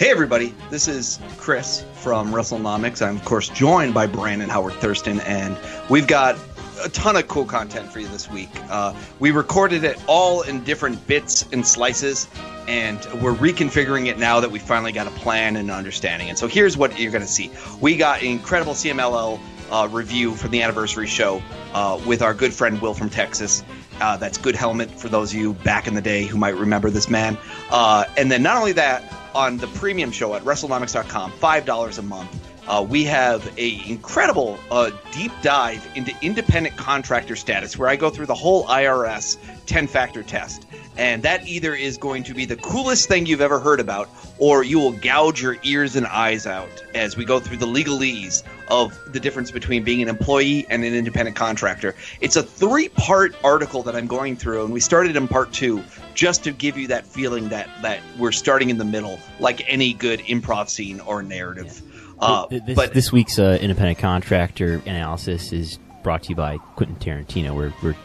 Hey 0.00 0.08
everybody, 0.08 0.54
this 0.70 0.88
is 0.88 1.20
Chris 1.36 1.84
from 1.92 2.32
WrestleNomics. 2.32 3.06
I'm 3.06 3.18
of 3.18 3.24
course 3.26 3.50
joined 3.50 3.92
by 3.92 4.06
Brandon 4.06 4.48
Howard 4.48 4.72
Thurston, 4.72 5.20
and 5.20 5.58
we've 5.90 6.06
got 6.06 6.38
a 6.82 6.88
ton 6.88 7.16
of 7.16 7.28
cool 7.28 7.44
content 7.44 7.92
for 7.92 8.00
you 8.00 8.08
this 8.08 8.30
week. 8.30 8.48
Uh, 8.70 8.94
we 9.18 9.30
recorded 9.30 9.84
it 9.84 10.02
all 10.06 10.40
in 10.40 10.64
different 10.64 11.06
bits 11.06 11.44
and 11.52 11.66
slices, 11.66 12.28
and 12.66 12.96
we're 13.20 13.34
reconfiguring 13.34 14.06
it 14.06 14.18
now 14.18 14.40
that 14.40 14.50
we 14.50 14.58
finally 14.58 14.90
got 14.90 15.06
a 15.06 15.10
plan 15.10 15.56
and 15.56 15.70
understanding. 15.70 16.30
And 16.30 16.38
so 16.38 16.46
here's 16.46 16.78
what 16.78 16.98
you're 16.98 17.12
going 17.12 17.20
to 17.20 17.28
see: 17.28 17.50
we 17.82 17.94
got 17.94 18.22
an 18.22 18.28
incredible 18.28 18.72
CMLL 18.72 19.38
uh, 19.70 19.86
review 19.92 20.34
from 20.34 20.50
the 20.50 20.62
anniversary 20.62 21.08
show 21.08 21.42
uh, 21.74 22.00
with 22.06 22.22
our 22.22 22.32
good 22.32 22.54
friend 22.54 22.80
Will 22.80 22.94
from 22.94 23.10
Texas. 23.10 23.62
Uh, 24.00 24.16
that's 24.16 24.38
Good 24.38 24.56
Helmet 24.56 24.90
for 24.90 25.10
those 25.10 25.34
of 25.34 25.38
you 25.38 25.52
back 25.52 25.86
in 25.86 25.92
the 25.92 26.00
day 26.00 26.24
who 26.24 26.38
might 26.38 26.56
remember 26.56 26.88
this 26.88 27.10
man. 27.10 27.36
Uh, 27.70 28.06
and 28.16 28.32
then 28.32 28.42
not 28.42 28.56
only 28.56 28.72
that, 28.72 29.02
on 29.34 29.56
the 29.56 29.66
premium 29.68 30.10
show 30.10 30.34
at 30.34 30.42
WrestleNomics.com, 30.42 31.32
five 31.32 31.64
dollars 31.64 31.98
a 31.98 32.02
month. 32.02 32.30
Uh, 32.68 32.86
we 32.88 33.02
have 33.04 33.52
a 33.58 33.82
incredible 33.88 34.56
uh, 34.70 34.90
deep 35.10 35.32
dive 35.42 35.84
into 35.96 36.14
independent 36.22 36.76
contractor 36.76 37.34
status, 37.34 37.76
where 37.76 37.88
I 37.88 37.96
go 37.96 38.10
through 38.10 38.26
the 38.26 38.34
whole 38.34 38.64
IRS 38.66 39.38
10 39.66 39.88
factor 39.88 40.22
test, 40.22 40.66
and 40.96 41.22
that 41.24 41.48
either 41.48 41.74
is 41.74 41.98
going 41.98 42.22
to 42.24 42.34
be 42.34 42.44
the 42.44 42.56
coolest 42.56 43.08
thing 43.08 43.26
you've 43.26 43.40
ever 43.40 43.58
heard 43.58 43.80
about, 43.80 44.08
or 44.38 44.62
you 44.62 44.78
will 44.78 44.92
gouge 44.92 45.42
your 45.42 45.56
ears 45.64 45.96
and 45.96 46.06
eyes 46.06 46.46
out 46.46 46.84
as 46.94 47.16
we 47.16 47.24
go 47.24 47.40
through 47.40 47.56
the 47.56 47.66
legalese 47.66 48.44
of 48.70 48.98
the 49.12 49.20
difference 49.20 49.50
between 49.50 49.84
being 49.84 50.00
an 50.02 50.08
employee 50.08 50.66
and 50.70 50.84
an 50.84 50.94
independent 50.94 51.36
contractor. 51.36 51.94
It's 52.20 52.36
a 52.36 52.42
three 52.42 52.88
part 52.88 53.34
article 53.44 53.82
that 53.82 53.96
I'm 53.96 54.06
going 54.06 54.36
through, 54.36 54.64
and 54.64 54.72
we 54.72 54.80
started 54.80 55.16
in 55.16 55.28
part 55.28 55.52
two 55.52 55.82
just 56.14 56.44
to 56.44 56.52
give 56.52 56.76
you 56.76 56.88
that 56.88 57.06
feeling 57.06 57.48
that 57.50 57.68
that 57.82 58.00
we're 58.18 58.32
starting 58.32 58.70
in 58.70 58.78
the 58.78 58.84
middle, 58.84 59.18
like 59.38 59.62
any 59.68 59.92
good 59.92 60.20
improv 60.20 60.68
scene 60.68 61.00
or 61.00 61.22
narrative. 61.22 61.82
Uh, 62.18 62.46
this, 62.48 62.76
but 62.76 62.92
this 62.92 63.10
week's 63.10 63.38
uh, 63.38 63.58
independent 63.60 63.98
contractor 63.98 64.82
analysis 64.86 65.52
is 65.52 65.78
brought 66.02 66.22
to 66.24 66.28
you 66.30 66.34
by 66.34 66.58
Quentin 66.76 66.96
Tarantino. 66.96 67.54
We're, 67.54 67.72
we're 67.82 67.96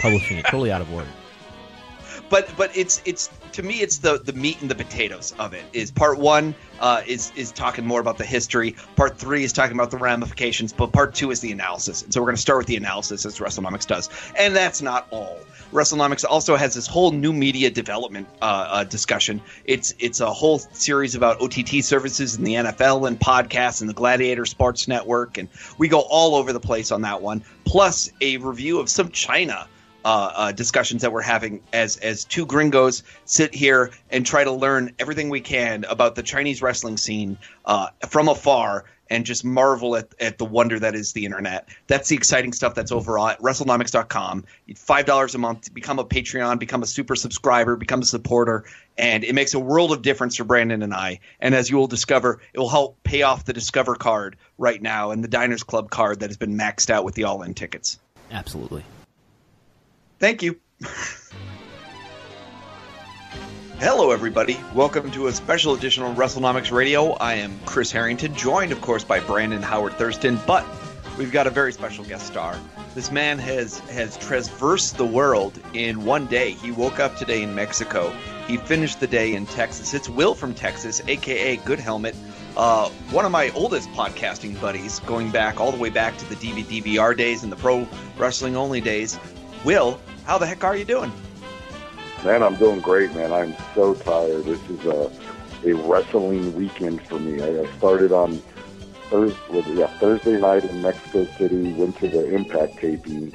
publishing 0.00 0.38
it 0.38 0.44
totally 0.46 0.72
out 0.72 0.80
of 0.80 0.92
order. 0.92 1.08
but 2.30 2.50
but 2.56 2.76
it's 2.76 3.00
it's 3.04 3.30
to 3.54 3.62
me 3.62 3.74
it's 3.74 3.98
the 3.98 4.18
the 4.18 4.32
meat 4.32 4.60
and 4.60 4.70
the 4.70 4.74
potatoes 4.74 5.32
of 5.38 5.54
it. 5.54 5.64
Is 5.72 5.90
part 5.90 6.18
one 6.18 6.54
uh, 6.80 7.02
is 7.06 7.32
is 7.36 7.52
talking 7.52 7.86
more 7.86 8.00
about 8.00 8.18
the 8.18 8.24
history. 8.24 8.76
Part 8.96 9.16
three 9.16 9.44
is 9.44 9.52
talking 9.52 9.74
about 9.76 9.90
the 9.90 9.96
ramifications 9.96 10.72
but 10.72 10.92
part 10.92 11.14
two 11.14 11.30
is 11.30 11.40
the 11.40 11.52
analysis. 11.52 12.02
And 12.02 12.12
so 12.12 12.20
we're 12.20 12.26
going 12.26 12.36
to 12.36 12.42
start 12.42 12.58
with 12.58 12.66
the 12.66 12.76
analysis 12.76 13.24
as 13.24 13.38
wrestlenomics 13.38 13.86
does. 13.86 14.10
And 14.36 14.54
that's 14.54 14.82
not 14.82 15.06
all. 15.10 15.38
Wrestlenomics 15.72 16.24
also 16.28 16.56
has 16.56 16.74
this 16.74 16.86
whole 16.86 17.12
new 17.12 17.32
media 17.32 17.70
development 17.70 18.28
uh, 18.42 18.44
uh, 18.44 18.84
discussion. 18.84 19.40
It's 19.64 19.94
it's 20.00 20.20
a 20.20 20.32
whole 20.32 20.58
series 20.58 21.14
about 21.14 21.40
ott 21.40 21.84
services 21.84 22.36
and 22.36 22.46
the 22.46 22.54
nfl 22.54 23.06
and 23.06 23.18
podcasts 23.18 23.80
and 23.80 23.88
the 23.88 23.94
gladiator 23.94 24.46
sports 24.46 24.88
network. 24.88 25.38
And 25.38 25.48
we 25.78 25.86
go 25.86 26.00
all 26.00 26.34
over 26.34 26.52
the 26.52 26.60
place 26.60 26.90
on 26.90 27.02
that 27.02 27.22
one. 27.22 27.44
Plus 27.64 28.10
a 28.20 28.36
review 28.38 28.80
of 28.80 28.88
some 28.88 29.10
china 29.10 29.68
uh, 30.04 30.32
uh, 30.34 30.52
discussions 30.52 31.02
that 31.02 31.12
we're 31.12 31.22
having 31.22 31.62
as 31.72 31.96
as 31.98 32.24
two 32.24 32.46
gringos 32.46 33.02
sit 33.24 33.54
here 33.54 33.90
and 34.10 34.26
try 34.26 34.44
to 34.44 34.52
learn 34.52 34.92
everything 34.98 35.30
we 35.30 35.40
can 35.40 35.84
about 35.84 36.14
the 36.14 36.22
Chinese 36.22 36.62
wrestling 36.62 36.96
scene 36.96 37.38
uh, 37.64 37.88
from 38.08 38.28
afar 38.28 38.84
and 39.10 39.26
just 39.26 39.44
marvel 39.44 39.96
at, 39.96 40.14
at 40.18 40.38
the 40.38 40.44
wonder 40.44 40.78
that 40.78 40.94
is 40.94 41.12
the 41.12 41.24
internet. 41.24 41.68
That's 41.86 42.08
the 42.08 42.16
exciting 42.16 42.52
stuff 42.52 42.74
that's 42.74 42.92
over 42.92 43.18
at 43.18 43.38
WrestleNomics.com. 43.40 44.44
Five 44.76 45.06
dollars 45.06 45.34
a 45.34 45.38
month 45.38 45.62
to 45.62 45.72
become 45.72 45.98
a 45.98 46.04
Patreon, 46.04 46.58
become 46.58 46.82
a 46.82 46.86
super 46.86 47.14
subscriber, 47.14 47.76
become 47.76 48.00
a 48.00 48.04
supporter, 48.04 48.64
and 48.96 49.24
it 49.24 49.34
makes 49.34 49.54
a 49.54 49.60
world 49.60 49.92
of 49.92 50.02
difference 50.02 50.36
for 50.36 50.44
Brandon 50.44 50.82
and 50.82 50.94
I. 50.94 51.20
And 51.40 51.54
as 51.54 51.70
you 51.70 51.76
will 51.76 51.86
discover, 51.86 52.40
it 52.52 52.58
will 52.58 52.68
help 52.68 53.02
pay 53.02 53.22
off 53.22 53.44
the 53.44 53.52
Discover 53.52 53.96
card 53.96 54.36
right 54.58 54.80
now 54.80 55.10
and 55.10 55.22
the 55.22 55.28
Diners 55.28 55.62
Club 55.62 55.90
card 55.90 56.20
that 56.20 56.30
has 56.30 56.36
been 56.36 56.56
maxed 56.56 56.90
out 56.90 57.04
with 57.04 57.14
the 57.14 57.24
all-in 57.24 57.54
tickets. 57.54 57.98
Absolutely. 58.30 58.84
Thank 60.24 60.42
you. 60.42 60.58
Hello, 63.78 64.10
everybody. 64.10 64.58
Welcome 64.74 65.10
to 65.10 65.26
a 65.26 65.32
special 65.32 65.74
edition 65.74 66.02
of 66.02 66.16
WrestleNomics 66.16 66.72
Radio. 66.72 67.10
I 67.16 67.34
am 67.34 67.60
Chris 67.66 67.92
Harrington, 67.92 68.34
joined, 68.34 68.72
of 68.72 68.80
course, 68.80 69.04
by 69.04 69.20
Brandon 69.20 69.60
Howard 69.60 69.92
Thurston, 69.98 70.40
but 70.46 70.64
we've 71.18 71.30
got 71.30 71.46
a 71.46 71.50
very 71.50 71.74
special 71.74 72.06
guest 72.06 72.26
star. 72.26 72.58
This 72.94 73.10
man 73.10 73.38
has 73.38 73.80
has 73.80 74.16
traversed 74.16 74.96
the 74.96 75.04
world 75.04 75.60
in 75.74 76.06
one 76.06 76.24
day. 76.24 76.52
He 76.52 76.70
woke 76.70 77.00
up 77.00 77.18
today 77.18 77.42
in 77.42 77.54
Mexico. 77.54 78.10
He 78.46 78.56
finished 78.56 79.00
the 79.00 79.06
day 79.06 79.34
in 79.34 79.44
Texas. 79.44 79.92
It's 79.92 80.08
Will 80.08 80.34
from 80.34 80.54
Texas, 80.54 81.02
aka 81.06 81.58
Good 81.58 81.80
Helmet, 81.80 82.16
uh, 82.56 82.88
one 83.10 83.26
of 83.26 83.30
my 83.30 83.50
oldest 83.50 83.90
podcasting 83.90 84.58
buddies, 84.58 85.00
going 85.00 85.30
back 85.30 85.60
all 85.60 85.70
the 85.70 85.76
way 85.76 85.90
back 85.90 86.16
to 86.16 86.24
the 86.30 86.36
DVD 86.36 86.82
DVR 86.82 87.14
days 87.14 87.42
and 87.42 87.52
the 87.52 87.56
pro 87.56 87.86
wrestling 88.16 88.56
only 88.56 88.80
days. 88.80 89.18
Will, 89.66 89.98
how 90.24 90.38
the 90.38 90.46
heck 90.46 90.64
are 90.64 90.76
you 90.76 90.84
doing? 90.84 91.12
Man, 92.24 92.42
I'm 92.42 92.56
doing 92.56 92.80
great, 92.80 93.14
man. 93.14 93.32
I'm 93.32 93.54
so 93.74 93.94
tired. 93.94 94.44
This 94.44 94.60
is 94.70 94.84
a 94.86 95.10
a 95.64 95.72
wrestling 95.72 96.54
weekend 96.54 97.06
for 97.06 97.18
me. 97.18 97.42
I, 97.42 97.64
started 97.78 98.12
on 98.12 98.38
Thursday, 99.10 99.74
yeah, 99.74 99.86
Thursday 99.98 100.38
night 100.38 100.64
in 100.64 100.82
Mexico 100.82 101.24
City. 101.38 101.72
Went 101.72 101.96
to 101.98 102.08
the 102.08 102.34
Impact 102.34 102.78
taping. 102.78 103.30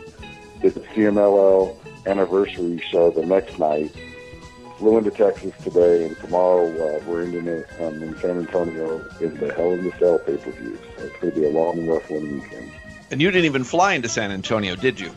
Did 0.62 0.74
the 0.76 0.82
CMLL 0.82 1.76
anniversary 2.06 2.80
show 2.80 3.12
the 3.12 3.26
next 3.26 3.60
night. 3.60 3.96
Flew 4.78 4.98
into 4.98 5.12
Texas 5.12 5.54
today, 5.62 6.06
and 6.06 6.18
tomorrow 6.20 6.68
uh, 6.68 7.04
we're 7.06 7.24
ending 7.24 7.48
it 7.48 7.68
um, 7.82 8.02
in 8.02 8.18
San 8.20 8.38
Antonio 8.38 9.06
in 9.20 9.38
the 9.38 9.54
Hell 9.54 9.74
in 9.74 9.84
the 9.84 9.92
Cell 10.00 10.20
pay 10.20 10.38
per 10.38 10.52
view. 10.52 10.78
So 10.98 11.04
it's 11.04 11.16
going 11.20 11.34
to 11.34 11.40
be 11.40 11.46
a 11.46 11.52
long 11.52 11.88
wrestling 11.88 12.40
weekend. 12.40 12.72
And 13.12 13.22
you 13.22 13.30
didn't 13.30 13.46
even 13.46 13.64
fly 13.64 13.94
into 13.94 14.08
San 14.08 14.32
Antonio, 14.32 14.76
did 14.76 15.00
you? 15.00 15.12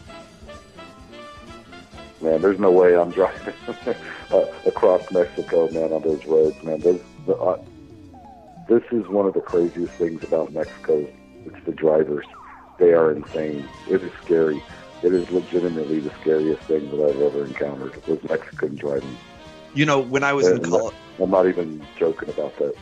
Man. 2.22 2.40
There's 2.42 2.58
no 2.58 2.70
way 2.70 2.96
I'm 2.96 3.10
driving 3.10 3.54
uh, 4.30 4.46
across 4.66 5.10
Mexico, 5.10 5.68
man, 5.70 5.92
on 5.92 6.02
those 6.02 6.24
roads, 6.24 6.62
man. 6.62 6.80
Those, 6.80 7.00
the, 7.26 7.34
uh, 7.34 7.60
this 8.68 8.82
is 8.92 9.06
one 9.08 9.26
of 9.26 9.34
the 9.34 9.40
craziest 9.40 9.92
things 9.94 10.22
about 10.22 10.52
Mexico. 10.52 11.06
It's 11.44 11.64
the 11.66 11.72
drivers. 11.72 12.26
They 12.78 12.92
are 12.92 13.12
insane. 13.12 13.68
It 13.90 14.02
is 14.02 14.12
scary. 14.24 14.62
It 15.02 15.12
is 15.12 15.28
legitimately 15.30 16.00
the 16.00 16.12
scariest 16.20 16.62
thing 16.62 16.88
that 16.90 17.04
I've 17.04 17.20
ever 17.20 17.44
encountered 17.44 18.06
was 18.06 18.22
Mexican 18.28 18.76
driving. 18.76 19.16
You 19.74 19.84
know, 19.84 19.98
when 19.98 20.22
I 20.22 20.32
was 20.32 20.46
in 20.46 20.62
college, 20.62 20.94
I'm 21.20 21.30
not 21.30 21.48
even 21.48 21.84
joking 21.98 22.28
about 22.28 22.56
that. 22.58 22.74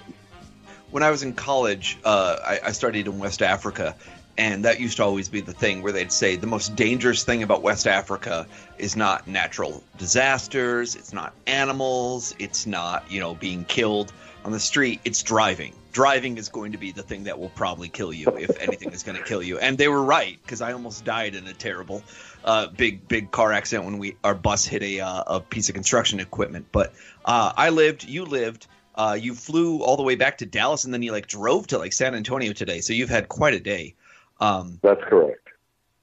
when 0.90 1.02
I 1.02 1.10
was 1.10 1.22
in 1.22 1.32
college, 1.32 1.98
uh, 2.04 2.37
I, 2.44 2.60
I 2.66 2.72
studied 2.72 3.06
in 3.06 3.19
West 3.19 3.42
Africa, 3.42 3.96
and 4.40 4.64
that 4.64 4.81
used 4.81 4.96
to 4.96 5.04
always 5.04 5.28
be 5.28 5.42
the 5.42 5.52
thing 5.52 5.82
where 5.82 5.92
they'd 5.92 6.10
say 6.10 6.34
the 6.34 6.46
most 6.46 6.75
dangerous 6.75 7.25
thing 7.25 7.42
about 7.42 7.60
West 7.60 7.87
Africa 7.87 8.46
is 8.78 8.96
not 8.96 9.28
natural 9.28 9.84
disasters, 9.98 10.96
it's 10.96 11.12
not 11.12 11.34
animals, 11.46 12.34
it's 12.38 12.66
not 12.66 13.04
you 13.10 13.20
know 13.20 13.34
being 13.34 13.66
killed 13.66 14.14
on 14.42 14.50
the 14.50 14.58
street, 14.58 15.00
it's 15.04 15.22
driving. 15.22 15.75
Driving 15.92 16.38
is 16.38 16.48
going 16.48 16.72
to 16.72 16.78
be 16.78 16.90
the 16.90 17.02
thing 17.02 17.25
that 17.25 17.38
will 17.38 17.50
probably 17.50 17.90
kill 17.90 18.14
you 18.14 18.28
if 18.38 18.58
anything 18.62 18.92
is 18.92 19.02
going 19.02 19.19
to 19.19 19.25
kill 19.25 19.42
you. 19.42 19.58
And 19.58 19.76
they 19.76 19.88
were 19.88 20.02
right 20.02 20.38
because 20.42 20.62
I 20.62 20.72
almost 20.72 21.04
died 21.04 21.34
in 21.34 21.46
a 21.46 21.52
terrible, 21.52 22.02
uh, 22.42 22.69
big 22.69 23.06
big 23.08 23.31
car 23.31 23.52
accident 23.52 23.84
when 23.84 23.98
we 23.98 24.16
our 24.25 24.34
bus 24.34 24.64
hit 24.64 24.82
a 24.82 25.00
uh, 25.00 25.37
a 25.37 25.40
piece 25.40 25.69
of 25.69 25.75
construction 25.75 26.19
equipment. 26.19 26.64
But 26.72 26.94
uh, 27.26 27.52
I 27.54 27.69
lived, 27.69 28.04
you 28.04 28.25
lived. 28.25 28.66
Uh, 28.94 29.16
you 29.19 29.34
flew 29.34 29.82
all 29.82 29.96
the 29.96 30.02
way 30.02 30.14
back 30.14 30.38
to 30.38 30.46
Dallas 30.46 30.84
and 30.84 30.92
then 30.92 31.02
you 31.02 31.12
like 31.12 31.26
drove 31.26 31.69
to 31.69 31.78
like 31.78 31.92
San 31.92 32.14
Antonio 32.14 32.52
today. 32.52 32.81
So 32.81 32.92
you've 32.92 33.08
had 33.08 33.28
quite 33.28 33.54
a 33.54 33.60
day. 33.60 33.94
Um, 34.40 34.78
That's 34.82 35.02
correct. 35.04 35.48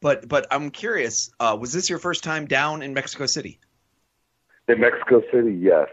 but 0.02 0.28
but 0.28 0.48
I'm 0.52 0.70
curious, 0.70 1.32
uh, 1.40 1.58
was 1.60 1.74
this 1.74 1.90
your 1.90 2.00
first 2.00 2.24
time 2.24 2.46
down 2.46 2.82
in 2.82 2.94
Mexico 2.94 3.26
City? 3.26 3.60
In 4.68 4.80
Mexico 4.80 5.22
City, 5.32 5.54
yes. 5.54 5.88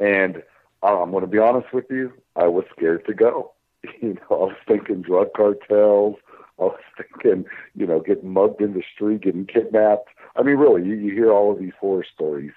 And 0.00 0.42
uh, 0.82 1.02
I'm 1.02 1.10
going 1.10 1.22
to 1.22 1.26
be 1.26 1.38
honest 1.38 1.72
with 1.72 1.86
you, 1.90 2.12
I 2.36 2.46
was 2.46 2.64
scared 2.76 3.06
to 3.06 3.14
go. 3.14 3.52
You 4.00 4.14
know, 4.14 4.20
I 4.30 4.34
was 4.34 4.56
thinking 4.66 5.02
drug 5.02 5.28
cartels. 5.36 6.16
I 6.58 6.62
was 6.62 6.80
thinking, 6.96 7.44
you 7.74 7.86
know, 7.86 8.00
getting 8.00 8.32
mugged 8.32 8.62
in 8.62 8.72
the 8.72 8.82
street, 8.94 9.20
getting 9.22 9.44
kidnapped. 9.44 10.08
I 10.36 10.42
mean, 10.42 10.56
really, 10.56 10.86
you, 10.86 10.94
you 10.94 11.12
hear 11.12 11.30
all 11.30 11.52
of 11.52 11.58
these 11.58 11.74
horror 11.78 12.04
stories. 12.14 12.54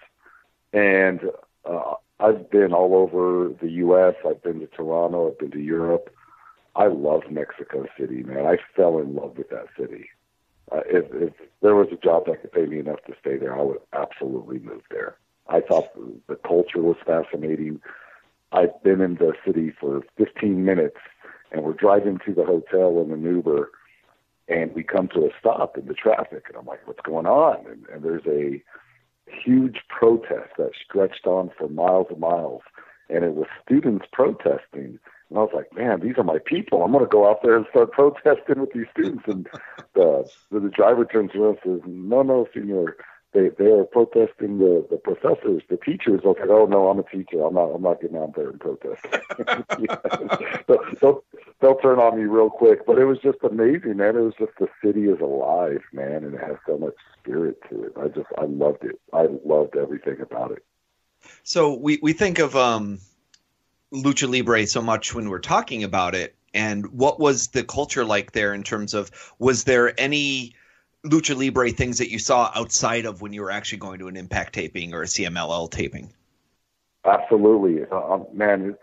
And 0.72 1.20
uh, 1.66 1.96
I've 2.22 2.50
been 2.50 2.72
all 2.72 2.96
over 2.96 3.52
the 3.62 3.70
U.S. 3.72 4.16
I've 4.26 4.42
been 4.42 4.62
to 4.62 4.68
Toronto. 4.68 5.30
I've 5.30 5.38
been 5.38 5.52
to 5.52 5.60
Europe. 5.60 6.10
I 6.78 6.88
love 6.88 7.24
Mexico 7.32 7.86
City, 8.00 8.22
man. 8.22 8.46
I 8.46 8.58
fell 8.76 9.00
in 9.00 9.16
love 9.16 9.38
with 9.38 9.50
that 9.50 9.66
city. 9.78 10.10
Uh, 10.72 10.82
if, 10.86 11.06
if 11.12 11.34
there 11.62 11.76
was 11.76 11.88
a 11.92 11.96
job 11.96 12.26
that 12.28 12.42
could 12.42 12.52
pay 12.52 12.66
me 12.68 12.78
enough 12.80 13.04
to 13.08 13.14
stay 13.20 13.38
there, 13.38 13.58
I 13.58 13.64
would 13.64 13.80
absolutely 13.94 14.60
move 14.60 14.84
there. 14.92 15.18
I 15.50 15.62
thought 15.62 15.88
the, 16.28 16.36
culture 16.36 16.82
was 16.82 16.98
fascinating. 17.06 17.82
I've 18.52 18.82
been 18.84 19.02
in 19.02 19.16
the 19.16 19.34
city 19.46 19.74
for 19.80 20.02
15 20.18 20.64
minutes, 20.64 20.98
and 21.52 21.64
we're 21.64 21.74
driving 21.74 22.20
to 22.26 22.34
the 22.34 22.46
hotel 22.46 23.02
in 23.02 23.12
an 23.12 23.24
Uber, 23.24 23.72
and 24.48 24.74
we 24.76 24.84
come 24.84 25.08
to 25.10 25.26
a 25.26 25.30
stop 25.40 25.78
in 25.78 25.88
the 25.88 25.94
traffic, 25.94 26.44
and 26.48 26.58
I'm 26.58 26.66
like, 26.66 26.86
"What's 26.86 27.02
going 27.02 27.26
on?" 27.26 27.66
And, 27.66 27.86
and 27.88 28.04
there's 28.04 28.26
a 28.28 28.62
huge 29.26 29.80
protest 29.90 30.52
that 30.58 30.72
stretched 30.86 31.26
on 31.26 31.50
for 31.58 31.70
miles 31.70 32.08
and 32.10 32.20
miles, 32.20 32.62
and 33.10 33.24
it 33.24 33.34
was 33.34 33.48
students 33.66 34.06
protesting. 34.12 35.00
And 35.30 35.40
I 35.40 35.42
was 35.42 35.52
like, 35.54 35.74
man, 35.76 36.00
these 36.02 36.18
are 36.18 36.24
my 36.24 36.40
people. 36.40 36.84
I'm 36.84 36.92
going 36.92 37.04
to 37.04 37.10
go 37.10 37.30
out 37.30 37.42
there 37.44 37.58
and 37.58 37.66
start 37.70 37.92
protesting 37.92 38.62
with 38.62 38.74
these 38.74 38.86
students. 38.92 39.24
And 39.28 39.48
the 39.94 40.30
the, 40.52 40.60
the 40.60 40.70
driver 40.70 41.06
turns 41.06 41.32
around 41.36 41.58
and 41.64 41.82
says, 41.82 41.82
no, 41.86 42.22
no, 42.22 42.48
senor, 42.54 42.96
they 43.34 43.50
they 43.58 43.70
are 43.70 43.84
protesting 43.84 44.58
the 44.58 44.88
the 44.90 44.98
professors, 44.98 45.62
the 45.70 45.78
teachers. 45.78 46.22
I 46.24 46.28
was 46.28 46.38
like, 46.40 46.50
oh 46.50 46.66
no, 46.66 46.88
I'm 46.88 47.00
a 47.00 47.04
teacher. 47.04 47.44
I'm 47.44 47.56
not 47.56 47.66
I'm 47.66 47.82
not 47.82 48.02
getting 48.02 48.18
out 48.18 48.36
there 48.36 48.50
and 48.50 48.60
protesting. 48.60 49.12
so, 50.68 50.78
they'll 51.02 51.24
they'll 51.60 51.76
turn 51.76 52.00
on 52.00 52.18
me 52.18 52.24
real 52.24 52.50
quick. 52.50 52.86
But 52.86 52.98
it 52.98 53.06
was 53.06 53.20
just 53.20 53.40
amazing, 53.44 53.98
man. 53.98 54.16
It 54.16 54.22
was 54.22 54.34
just 54.40 54.54
the 54.60 54.68
city 54.84 55.06
is 55.06 55.20
alive, 55.20 55.82
man, 55.92 56.24
and 56.24 56.34
it 56.36 56.42
has 56.42 56.56
so 56.66 56.78
much 56.78 56.96
spirit 57.20 57.58
to 57.70 57.84
it. 57.84 57.94
I 58.00 58.08
just 58.08 58.28
I 58.38 58.46
loved 58.46 58.86
it. 58.86 59.00
I 59.14 59.28
loved 59.46 59.76
everything 59.76 60.22
about 60.22 60.52
it. 60.52 60.64
So 61.44 61.74
we 61.74 62.00
we 62.02 62.14
think 62.14 62.40
of 62.40 62.56
um, 62.56 63.00
lucha 63.94 64.30
libre 64.30 64.66
so 64.66 64.82
much 64.82 65.14
when 65.14 65.30
we're 65.30 65.40
talking 65.40 65.84
about 65.84 66.16
it. 66.16 66.36
And 66.54 66.88
what 66.88 67.20
was 67.20 67.50
the 67.50 67.64
culture 67.64 68.06
like 68.06 68.32
there 68.32 68.54
in 68.54 68.64
terms 68.64 68.94
of 68.94 69.12
was 69.40 69.64
there 69.66 69.94
any 70.00 70.56
lucha 71.06 71.38
libre 71.38 71.72
things 71.72 72.00
that 72.00 72.12
you 72.12 72.20
saw 72.20 72.52
outside 72.56 73.06
of 73.06 73.22
when 73.22 73.34
you 73.34 73.42
were 73.42 73.52
actually 73.52 73.80
going 73.80 74.00
to 74.00 74.08
an 74.08 74.18
Impact 74.18 74.54
taping 74.54 74.94
or 74.94 75.04
a 75.04 75.06
CMLL 75.06 75.70
taping? 75.70 76.12
Absolutely, 77.06 77.86
uh, 77.92 78.20
man. 78.34 78.76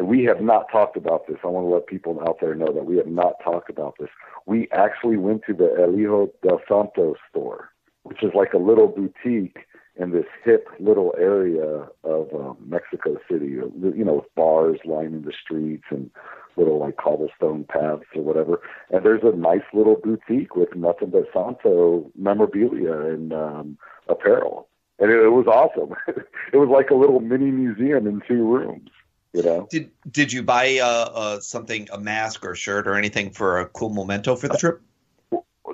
We 0.00 0.24
have 0.24 0.40
not 0.40 0.66
talked 0.72 0.96
about 0.96 1.28
this. 1.28 1.36
I 1.44 1.48
want 1.48 1.66
to 1.66 1.74
let 1.74 1.86
people 1.86 2.20
out 2.26 2.38
there 2.40 2.54
know 2.54 2.72
that 2.72 2.84
we 2.84 2.96
have 2.96 3.06
not 3.06 3.34
talked 3.44 3.70
about 3.70 3.94
this. 4.00 4.08
We 4.46 4.68
actually 4.72 5.18
went 5.18 5.42
to 5.46 5.54
the 5.54 5.76
El 5.78 5.92
Hijo 5.92 6.30
del 6.42 6.60
Santo 6.68 7.14
store, 7.30 7.70
which 8.02 8.22
is 8.22 8.32
like 8.34 8.54
a 8.54 8.58
little 8.58 8.88
boutique 8.88 9.58
in 9.98 10.12
this 10.12 10.26
hip 10.44 10.68
little 10.78 11.14
area 11.18 11.88
of 12.04 12.32
um, 12.32 12.56
Mexico 12.64 13.16
City. 13.30 13.46
You 13.46 14.04
know, 14.04 14.14
with 14.14 14.34
bars 14.34 14.78
lining 14.84 15.22
the 15.22 15.32
streets 15.44 15.84
and 15.90 16.10
little 16.58 16.78
like 16.78 16.96
cobblestone 16.96 17.64
paths 17.64 18.04
or 18.14 18.22
whatever. 18.22 18.60
And 18.90 19.04
there's 19.04 19.22
a 19.22 19.36
nice 19.36 19.62
little 19.72 19.96
boutique 19.96 20.56
with 20.56 20.74
nothing 20.74 21.10
but 21.10 21.24
Santo 21.32 22.10
memorabilia 22.16 22.92
and 22.92 23.32
um, 23.32 23.78
apparel. 24.08 24.68
And 24.98 25.10
it, 25.10 25.20
it 25.20 25.30
was 25.30 25.46
awesome. 25.46 25.94
it 26.52 26.56
was 26.56 26.68
like 26.68 26.90
a 26.90 26.94
little 26.94 27.20
mini 27.20 27.50
museum 27.50 28.06
in 28.06 28.20
two 28.26 28.44
rooms. 28.44 28.90
You 29.32 29.42
know. 29.42 29.68
Did 29.70 29.90
did 30.10 30.32
you 30.32 30.42
buy 30.42 30.78
uh, 30.78 30.86
uh, 30.86 31.40
something, 31.40 31.88
a 31.92 32.00
mask 32.00 32.44
or 32.44 32.54
shirt 32.54 32.88
or 32.88 32.94
anything 32.94 33.30
for 33.30 33.60
a 33.60 33.66
cool 33.66 33.90
memento 33.90 34.36
for 34.36 34.48
the 34.48 34.56
trip? 34.56 34.80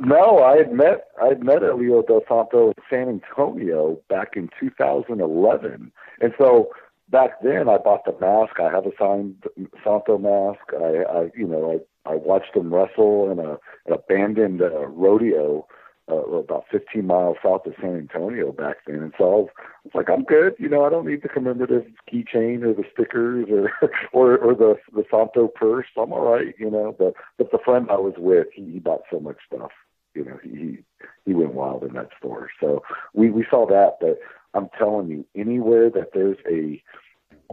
No, 0.01 0.39
I 0.39 0.57
had 0.57 0.73
met 0.73 1.09
I 1.23 1.29
had 1.29 1.43
met 1.43 1.63
El 1.63 1.79
Hijo 1.79 2.03
del 2.03 2.23
Santo 2.29 2.69
in 2.69 2.75
San 2.91 3.09
Antonio 3.09 4.01
back 4.09 4.37
in 4.37 4.49
2011, 4.59 5.93
and 6.21 6.35
so 6.39 6.71
back 7.11 7.41
then 7.43 7.69
I 7.69 7.79
bought 7.79 8.05
the 8.05 8.17
mask. 8.21 8.59
I 8.61 8.71
have 8.71 8.87
a 8.87 8.93
signed 8.99 9.45
Santo 9.85 10.19
mask. 10.19 10.73
I, 10.75 11.19
I 11.19 11.31
you 11.37 11.47
know 11.47 11.81
I 12.07 12.11
I 12.11 12.15
watched 12.17 12.55
him 12.55 12.75
wrestle 12.75 13.31
in 13.31 13.39
a 13.39 13.53
an 13.87 13.93
abandoned 13.93 14.63
uh, 14.63 14.87
rodeo 14.87 15.67
uh, 16.11 16.17
about 16.17 16.65
15 16.71 17.07
miles 17.07 17.37
south 17.43 17.67
of 17.67 17.75
San 17.81 17.97
Antonio 17.97 18.53
back 18.53 18.79
then, 18.87 18.97
and 18.97 19.13
so 19.17 19.25
I 19.25 19.37
was, 19.37 19.49
I 19.59 19.63
was 19.85 19.95
like, 19.95 20.11
I'm 20.11 20.25
good. 20.25 20.55
You 20.59 20.69
know, 20.69 20.85
I 20.85 20.91
don't 20.91 21.07
need 21.07 21.23
the 21.23 21.29
commemorative 21.29 21.87
keychain 22.13 22.63
or 22.63 22.75
the 22.75 22.85
stickers 22.93 23.47
or 23.51 23.73
or 24.13 24.37
or 24.39 24.55
the 24.55 24.77
the 24.93 25.05
Santo 25.11 25.49
purse. 25.49 25.87
I'm 25.97 26.13
all 26.13 26.31
right. 26.31 26.55
You 26.59 26.71
know, 26.71 26.95
but 26.99 27.15
but 27.39 27.51
the 27.51 27.59
friend 27.65 27.89
I 27.91 27.97
was 27.97 28.15
with, 28.19 28.49
he, 28.55 28.65
he 28.65 28.79
bought 28.79 29.03
so 29.11 29.21
much 29.21 29.39
stuff 29.47 29.71
you 30.15 30.25
know 30.25 30.39
he 30.43 30.79
he 31.27 31.35
went 31.35 31.55
wild 31.55 31.83
in 31.85 31.95
that 31.95 32.11
store. 32.19 32.49
So 32.61 32.83
we 33.13 33.31
we 33.31 33.45
saw 33.51 33.67
that, 33.67 33.97
but 34.01 34.19
I'm 34.55 34.69
telling 34.79 35.09
you, 35.09 35.27
anywhere 35.35 35.91
that 35.91 36.11
there's 36.15 36.39
a 36.51 36.83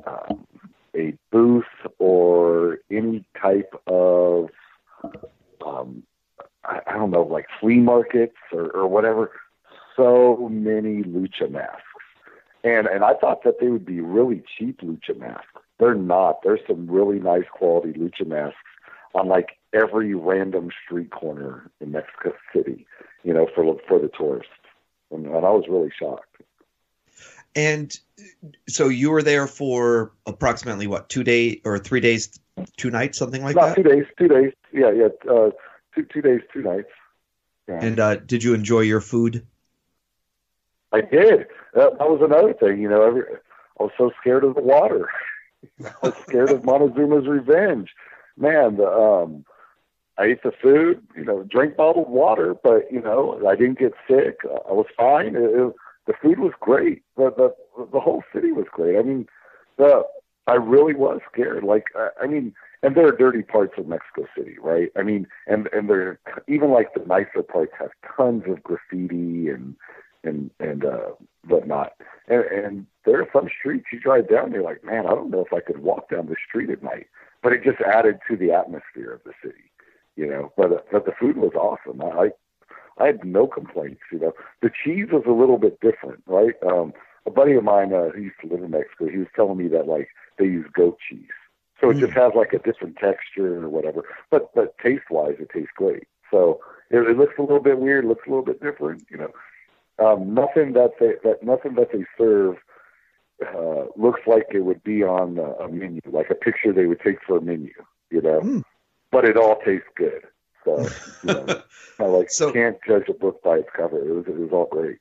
um, 0.08 0.48
a 0.96 1.18
booth 1.32 1.64
or 2.00 2.80
any 2.92 3.26
type 3.42 3.74
of 3.88 4.50
um, 5.66 6.04
I, 6.66 6.82
I 6.88 6.94
don't 6.94 7.12
know, 7.12 7.24
like 7.24 7.48
flea 7.60 7.78
markets 7.78 8.38
or, 8.52 8.70
or 8.72 8.88
whatever, 8.88 9.32
so 9.96 10.50
many 10.52 11.04
lucha 11.04 11.50
masks. 11.50 11.84
And 12.64 12.88
and 12.88 13.04
I 13.04 13.16
thought 13.16 13.44
that 13.44 13.60
they 13.60 13.68
would 13.68 13.86
be 13.86 14.02
really 14.02 14.44
cheap 14.58 14.82
lucha 14.82 15.18
masks. 15.18 15.48
They're 15.80 15.96
not. 15.96 16.44
There's 16.44 16.60
some 16.68 16.90
really 16.90 17.20
nice 17.20 17.46
quality 17.52 17.94
lucha 17.94 18.28
masks 18.28 18.58
on 19.16 19.28
like 19.28 19.58
every 19.74 20.14
random 20.14 20.70
street 20.86 21.10
corner 21.10 21.70
in 21.80 21.92
Mexico 21.92 22.34
City, 22.54 22.86
you 23.24 23.34
know, 23.34 23.48
for 23.56 23.76
for 23.88 24.00
the 24.00 24.12
tourists, 24.16 24.52
and, 25.12 25.26
and 25.26 25.46
I 25.46 25.50
was 25.50 25.66
really 25.68 25.92
shocked. 25.98 26.28
And 27.56 27.98
so 28.70 28.88
you 28.88 29.12
were 29.12 29.24
there 29.24 29.48
for 29.48 30.14
approximately 30.26 30.88
what 30.88 31.10
two 31.10 31.24
days 31.24 31.60
or 31.66 31.80
three 31.80 32.00
days, 32.00 32.40
two 32.78 32.90
nights, 32.90 33.18
something 33.18 33.44
like 33.44 33.56
Not 33.56 33.76
that. 33.76 33.76
two 33.76 33.84
days, 33.84 34.06
two 34.18 34.28
days, 34.28 34.54
yeah, 34.72 34.92
yeah, 34.92 35.08
uh, 35.30 35.50
two 35.96 36.06
two 36.06 36.22
days, 36.22 36.42
two 36.54 36.62
nights. 36.62 36.90
Yeah. 37.68 37.80
And 37.82 38.00
uh, 38.00 38.16
did 38.18 38.44
you 38.44 38.54
enjoy 38.54 38.82
your 38.82 39.02
food? 39.02 39.46
I 40.92 41.02
did. 41.02 41.48
That, 41.74 41.98
that 42.00 42.10
was 42.10 42.22
another 42.22 42.54
thing, 42.54 42.82
you 42.82 42.90
know. 42.90 43.02
Every, 43.04 43.24
I 43.80 43.84
was 43.84 43.92
so 43.98 44.12
scared 44.20 44.44
of 44.44 44.56
the 44.56 44.62
water. 44.62 45.10
I 45.86 45.92
was 46.04 46.16
scared 46.28 46.52
of 46.52 46.64
Montezuma's 46.64 47.28
revenge. 47.28 47.92
Man, 48.38 48.78
the, 48.78 48.88
um, 48.88 49.46
I 50.18 50.26
ate 50.26 50.44
the 50.44 50.52
food, 50.52 51.02
you 51.16 51.24
know, 51.24 51.44
drink 51.44 51.78
bottled 51.78 52.10
water, 52.10 52.56
but 52.62 52.92
you 52.92 53.02
know, 53.02 53.42
I 53.48 53.56
didn't 53.56 53.80
get 53.80 53.94
sick. 54.08 54.40
I 54.46 54.74
was 54.74 54.88
fine. 54.98 55.36
It, 55.36 55.44
it, 55.44 55.74
the 56.08 56.14
food 56.22 56.40
was 56.40 56.54
great. 56.60 57.04
The, 57.16 57.32
the 57.32 57.86
the 57.92 58.00
whole 58.00 58.24
city 58.34 58.52
was 58.52 58.66
great. 58.72 58.98
I 58.98 59.04
mean, 59.04 59.28
the 59.78 60.04
I 60.48 60.56
really 60.56 60.94
was 60.94 61.22
scared. 61.32 61.64
Like, 61.64 61.86
I, 61.96 62.10
I 62.24 62.28
mean, 62.28 62.54
and 62.84 62.96
there 62.96 63.08
are 63.08 63.16
dirty 63.16 63.44
parts 63.44 63.74
of 63.78 63.88
Mexico 63.88 64.26
City, 64.36 64.56
right? 64.62 64.92
I 64.98 65.04
mean, 65.04 65.28
and 65.48 65.70
and 65.74 65.90
there 65.90 66.20
even 66.48 66.72
like 66.72 66.94
the 66.94 67.06
nicer 67.06 67.44
parts 67.44 67.74
have 67.80 67.92
tons 68.18 68.44
of 68.48 68.64
graffiti 68.64 69.50
and 69.50 69.76
and 70.24 70.52
and 70.60 70.86
uh 70.86 71.12
whatnot. 71.48 71.94
And, 72.28 72.44
and 72.46 72.88
there 73.06 73.22
are 73.22 73.28
some 73.34 73.50
streets 73.60 73.86
you 73.92 74.00
drive 74.00 74.30
down, 74.30 74.52
you're 74.52 74.64
like, 74.64 74.84
man, 74.84 75.06
I 75.06 75.10
don't 75.10 75.32
know 75.32 75.44
if 75.46 75.54
I 75.54 75.60
could 75.60 75.80
walk 75.80 76.10
down 76.10 76.28
the 76.28 76.36
street 76.48 76.70
at 76.70 76.84
night. 76.84 77.08
But 77.44 77.54
it 77.54 77.64
just 77.64 77.82
added 77.82 78.20
to 78.30 78.38
the 78.38 78.52
atmosphere 78.52 79.12
of 79.12 79.24
the 79.24 79.34
city, 79.44 79.72
you 80.16 80.28
know. 80.28 80.52
But 80.56 80.88
but 80.92 81.06
the 81.06 81.14
food 81.20 81.38
was 81.38 81.54
awesome. 81.56 82.02
I 82.02 82.32
I 82.98 83.08
had 83.08 83.26
no 83.26 83.48
complaints, 83.48 84.02
you 84.12 84.20
know. 84.20 84.34
The 84.62 84.70
cheese 84.84 85.08
was 85.12 85.24
a 85.28 85.32
little 85.32 85.58
bit 85.58 85.80
different, 85.82 86.24
right? 86.28 86.54
Um, 86.66 86.94
a 87.26 87.32
buddy 87.32 87.54
of 87.54 87.64
mine 87.64 87.94
uh, 87.94 88.10
who 88.10 88.22
used 88.22 88.40
to 88.42 88.48
live 88.48 88.64
in 88.64 88.72
Mexico, 88.72 89.08
he 89.08 89.18
was 89.18 89.28
telling 89.36 89.58
me 89.58 89.68
that 89.70 89.88
like 89.88 90.10
they 90.38 90.46
use 90.46 90.66
goat 90.74 90.98
cheese, 91.10 91.30
so 91.82 91.90
it 91.90 91.98
just 91.98 92.14
has 92.14 92.32
like 92.36 92.54
a 92.54 92.60
different 92.60 92.98
texture 92.98 93.64
or 93.64 93.70
whatever. 93.70 94.06
But 94.30 94.54
but 94.54 94.78
taste 94.78 95.10
wise, 95.10 95.36
it 95.40 95.50
tastes 95.50 95.72
great. 95.76 96.08
So 96.30 96.62
it, 96.90 97.00
it 97.00 97.18
looks 97.18 97.34
a 97.38 97.42
little 97.42 97.60
bit 97.60 97.80
weird, 97.80 98.06
looks 98.06 98.28
a 98.28 98.30
little 98.30 98.46
bit 98.46 98.62
different, 98.62 99.06
you 99.10 99.18
know. 99.18 99.32
Um, 100.00 100.34
nothing 100.34 100.74
that 100.74 100.92
they 101.00 101.14
that 101.24 101.44
nothing 101.44 101.76
that 101.76 101.92
they 101.92 102.06
serve 102.18 102.58
uh, 103.46 103.86
looks 103.96 104.22
like 104.28 104.48
it 104.54 104.62
would 104.62 104.84
be 104.84 105.04
on 105.04 105.38
a, 105.38 105.66
a 105.66 105.72
menu, 105.72 106.02
like 106.06 106.30
a 106.30 106.36
picture 106.36 106.72
they 106.72 106.86
would 106.86 107.02
take 107.02 107.18
for 107.26 107.38
a 107.38 107.42
menu, 107.42 107.74
you 108.10 108.22
know. 108.22 108.42
Mm. 108.42 108.64
But 109.12 109.26
it 109.26 109.36
all 109.36 109.60
tastes 109.66 109.88
good. 109.96 110.24
So 110.64 110.88
you 111.24 111.34
know, 111.34 111.62
of 112.00 112.12
like 112.12 112.30
So- 112.30 112.52
can't 112.52 112.78
judge 112.88 113.10
a 113.10 113.14
book 113.14 113.42
by 113.44 113.58
its 113.58 113.70
cover. 113.76 114.00
It 114.00 114.14
was 114.14 114.26
it 114.28 114.38
was 114.38 114.52
all 114.52 114.68
great. 114.72 115.00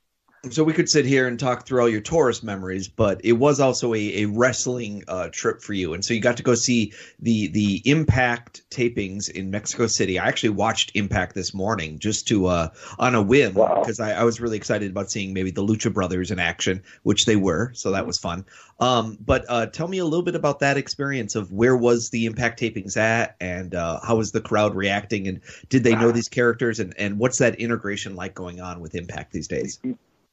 So 0.49 0.65
we 0.65 0.73
could 0.73 0.89
sit 0.89 1.05
here 1.05 1.27
and 1.29 1.39
talk 1.39 1.67
through 1.67 1.83
all 1.83 1.89
your 1.89 2.01
tourist 2.01 2.43
memories, 2.43 2.89
but 2.89 3.21
it 3.23 3.35
was 3.35 3.61
also 3.61 3.93
a, 3.93 4.23
a 4.23 4.25
wrestling 4.25 5.05
uh, 5.07 5.29
trip 5.31 5.61
for 5.61 5.75
you, 5.75 5.93
and 5.93 6.03
so 6.03 6.15
you 6.15 6.21
got 6.21 6.39
to 6.39 6.43
go 6.43 6.55
see 6.55 6.95
the 7.19 7.49
the 7.49 7.83
Impact 7.85 8.63
tapings 8.71 9.29
in 9.29 9.51
Mexico 9.51 9.87
City. 9.87 10.19
I 10.19 10.27
actually 10.27 10.51
watched 10.51 10.93
Impact 10.95 11.35
this 11.35 11.53
morning 11.53 11.99
just 11.99 12.27
to 12.29 12.47
uh, 12.47 12.69
on 12.99 13.15
a 13.15 13.21
whim 13.21 13.53
Wow. 13.53 13.81
because 13.81 14.01
I, 14.01 14.13
I 14.13 14.25
was 14.25 14.41
really 14.41 14.57
excited 14.57 14.91
about 14.91 15.11
seeing 15.11 15.35
maybe 15.35 15.51
the 15.51 15.63
Lucha 15.63 15.93
Brothers 15.93 16.31
in 16.31 16.39
action, 16.39 16.83
which 17.03 17.27
they 17.27 17.37
were, 17.37 17.73
so 17.75 17.91
that 17.91 18.07
was 18.07 18.17
fun. 18.17 18.47
Um, 18.79 19.19
but 19.21 19.45
uh, 19.47 19.67
tell 19.67 19.89
me 19.89 19.99
a 19.99 20.07
little 20.07 20.25
bit 20.25 20.37
about 20.37 20.61
that 20.61 20.79
experience 20.79 21.35
of 21.35 21.53
where 21.53 21.77
was 21.77 22.09
the 22.09 22.25
Impact 22.25 22.59
tapings 22.59 22.97
at, 22.97 23.37
and 23.43 23.75
uh, 23.75 24.01
how 24.03 24.17
was 24.17 24.33
the 24.33 24.41
crowd 24.41 24.75
reacting, 24.75 25.29
and 25.29 25.43
did 25.69 25.85
they 25.85 25.95
know 25.95 26.13
these 26.13 26.29
characters, 26.29 26.81
and 26.81 26.95
and 26.97 27.19
what's 27.19 27.37
that 27.39 27.57
integration 27.57 28.17
like 28.17 28.35
going 28.35 28.63
on 28.63 28.81
with 28.81 28.95
Impact 28.95 29.33
these 29.33 29.47
days? 29.47 29.79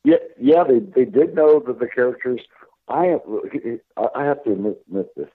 Yeah, 0.10 0.16
yeah, 0.40 0.64
they 0.64 0.80
they 0.80 1.04
did 1.04 1.36
know 1.36 1.60
that 1.68 1.80
the 1.80 1.88
characters. 1.88 2.40
I 2.88 3.08
am. 3.08 3.20
I 4.16 4.24
have 4.24 4.42
to 4.46 4.54
admit, 4.54 4.78
admit 4.88 5.14
this. 5.18 5.28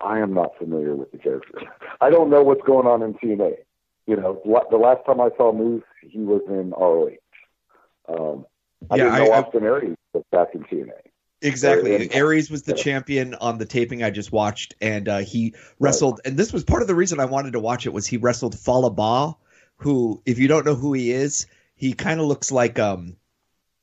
I 0.00 0.20
am 0.20 0.32
not 0.34 0.50
familiar 0.56 0.94
with 0.94 1.10
the 1.10 1.18
characters. 1.18 1.64
I 2.00 2.10
don't 2.10 2.30
know 2.30 2.42
what's 2.42 2.62
going 2.64 2.86
on 2.86 3.02
in 3.02 3.14
TNA. 3.14 3.54
You 4.06 4.16
know, 4.16 4.40
the 4.70 4.76
last 4.76 5.04
time 5.04 5.20
I 5.20 5.30
saw 5.36 5.52
Moose, 5.52 5.82
he 6.08 6.20
was 6.20 6.42
in 6.48 6.70
ROH. 6.70 7.16
Um, 8.08 8.46
I 8.90 8.96
Yeah, 8.96 9.04
didn't 9.04 9.14
I- 9.14 9.18
know 9.24 9.32
I- 9.32 9.38
Austin 9.40 9.64
Aries 9.64 9.96
was 10.14 10.24
back 10.30 10.54
in 10.54 10.62
TNA. 10.62 10.92
Exactly. 11.42 11.94
And- 11.96 12.14
Aries 12.14 12.50
was 12.52 12.62
the 12.62 12.76
Yeah. 12.76 12.82
champion 12.82 13.34
on 13.34 13.58
the 13.58 13.66
taping 13.66 14.02
I 14.04 14.10
just 14.10 14.30
watched, 14.30 14.74
and 14.80 15.08
uh, 15.08 15.18
he 15.18 15.54
wrestled. 15.80 16.20
And 16.24 16.36
this 16.36 16.52
was 16.52 16.62
part 16.62 16.82
of 16.82 16.88
the 16.88 16.94
reason 16.94 17.18
I 17.18 17.24
wanted 17.24 17.52
to 17.54 17.60
watch 17.60 17.84
it 17.86 17.92
was 17.92 18.06
he 18.06 18.16
wrestled 18.16 18.56
Fallah 18.56 18.90
Bahh, 18.92 19.34
who, 19.78 20.22
if 20.24 20.38
you 20.38 20.46
don't 20.48 20.64
know 20.64 20.76
who 20.76 20.92
he 20.92 21.10
is, 21.10 21.46
he 21.74 21.94
kind 21.94 22.20
of 22.20 22.26
looks 22.26 22.52
like 22.52 22.78
um, 22.78 23.16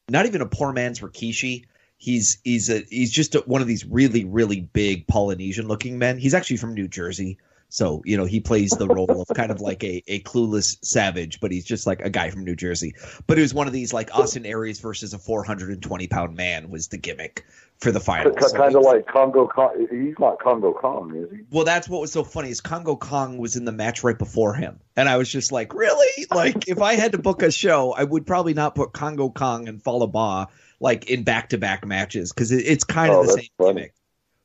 not 0.10 0.26
even 0.26 0.42
a 0.42 0.46
poor 0.46 0.74
man's 0.74 1.00
Rikishi. 1.00 1.66
He's 1.98 2.38
he's 2.44 2.70
a 2.70 2.84
he's 2.90 3.12
just 3.12 3.36
a, 3.36 3.40
one 3.40 3.62
of 3.62 3.68
these 3.68 3.86
really 3.86 4.24
really 4.24 4.62
big 4.62 5.08
Polynesian 5.08 5.68
looking 5.68 5.98
men. 5.98 6.18
He's 6.18 6.34
actually 6.34 6.58
from 6.58 6.76
New 6.76 6.88
Jersey, 6.88 7.40
so 7.70 8.04
you 8.06 8.18
know 8.18 8.26
he 8.26 8.40
plays 8.40 8.70
the 8.72 8.88
role 8.88 9.10
of 9.22 9.36
kind 9.36 9.52
of 9.52 9.62
like 9.62 9.84
a, 9.84 10.04
a 10.08 10.22
clueless 10.22 10.78
savage, 10.86 11.40
but 11.40 11.52
he's 11.52 11.66
just 11.66 11.88
like 11.88 12.02
a 12.02 12.10
guy 12.10 12.30
from 12.30 12.46
New 12.46 12.56
Jersey. 12.56 12.94
But 13.26 13.40
it 13.40 13.42
was 13.42 13.54
one 13.54 13.68
of 13.68 13.74
these 13.74 13.94
like 13.94 14.16
Austin 14.16 14.46
Aries 14.46 14.80
versus 14.80 15.14
a 15.14 15.20
420 15.20 16.08
pound 16.08 16.36
man 16.36 16.70
was 16.70 16.88
the 16.88 16.98
gimmick 16.98 17.46
for 17.80 17.92
the 17.92 18.00
finals. 18.00 18.54
Kind 18.54 18.76
of 18.76 18.82
like 18.84 19.06
Congo 19.08 19.48
Kong. 19.48 19.88
He's 19.92 20.16
not 20.20 20.40
Congo 20.42 20.74
Kong, 20.74 21.16
is 21.16 21.30
he? 21.32 21.44
well, 21.52 21.64
that's 21.66 21.88
what 21.88 22.02
was 22.02 22.12
so 22.12 22.24
funny 22.24 22.50
is 22.50 22.60
Congo 22.62 22.96
Kong 22.96 23.38
was 23.38 23.56
in 23.56 23.66
the 23.66 23.72
match 23.72 24.04
right 24.04 24.18
before 24.18 24.54
him, 24.56 24.80
and 24.96 25.08
I 25.08 25.18
was 25.18 25.30
just 25.32 25.52
like, 25.52 25.74
really? 25.74 26.08
Like, 26.32 26.68
if 26.68 26.82
I 26.82 26.96
had 26.96 27.14
to 27.14 27.18
book 27.18 27.42
a 27.42 27.52
show, 27.52 27.94
I 27.94 28.04
would 28.04 28.26
probably 28.26 28.54
not 28.54 28.76
put 28.76 28.92
Congo 28.94 29.30
Kong 29.30 29.68
and 29.68 29.82
Fallah 29.82 30.08
Bahh 30.10 30.48
like 30.80 31.10
in 31.10 31.24
back 31.24 31.50
to 31.50 31.58
back 31.58 31.86
matches 31.86 32.32
because 32.34 32.52
it, 32.52 32.66
it's 32.66 32.84
kind 32.84 33.12
of 33.14 33.20
Oh, 33.20 33.24
the 33.24 33.30
same 33.34 33.48
funny. 33.58 33.74
gimmick. 33.74 33.94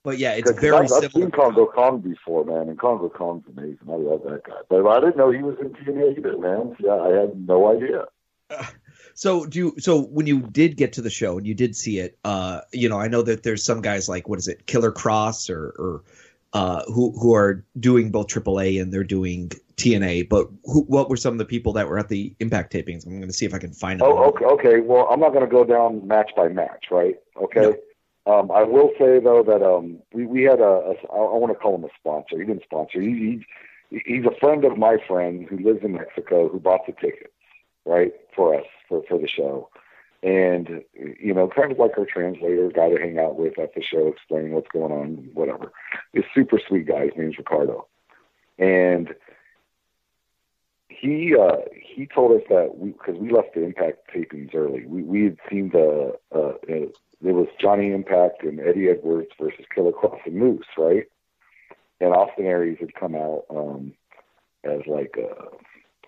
But 0.04 0.18
yeah, 0.18 0.32
it's 0.32 0.50
very 0.50 0.74
I've, 0.74 0.82
I've 0.82 0.88
similar. 0.88 1.10
seen 1.10 1.30
Congo 1.30 1.66
Kong 1.66 2.00
before, 2.00 2.44
man, 2.44 2.68
and 2.68 2.78
Congo 2.78 3.08
Kong's 3.08 3.44
amazing. 3.48 3.78
I 3.88 3.94
love 3.94 4.22
that 4.24 4.42
guy. 4.44 4.54
But 4.68 4.86
I 4.86 5.00
didn't 5.00 5.16
know 5.16 5.30
he 5.30 5.42
was 5.42 5.56
in 5.60 5.70
TNA 5.70 6.18
either, 6.18 6.38
man. 6.38 6.76
Yeah, 6.80 6.94
I 6.94 7.08
had 7.20 7.46
no 7.46 7.70
idea. 7.74 8.04
So 9.22 9.46
do 9.46 9.56
you, 9.56 9.74
so 9.78 10.02
when 10.02 10.26
you 10.26 10.40
did 10.40 10.76
get 10.76 10.94
to 10.94 11.00
the 11.00 11.08
show 11.08 11.38
and 11.38 11.46
you 11.46 11.54
did 11.54 11.76
see 11.76 12.00
it, 12.00 12.18
uh, 12.24 12.62
you 12.72 12.88
know, 12.88 12.98
I 12.98 13.06
know 13.06 13.22
that 13.22 13.44
there's 13.44 13.64
some 13.64 13.80
guys 13.80 14.08
like 14.08 14.28
what 14.28 14.40
is 14.40 14.48
it, 14.48 14.66
Killer 14.66 14.90
Kross 14.90 15.48
or 15.48 15.76
or 15.78 16.02
uh, 16.52 16.82
who 16.86 17.12
who 17.16 17.32
are 17.32 17.64
doing 17.78 18.10
both 18.10 18.26
AAA 18.26 18.82
and 18.82 18.92
they're 18.92 19.04
doing 19.04 19.52
TNA. 19.76 20.28
But 20.28 20.48
who, 20.64 20.82
what 20.88 21.08
were 21.08 21.16
some 21.16 21.34
of 21.34 21.38
the 21.38 21.44
people 21.44 21.72
that 21.74 21.86
were 21.86 22.00
at 22.00 22.08
the 22.08 22.34
Impact 22.40 22.72
tapings? 22.72 23.06
I'm 23.06 23.12
going 23.12 23.28
to 23.28 23.32
see 23.32 23.46
if 23.46 23.54
I 23.54 23.58
can 23.58 23.72
find 23.72 24.00
them. 24.00 24.08
Oh, 24.10 24.24
okay. 24.24 24.44
Okay. 24.44 24.80
Well, 24.80 25.06
I'm 25.08 25.20
not 25.20 25.32
going 25.32 25.48
to 25.48 25.50
go 25.50 25.62
down 25.62 26.04
match 26.04 26.32
by 26.36 26.48
match, 26.48 26.86
right? 26.90 27.14
Okay. 27.40 27.76
Um, 28.26 28.50
I 28.50 28.64
will 28.64 28.90
say 28.98 29.20
though 29.20 29.44
that 29.44 29.62
um, 29.62 30.00
we 30.12 30.26
we 30.26 30.42
had 30.42 30.58
a, 30.58 30.64
a 30.64 30.94
I 31.12 31.18
I 31.18 31.36
want 31.38 31.52
to 31.52 31.58
call 31.60 31.76
him 31.76 31.84
a 31.84 31.94
sponsor. 31.96 32.40
He 32.40 32.44
didn't 32.44 32.64
sponsor. 32.64 33.00
He, 33.00 33.44
he 33.90 34.02
he's 34.04 34.24
a 34.24 34.36
friend 34.40 34.64
of 34.64 34.76
my 34.76 34.96
friend 35.06 35.46
who 35.48 35.58
lives 35.58 35.84
in 35.84 35.92
Mexico 35.92 36.48
who 36.48 36.58
bought 36.58 36.86
the 36.86 36.92
tickets, 37.00 37.30
right, 37.86 38.10
for 38.34 38.56
us 38.56 38.66
for 38.92 39.02
for 39.08 39.18
the 39.18 39.28
show, 39.28 39.70
and 40.22 40.82
you 40.94 41.32
know, 41.32 41.48
kind 41.48 41.72
of 41.72 41.78
like 41.78 41.96
our 41.96 42.04
translator, 42.04 42.68
guy 42.68 42.90
to 42.90 43.00
hang 43.00 43.18
out 43.18 43.36
with 43.36 43.58
at 43.58 43.74
the 43.74 43.82
show, 43.82 44.08
explaining 44.08 44.52
what's 44.52 44.68
going 44.72 44.92
on, 44.92 45.30
whatever. 45.32 45.72
This 46.12 46.24
super 46.34 46.60
sweet 46.68 46.86
guy. 46.86 47.06
His 47.06 47.12
name's 47.16 47.38
Ricardo, 47.38 47.88
and 48.58 49.14
he 50.88 51.34
uh 51.34 51.56
he 51.74 52.06
told 52.06 52.38
us 52.38 52.46
that 52.48 52.76
we 52.76 52.90
because 52.90 53.16
we 53.18 53.30
left 53.30 53.54
the 53.54 53.64
impact 53.64 54.10
tapings 54.14 54.54
early 54.54 54.86
we 54.86 55.02
we 55.02 55.24
had 55.24 55.36
seen 55.50 55.70
the 55.70 56.12
uh, 56.34 56.38
uh 56.38 56.86
there 57.20 57.34
was 57.34 57.48
johnny 57.58 57.92
impact 57.92 58.44
and 58.44 58.60
eddie 58.60 58.88
edwards 58.88 59.30
versus 59.40 59.64
killer 59.74 59.90
kross 59.90 60.20
and 60.26 60.36
moose 60.36 60.66
right 60.76 61.06
and 62.00 62.12
austin 62.12 62.44
aries 62.44 62.76
had 62.78 62.94
come 62.94 63.14
out 63.14 63.44
um 63.50 63.92
as 64.64 64.80
like 64.86 65.16
a 65.18 65.56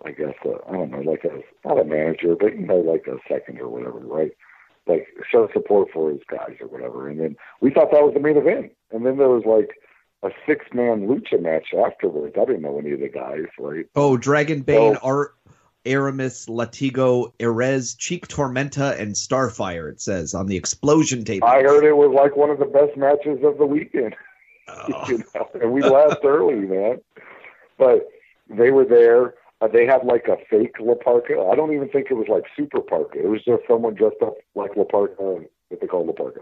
i 0.04 0.10
guess 0.10 0.34
uh, 0.44 0.50
i 0.68 0.72
don't 0.72 0.90
know 0.90 1.00
like 1.00 1.24
a 1.24 1.40
not 1.66 1.80
a 1.80 1.84
manager 1.84 2.34
but 2.38 2.54
you 2.54 2.66
know 2.66 2.76
like 2.76 3.06
a 3.06 3.16
second 3.28 3.60
or 3.60 3.68
whatever 3.68 3.98
right 3.98 4.32
like 4.86 5.06
show 5.30 5.48
support 5.52 5.88
for 5.92 6.10
his 6.10 6.20
guys 6.30 6.56
or 6.60 6.66
whatever 6.68 7.08
and 7.08 7.20
then 7.20 7.36
we 7.60 7.70
thought 7.70 7.90
that 7.90 8.02
was 8.02 8.12
the 8.14 8.20
main 8.20 8.36
event 8.36 8.72
and 8.92 9.04
then 9.06 9.16
there 9.16 9.28
was 9.28 9.44
like 9.46 9.70
a 10.22 10.34
six 10.46 10.66
man 10.72 11.06
lucha 11.06 11.40
match 11.40 11.68
afterwards 11.74 12.34
i 12.40 12.44
didn't 12.44 12.62
know 12.62 12.78
any 12.78 12.92
of 12.92 13.00
the 13.00 13.08
guys 13.08 13.44
right 13.58 13.86
Oh, 13.94 14.16
Dragon 14.16 14.62
Bane, 14.62 14.96
Oh. 15.02 15.08
Art, 15.08 15.34
Aramis, 15.86 16.46
Latigo, 16.46 17.32
Arez, 17.38 17.94
Chik 17.98 18.26
Tormenta, 18.26 18.98
and 18.98 19.12
Starfire. 19.12 19.90
It 19.90 20.00
says 20.00 20.32
on 20.34 20.46
the 20.46 20.56
explosion 20.56 21.24
tape. 21.24 21.44
I 21.44 21.60
heard 21.60 21.84
it 21.84 21.92
was 21.96 22.10
like 22.14 22.36
one 22.36 22.48
of 22.50 22.58
the 22.58 22.64
best 22.64 22.96
matches 22.96 23.38
of 23.44 23.58
the 23.58 23.66
weekend. 23.66 24.16
Oh. 24.66 25.04
you 25.08 25.22
know, 25.34 25.48
and 25.60 25.72
we 25.72 25.82
laughed 25.82 26.24
early, 26.24 26.54
man. 26.54 27.02
But 27.78 28.08
they 28.48 28.70
were 28.70 28.86
there. 28.86 29.34
Uh, 29.60 29.68
they 29.68 29.86
had 29.86 30.04
like 30.04 30.26
a 30.28 30.36
fake 30.50 30.76
La 30.80 30.94
Parka. 30.94 31.48
I 31.50 31.54
don't 31.54 31.72
even 31.72 31.88
think 31.88 32.08
it 32.10 32.14
was 32.14 32.28
like 32.28 32.44
Super 32.56 32.80
Parka. 32.80 33.18
It 33.18 33.28
was 33.28 33.44
just 33.44 33.62
someone 33.68 33.94
dressed 33.94 34.22
up 34.22 34.34
like 34.54 34.76
La 34.76 34.84
Parka 34.84 35.44
what 35.68 35.80
they 35.80 35.86
call 35.86 36.06
La 36.06 36.12
Parka. 36.12 36.40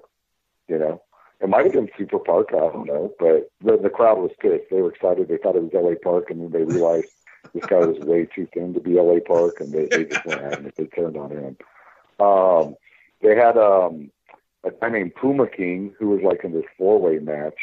You 0.69 0.79
know, 0.79 1.03
it 1.41 1.49
might 1.49 1.65
have 1.65 1.73
been 1.73 1.91
Super 1.99 2.19
Parka. 2.19 2.57
I 2.57 2.73
don't 2.73 2.87
know, 2.87 3.13
but 3.19 3.51
the 3.63 3.77
the 3.77 3.91
crowd 3.91 4.19
was 4.19 4.31
pissed. 4.41 4.71
They 4.71 4.81
were 4.81 4.93
excited. 4.93 5.29
They 5.29 5.37
thought 5.37 5.57
it 5.57 5.63
was 5.63 5.75
L.A. 5.75 5.97
Park, 5.97 6.31
and 6.31 6.41
then 6.41 6.51
they 6.51 6.65
realized 6.65 7.09
this 7.53 7.67
guy 7.67 7.79
was 7.79 7.99
way 8.01 8.27
too 8.27 8.49
thin 8.55 8.75
to 8.75 8.81
be 8.81 8.99
L.A. 8.99 9.21
Park, 9.21 9.61
and 9.61 9.73
they, 9.73 9.87
they 9.87 10.05
just 10.05 10.25
went 10.25 10.41
it. 10.41 10.75
They 10.77 10.87
turned 10.87 11.17
on 11.17 11.31
him. 11.31 11.57
Um, 12.21 12.77
they 13.21 13.35
had 13.35 13.57
um, 13.57 14.11
a 14.65 14.71
guy 14.71 14.91
named 14.91 15.15
Puma 15.15 15.49
King 15.49 15.95
who 15.99 16.09
was 16.09 16.23
like 16.23 16.45
in 16.45 16.53
this 16.53 16.65
four 16.79 17.01
way 17.01 17.19
match 17.19 17.59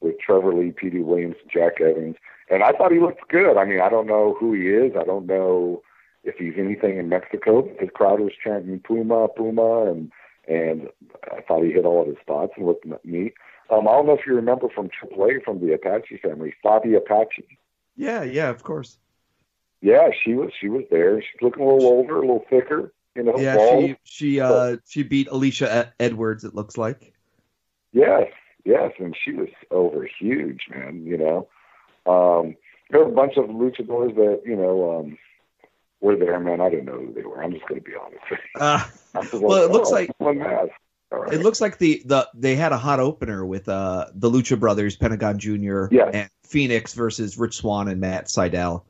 with 0.00 0.18
Trevor 0.18 0.52
Lee, 0.54 0.72
Petey 0.72 1.00
Williams, 1.00 1.36
Jack 1.52 1.80
Evans, 1.80 2.16
and 2.52 2.62
I 2.62 2.72
thought 2.72 2.92
he 2.92 3.00
looked 3.00 3.28
good. 3.28 3.56
I 3.56 3.64
mean, 3.64 3.80
I 3.80 3.88
don't 3.88 4.06
know 4.06 4.36
who 4.38 4.52
he 4.52 4.68
is. 4.68 4.92
I 4.98 5.04
don't 5.04 5.26
know 5.26 5.82
if 6.22 6.36
he's 6.36 6.54
anything 6.58 6.98
in 6.98 7.08
Mexico. 7.08 7.68
His 7.80 7.88
crowd 7.94 8.20
was 8.20 8.32
chanting 8.44 8.78
Puma, 8.80 9.28
Puma, 9.28 9.90
and 9.90 10.12
and 10.46 10.88
I 11.32 11.40
thought 11.40 11.64
he 11.64 11.72
hit 11.72 11.84
all 11.84 12.02
of 12.02 12.08
his 12.08 12.16
spots 12.20 12.52
and 12.56 12.66
looked 12.66 12.84
neat. 13.04 13.34
Um, 13.70 13.88
I 13.88 13.92
don't 13.92 14.06
know 14.06 14.12
if 14.12 14.26
you 14.26 14.34
remember 14.34 14.68
from 14.68 14.90
AAA 14.90 15.42
from 15.44 15.64
the 15.64 15.72
Apache 15.72 16.18
family, 16.22 16.52
Fabi 16.62 16.96
Apache. 16.96 17.58
Yeah, 17.96 18.22
yeah, 18.22 18.50
of 18.50 18.62
course. 18.62 18.98
Yeah, 19.80 20.10
she 20.22 20.34
was 20.34 20.50
she 20.60 20.68
was 20.68 20.84
there. 20.90 21.22
She's 21.22 21.40
looking 21.40 21.62
a 21.62 21.66
little 21.66 21.88
older, 21.88 22.18
a 22.18 22.20
little 22.20 22.44
thicker, 22.50 22.92
you 23.16 23.22
know. 23.22 23.38
Yeah, 23.38 23.56
bald. 23.56 23.84
she 23.84 23.96
she 24.04 24.40
uh 24.40 24.76
she 24.86 25.02
beat 25.02 25.28
Alisha 25.28 25.90
Edwards. 25.98 26.44
It 26.44 26.54
looks 26.54 26.76
like. 26.76 27.14
Yes, 27.92 28.30
yes, 28.64 28.92
and 28.98 29.16
she 29.24 29.32
was 29.32 29.48
over 29.70 30.06
huge, 30.20 30.66
man. 30.70 31.04
You 31.06 31.16
know, 31.16 31.48
um, 32.06 32.56
there 32.90 33.00
were 33.00 33.10
a 33.10 33.14
bunch 33.14 33.36
of 33.36 33.46
luchadors 33.46 34.14
that 34.16 34.42
you 34.44 34.56
know 34.56 35.00
um, 35.00 35.18
were 36.00 36.16
there, 36.16 36.38
man. 36.40 36.60
I 36.60 36.68
didn't 36.70 36.86
know 36.86 36.98
who 36.98 37.12
they 37.12 37.22
were. 37.22 37.42
I'm 37.42 37.52
just 37.52 37.66
going 37.66 37.80
to 37.80 37.84
be 37.84 37.96
honest. 37.96 38.42
Uh, 38.58 38.84
was 39.32 39.40
Well, 39.40 39.64
it 39.64 39.70
looks 39.70 39.88
oh, 39.90 39.92
like- 39.92 40.10
one 40.18 40.38
mask. 40.38 40.70
All 41.10 41.18
right. 41.24 41.34
it 41.34 41.42
looks 41.42 41.60
like 41.60 41.76
the 41.76 42.00
the 42.06 42.26
they 42.32 42.56
had 42.56 42.72
a 42.72 42.78
hot 42.78 42.98
opener 42.98 43.44
with 43.44 43.68
uh 43.68 44.06
the 44.14 44.30
Lucha 44.30 44.58
Brothers, 44.58 44.96
Pentagon 44.96 45.38
Jr. 45.38 45.88
Yes. 45.90 46.10
and 46.14 46.30
Phoenix 46.42 46.94
versus 46.94 47.36
Rich 47.36 47.56
Swann 47.58 47.88
and 47.88 48.00
Matt 48.00 48.28
Sydal. 48.28 48.82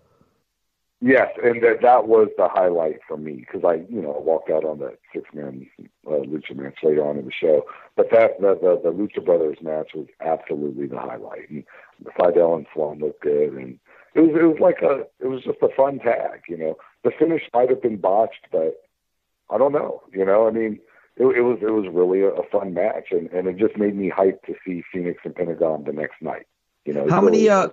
Yes, 1.04 1.32
and 1.42 1.60
that 1.64 1.82
that 1.82 2.06
was 2.06 2.28
the 2.38 2.46
highlight 2.46 3.00
for 3.08 3.16
me 3.16 3.44
because 3.44 3.64
I, 3.64 3.84
you 3.92 4.00
know, 4.00 4.14
walked 4.24 4.50
out 4.50 4.64
on 4.64 4.78
that 4.78 5.00
six 5.12 5.28
man 5.34 5.66
uh, 6.06 6.10
lucha 6.10 6.54
match 6.54 6.76
later 6.84 7.04
on 7.04 7.18
in 7.18 7.24
the 7.24 7.32
show. 7.32 7.64
But 7.96 8.12
that 8.12 8.40
the, 8.40 8.54
the 8.54 8.80
the 8.84 8.96
Lucha 8.96 9.24
Brothers 9.24 9.58
match 9.60 9.90
was 9.96 10.06
absolutely 10.20 10.86
the 10.86 11.00
highlight. 11.00 11.50
And 11.50 11.64
Sydal 12.18 12.56
and 12.56 12.66
Sloan 12.74 12.98
looked 12.98 13.22
good, 13.22 13.52
and 13.54 13.78
it 14.14 14.20
was 14.20 14.30
it 14.30 14.44
was 14.44 14.58
like 14.60 14.82
a 14.82 15.06
it 15.20 15.28
was 15.28 15.42
just 15.42 15.58
a 15.62 15.68
fun 15.76 15.98
tag. 15.98 16.42
You 16.48 16.58
know, 16.58 16.76
the 17.04 17.12
finish 17.18 17.42
might 17.54 17.70
have 17.70 17.82
been 17.82 17.96
botched, 17.96 18.46
but 18.50 18.82
I 19.50 19.58
don't 19.58 19.72
know. 19.72 20.02
You 20.12 20.24
know, 20.24 20.46
I 20.46 20.50
mean, 20.50 20.80
it, 21.16 21.24
it 21.24 21.42
was 21.42 21.58
it 21.62 21.70
was 21.70 21.86
really 21.92 22.22
a, 22.22 22.28
a 22.28 22.48
fun 22.48 22.74
match, 22.74 23.08
and 23.10 23.30
and 23.30 23.48
it 23.48 23.58
just 23.58 23.76
made 23.76 23.94
me 23.94 24.10
hyped 24.10 24.42
to 24.46 24.54
see 24.66 24.82
Phoenix 24.92 25.20
and 25.24 25.34
Pentagon 25.34 25.84
the 25.84 25.92
next 25.92 26.20
night. 26.20 26.46
You 26.84 26.94
know, 26.94 27.08
how 27.08 27.20
so- 27.20 27.24
many? 27.26 27.48
Uh, 27.48 27.68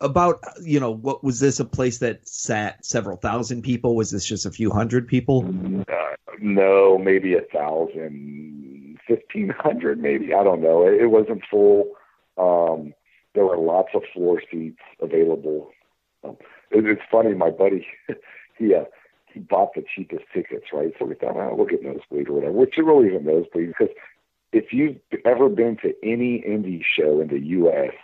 about 0.00 0.40
you 0.62 0.80
know, 0.80 0.90
what 0.90 1.22
was 1.22 1.40
this 1.40 1.60
a 1.60 1.64
place 1.64 1.98
that 1.98 2.26
sat 2.26 2.84
several 2.84 3.16
thousand 3.16 3.62
people? 3.62 3.94
Was 3.94 4.10
this 4.10 4.24
just 4.24 4.46
a 4.46 4.50
few 4.50 4.70
hundred 4.70 5.06
people? 5.06 5.44
Uh, 5.88 6.16
no, 6.40 6.96
maybe 6.98 7.34
a 7.34 7.42
thousand, 7.52 8.98
fifteen 9.06 9.50
hundred, 9.50 10.00
maybe. 10.00 10.32
I 10.32 10.42
don't 10.42 10.62
know. 10.62 10.86
It, 10.86 11.02
it 11.02 11.06
wasn't 11.06 11.42
full. 11.50 11.92
Um, 12.38 12.94
there 13.34 13.44
were 13.44 13.58
lots 13.58 13.90
of 13.94 14.02
floor 14.12 14.42
seats 14.50 14.80
available. 15.00 15.70
Um, 16.24 16.36
it, 16.70 16.86
it's 16.86 17.02
funny. 17.10 17.34
My 17.34 17.50
buddy, 17.50 17.86
he 18.58 18.74
uh, 18.74 18.84
he 19.32 19.40
bought 19.40 19.74
the 19.74 19.84
cheapest 19.94 20.24
tickets, 20.34 20.66
right? 20.72 20.92
So 20.98 21.04
we 21.04 21.14
thought, 21.14 21.36
oh, 21.36 21.54
we'll 21.54 21.66
get 21.66 21.82
nosebleed 21.82 22.28
or 22.28 22.34
whatever. 22.34 22.52
Which 22.52 22.78
it 22.78 22.82
really 22.84 23.08
isn't 23.08 23.24
nosebleed 23.24 23.68
because 23.68 23.94
if 24.52 24.72
you've 24.72 24.96
ever 25.24 25.48
been 25.48 25.76
to 25.78 25.94
any 26.02 26.42
indie 26.46 26.82
show 26.84 27.20
in 27.20 27.28
the 27.28 27.38
U.S. 27.38 27.94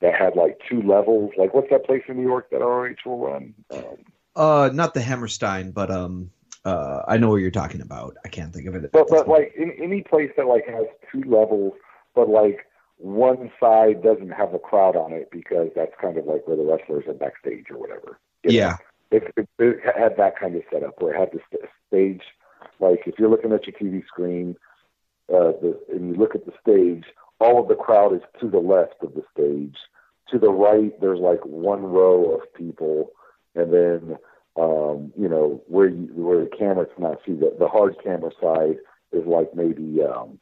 that 0.00 0.14
had 0.14 0.36
like 0.36 0.58
two 0.68 0.82
levels, 0.82 1.32
like 1.36 1.54
what's 1.54 1.70
that 1.70 1.84
place 1.84 2.02
in 2.08 2.16
New 2.16 2.22
York 2.22 2.50
that 2.50 2.60
ROH 2.60 2.94
will 3.04 3.18
run? 3.18 3.54
Um, 3.70 3.96
Uh, 4.36 4.70
not 4.72 4.94
the 4.94 5.00
Hammerstein, 5.02 5.72
but 5.72 5.90
um, 5.90 6.30
uh, 6.64 7.02
I 7.08 7.16
know 7.16 7.28
what 7.30 7.36
you're 7.36 7.50
talking 7.50 7.80
about. 7.80 8.16
I 8.24 8.28
can't 8.28 8.54
think 8.54 8.68
of 8.68 8.74
it. 8.76 8.92
But 8.92 9.08
but 9.08 9.28
like 9.28 9.52
in 9.56 9.72
any 9.82 10.02
place 10.02 10.30
that 10.36 10.46
like 10.46 10.66
has 10.68 10.86
two 11.10 11.22
levels, 11.28 11.72
but 12.14 12.28
like 12.28 12.66
one 12.98 13.50
side 13.60 14.02
doesn't 14.02 14.30
have 14.30 14.54
a 14.54 14.58
crowd 14.58 14.96
on 14.96 15.12
it 15.12 15.30
because 15.30 15.70
that's 15.74 15.94
kind 16.00 16.18
of 16.18 16.26
like 16.26 16.46
where 16.46 16.56
the 16.56 16.64
wrestlers 16.64 17.04
are 17.06 17.14
backstage 17.14 17.66
or 17.70 17.78
whatever. 17.78 18.18
know? 18.44 18.50
yeah, 18.50 18.76
It, 19.10 19.32
it, 19.36 19.48
it 19.58 19.96
had 19.96 20.16
that 20.16 20.38
kind 20.38 20.56
of 20.56 20.62
setup 20.70 21.00
where 21.00 21.14
it 21.14 21.18
had 21.18 21.30
the 21.32 21.58
stage, 21.88 22.22
like 22.80 23.02
if 23.06 23.18
you're 23.18 23.30
looking 23.30 23.52
at 23.52 23.66
your 23.66 23.76
TV 23.76 24.04
screen, 24.06 24.56
uh, 25.32 25.52
the, 25.60 25.78
and 25.92 26.08
you 26.08 26.14
look 26.14 26.34
at 26.34 26.44
the 26.44 26.52
stage, 26.60 27.04
all 27.40 27.60
of 27.60 27.68
the 27.68 27.74
crowd 27.74 28.14
is 28.14 28.22
to 28.40 28.48
the 28.48 28.58
left 28.58 29.02
of 29.02 29.14
the 29.14 29.22
stage. 29.32 29.76
To 30.30 30.38
the 30.38 30.50
right, 30.50 30.98
there's 31.00 31.20
like 31.20 31.40
one 31.44 31.82
row 31.82 32.34
of 32.34 32.52
people, 32.54 33.12
and 33.54 33.72
then 33.72 34.18
um, 34.58 35.12
you 35.16 35.28
know 35.28 35.62
where 35.68 35.88
you, 35.88 36.08
where 36.14 36.44
the 36.44 36.50
camera 36.50 36.86
cannot 36.94 37.18
see 37.24 37.32
the 37.32 37.54
the 37.58 37.68
hard 37.68 37.96
camera 38.02 38.30
side 38.40 38.76
is 39.12 39.24
like 39.26 39.54
maybe 39.54 40.00
um, 40.02 40.38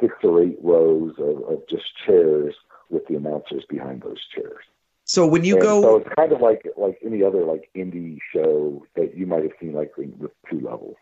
six 0.00 0.14
or 0.22 0.42
eight 0.42 0.58
rows 0.62 1.14
of, 1.18 1.42
of 1.50 1.68
just 1.68 1.84
chairs 2.04 2.54
with 2.90 3.06
the 3.08 3.16
announcers 3.16 3.64
behind 3.68 4.02
those 4.02 4.20
chairs. 4.34 4.64
So 5.04 5.26
when 5.26 5.44
you 5.44 5.54
And 5.54 5.62
go, 5.62 5.82
so 5.82 5.96
it's 5.98 6.08
kind 6.16 6.32
of 6.32 6.40
like 6.40 6.66
like 6.76 6.98
any 7.04 7.22
other 7.22 7.44
like 7.44 7.70
indie 7.76 8.18
show 8.32 8.84
that 8.96 9.16
you 9.16 9.26
might 9.26 9.42
have 9.42 9.52
seen 9.60 9.72
like 9.72 9.92
with 9.96 10.32
two 10.50 10.60
levels. 10.60 10.96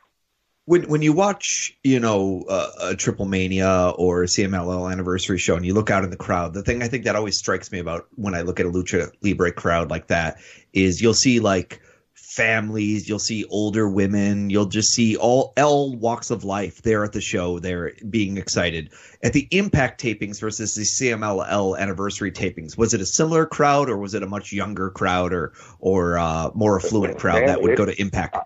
when 0.66 0.88
when 0.88 1.02
you 1.02 1.12
watch, 1.12 1.76
you 1.82 2.00
know, 2.00 2.44
uh, 2.48 2.70
a 2.80 2.96
Triple 2.96 3.26
Mania 3.26 3.92
or 3.96 4.22
a 4.22 4.26
CMLL 4.26 4.90
anniversary 4.90 5.38
show, 5.38 5.56
and 5.56 5.64
you 5.64 5.74
look 5.74 5.90
out 5.90 6.04
in 6.04 6.10
the 6.10 6.16
crowd, 6.16 6.54
the 6.54 6.62
thing 6.62 6.82
I 6.82 6.88
think 6.88 7.04
that 7.04 7.16
always 7.16 7.36
strikes 7.36 7.72
me 7.72 7.78
about 7.78 8.06
when 8.14 8.34
I 8.34 8.42
look 8.42 8.60
at 8.60 8.66
a 8.66 8.70
lucha 8.70 9.10
libre 9.22 9.52
crowd 9.52 9.90
like 9.90 10.08
that 10.08 10.38
is 10.72 11.00
you'll 11.00 11.14
see 11.14 11.40
like 11.40 11.80
families, 12.34 13.08
you'll 13.08 13.18
see 13.18 13.44
older 13.46 13.88
women, 13.88 14.50
you'll 14.50 14.66
just 14.66 14.92
see 14.92 15.16
all 15.16 15.52
all 15.56 15.94
walks 15.94 16.30
of 16.30 16.42
life 16.44 16.82
there 16.82 17.04
at 17.04 17.12
the 17.12 17.20
show. 17.20 17.58
They're 17.60 17.92
being 18.10 18.36
excited 18.36 18.90
at 19.22 19.32
the 19.32 19.46
Impact 19.52 20.02
tapings 20.02 20.40
versus 20.40 20.74
the 20.74 20.82
CMLL 20.82 21.78
anniversary 21.78 22.32
tapings. 22.32 22.76
Was 22.76 22.92
it 22.92 23.00
a 23.00 23.06
similar 23.06 23.46
crowd, 23.46 23.88
or 23.88 23.96
was 23.96 24.14
it 24.14 24.22
a 24.22 24.26
much 24.26 24.52
younger 24.52 24.90
crowd, 24.90 25.32
or 25.32 25.52
or 25.78 26.18
uh, 26.18 26.50
more 26.54 26.76
affluent 26.76 27.18
crowd 27.18 27.40
Man, 27.40 27.46
that 27.46 27.62
would 27.62 27.72
it- 27.72 27.78
go 27.78 27.84
to 27.84 28.00
Impact? 28.00 28.36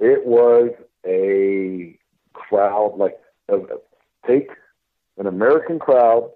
It 0.00 0.24
was 0.24 0.70
a 1.04 1.98
crowd 2.32 2.94
like 2.96 3.18
uh, 3.52 3.58
take 4.26 4.50
an 5.16 5.26
American 5.26 5.80
crowd, 5.80 6.30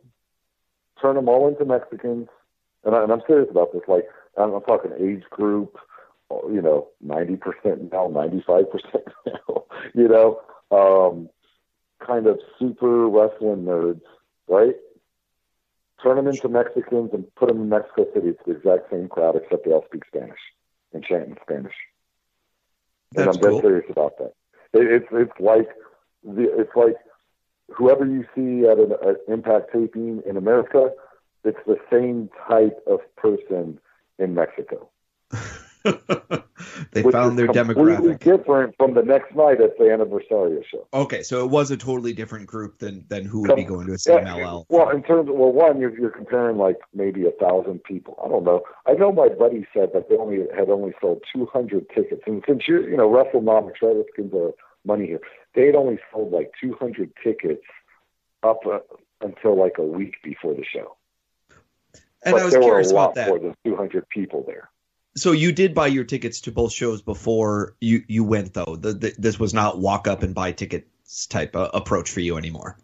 turn 1.01 1.15
them 1.15 1.29
all 1.29 1.47
into 1.47 1.65
Mexicans, 1.65 2.27
and, 2.85 2.97
I, 2.97 3.03
I'm 3.03 3.23
serious 3.29 3.49
about 3.49 3.73
this. 3.73 3.83
Like 3.87 4.09
I'm, 4.37 4.53
I'm 4.53 4.63
talking 4.63 4.91
age 4.99 5.23
group, 5.31 5.79
you 6.53 6.63
know, 6.63 6.89
ninety 7.01 7.37
percent 7.37 7.93
now, 7.93 8.09
ninety 8.09 8.43
five 8.47 8.71
percent 8.71 9.05
now, 9.27 9.65
you 9.95 10.09
know, 10.09 10.41
um, 10.71 11.29
kind 12.05 12.27
of 12.27 12.41
super 12.59 13.09
wrestling 13.09 13.65
nerds, 13.65 14.03
right? 14.49 14.77
Turn 16.03 16.17
them 16.17 16.27
into 16.27 16.49
Mexicans 16.49 17.11
and 17.13 17.33
put 17.37 17.49
them 17.49 17.63
in 17.63 17.69
Mexico 17.69 18.07
City. 18.13 18.29
It's 18.29 18.43
the 18.45 18.57
exact 18.57 18.91
same 18.91 19.09
crowd, 19.09 19.37
except 19.37 19.65
they 19.65 19.71
all 19.71 19.85
speak 19.87 20.03
Spanish 20.07 20.41
and 20.93 21.05
chant 21.05 21.29
in 21.29 21.37
Spanish. 21.43 21.75
And 23.17 23.29
I'm 23.29 23.37
dead 23.37 23.51
cool. 23.51 23.61
serious 23.61 23.87
about 23.91 24.19
that. 24.19 24.33
It, 24.73 24.91
it's 24.91 25.07
it's 25.13 25.41
like 25.41 25.69
the 26.25 26.61
it's 26.61 26.75
like 26.75 26.97
whoever 27.71 28.05
you 28.05 28.25
see 28.35 28.67
at 28.67 28.79
an 28.79 28.93
at 29.07 29.17
Impact 29.29 29.73
taping 29.73 30.23
in 30.27 30.37
America, 30.37 30.91
it's 31.45 31.59
the 31.67 31.79
same 31.91 32.31
type 32.49 32.79
of 32.87 33.01
person 33.17 33.79
in 34.19 34.35
Mexico. 34.35 34.89
they 36.93 37.03
which 37.03 37.13
found 37.13 37.39
their 37.39 37.49
demographic. 37.49 38.21
different 38.21 38.75
from 38.77 38.95
the 38.95 39.03
next 39.03 39.35
night 39.35 39.61
at 39.61 39.77
the 39.79 39.85
Anniversario 39.85 40.63
show. 40.65 40.87
Okay, 40.95 41.23
so 41.23 41.45
it 41.45 41.51
was 41.51 41.71
a 41.71 41.77
totally 41.77 42.13
different 42.13 42.47
group 42.47 42.79
than 42.79 43.05
than 43.09 43.25
who 43.25 43.41
would 43.43 43.57
be 43.57 43.65
going 43.65 43.87
to 43.87 43.95
a 43.95 43.99
Yeah, 44.07 44.63
Well, 44.69 44.91
in 44.91 45.03
terms 45.03 45.29
of, 45.29 45.35
well, 45.35 45.53
one, 45.53 45.81
you're, 45.81 45.97
you're 45.99 46.11
comparing 46.11 46.57
like 46.57 46.79
maybe 46.95 47.27
a 47.27 47.33
thousand 47.33 47.83
people. 47.85 48.17
I 48.25 48.29
don't 48.29 48.45
know. 48.45 48.63
I 48.87 48.93
know 48.93 49.13
my 49.13 49.29
buddy 49.29 49.67
said 49.75 49.91
that 49.95 50.09
they 50.09 50.17
only 50.17 50.47
had 50.57 50.69
only 50.69 50.93
sold 51.01 51.23
200 51.35 51.89
tickets, 51.95 52.23
and 52.27 52.43
since 52.47 52.63
you're, 52.69 52.89
you 52.89 52.97
know, 52.97 53.09
WrestleNomics, 53.09 53.83
right? 53.83 53.97
Let's 53.97 54.09
get 54.17 54.31
the 54.31 54.53
money 54.85 55.07
here. 55.07 55.21
They 55.55 55.67
had 55.67 55.75
only 55.75 55.99
sold 56.13 56.33
like 56.33 56.53
200 56.61 57.13
tickets 57.23 57.63
up 58.43 58.61
uh, 58.67 58.79
until 59.21 59.59
like 59.59 59.79
a 59.79 59.83
week 59.83 60.15
before 60.23 60.55
the 60.55 60.65
show. 60.65 60.97
And 62.25 62.35
but 62.35 62.43
I 62.43 62.45
was 62.45 62.53
there 62.53 62.63
were 62.63 62.81
a 62.81 62.87
lot 62.87 62.91
about 62.91 63.15
that. 63.17 63.29
more 63.29 63.39
than 63.39 63.55
200 63.65 64.09
people 64.09 64.45
there. 64.47 64.71
So 65.15 65.33
you 65.33 65.53
did 65.53 65.75
buy 65.75 65.89
your 65.89 66.05
tickets 66.05 66.41
to 66.43 66.53
both 66.53 66.73
shows 66.73 67.03
before 67.03 67.75
you 67.81 68.03
you 68.09 68.25
went 68.25 68.55
though. 68.55 68.77
The, 68.77 68.93
the, 68.95 69.15
this 69.19 69.39
was 69.39 69.53
not 69.53 69.79
walk 69.79 70.09
up 70.09 70.23
and 70.23 70.35
buy 70.35 70.53
tickets 70.53 71.27
type 71.27 71.55
uh, 71.55 71.71
approach 71.75 72.11
for 72.11 72.21
you 72.21 72.39
anymore. 72.39 72.79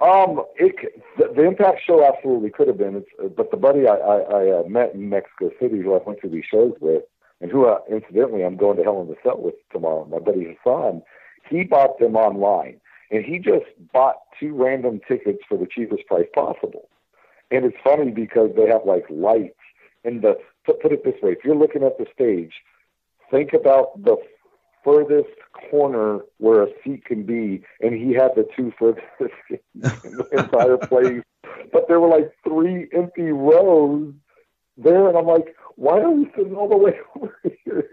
Um, 0.00 0.42
it, 0.56 0.74
the, 1.16 1.32
the 1.34 1.44
Impact 1.44 1.80
show 1.86 2.04
absolutely 2.04 2.50
could 2.50 2.66
have 2.66 2.76
been, 2.76 2.96
it's, 2.96 3.08
uh, 3.22 3.28
but 3.28 3.50
the 3.50 3.56
buddy 3.56 3.86
I, 3.86 3.94
I, 3.94 4.16
I 4.18 4.60
uh, 4.60 4.62
met 4.68 4.92
in 4.94 5.08
Mexico 5.08 5.50
City, 5.60 5.80
who 5.80 5.94
I 5.94 6.00
went 6.04 6.20
to 6.22 6.28
these 6.28 6.44
shows 6.50 6.74
with, 6.80 7.04
and 7.40 7.50
who 7.50 7.66
uh, 7.66 7.78
incidentally 7.88 8.44
I'm 8.44 8.56
going 8.56 8.76
to 8.76 8.82
Hell 8.82 9.00
in 9.00 9.08
the 9.08 9.16
Cell 9.22 9.38
with 9.38 9.54
tomorrow, 9.72 10.04
my 10.06 10.18
buddy 10.18 10.56
Hassan, 10.62 11.02
he 11.48 11.62
bought 11.62 11.98
them 12.00 12.16
online, 12.16 12.80
and 13.10 13.24
he 13.24 13.38
just 13.38 13.66
bought 13.92 14.16
two 14.40 14.52
random 14.52 15.00
tickets 15.06 15.38
for 15.48 15.56
the 15.56 15.66
cheapest 15.66 16.06
price 16.06 16.26
possible. 16.34 16.88
And 17.50 17.64
it's 17.64 17.76
funny 17.84 18.10
because 18.10 18.50
they 18.56 18.66
have 18.66 18.82
like 18.84 19.04
lights, 19.08 19.54
and 20.04 20.20
the 20.20 20.36
put, 20.64 20.80
put 20.80 20.92
it 20.92 21.04
this 21.04 21.14
way: 21.22 21.32
if 21.32 21.44
you're 21.44 21.56
looking 21.56 21.82
at 21.82 21.98
the 21.98 22.06
stage, 22.14 22.52
think 23.30 23.52
about 23.52 24.02
the 24.02 24.16
furthest 24.84 25.30
corner 25.70 26.20
where 26.38 26.62
a 26.62 26.68
seat 26.84 27.04
can 27.06 27.24
be, 27.24 27.62
and 27.80 27.94
he 27.94 28.12
had 28.12 28.32
the 28.36 28.46
two 28.56 28.72
furthest 28.78 29.06
in 29.50 29.60
the 29.72 30.28
entire 30.32 30.76
place. 30.76 31.22
But 31.72 31.88
there 31.88 31.98
were 32.00 32.08
like 32.08 32.32
three 32.46 32.88
empty 32.92 33.32
rows 33.32 34.12
there, 34.76 35.08
and 35.08 35.16
I'm 35.16 35.26
like, 35.26 35.56
why 35.76 36.00
are 36.00 36.10
we 36.10 36.30
sitting 36.36 36.54
all 36.54 36.68
the 36.68 36.76
way 36.76 36.92
over 37.16 37.36
here? 37.64 37.88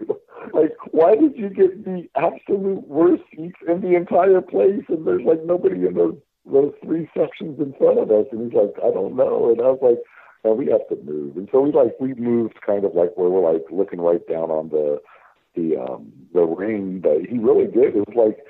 Like, 0.52 0.72
why 0.90 1.14
did 1.16 1.36
you 1.36 1.48
get 1.48 1.84
the 1.84 2.08
absolute 2.16 2.86
worst 2.86 3.22
seats 3.34 3.58
in 3.66 3.80
the 3.80 3.94
entire 3.96 4.40
place, 4.40 4.84
and 4.88 5.06
there's 5.06 5.24
like 5.24 5.44
nobody 5.44 5.86
in 5.86 5.94
those 5.94 6.16
those 6.44 6.72
three 6.84 7.08
sections 7.16 7.58
in 7.60 7.72
front 7.78 7.98
of 7.98 8.10
us? 8.10 8.26
And 8.32 8.44
he's 8.44 8.60
like, 8.60 8.74
I 8.84 8.90
don't 8.90 9.16
know, 9.16 9.50
and 9.50 9.60
I 9.60 9.70
was 9.70 9.78
like. 9.82 9.98
No, 10.44 10.54
we 10.54 10.66
have 10.66 10.88
to 10.88 10.96
move, 11.04 11.36
and 11.36 11.48
so 11.52 11.60
we 11.60 11.70
like 11.70 11.94
we 12.00 12.14
moved 12.14 12.60
kind 12.66 12.84
of 12.84 12.94
like 12.94 13.16
where 13.16 13.30
we're 13.30 13.52
like 13.52 13.64
looking 13.70 14.00
right 14.00 14.26
down 14.26 14.50
on 14.50 14.70
the 14.70 15.00
the 15.54 15.76
um 15.76 16.12
the 16.32 16.42
ring, 16.42 17.00
but 17.00 17.20
he 17.28 17.38
really 17.38 17.66
did. 17.66 17.96
It 17.96 18.08
was 18.08 18.16
like 18.16 18.44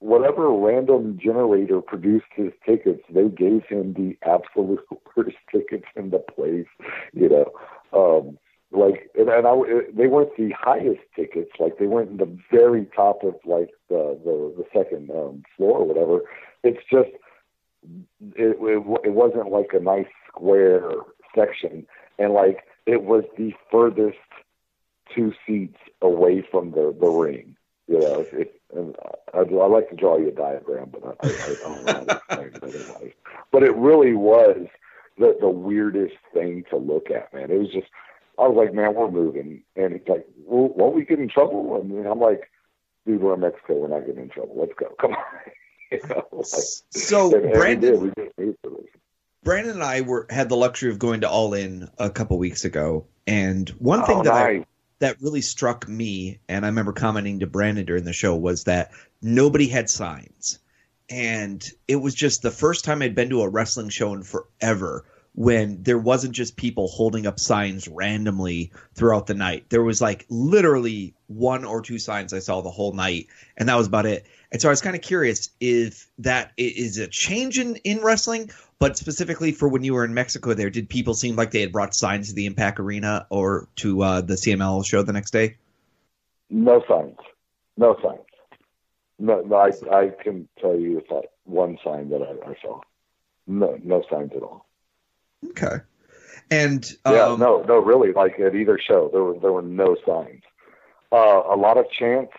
whatever 0.00 0.52
random 0.52 1.18
generator 1.22 1.80
produced 1.80 2.26
his 2.34 2.52
tickets, 2.66 3.00
they 3.08 3.28
gave 3.28 3.62
him 3.66 3.94
the 3.94 4.16
absolute 4.28 4.80
worst 5.16 5.36
tickets 5.50 5.86
in 5.96 6.10
the 6.10 6.18
place, 6.18 6.66
you 7.12 7.28
know. 7.28 7.50
Um 7.92 8.38
like 8.70 9.10
and, 9.14 9.28
and 9.28 9.46
I 9.46 9.54
they 9.96 10.08
weren't 10.08 10.36
the 10.36 10.50
highest 10.58 11.00
tickets, 11.16 11.52
like 11.58 11.78
they 11.78 11.86
weren't 11.86 12.10
in 12.10 12.16
the 12.18 12.38
very 12.50 12.86
top 12.94 13.22
of 13.22 13.34
like 13.44 13.70
the 13.88 14.18
the, 14.24 14.54
the 14.58 14.64
second 14.74 15.10
um 15.10 15.42
floor 15.56 15.78
or 15.78 15.86
whatever. 15.86 16.20
It's 16.62 16.84
just 16.90 17.10
it, 18.36 18.56
it 18.60 19.00
it 19.04 19.12
wasn't 19.12 19.50
like 19.50 19.70
a 19.72 19.80
nice 19.80 20.06
square 20.28 20.90
section 21.34 21.86
and 22.18 22.32
like 22.32 22.64
it 22.86 23.02
was 23.02 23.24
the 23.38 23.52
furthest 23.70 24.18
two 25.14 25.32
seats 25.46 25.78
away 26.02 26.46
from 26.50 26.70
the 26.72 26.94
the 27.00 27.08
ring. 27.08 27.56
You 27.86 28.00
know, 28.00 28.26
it, 28.32 28.60
and 28.74 28.96
I, 29.34 29.40
I'd, 29.40 29.48
I'd 29.52 29.66
like 29.70 29.90
to 29.90 29.96
draw 29.96 30.16
you 30.16 30.28
a 30.28 30.32
diagram, 30.32 30.90
but 30.90 31.04
I, 31.22 31.26
I, 31.26 31.30
I 31.30 31.54
don't 31.62 31.84
know 31.84 31.92
how 31.92 32.36
to 32.36 32.42
explain 32.42 32.46
it 32.48 32.62
otherwise. 32.62 33.12
But 33.52 33.62
it 33.62 33.76
really 33.76 34.14
was 34.14 34.66
the 35.18 35.36
the 35.40 35.48
weirdest 35.50 36.14
thing 36.32 36.64
to 36.70 36.76
look 36.76 37.10
at, 37.10 37.32
man. 37.34 37.50
It 37.50 37.58
was 37.58 37.68
just, 37.68 37.86
I 38.38 38.48
was 38.48 38.56
like, 38.56 38.72
man, 38.74 38.94
we're 38.94 39.10
moving, 39.10 39.62
and 39.76 39.92
it's 39.92 40.08
like, 40.08 40.26
well, 40.46 40.68
won't 40.74 40.94
we 40.96 41.04
get 41.04 41.18
in 41.20 41.28
trouble? 41.28 41.78
And 41.80 42.06
I'm 42.06 42.20
like, 42.20 42.50
dude, 43.06 43.20
we're 43.20 43.34
in 43.34 43.40
Mexico, 43.40 43.74
we're 43.74 43.88
not 43.88 44.06
getting 44.06 44.22
in 44.22 44.28
trouble. 44.30 44.56
Let's 44.58 44.72
go, 44.78 44.86
come 44.98 45.12
on. 45.12 45.24
you 45.92 46.00
know, 46.08 46.26
like, 46.32 46.46
So 46.46 47.26
and- 47.26 47.34
and 47.34 47.52
we 47.52 47.58
Brandon, 47.58 48.12
did. 48.16 48.54
We 49.44 49.52
just 49.52 49.66
moved 49.66 49.74
for 49.74 49.74
this. 49.74 49.74
Brandon 49.74 49.74
and 49.74 49.82
I 49.82 50.00
were 50.02 50.26
had 50.30 50.48
the 50.48 50.56
luxury 50.56 50.90
of 50.90 50.98
going 50.98 51.22
to 51.22 51.28
All 51.28 51.54
In 51.54 51.88
a 51.98 52.10
couple 52.10 52.38
weeks 52.38 52.64
ago, 52.64 53.06
and 53.26 53.68
one 53.70 54.00
Oh, 54.00 54.06
thing 54.06 54.22
that 54.24 54.32
I 54.32 54.66
that 55.00 55.20
really 55.20 55.42
struck 55.42 55.88
me, 55.88 56.40
and 56.48 56.64
I 56.64 56.68
remember 56.68 56.92
commenting 56.92 57.40
to 57.40 57.46
Brandon 57.46 57.84
during 57.84 58.04
the 58.04 58.12
show, 58.12 58.36
was 58.36 58.64
that 58.64 58.90
nobody 59.22 59.68
had 59.68 59.90
signs. 59.90 60.58
And 61.10 61.64
it 61.86 61.96
was 61.96 62.14
just 62.14 62.42
the 62.42 62.50
first 62.50 62.84
time 62.84 63.02
I'd 63.02 63.14
been 63.14 63.30
to 63.30 63.42
a 63.42 63.48
wrestling 63.48 63.90
show 63.90 64.14
in 64.14 64.22
forever 64.22 65.04
when 65.34 65.82
there 65.82 65.98
wasn't 65.98 66.34
just 66.34 66.56
people 66.56 66.88
holding 66.88 67.26
up 67.26 67.40
signs 67.40 67.88
randomly 67.88 68.72
throughout 68.94 69.26
the 69.26 69.34
night. 69.34 69.66
There 69.68 69.82
was 69.82 70.00
like 70.00 70.24
literally 70.30 71.14
one 71.26 71.64
or 71.64 71.82
two 71.82 71.98
signs 71.98 72.32
I 72.32 72.38
saw 72.38 72.62
the 72.62 72.70
whole 72.70 72.92
night, 72.92 73.26
and 73.56 73.68
that 73.68 73.76
was 73.76 73.88
about 73.88 74.06
it. 74.06 74.26
And 74.52 74.62
so 74.62 74.68
I 74.68 74.72
was 74.72 74.80
kind 74.80 74.96
of 74.96 75.02
curious 75.02 75.50
if 75.60 76.08
that 76.18 76.52
is 76.56 76.98
a 76.98 77.08
change 77.08 77.58
in, 77.58 77.76
in 77.76 78.00
wrestling, 78.00 78.50
but 78.78 78.96
specifically 78.96 79.52
for 79.52 79.68
when 79.68 79.84
you 79.84 79.94
were 79.94 80.04
in 80.04 80.14
Mexico 80.14 80.54
there, 80.54 80.70
did 80.70 80.88
people 80.88 81.14
seem 81.14 81.36
like 81.36 81.50
they 81.50 81.60
had 81.60 81.72
brought 81.72 81.94
signs 81.94 82.28
to 82.28 82.34
the 82.34 82.46
Impact 82.46 82.80
Arena 82.80 83.26
or 83.30 83.68
to 83.76 84.02
uh, 84.02 84.20
the 84.20 84.34
CMLL 84.34 84.84
show 84.84 85.02
the 85.02 85.12
next 85.12 85.30
day? 85.30 85.56
No 86.50 86.82
signs. 86.88 87.16
No 87.76 87.96
signs. 88.02 88.20
No, 89.18 89.40
no 89.40 89.56
I, 89.56 89.70
I 89.96 90.10
can 90.22 90.48
tell 90.60 90.78
you 90.78 91.02
I, 91.10 91.22
one 91.44 91.78
sign 91.84 92.10
that 92.10 92.22
I, 92.22 92.50
I 92.50 92.54
saw. 92.62 92.80
No, 93.46 93.78
no 93.82 94.02
signs 94.10 94.32
at 94.36 94.42
all. 94.42 94.66
Okay. 95.50 95.76
And 96.50 96.90
Yeah, 97.06 97.26
um, 97.26 97.40
no, 97.40 97.62
no, 97.62 97.78
really. 97.78 98.12
Like 98.12 98.38
at 98.40 98.54
either 98.54 98.78
show, 98.78 99.08
there 99.12 99.22
were 99.22 99.38
there 99.40 99.52
were 99.52 99.62
no 99.62 99.96
signs. 100.06 100.42
Uh, 101.10 101.42
a 101.50 101.56
lot 101.56 101.78
of 101.78 101.86
chants. 101.90 102.32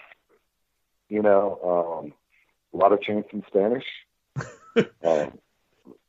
You 1.09 1.21
know, 1.21 2.03
um, 2.03 2.13
a 2.73 2.77
lot 2.77 2.91
of 2.91 3.01
chants 3.01 3.29
in 3.31 3.43
Spanish. 3.47 3.85
um, 5.03 5.37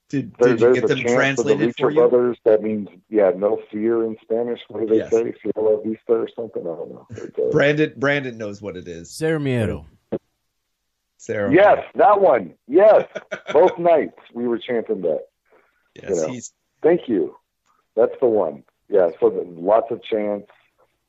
did, 0.08 0.34
there- 0.38 0.50
did 0.50 0.60
you 0.60 0.66
there's 0.66 0.80
get 0.80 0.84
a 0.84 0.94
them 0.94 1.14
translated 1.14 1.74
for 1.76 1.90
for 1.90 1.90
the 1.92 2.00
Lucha 2.00 2.02
you? 2.02 2.08
Brothers 2.08 2.38
that 2.44 2.62
means 2.62 2.88
yeah, 3.08 3.30
no 3.36 3.60
fear 3.70 4.04
in 4.04 4.16
Spanish. 4.22 4.60
What 4.68 4.80
do 4.80 4.86
they 4.86 4.98
Yes. 4.98 5.10
say? 5.10 5.34
Cielo 5.42 5.82
vista 5.84 6.12
or 6.12 6.28
something? 6.34 6.62
I 6.62 6.64
don't 6.66 6.90
know. 6.90 7.06
It's, 7.10 7.52
Brandon 7.52 7.92
Brandon 7.96 8.38
knows 8.38 8.62
what 8.62 8.76
it 8.76 8.86
is. 8.88 9.10
Cero 9.10 9.38
Miedo. 9.40 9.84
Sarah. 11.18 11.52
Yes, 11.52 11.78
that 11.96 12.20
one. 12.20 12.54
Yes, 12.68 13.04
both 13.52 13.76
nights 13.78 14.18
we 14.32 14.46
were 14.46 14.58
chanting 14.58 15.02
that. 15.02 15.24
Yes, 15.94 16.10
you 16.10 16.16
know. 16.16 16.28
he's 16.28 16.52
Thank 16.82 17.08
you. 17.08 17.36
That's 17.96 18.12
the 18.20 18.26
one. 18.26 18.62
Yeah. 18.88 19.10
So 19.18 19.30
the, 19.30 19.42
lots 19.42 19.90
of 19.90 20.02
chants. 20.04 20.48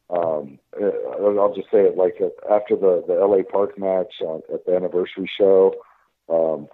Um, 0.09 0.57
uh, 0.81 0.87
I'll 1.21 1.53
just 1.53 1.69
say 1.69 1.79
it 1.81 1.97
like 1.97 2.15
uh, 2.21 2.29
after 2.53 2.75
the 2.77 3.03
the 3.07 3.13
LA 3.15 3.43
Park 3.43 3.77
match 3.77 4.13
on, 4.21 4.41
at 4.53 4.65
the 4.65 4.75
anniversary 4.75 5.29
show. 5.37 5.75
Um, 6.29 6.67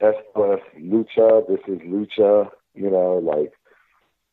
Esto 0.00 0.52
es 0.52 0.62
lucha. 0.80 1.46
This 1.48 1.60
is 1.66 1.80
lucha. 1.80 2.50
You 2.74 2.90
know, 2.90 3.18
like 3.18 3.52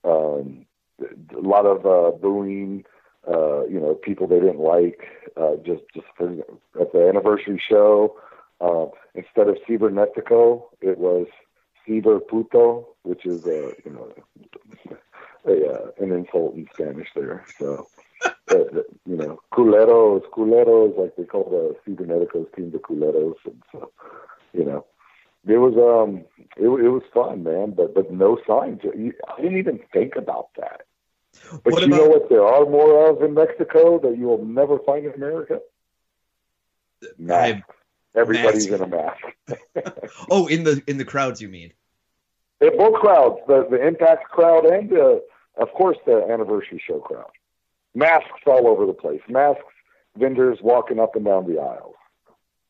um, 0.03 0.65
a 0.99 1.41
lot 1.41 1.65
of 1.65 1.85
uh, 1.85 2.17
booing. 2.17 2.85
Uh, 3.27 3.65
you 3.65 3.79
know, 3.79 3.95
people 3.95 4.27
they 4.27 4.39
didn't 4.39 4.59
like. 4.59 5.07
Uh, 5.35 5.55
just 5.65 5.81
just 5.93 6.07
for, 6.15 6.31
at 6.79 6.91
the 6.93 7.09
anniversary 7.09 7.61
show. 7.67 8.15
Uh, 8.61 8.85
instead 9.15 9.49
of 9.49 9.57
cibernetico, 9.67 10.63
it 10.81 10.97
was 10.97 11.27
ciber 11.87 12.19
puto, 12.25 12.87
which 13.03 13.25
is 13.25 13.43
uh, 13.45 13.71
you 13.83 13.91
know 13.91 14.13
a, 15.45 15.71
uh, 15.71 15.91
an 15.99 16.11
insult 16.11 16.55
in 16.55 16.67
Spanish 16.73 17.09
there. 17.15 17.43
So 17.59 17.87
uh, 18.51 18.81
you 19.05 19.17
know, 19.17 19.39
culeros, 19.51 20.23
culeros, 20.31 20.97
like 20.97 21.15
they 21.15 21.23
call 21.23 21.49
the 21.49 21.91
ciberneticos 21.91 22.53
team 22.55 22.71
the 22.71 22.79
culeros, 22.79 23.35
and 23.45 23.61
so 23.71 23.91
you 24.53 24.65
know, 24.65 24.85
it 25.47 25.57
was 25.57 25.75
um, 25.75 26.25
it, 26.57 26.67
it 26.67 26.89
was 26.89 27.03
fun, 27.13 27.43
man. 27.43 27.71
But 27.71 27.93
but 27.93 28.11
no 28.11 28.37
signs. 28.47 28.81
You- 28.83 29.13
I 29.27 29.41
didn't 29.41 29.57
even 29.57 29.79
think 29.93 30.15
about 30.15 30.49
that. 30.57 30.81
But 31.63 31.73
What 31.73 31.81
you 31.81 31.87
about- 31.87 31.97
know 31.97 32.07
what 32.09 32.29
there 32.29 32.45
are 32.45 32.65
more 32.65 33.09
of 33.09 33.21
in 33.21 33.33
Mexico 33.33 33.99
that 33.99 34.17
you 34.17 34.25
will 34.27 34.43
never 34.45 34.79
find 34.79 35.05
in 35.05 35.13
America? 35.13 35.59
Masks. 37.17 37.61
Everybody's 38.15 38.67
in 38.67 38.81
a 38.81 38.87
mask. 38.87 39.21
oh 40.31 40.47
in 40.47 40.63
the 40.63 40.81
in 40.87 40.97
the 40.97 41.03
crowds 41.05 41.41
you 41.41 41.49
mean? 41.49 41.73
At 42.61 42.77
both 42.77 42.95
crowds, 43.01 43.39
the 43.47 43.67
the 43.69 43.85
Impact 43.85 44.29
crowd 44.29 44.65
and 44.65 44.91
uh, 44.93 45.17
of 45.57 45.71
course 45.73 45.97
the 46.05 46.25
anniversary 46.29 46.81
show 46.87 46.99
crowd. 46.99 47.29
Masks 47.93 48.29
all 48.47 48.67
over 48.67 48.85
the 48.85 48.93
place. 48.93 49.21
Masks, 49.27 49.61
vendors 50.17 50.59
walking 50.61 50.99
up 50.99 51.15
and 51.17 51.25
down 51.25 51.45
the 51.45 51.59
aisles. 51.59 51.95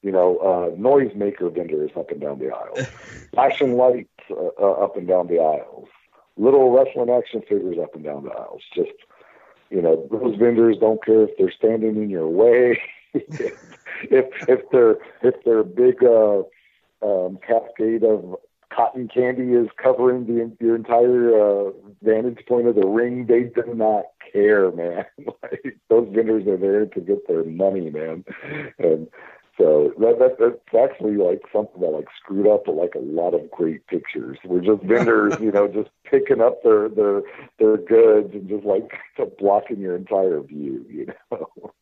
You 0.06 0.12
know, 0.12 0.38
uh, 0.38 0.76
noisemaker 0.78 1.52
vendors 1.52 1.90
up 1.98 2.12
and 2.12 2.22
down 2.22 2.38
the 2.38 2.52
aisles. 2.52 2.88
Flashing 3.34 3.76
lights 3.76 4.08
uh, 4.30 4.50
uh, 4.62 4.74
up 4.74 4.96
and 4.98 5.08
down 5.08 5.26
the 5.26 5.40
aisles. 5.40 5.88
Little 6.38 6.70
wrestling 6.70 7.10
action 7.10 7.42
figures 7.42 7.78
up 7.82 7.96
and 7.96 8.04
down 8.04 8.24
the 8.24 8.30
aisles. 8.30 8.62
Just 8.76 8.92
you 9.72 9.82
know, 9.82 10.08
those 10.12 10.36
vendors 10.36 10.78
don't 10.80 11.04
care 11.04 11.24
if 11.24 11.32
they're 11.40 11.52
standing 11.52 11.96
in 11.96 12.12
your 12.12 12.28
way. 12.28 12.80
if 13.16 14.30
if 14.48 14.70
they're 14.72 14.98
if 15.24 15.44
their 15.44 15.64
big 15.64 16.04
uh, 16.04 16.44
um, 17.02 17.40
cascade 17.42 18.04
of 18.04 18.36
cotton 18.72 19.08
candy 19.08 19.54
is 19.54 19.70
covering 19.82 20.28
the 20.28 20.56
your 20.64 20.76
entire 20.76 21.34
uh, 21.34 21.72
vantage 22.04 22.46
point 22.48 22.68
of 22.68 22.76
the 22.76 22.86
ring, 22.86 23.26
they 23.26 23.44
do 23.44 23.74
not 23.74 24.04
care, 24.32 24.72
man. 24.72 25.06
like, 25.42 25.80
those 25.90 26.08
vendors 26.14 26.46
are 26.46 26.58
there 26.58 26.86
to 26.86 27.02
get 27.02 27.28
their 27.28 27.44
money, 27.44 27.90
man. 27.90 28.24
And 28.78 29.08
so 29.58 29.94
that, 30.00 30.20
that 30.20 30.38
that's 30.38 30.92
actually 30.92 31.16
like 31.16 31.42
something 31.54 31.80
that 31.80 31.88
like 31.88 32.08
screwed 32.20 32.48
up 32.48 32.68
like 32.68 32.94
a 32.96 33.00
lot 33.00 33.34
of 33.34 33.50
great 33.52 33.88
pictures. 33.88 34.38
We're 34.44 34.60
just 34.60 34.84
vendors, 34.84 35.36
you 35.40 35.52
know, 35.52 35.68
just 35.68 35.90
picking 36.04 36.42
up 36.42 36.62
their 36.64 36.90
their 36.90 37.22
their 37.58 37.78
goods 37.78 38.34
and 38.34 38.50
just 38.50 38.66
like 38.66 38.92
blocking 39.40 39.80
your 39.80 39.96
entire 39.96 40.42
view, 40.42 40.86
you 40.90 41.14
know. 41.32 41.72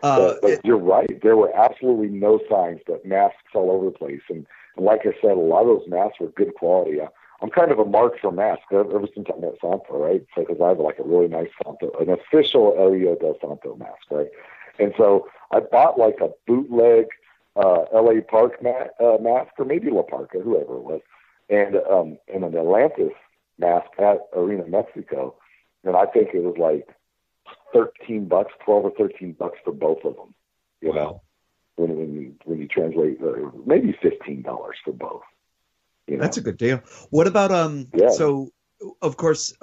Uh, 0.00 0.16
but, 0.16 0.42
but 0.42 0.64
you're 0.64 0.78
right. 0.78 1.20
There 1.24 1.36
were 1.36 1.52
absolutely 1.56 2.06
no 2.06 2.40
signs, 2.48 2.80
but 2.86 3.04
masks 3.04 3.50
all 3.52 3.68
over 3.68 3.86
the 3.86 3.90
place. 3.90 4.20
And, 4.28 4.46
and 4.76 4.86
like 4.86 5.00
I 5.00 5.12
said, 5.20 5.32
a 5.32 5.34
lot 5.34 5.62
of 5.62 5.66
those 5.66 5.88
masks 5.88 6.20
were 6.20 6.28
good 6.28 6.54
quality. 6.54 7.00
I, 7.00 7.08
I'm 7.42 7.50
kind 7.50 7.72
of 7.72 7.80
a 7.80 7.84
mark 7.84 8.20
for 8.20 8.30
masks 8.30 8.64
ever, 8.70 8.94
ever 8.94 9.08
since 9.12 9.26
I 9.28 9.40
met 9.40 9.54
Santo, 9.60 9.84
right? 9.90 10.24
Because 10.36 10.60
I 10.62 10.68
have 10.68 10.78
like 10.78 11.00
a 11.00 11.02
really 11.02 11.26
nice 11.26 11.48
Santo, 11.64 11.90
an 11.98 12.10
official 12.10 12.76
El 12.78 12.92
Hijo 12.94 13.16
del 13.16 13.36
Santo 13.40 13.74
mask, 13.74 14.10
right? 14.10 14.28
And 14.78 14.92
so 14.96 15.28
I 15.50 15.60
bought 15.60 15.98
like 15.98 16.18
a 16.20 16.30
bootleg 16.46 17.06
uh, 17.56 17.84
LA 17.92 18.20
Park 18.28 18.62
ma- 18.62 18.88
uh, 19.04 19.18
mask, 19.20 19.52
or 19.58 19.64
maybe 19.64 19.90
La 19.90 20.02
Parka, 20.02 20.38
whoever 20.38 20.76
it 20.76 20.84
was, 20.84 21.00
and 21.50 21.76
um, 21.90 22.18
and 22.32 22.44
an 22.44 22.56
Atlantis 22.56 23.12
mask 23.58 23.88
at 23.98 24.28
Arena 24.34 24.64
Mexico, 24.66 25.34
and 25.84 25.96
I 25.96 26.06
think 26.06 26.28
it 26.34 26.42
was 26.42 26.56
like 26.58 26.88
thirteen 27.72 28.28
bucks, 28.28 28.52
twelve 28.64 28.84
or 28.84 28.92
thirteen 28.96 29.32
bucks 29.32 29.58
for 29.64 29.72
both 29.72 30.04
of 30.04 30.14
them. 30.16 30.34
You 30.80 30.94
know, 30.94 31.22
when 31.76 31.96
when 31.96 32.14
you 32.14 32.34
when 32.44 32.58
you 32.60 32.68
translate, 32.68 33.18
uh, 33.20 33.50
maybe 33.66 33.96
fifteen 34.00 34.42
dollars 34.42 34.76
for 34.84 34.92
both. 34.92 35.22
You 36.06 36.16
know? 36.16 36.22
That's 36.22 36.36
a 36.36 36.42
good 36.42 36.56
deal. 36.56 36.82
What 37.10 37.26
about 37.26 37.50
um? 37.50 37.88
Yeah. 37.92 38.10
So, 38.10 38.50
of 39.02 39.16
course, 39.16 39.54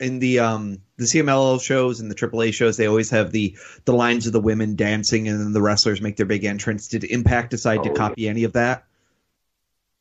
in 0.00 0.18
the 0.18 0.40
um 0.40 0.78
the 0.96 1.04
CMLL 1.04 1.60
shows 1.62 2.00
and 2.00 2.10
the 2.10 2.14
AAA 2.14 2.52
shows, 2.54 2.76
they 2.76 2.86
always 2.86 3.10
have 3.10 3.30
the 3.32 3.56
the 3.84 3.92
lines 3.94 4.26
of 4.26 4.32
the 4.32 4.40
women 4.40 4.76
dancing, 4.76 5.28
and 5.28 5.40
then 5.40 5.52
the 5.52 5.62
wrestlers 5.62 6.00
make 6.00 6.16
their 6.16 6.26
big 6.26 6.44
entrance. 6.44 6.88
Did 6.88 7.04
Impact 7.04 7.50
decide 7.50 7.84
to 7.84 7.90
Oh, 7.90 7.94
copy 7.94 8.28
any 8.28 8.44
of 8.44 8.52
that? 8.54 8.84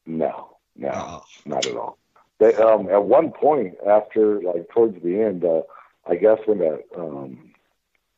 No, 0.05 0.57
no, 0.75 0.89
Oh. 0.93 1.23
not 1.45 1.65
at 1.65 1.75
all. 1.75 1.97
They, 2.39 2.53
um, 2.55 2.89
at 2.89 3.03
one 3.03 3.31
point, 3.31 3.75
after 3.87 4.41
like 4.41 4.67
towards 4.69 5.01
the 5.01 5.21
end, 5.21 5.45
uh, 5.45 5.61
I 6.05 6.15
guess 6.15 6.39
when 6.45 6.59
that 6.59 6.83
um, 6.97 7.51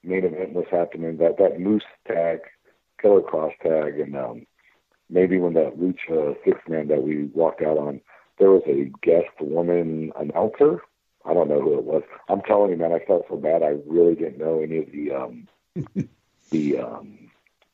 main 0.03 0.23
event 0.25 0.53
was 0.53 0.65
happening, 0.71 1.17
that 1.17 1.37
that 1.37 1.59
Moose 1.59 1.83
tag, 2.07 2.39
Killer 3.01 3.21
Kross 3.21 3.51
tag, 3.61 3.99
and 3.99 4.15
um, 4.15 4.47
maybe 5.09 5.37
when 5.37 5.53
that 5.53 5.77
Lucha 5.77 6.35
six 6.43 6.57
man 6.67 6.87
that 6.87 7.03
we 7.03 7.25
walked 7.33 7.61
out 7.61 7.77
on, 7.77 8.01
there 8.39 8.51
was 8.51 8.63
a 8.67 8.91
guest 9.01 9.29
woman 9.39 10.11
announcer. 10.17 10.81
I 11.25 11.33
don't 11.33 11.49
know 11.49 11.61
who 11.61 11.77
it 11.77 11.83
was. 11.83 12.03
I'm 12.29 12.41
telling 12.41 12.71
you, 12.71 12.77
man, 12.77 12.91
I 12.91 12.99
felt 12.99 13.25
so 13.29 13.37
bad. 13.37 13.63
I 13.63 13.77
really 13.87 14.15
didn't 14.15 14.37
know 14.37 14.61
any 14.61 14.77
of 14.77 14.91
the 14.91 15.11
um, 15.11 15.47
the 16.51 16.77
um, 16.79 17.17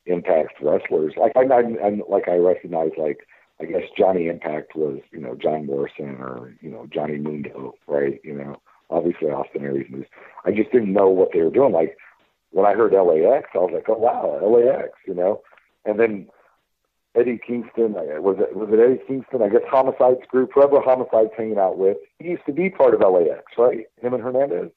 Impact 0.06 0.54
wrestlers. 0.60 1.14
Like 1.16 1.32
I, 1.36 1.42
I, 1.42 1.60
I 1.60 2.00
like 2.08 2.28
I 2.28 2.36
recognize, 2.36 2.90
like 2.96 3.26
I 3.60 3.66
guess 3.66 3.82
Johnny 3.96 4.26
Impact 4.26 4.74
was, 4.74 4.98
you 5.12 5.20
know, 5.20 5.36
John 5.36 5.66
Morrison 5.66 6.16
or, 6.18 6.54
you 6.60 6.70
know, 6.70 6.86
Johnny 6.92 7.18
Mundo, 7.18 7.74
right? 7.86 8.20
You 8.24 8.34
know, 8.34 8.56
obviously 8.90 9.28
Austin 9.28 9.62
Aries 9.62 9.90
moves. 9.90 10.08
I 10.44 10.50
just 10.50 10.72
didn't 10.72 10.92
know 10.92 11.08
what 11.08 11.30
they 11.32 11.40
were 11.40 11.50
doing. 11.50 11.72
Like 11.72 11.96
when 12.50 12.66
I 12.66 12.74
heard 12.74 12.92
LAX, 12.92 13.50
I 13.54 13.58
was 13.58 13.70
like, 13.72 13.88
oh 13.88 13.98
wow, 13.98 14.40
LAX, 14.42 14.90
you 15.06 15.14
know. 15.14 15.42
And 15.84 16.00
then 16.00 16.28
Eddie 17.14 17.38
Kingston, 17.38 17.92
was 17.92 18.36
it 18.38 18.56
was 18.56 18.70
it 18.72 18.78
Eddie 18.78 19.00
Kingston? 19.06 19.42
I 19.42 19.48
guess 19.48 19.62
Homicide's 19.70 20.26
group, 20.28 20.52
whoever 20.54 20.80
Homicide's 20.80 21.32
hanging 21.36 21.58
out 21.58 21.76
with, 21.76 21.98
he 22.18 22.30
used 22.30 22.46
to 22.46 22.52
be 22.52 22.70
part 22.70 22.94
of 22.94 23.00
LAX, 23.00 23.44
right? 23.58 23.86
Him 24.00 24.14
and 24.14 24.22
Hernandez. 24.22 24.70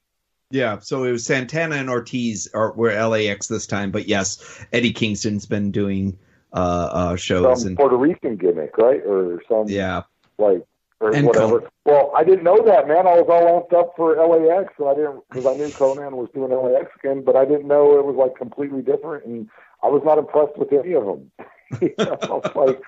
Yeah, 0.51 0.79
so 0.79 1.05
it 1.05 1.11
was 1.11 1.25
Santana 1.25 1.75
and 1.75 1.89
Ortiz 1.89 2.49
are 2.53 2.73
were 2.73 2.93
LAX 2.93 3.47
this 3.47 3.65
time, 3.65 3.91
but 3.91 4.07
yes, 4.07 4.65
Eddie 4.73 4.93
Kingston's 4.93 5.45
been 5.45 5.71
doing 5.71 6.17
uh, 6.53 6.89
uh 6.91 7.15
shows 7.15 7.61
some 7.61 7.69
and 7.69 7.77
Puerto 7.77 7.95
Rican 7.95 8.35
gimmick, 8.35 8.77
right? 8.77 9.01
Or 9.05 9.41
some 9.47 9.67
yeah, 9.69 10.03
like 10.37 10.65
or 10.99 11.15
And 11.15 11.27
whatever. 11.27 11.61
Con- 11.61 11.69
well, 11.85 12.11
I 12.15 12.23
didn't 12.23 12.43
know 12.43 12.61
that, 12.65 12.87
man. 12.87 13.07
I 13.07 13.19
was 13.19 13.27
all 13.29 13.61
amped 13.61 13.77
up 13.77 13.93
for 13.95 14.15
LAX, 14.15 14.73
so 14.77 14.87
I 14.87 14.95
didn't 14.95 15.23
because 15.29 15.45
I 15.45 15.55
knew 15.55 15.69
Konnan 15.69 16.11
was 16.13 16.29
doing 16.33 16.51
LAX 16.51 16.91
again, 16.99 17.23
but 17.23 17.35
I 17.35 17.45
didn't 17.45 17.67
know 17.67 17.97
it 17.97 18.05
was 18.05 18.15
like 18.15 18.35
completely 18.35 18.81
different, 18.81 19.25
and 19.25 19.49
I 19.83 19.87
was 19.87 20.03
not 20.05 20.17
impressed 20.17 20.57
with 20.57 20.71
any 20.73 20.93
of 20.93 21.05
them. 21.05 21.31
you 21.81 21.93
know, 21.97 22.17
I 22.21 22.27
was 22.27 22.51
like, 22.55 22.81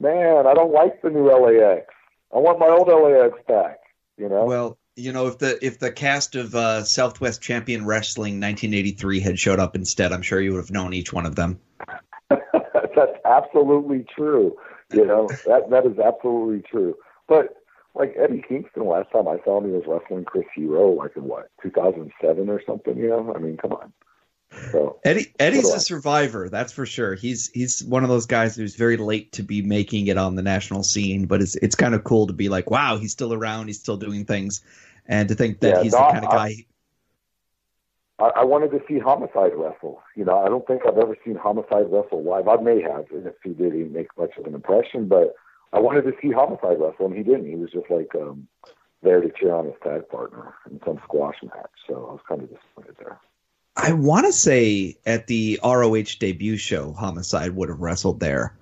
man, 0.00 0.46
I 0.46 0.54
don't 0.54 0.72
like 0.72 1.00
the 1.02 1.10
new 1.10 1.30
LAX. 1.30 1.86
I 2.34 2.38
want 2.38 2.58
my 2.58 2.68
old 2.68 2.88
LAX 2.88 3.38
back. 3.46 3.80
You 4.16 4.28
know. 4.28 4.44
Well, 4.44 4.78
you 4.96 5.12
know, 5.12 5.26
if 5.26 5.38
the 5.38 5.64
if 5.64 5.78
the 5.78 5.92
cast 5.92 6.34
of 6.36 6.54
uh, 6.54 6.82
Southwest 6.84 7.42
Champion 7.42 7.84
Wrestling 7.84 8.40
1983 8.40 9.20
had 9.20 9.38
showed 9.38 9.60
up 9.60 9.76
instead, 9.76 10.12
I'm 10.12 10.22
sure 10.22 10.40
you 10.40 10.52
would 10.52 10.60
have 10.60 10.70
known 10.70 10.94
each 10.94 11.12
one 11.12 11.26
of 11.26 11.36
them. 11.36 11.60
That's 12.30 13.18
absolutely 13.24 14.06
true. 14.14 14.56
You 14.92 15.04
know, 15.04 15.28
that 15.46 15.68
that 15.70 15.86
is 15.86 15.98
absolutely 15.98 16.62
true. 16.62 16.96
But 17.28 17.56
like 17.94 18.14
Eddie 18.18 18.44
Kingston, 18.46 18.86
last 18.86 19.10
time 19.10 19.28
I 19.28 19.38
saw 19.44 19.58
him, 19.60 19.66
he 19.66 19.72
was 19.72 19.84
wrestling 19.86 20.24
Chris 20.24 20.46
Hero, 20.54 20.90
like 20.90 21.16
in 21.16 21.24
what 21.24 21.50
2007 21.62 22.48
or 22.48 22.62
something. 22.66 22.96
You 22.96 23.08
know, 23.08 23.34
I 23.34 23.38
mean, 23.38 23.56
come 23.56 23.72
on. 23.72 23.92
So 24.72 24.98
Eddie 25.04 25.32
Eddie's 25.38 25.64
What 25.64 25.70
do 25.70 25.74
I- 25.74 25.76
a 25.76 25.80
survivor, 25.80 26.48
that's 26.48 26.72
for 26.72 26.86
sure. 26.86 27.14
He's 27.14 27.48
he's 27.48 27.84
one 27.84 28.02
of 28.02 28.08
those 28.08 28.26
guys 28.26 28.56
who's 28.56 28.76
very 28.76 28.96
late 28.96 29.32
to 29.32 29.42
be 29.42 29.62
making 29.62 30.06
it 30.08 30.18
on 30.18 30.34
the 30.34 30.42
national 30.42 30.82
scene, 30.82 31.26
but 31.26 31.40
it's 31.40 31.56
it's 31.56 31.74
kind 31.74 31.94
of 31.94 32.04
cool 32.04 32.26
to 32.26 32.32
be 32.32 32.48
like, 32.48 32.70
wow, 32.70 32.96
he's 32.96 33.12
still 33.12 33.32
around, 33.32 33.66
he's 33.68 33.78
still 33.78 33.96
doing 33.96 34.24
things, 34.24 34.62
and 35.06 35.28
to 35.28 35.34
think 35.34 35.60
that 35.60 35.76
Yeah, 35.76 35.82
he's 35.82 35.92
no, 35.92 35.98
the 36.06 36.12
kind 36.12 36.24
of 36.24 36.30
guy. 36.30 36.54
I, 38.18 38.24
I 38.36 38.44
wanted 38.44 38.70
to 38.70 38.80
see 38.88 38.98
Homicide 38.98 39.52
wrestle. 39.54 40.02
You 40.14 40.24
know, 40.24 40.38
I 40.38 40.48
don't 40.48 40.66
think 40.66 40.82
I've 40.86 40.98
ever 40.98 41.16
seen 41.24 41.36
Homicide 41.36 41.90
wrestle 41.90 42.22
live. 42.22 42.48
I 42.48 42.56
may 42.56 42.80
have, 42.80 43.04
and 43.10 43.26
if 43.26 43.34
he 43.44 43.50
did, 43.50 43.72
he 43.72 43.80
didn't 43.80 43.92
make 43.92 44.08
much 44.16 44.36
of 44.38 44.46
an 44.46 44.54
impression. 44.54 45.06
But 45.06 45.34
I 45.72 45.80
wanted 45.80 46.02
to 46.02 46.12
see 46.22 46.30
Homicide 46.30 46.80
wrestle, 46.80 47.06
and 47.06 47.16
he 47.16 47.22
didn't. 47.22 47.46
He 47.46 47.56
was 47.56 47.70
just 47.70 47.90
like 47.90 48.14
um, 48.14 48.48
there 49.02 49.20
to 49.20 49.30
cheer 49.38 49.54
on 49.54 49.66
his 49.66 49.74
tag 49.82 50.08
partner 50.08 50.54
in 50.70 50.80
some 50.84 50.98
squash 51.04 51.36
match. 51.42 51.70
So 51.86 51.94
I 51.94 52.12
was 52.12 52.20
kind 52.26 52.42
of 52.42 52.48
disappointed 52.48 52.96
there. 52.98 53.20
I 53.76 53.92
want 53.92 54.26
to 54.26 54.32
say 54.32 54.96
at 55.04 55.26
the 55.26 55.60
ROH 55.62 56.16
debut 56.18 56.56
show, 56.56 56.92
Homicide 56.92 57.54
would 57.54 57.68
have 57.68 57.80
wrestled 57.80 58.20
there. 58.20 58.56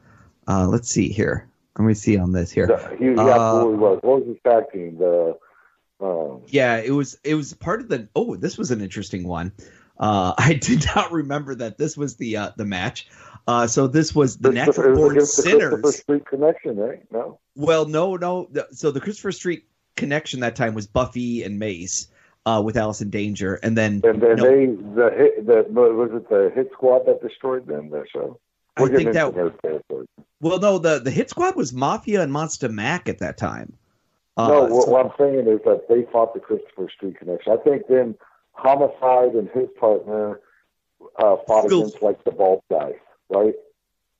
Uh, 0.48 0.66
let's 0.66 0.88
see 0.88 1.08
here. 1.08 1.48
Let 1.78 1.84
me 1.86 1.94
see 1.94 2.18
on 2.18 2.32
this 2.32 2.50
here. 2.50 2.66
The- 2.66 2.96
he, 2.98 3.04
he 3.06 3.14
Uh, 3.16 3.28
absolutely 3.28 3.78
was. 3.78 4.00
What 4.02 4.20
was 4.20 4.28
his 4.28 4.36
tag 4.44 4.64
team? 4.72 4.98
The 4.98 5.36
um, 6.00 6.42
Yeah, 6.48 6.76
it 6.78 6.90
was 6.90 7.18
it 7.24 7.34
was 7.34 7.54
part 7.54 7.80
of 7.80 7.88
the. 7.88 8.08
Oh, 8.14 8.36
this 8.36 8.58
was 8.58 8.70
an 8.70 8.80
interesting 8.80 9.26
one. 9.26 9.52
Uh, 9.98 10.34
I 10.38 10.54
did 10.54 10.84
not 10.94 11.12
remember 11.12 11.54
that 11.56 11.78
this 11.78 11.96
was 11.96 12.16
the 12.16 12.36
uh, 12.36 12.50
the 12.56 12.64
match. 12.64 13.08
Uh, 13.46 13.66
so 13.66 13.86
this 13.86 14.14
was 14.14 14.38
the 14.38 14.50
Natural 14.50 14.90
was 14.90 14.98
Born 14.98 15.12
against 15.12 15.36
the 15.36 15.42
Christopher 15.42 15.92
Street 15.92 16.26
Connection, 16.26 16.76
right? 16.76 17.02
No. 17.12 17.38
Well, 17.54 17.86
no, 17.86 18.16
no. 18.16 18.48
So 18.72 18.90
the 18.90 19.00
Christopher 19.00 19.32
Street 19.32 19.66
connection 19.96 20.40
that 20.40 20.56
time 20.56 20.74
was 20.74 20.86
Buffy 20.86 21.42
and 21.42 21.58
Mace 21.58 22.08
uh, 22.46 22.62
with 22.64 22.76
in 22.76 23.10
Danger, 23.10 23.54
and 23.62 23.76
then 23.76 24.00
And 24.04 24.20
then 24.22 24.36
No. 24.36 24.42
they 24.44 24.66
the 24.66 25.10
hit 25.16 25.46
the 25.46 25.64
was 25.70 26.10
it 26.12 26.28
the 26.28 26.50
hit 26.54 26.70
squad 26.72 27.06
that 27.06 27.22
destroyed 27.22 27.66
them 27.66 27.90
that 27.90 28.04
show? 28.12 28.38
I 28.76 28.82
We're 28.82 28.88
getting 28.88 29.12
think 29.12 29.14
that 29.14 29.26
into 29.28 29.40
nerd 29.50 29.60
territory. 29.62 30.06
well, 30.40 30.58
no, 30.58 30.78
the 30.78 30.98
the 30.98 31.10
Hit 31.12 31.30
Squad 31.30 31.54
was 31.54 31.72
Mafia 31.72 32.22
and 32.22 32.32
Monsta 32.32 32.68
Mack 32.70 33.08
at 33.08 33.18
that 33.20 33.38
time. 33.38 33.72
Uh, 34.36 34.48
no, 34.48 34.64
what, 34.64 34.84
so- 34.84 34.90
what 34.90 35.06
I'm 35.06 35.12
saying 35.16 35.46
is 35.46 35.60
that 35.64 35.86
they 35.88 36.02
fought 36.10 36.34
the 36.34 36.40
Christopher 36.40 36.88
Street 36.90 37.16
Connection. 37.18 37.52
I 37.52 37.56
think 37.58 37.84
then 37.88 38.16
Homicide 38.52 39.34
and 39.36 39.48
his 39.50 39.68
partner 39.78 40.40
uh, 41.18 41.36
fought 41.46 41.66
against 41.66 42.02
like 42.02 42.22
the 42.24 42.32
Vault 42.32 42.64
guys, 42.68 42.94
right? 43.30 43.54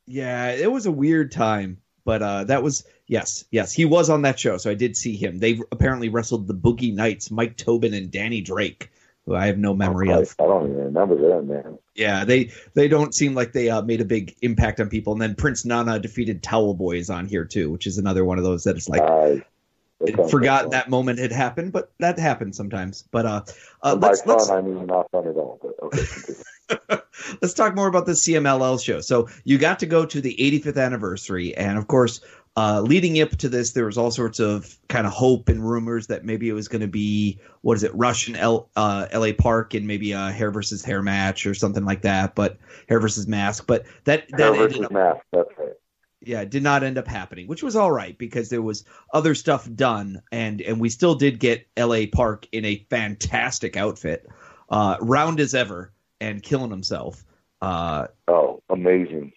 Yeah, 0.07 0.51
it 0.53 0.71
was 0.71 0.87
a 0.87 0.93
weird 0.93 1.33
time, 1.33 1.79
but 2.05 2.23
uh, 2.23 2.45
that 2.45 2.63
was 2.63 2.85
yes, 3.07 3.45
yes, 3.51 3.73
he 3.73 3.85
was 3.85 4.11
on 4.11 4.23
that 4.23 4.39
show, 4.39 4.57
so 4.57 4.71
I 4.71 4.75
did 4.75 4.97
see 4.97 5.17
him. 5.17 5.39
They 5.39 5.59
apparently 5.73 6.09
wrestled 6.09 6.47
the 6.47 6.55
Boogie 6.55 6.95
Knights, 6.95 7.31
Mike 7.31 7.57
Tobin 7.57 7.95
and 7.95 8.11
Danny 8.11 8.41
Drake, 8.41 8.91
who 9.27 9.35
I 9.35 9.47
have 9.47 9.59
no 9.59 9.75
memory 9.75 10.13
I, 10.13 10.19
of. 10.19 10.35
I 10.39 10.45
don't 10.45 10.71
even 10.71 10.85
remember 10.85 11.17
them, 11.17 11.49
man. 11.49 11.79
Yeah, 11.95 12.25
they 12.25 12.51
they 12.75 12.89
don't 12.89 13.15
seem 13.15 13.35
like 13.35 13.53
they 13.53 13.71
uh, 13.71 13.83
made 13.83 14.01
a 14.01 14.05
big 14.05 14.35
impact 14.43 14.81
on 14.81 14.89
people. 14.89 15.13
And 15.13 15.23
then 15.23 15.35
Prince 15.35 15.65
Nana 15.65 15.99
defeated 15.99 16.43
Towel 16.43 16.75
Boys 16.75 17.11
on 17.11 17.27
here 17.27 17.45
too, 17.45 17.71
which 17.71 17.87
is 17.87 17.99
another 17.99 18.25
one 18.25 18.39
of 18.39 18.45
those 18.45 18.65
that 18.65 18.77
is 18.77 18.89
like 18.89 19.03
I 19.03 19.43
I'd 20.07 20.71
that 20.71 20.91
moment 20.91 21.19
had 21.19 21.33
happened, 21.33 21.73
but 21.73 21.91
that 21.99 22.19
happens 22.19 22.57
sometimes. 22.57 23.05
But 23.11 23.27
uh, 23.27 23.43
uh 23.83 23.97
let's 24.01 24.23
fun, 24.23 24.37
let's 24.37 24.51
I 24.51 24.61
mean 24.61 24.87
not 24.87 25.11
fun 25.11 25.29
at 25.29 25.37
all. 25.37 25.59
But 25.63 25.75
okay, 25.83 27.03
let's 27.43 27.55
talk 27.55 27.75
more 27.75 27.89
about 27.89 28.07
the 28.07 28.13
CMLL 28.13 28.83
show. 28.83 29.01
So 29.01 29.29
you 29.45 29.59
got 29.59 29.79
to 29.81 29.87
go 29.87 30.07
to 30.07 30.21
the 30.21 30.35
85th 30.39 30.83
anniversary, 30.83 31.57
and 31.57 31.79
of 31.79 31.87
course, 31.89 32.21
uh, 32.57 32.81
leading 32.81 33.21
up 33.21 33.31
to 33.31 33.49
this, 33.49 33.73
there 33.73 33.87
was 33.87 33.99
all 33.99 34.13
sorts 34.13 34.39
of 34.39 34.77
kind 34.89 35.07
of 35.07 35.13
hope 35.13 35.49
and 35.49 35.69
rumors 35.69 36.07
that 36.07 36.25
maybe 36.25 36.49
it 36.49 36.53
was 36.53 36.69
going 36.69 36.83
to 36.83 36.89
be 36.89 37.39
what 37.63 37.77
is 37.77 37.83
it, 37.83 37.93
Russian 37.95 38.37
L, 38.37 38.69
uh, 38.77 39.09
L.A. 39.11 39.33
Park 39.33 39.75
and 39.75 39.87
maybe 39.87 40.13
a 40.13 40.31
hair 40.31 40.51
versus 40.53 40.85
hair 40.85 41.03
match 41.03 41.47
or 41.47 41.55
something 41.55 41.85
like 41.85 42.03
that. 42.03 42.35
But 42.35 42.59
hair 42.89 43.01
versus 43.01 43.27
mask, 43.27 43.67
but 43.67 43.85
that 44.05 44.29
that 44.31 44.41
Hair 44.41 44.55
ended 44.55 44.69
versus 44.69 44.85
up 44.85 44.93
mask. 44.93 45.21
That's 45.33 45.51
right. 45.59 45.73
Yeah, 46.27 46.41
it 46.43 46.51
did 46.51 46.63
not 46.63 46.83
end 46.83 46.99
up 46.99 47.07
happening, 47.07 47.47
which 47.47 47.63
was 47.63 47.77
all 47.77 47.91
right 47.93 48.17
because 48.19 48.49
there 48.49 48.63
was 48.63 48.85
other 49.13 49.35
stuff 49.35 49.69
done, 49.75 50.23
and 50.33 50.61
and 50.61 50.81
we 50.81 50.89
still 50.89 51.15
did 51.15 51.39
get 51.39 51.67
L.A. 51.77 52.07
Park 52.07 52.47
in 52.53 52.65
a 52.65 52.87
fantastic 52.91 53.77
outfit, 53.77 54.29
uh, 54.71 54.97
round 55.01 55.41
as 55.41 55.55
ever, 55.55 55.93
and 56.21 56.43
killing 56.43 56.71
himself. 56.71 57.25
Uh, 57.63 58.09
Oh, 58.29 58.63
amazing. 58.69 59.33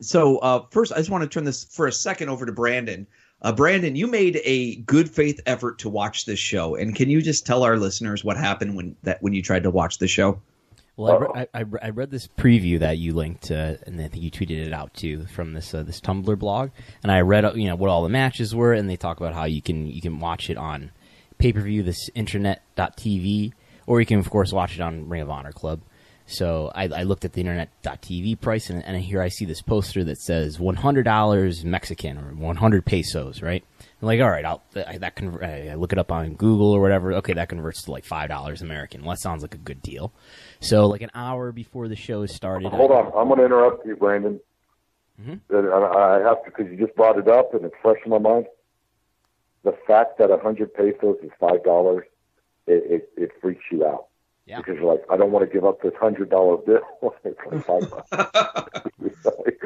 so 0.00 0.38
uh, 0.38 0.64
first, 0.70 0.92
I 0.92 0.96
just 0.96 1.10
want 1.10 1.22
to 1.22 1.28
turn 1.28 1.44
this 1.44 1.64
for 1.64 1.86
a 1.86 1.92
second 1.92 2.28
over 2.28 2.46
to 2.46 2.52
Brandon. 2.52 3.06
Uh, 3.40 3.52
Brandon, 3.52 3.94
you 3.94 4.06
made 4.08 4.40
a 4.44 4.76
good 4.76 5.08
faith 5.08 5.40
effort 5.46 5.78
to 5.80 5.88
watch 5.88 6.24
this 6.24 6.40
show, 6.40 6.74
and 6.74 6.94
can 6.94 7.08
you 7.08 7.22
just 7.22 7.46
tell 7.46 7.62
our 7.62 7.76
listeners 7.76 8.24
what 8.24 8.36
happened 8.36 8.76
when 8.76 8.96
that 9.04 9.22
when 9.22 9.32
you 9.32 9.42
tried 9.42 9.62
to 9.62 9.70
watch 9.70 9.98
the 9.98 10.08
show? 10.08 10.42
Well, 10.98 11.32
I, 11.32 11.60
re- 11.60 11.78
I, 11.80 11.86
I, 11.86 11.90
read 11.90 12.10
this 12.10 12.26
preview 12.26 12.80
that 12.80 12.98
you 12.98 13.14
linked, 13.14 13.52
uh, 13.52 13.74
and 13.86 14.00
I 14.00 14.08
think 14.08 14.24
you 14.24 14.32
tweeted 14.32 14.66
it 14.66 14.72
out 14.72 14.94
too 14.94 15.26
from 15.26 15.52
this 15.52 15.72
uh, 15.72 15.84
this 15.84 16.00
Tumblr 16.00 16.36
blog. 16.40 16.70
And 17.04 17.12
I 17.12 17.20
read, 17.20 17.44
uh, 17.44 17.52
you 17.54 17.68
know, 17.68 17.76
what 17.76 17.88
all 17.88 18.02
the 18.02 18.08
matches 18.08 18.52
were, 18.52 18.72
and 18.72 18.90
they 18.90 18.96
talk 18.96 19.18
about 19.20 19.32
how 19.32 19.44
you 19.44 19.62
can 19.62 19.86
you 19.86 20.00
can 20.00 20.18
watch 20.18 20.50
it 20.50 20.56
on 20.56 20.90
pay 21.38 21.52
per 21.52 21.60
view, 21.60 21.84
this 21.84 22.10
internet.tv, 22.16 23.52
or 23.86 24.00
you 24.00 24.06
can 24.06 24.18
of 24.18 24.28
course 24.28 24.52
watch 24.52 24.74
it 24.74 24.80
on 24.80 25.08
Ring 25.08 25.22
of 25.22 25.30
Honor 25.30 25.52
Club. 25.52 25.82
So 26.30 26.70
I, 26.74 26.84
I 26.88 27.02
looked 27.04 27.24
at 27.24 27.32
the 27.32 27.40
internet.tv 27.40 28.38
price, 28.42 28.68
and, 28.68 28.84
and 28.84 28.98
here 29.02 29.22
I 29.22 29.28
see 29.28 29.46
this 29.46 29.62
poster 29.62 30.04
that 30.04 30.18
says 30.18 30.60
one 30.60 30.76
hundred 30.76 31.04
dollars 31.04 31.64
Mexican 31.64 32.18
or 32.18 32.34
one 32.34 32.56
hundred 32.56 32.84
pesos, 32.84 33.40
right? 33.40 33.64
I'm 34.02 34.06
like, 34.06 34.20
all 34.20 34.28
right, 34.28 34.44
I'll 34.44 34.62
I, 34.86 34.98
that 34.98 35.16
convert. 35.16 35.42
I 35.42 35.74
look 35.74 35.90
it 35.92 35.98
up 35.98 36.12
on 36.12 36.34
Google 36.34 36.70
or 36.70 36.82
whatever. 36.82 37.14
Okay, 37.14 37.32
that 37.32 37.48
converts 37.48 37.84
to 37.84 37.92
like 37.92 38.04
five 38.04 38.28
dollars 38.28 38.60
American. 38.60 39.00
Well, 39.00 39.12
that 39.12 39.20
sounds 39.20 39.40
like 39.40 39.54
a 39.54 39.58
good 39.58 39.80
deal. 39.80 40.12
So 40.60 40.86
like 40.86 41.00
an 41.00 41.10
hour 41.14 41.50
before 41.50 41.88
the 41.88 41.96
show 41.96 42.26
started, 42.26 42.72
Hold 42.72 42.90
on, 42.90 43.06
I'm 43.16 43.28
going 43.28 43.38
to 43.38 43.46
interrupt 43.46 43.86
you, 43.86 43.96
Brandon. 43.96 44.38
Mhm. 45.18 45.40
I 45.50 45.56
I 45.56 46.28
have 46.28 46.44
to 46.44 46.50
because 46.50 46.70
you 46.70 46.76
just 46.76 46.94
brought 46.94 47.18
it 47.18 47.26
up 47.28 47.54
and 47.54 47.64
it's 47.64 47.74
fresh 47.80 47.98
in 48.04 48.10
my 48.10 48.18
mind. 48.18 48.44
The 49.64 49.72
fact 49.86 50.18
that 50.18 50.30
a 50.30 50.36
hundred 50.36 50.74
pesos 50.74 51.16
is 51.22 51.30
five 51.40 51.64
dollars, 51.64 52.04
it, 52.66 52.84
it 53.16 53.22
it 53.22 53.30
freaks 53.40 53.64
you 53.72 53.86
out 53.86 54.08
Yeah. 54.48 54.58
because 54.58 54.76
you're 54.76 54.90
like, 54.90 55.04
I 55.10 55.16
don't 55.16 55.30
want 55.30 55.46
to 55.48 55.52
give 55.52 55.64
up 55.64 55.82
this 55.82 55.92
hundred 56.00 56.30
dollar 56.30 56.56
bill. 56.56 56.80
it's 57.24 57.68
like. 57.68 57.84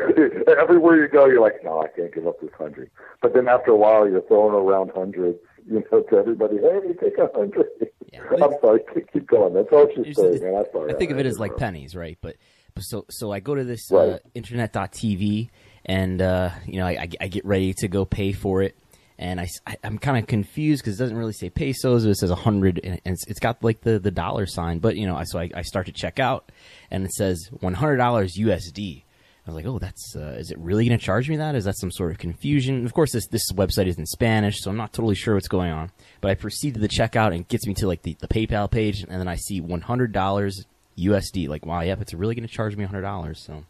Everywhere 0.59 0.97
you 1.03 1.09
go, 1.09 1.27
you're 1.27 1.41
like, 1.41 1.63
no, 1.65 1.81
I 1.81 1.89
can't 1.89 2.13
give 2.15 2.27
up 2.27 2.41
this 2.41 2.51
hundred. 2.57 2.91
But 3.21 3.35
then 3.35 3.49
after 3.49 3.71
a 3.71 3.77
while, 3.77 4.09
you're 4.09 4.23
throwing 4.23 4.55
around 4.55 4.91
hundreds, 4.95 5.39
you 5.67 5.85
know, 5.91 6.01
to 6.03 6.17
everybody. 6.17 6.57
Hey, 6.59 6.93
take 7.01 7.19
a 7.19 7.29
hundred. 7.35 7.67
Yeah. 8.13 8.21
I'm 8.43 8.53
sorry. 8.61 8.81
Keep, 9.13 9.27
going. 9.27 9.55
That's 9.55 9.69
all 9.73 9.89
she's 9.95 10.17
saying, 10.17 10.43
man. 10.43 10.57
I'm 10.57 10.65
sorry. 10.73 10.93
I 10.95 10.99
think 10.99 11.11
of 11.11 11.19
it 11.19 11.27
as 11.27 11.39
like 11.39 11.57
pennies, 11.57 11.95
right? 11.97 12.19
But, 12.21 12.37
but 12.75 12.83
so 12.83 13.05
so 13.11 13.33
I 13.33 13.41
go 13.41 13.55
to 13.55 13.65
this 13.65 13.91
uh, 13.93 13.97
Right. 13.97 14.21
internet.tv 14.35 15.51
and 15.85 16.21
uh, 16.23 16.51
you 16.67 16.79
know 16.79 16.87
I, 16.87 16.93
I, 16.93 17.09
I 17.23 17.29
get 17.29 17.45
ready 17.45 17.75
to 17.75 17.89
go 17.89 18.05
pay 18.05 18.33
for 18.33 18.63
it, 18.63 18.77
and 19.23 19.41
I, 19.41 19.49
I 19.67 19.77
am 19.85 19.99
kind 19.99 20.19
of 20.19 20.27
confused 20.27 20.83
because 20.83 20.99
it 21.01 21.03
doesn't 21.05 21.17
really 21.17 21.33
say 21.33 21.49
pesos, 21.49 22.05
it 22.05 22.17
says 22.17 22.31
a 22.31 22.35
hundred, 22.35 22.81
and 22.83 23.01
it's, 23.05 23.25
it's 23.29 23.39
got 23.39 23.63
like 23.63 23.83
the, 23.83 24.01
the 24.01 24.11
dollar 24.11 24.47
sign. 24.47 24.81
But 24.81 24.97
you 24.97 25.07
know, 25.07 25.17
I, 25.17 25.23
so 25.23 25.39
I, 25.39 25.49
I 25.55 25.63
start 25.63 25.87
to 25.87 25.93
check 25.93 26.19
out, 26.19 26.51
and 26.91 27.05
it 27.05 27.13
says 27.13 27.49
one 27.61 27.75
hundred 27.75 27.99
dollars 27.99 28.37
USD. 28.37 29.05
I 29.47 29.51
was 29.51 29.55
like, 29.55 29.67
oh, 29.67 29.79
that's 29.79 30.17
uh, 30.17 30.37
is 30.39 30.51
it 30.51 30.59
really 30.59 30.87
going 30.87 30.99
to 30.99 31.05
charge 31.05 31.29
me 31.29 31.37
that? 31.37 31.55
Is 31.55 31.65
that 31.65 31.79
some 31.79 31.93
sort 31.93 32.11
of 32.11 32.19
confusion? 32.19 32.85
Of 32.85 32.95
course, 32.95 33.13
this 33.13 33.29
this 33.29 33.53
website 33.53 33.87
is 33.87 33.97
in 33.97 34.07
Spanish, 34.07 34.61
so 34.61 34.71
I'm 34.71 34.77
not 34.77 34.93
totally 34.93 35.15
sure 35.15 35.35
what's 35.35 35.49
going 35.49 35.71
on. 35.71 35.93
But 36.21 36.33
I 36.33 36.35
proceed 36.35 36.75
to 36.75 36.81
the 36.81 36.89
checkout 36.89 37.29
and 37.29 37.43
it 37.43 37.49
gets 37.49 37.67
me 37.67 37.75
to 37.75 37.87
like 37.87 38.03
the, 38.03 38.17
the 38.21 38.29
PayPal 38.29 38.69
page, 38.69 39.03
and 39.03 39.21
then 39.21 39.29
I 39.29 39.37
see 39.37 39.61
one 39.61 39.83
hundred 39.83 40.13
dollars 40.13 40.67
USD. 40.99 41.49
Like, 41.49 41.65
wow, 41.65 41.83
yep, 41.83 42.01
it's 42.01 42.13
really 42.13 42.35
going 42.35 42.47
to 42.47 42.53
charge 42.53 42.75
me 42.75 42.85
hundred 42.85 43.03
dollars. 43.03 43.41
So, 43.45 43.65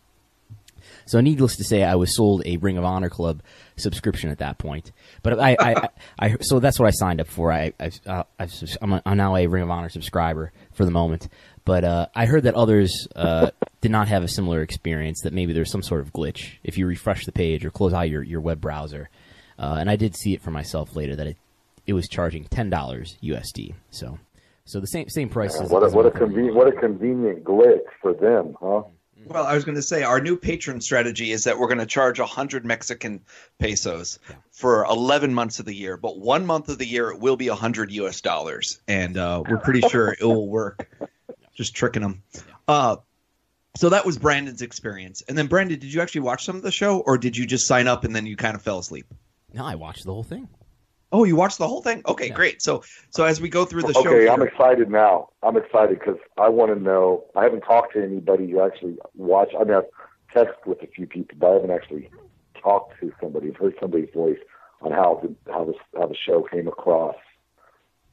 so 1.04 1.20
needless 1.20 1.56
to 1.56 1.64
say, 1.64 1.84
I 1.84 1.94
was 1.94 2.16
sold 2.16 2.42
a 2.46 2.56
Ring 2.56 2.78
of 2.78 2.84
Honor 2.84 3.10
Club 3.10 3.42
subscription 3.82 4.30
at 4.30 4.38
that 4.38 4.58
point. 4.58 4.92
But 5.22 5.38
I, 5.38 5.56
I, 5.58 5.88
I, 6.18 6.36
so 6.40 6.60
that's 6.60 6.78
what 6.78 6.86
I 6.86 6.90
signed 6.92 7.20
up 7.20 7.28
for. 7.28 7.52
I, 7.52 7.72
I, 7.78 7.90
uh, 8.06 8.24
I'm, 8.80 9.16
now 9.16 9.36
a 9.36 9.46
Ring 9.46 9.62
of 9.62 9.70
Honor 9.70 9.88
subscriber 9.88 10.52
for 10.72 10.84
the 10.84 10.90
moment. 10.90 11.28
But 11.64 11.84
uh, 11.84 12.06
I 12.14 12.26
heard 12.26 12.44
that 12.44 12.54
others 12.54 13.06
uh, 13.14 13.50
did 13.80 13.90
not 13.90 14.08
have 14.08 14.22
a 14.22 14.28
similar 14.28 14.62
experience. 14.62 15.20
That 15.22 15.32
maybe 15.32 15.52
there's 15.52 15.70
some 15.70 15.82
sort 15.82 16.00
of 16.00 16.12
glitch 16.12 16.54
if 16.64 16.78
you 16.78 16.86
refresh 16.86 17.24
the 17.24 17.32
page 17.32 17.64
or 17.64 17.70
close 17.70 17.92
out 17.92 18.08
your, 18.08 18.22
your 18.22 18.40
web 18.40 18.60
browser. 18.60 19.10
Uh, 19.58 19.76
and 19.78 19.88
I 19.90 19.96
did 19.96 20.16
see 20.16 20.32
it 20.34 20.42
for 20.42 20.50
myself 20.50 20.96
later 20.96 21.14
that 21.16 21.26
it 21.26 21.36
it 21.86 21.92
was 21.94 22.08
charging 22.08 22.44
ten 22.44 22.70
dollars 22.70 23.16
USD. 23.22 23.74
So 23.90 24.18
so 24.64 24.80
the 24.80 24.86
same 24.86 25.08
same 25.08 25.28
price. 25.28 25.56
Yeah, 25.60 25.66
what 25.66 25.82
a, 25.82 25.94
what 25.94 26.06
a 26.06 26.10
convenient 26.10 26.56
what 26.56 26.68
a 26.68 26.72
convenient 26.72 27.44
glitch 27.44 27.86
for 28.00 28.14
them, 28.14 28.56
huh? 28.60 28.82
Well, 29.26 29.46
I 29.46 29.54
was 29.54 29.64
going 29.64 29.76
to 29.76 29.82
say 29.82 30.02
our 30.02 30.20
new 30.20 30.36
patron 30.36 30.80
strategy 30.80 31.32
is 31.32 31.44
that 31.44 31.58
we're 31.58 31.68
going 31.68 31.78
to 31.78 31.86
charge 31.86 32.18
100 32.18 32.64
Mexican 32.64 33.20
pesos 33.58 34.18
yeah. 34.28 34.36
for 34.50 34.84
11 34.84 35.32
months 35.32 35.58
of 35.58 35.66
the 35.66 35.74
year, 35.74 35.96
but 35.96 36.18
one 36.18 36.46
month 36.46 36.68
of 36.68 36.78
the 36.78 36.86
year 36.86 37.10
it 37.10 37.20
will 37.20 37.36
be 37.36 37.48
100 37.48 37.90
US 37.92 38.20
dollars, 38.20 38.80
and 38.88 39.16
uh, 39.16 39.42
we're 39.48 39.58
pretty 39.58 39.80
sure 39.88 40.12
it 40.12 40.24
will 40.24 40.48
work. 40.48 40.88
Just 41.54 41.74
tricking 41.74 42.02
them. 42.02 42.22
Uh, 42.66 42.96
so 43.76 43.90
that 43.90 44.04
was 44.04 44.18
Brandon's 44.18 44.62
experience, 44.62 45.22
and 45.28 45.36
then 45.36 45.46
Brandon, 45.46 45.78
did 45.78 45.92
you 45.92 46.00
actually 46.00 46.22
watch 46.22 46.44
some 46.44 46.56
of 46.56 46.62
the 46.62 46.72
show, 46.72 47.00
or 47.00 47.18
did 47.18 47.36
you 47.36 47.46
just 47.46 47.66
sign 47.66 47.86
up 47.86 48.04
and 48.04 48.14
then 48.14 48.26
you 48.26 48.36
kind 48.36 48.54
of 48.54 48.62
fell 48.62 48.78
asleep? 48.78 49.06
No, 49.52 49.64
I 49.64 49.74
watched 49.74 50.04
the 50.04 50.12
whole 50.12 50.22
thing. 50.22 50.48
Oh, 51.12 51.24
you 51.24 51.36
watched 51.36 51.58
the 51.58 51.68
whole 51.68 51.82
thing? 51.82 52.02
Okay, 52.06 52.28
yeah. 52.28 52.34
great. 52.34 52.62
So, 52.62 52.82
so 53.10 53.24
as 53.24 53.40
we 53.40 53.50
go 53.50 53.66
through 53.66 53.82
the 53.82 53.92
show, 53.92 54.00
okay, 54.00 54.28
I'm 54.28 54.42
excited 54.42 54.90
now. 54.90 55.28
I'm 55.42 55.56
excited 55.58 55.98
because 55.98 56.16
I 56.38 56.48
want 56.48 56.74
to 56.74 56.82
know. 56.82 57.24
I 57.36 57.44
haven't 57.44 57.60
talked 57.60 57.92
to 57.92 58.02
anybody 58.02 58.50
who 58.50 58.62
actually 58.62 58.96
watched. 59.14 59.54
I 59.54 59.64
mean, 59.64 59.74
I've 59.74 59.84
texted 60.34 60.66
with 60.66 60.82
a 60.82 60.86
few 60.86 61.06
people, 61.06 61.36
but 61.38 61.50
I 61.50 61.52
haven't 61.54 61.70
actually 61.70 62.10
talked 62.60 62.98
to 63.00 63.12
somebody. 63.20 63.48
I've 63.48 63.56
heard 63.56 63.74
somebody's 63.78 64.08
voice 64.14 64.38
on 64.80 64.92
how 64.92 65.20
the 65.22 65.52
how 65.52 65.64
the 65.64 65.74
how 65.98 66.06
the 66.06 66.16
show 66.16 66.42
came 66.50 66.66
across 66.66 67.16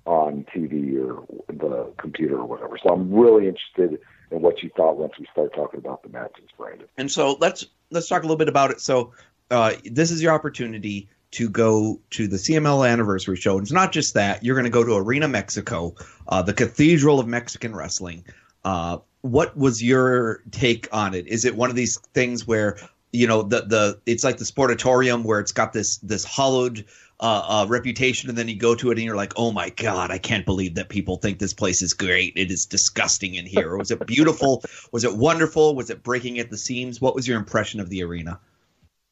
on 0.05 0.45
TV 0.53 0.97
or 0.99 1.23
the 1.47 1.93
computer 1.97 2.39
or 2.39 2.45
whatever. 2.45 2.77
So 2.81 2.93
I'm 2.93 3.13
really 3.13 3.47
interested 3.47 3.99
in 4.31 4.41
what 4.41 4.61
you 4.61 4.69
thought 4.75 4.97
once 4.97 5.13
we 5.19 5.25
start 5.31 5.53
talking 5.53 5.79
about 5.79 6.03
the 6.03 6.09
matches, 6.09 6.49
Brandon. 6.57 6.87
And 6.97 7.09
so 7.09 7.37
let's 7.39 7.65
let's 7.91 8.07
talk 8.07 8.23
a 8.23 8.25
little 8.25 8.37
bit 8.37 8.49
about 8.49 8.71
it. 8.71 8.81
So 8.81 9.13
uh, 9.51 9.73
this 9.85 10.11
is 10.11 10.21
your 10.21 10.33
opportunity 10.33 11.09
to 11.31 11.49
go 11.49 11.99
to 12.11 12.27
the 12.27 12.37
CMLL 12.37 12.89
anniversary 12.89 13.35
show. 13.35 13.57
And 13.57 13.61
it's 13.61 13.71
not 13.71 13.91
just 13.91 14.15
that. 14.15 14.43
You're 14.43 14.55
going 14.55 14.65
to 14.65 14.71
go 14.71 14.83
to 14.83 14.95
Arena 14.95 15.27
Mexico, 15.27 15.95
uh, 16.27 16.41
the 16.41 16.53
cathedral 16.53 17.19
of 17.19 17.27
Mexican 17.27 17.75
wrestling. 17.75 18.25
Uh, 18.63 18.97
what 19.21 19.55
was 19.55 19.83
your 19.83 20.41
take 20.51 20.87
on 20.91 21.13
it? 21.13 21.27
Is 21.27 21.45
it 21.45 21.55
one 21.55 21.69
of 21.69 21.75
these 21.75 21.97
things 22.13 22.47
where 22.47 22.77
you 23.11 23.27
know 23.27 23.41
the 23.41 23.61
the 23.61 23.99
it's 24.05 24.23
like 24.23 24.37
the 24.37 24.45
sportatorium 24.45 25.23
where 25.23 25.39
it's 25.39 25.51
got 25.51 25.73
this 25.73 25.97
this 25.97 26.23
hollowed 26.23 26.85
uh, 27.19 27.63
uh, 27.63 27.65
reputation, 27.67 28.29
and 28.29 28.37
then 28.37 28.47
you 28.47 28.55
go 28.55 28.75
to 28.75 28.91
it 28.91 28.97
and 28.97 29.05
you're 29.05 29.15
like, 29.15 29.33
oh 29.35 29.51
my 29.51 29.69
god, 29.71 30.09
I 30.09 30.17
can't 30.17 30.45
believe 30.45 30.75
that 30.75 30.89
people 30.89 31.17
think 31.17 31.37
this 31.37 31.53
place 31.53 31.81
is 31.81 31.93
great. 31.93 32.33
It 32.35 32.49
is 32.49 32.65
disgusting 32.65 33.35
in 33.35 33.45
here. 33.45 33.75
was 33.75 33.91
it 33.91 34.05
beautiful? 34.05 34.63
was 34.91 35.03
it 35.03 35.15
wonderful? 35.15 35.75
Was 35.75 35.89
it 35.89 36.01
breaking 36.01 36.39
at 36.39 36.49
the 36.49 36.57
seams? 36.57 37.01
What 37.01 37.15
was 37.15 37.27
your 37.27 37.37
impression 37.37 37.79
of 37.81 37.89
the 37.89 38.03
arena? 38.03 38.39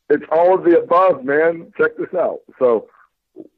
It's 0.09 0.25
all 0.31 0.55
of 0.55 0.63
the 0.63 0.79
above, 0.79 1.23
man. 1.23 1.73
Check 1.77 1.97
this 1.97 2.13
out. 2.17 2.39
So 2.59 2.87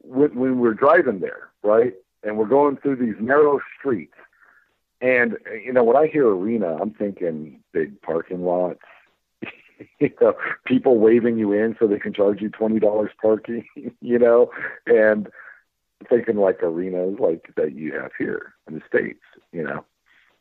when, 0.01 0.35
when 0.35 0.59
we're 0.59 0.73
driving 0.73 1.19
there, 1.19 1.49
right, 1.63 1.93
and 2.23 2.38
we're 2.38 2.47
going 2.47 2.77
through 2.77 2.97
these 2.97 3.15
narrow 3.19 3.59
streets, 3.77 4.15
and 5.01 5.38
you 5.63 5.71
know 5.71 5.83
when 5.83 5.95
I 5.95 6.07
hear 6.07 6.27
arena, 6.27 6.77
I'm 6.81 6.91
thinking 6.91 7.62
big 7.71 8.01
parking 8.01 8.43
lots, 8.43 8.79
you 9.99 10.12
know, 10.19 10.33
people 10.65 10.97
waving 10.97 11.38
you 11.38 11.53
in 11.53 11.75
so 11.79 11.88
they 11.88 11.99
can 11.99 12.13
charge 12.13 12.41
you 12.41 12.49
twenty 12.49 12.79
dollars 12.79 13.12
parking, 13.21 13.65
you 14.01 14.19
know, 14.19 14.51
and 14.85 15.29
thinking 16.09 16.38
like 16.38 16.63
arenas 16.63 17.17
like 17.19 17.51
that 17.55 17.75
you 17.75 17.93
have 17.93 18.12
here 18.17 18.53
in 18.67 18.75
the 18.75 18.81
states, 18.88 19.23
you 19.51 19.63
know. 19.63 19.85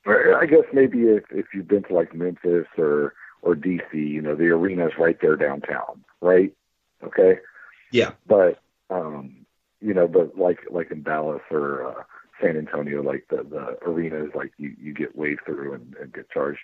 I 0.07 0.47
guess 0.47 0.65
maybe 0.73 1.03
if 1.03 1.25
if 1.31 1.47
you've 1.53 1.69
been 1.69 1.83
to 1.85 1.95
like 1.95 2.15
Memphis 2.15 2.67
or 2.79 3.13
or 3.43 3.55
DC, 3.55 3.93
you 3.93 4.21
know, 4.21 4.35
the 4.35 4.49
arena's 4.49 4.93
right 4.99 5.19
there 5.21 5.37
downtown, 5.37 6.05
right? 6.21 6.53
Okay. 7.03 7.39
Yeah. 7.93 8.13
But 8.27 8.61
um, 8.91 9.47
you 9.81 9.95
know, 9.95 10.09
but 10.09 10.37
like 10.37 10.61
like 10.71 10.91
in 10.91 11.03
Dallas 11.03 11.43
or 11.51 11.87
uh, 11.87 12.03
San 12.41 12.57
Antonio, 12.57 13.03
like 13.03 13.27
the 13.31 13.45
the 13.45 13.79
arena 13.89 14.25
is 14.25 14.31
like 14.35 14.53
you 14.59 14.75
you 14.81 14.93
get 14.93 15.17
waved 15.17 15.41
through 15.47 15.75
and, 15.75 15.95
and 16.01 16.13
get 16.13 16.31
charged 16.31 16.61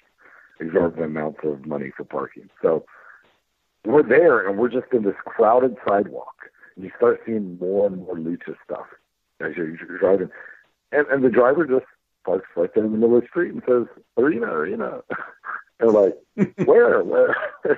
exorbitant 0.61 1.07
amounts 1.07 1.41
of 1.45 1.67
money 1.67 1.91
for 1.97 2.05
parking. 2.05 2.49
So 2.63 2.85
we're 3.85 4.03
there 4.03 4.49
and 4.49 4.59
we're 4.59 4.69
just 4.69 4.93
in 4.93 5.03
this 5.03 5.15
crowded 5.25 5.77
sidewalk. 5.87 6.35
And 6.77 6.85
you 6.85 6.91
start 6.97 7.21
seeing 7.27 7.59
more 7.59 7.87
and 7.87 7.99
more 7.99 8.17
lucha 8.17 8.57
stuff 8.65 8.87
as 9.41 9.53
you're, 9.57 9.69
you're 9.69 9.99
driving, 9.99 10.31
and 10.93 11.07
and 11.09 11.25
the 11.25 11.31
driver 11.31 11.67
just 11.67 11.87
parks 12.25 12.49
right 12.57 12.71
there 12.75 12.85
in 12.85 12.93
the 12.93 12.99
middle 12.99 13.17
of 13.17 13.23
the 13.23 13.29
street 13.29 13.53
and 13.53 13.63
says, 13.67 13.87
"Arena, 14.17 14.47
arena." 14.47 15.03
And 15.81 15.93
like, 15.93 16.17
where, 16.65 17.03
where? 17.03 17.37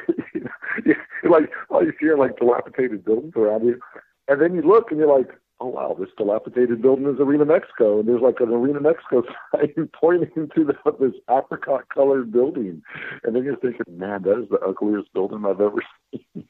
you're 0.84 1.30
like, 1.30 1.50
all 1.70 1.84
you 1.84 1.92
see 2.00 2.08
are 2.08 2.18
like 2.18 2.38
dilapidated 2.38 3.04
buildings 3.04 3.34
around 3.36 3.64
you. 3.64 3.80
And 4.28 4.40
then 4.40 4.54
you 4.54 4.62
look 4.62 4.90
and 4.90 4.98
you're 4.98 5.18
like, 5.18 5.30
oh 5.60 5.68
wow, 5.68 5.96
this 5.98 6.10
dilapidated 6.16 6.82
building 6.82 7.06
is 7.06 7.20
Arena 7.20 7.44
Mexico, 7.44 7.98
and 7.98 8.08
there's 8.08 8.20
like 8.20 8.40
an 8.40 8.50
Arena 8.50 8.80
Mexico 8.80 9.22
sign 9.54 9.88
pointing 9.98 10.48
to 10.54 10.64
the, 10.64 10.74
this 11.00 11.14
apricot 11.30 11.88
colored 11.88 12.30
building, 12.32 12.82
and 13.24 13.34
then 13.34 13.44
you're 13.44 13.56
thinking, 13.56 13.98
man, 13.98 14.22
that 14.22 14.42
is 14.42 14.48
the 14.50 14.60
ugliest 14.60 15.12
building 15.12 15.44
I've 15.46 15.60
ever 15.60 15.82
seen. 16.12 16.46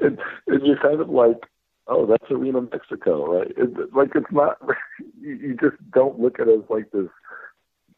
and, 0.00 0.18
and 0.46 0.66
you're 0.66 0.78
kind 0.78 1.00
of 1.00 1.08
like, 1.08 1.42
oh, 1.88 2.06
that's 2.06 2.30
Arena 2.30 2.62
Mexico, 2.62 3.38
right? 3.38 3.52
It, 3.56 3.94
like 3.94 4.10
it's 4.14 4.32
not, 4.32 4.58
you, 5.20 5.34
you 5.34 5.56
just 5.60 5.76
don't 5.92 6.20
look 6.20 6.38
at 6.38 6.48
it 6.48 6.58
as 6.58 6.70
like 6.70 6.90
this 6.92 7.08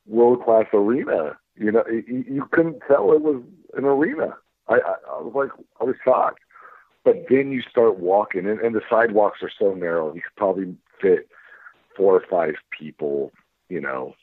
world 0.06 0.44
class 0.44 0.66
arena. 0.72 1.36
You 1.58 1.72
know, 1.72 1.84
you, 1.88 2.46
couldn't 2.52 2.82
tell 2.86 3.12
it 3.12 3.20
was 3.20 3.42
an 3.76 3.84
arena. 3.84 4.36
I, 4.68 4.74
I, 4.74 4.94
I 5.10 5.20
was 5.20 5.32
like, 5.34 5.50
I 5.80 5.84
was 5.84 5.96
shocked. 6.04 6.40
But 7.04 7.26
then 7.28 7.52
you 7.52 7.62
start 7.62 7.98
walking, 7.98 8.46
and, 8.46 8.60
and 8.60 8.74
the 8.74 8.82
sidewalks 8.88 9.38
are 9.42 9.50
so 9.58 9.74
narrow. 9.74 10.14
You 10.14 10.20
could 10.20 10.36
probably 10.36 10.76
fit 11.00 11.28
four 11.96 12.14
or 12.14 12.24
five 12.28 12.54
people, 12.78 13.32
you 13.68 13.80
know, 13.80 14.14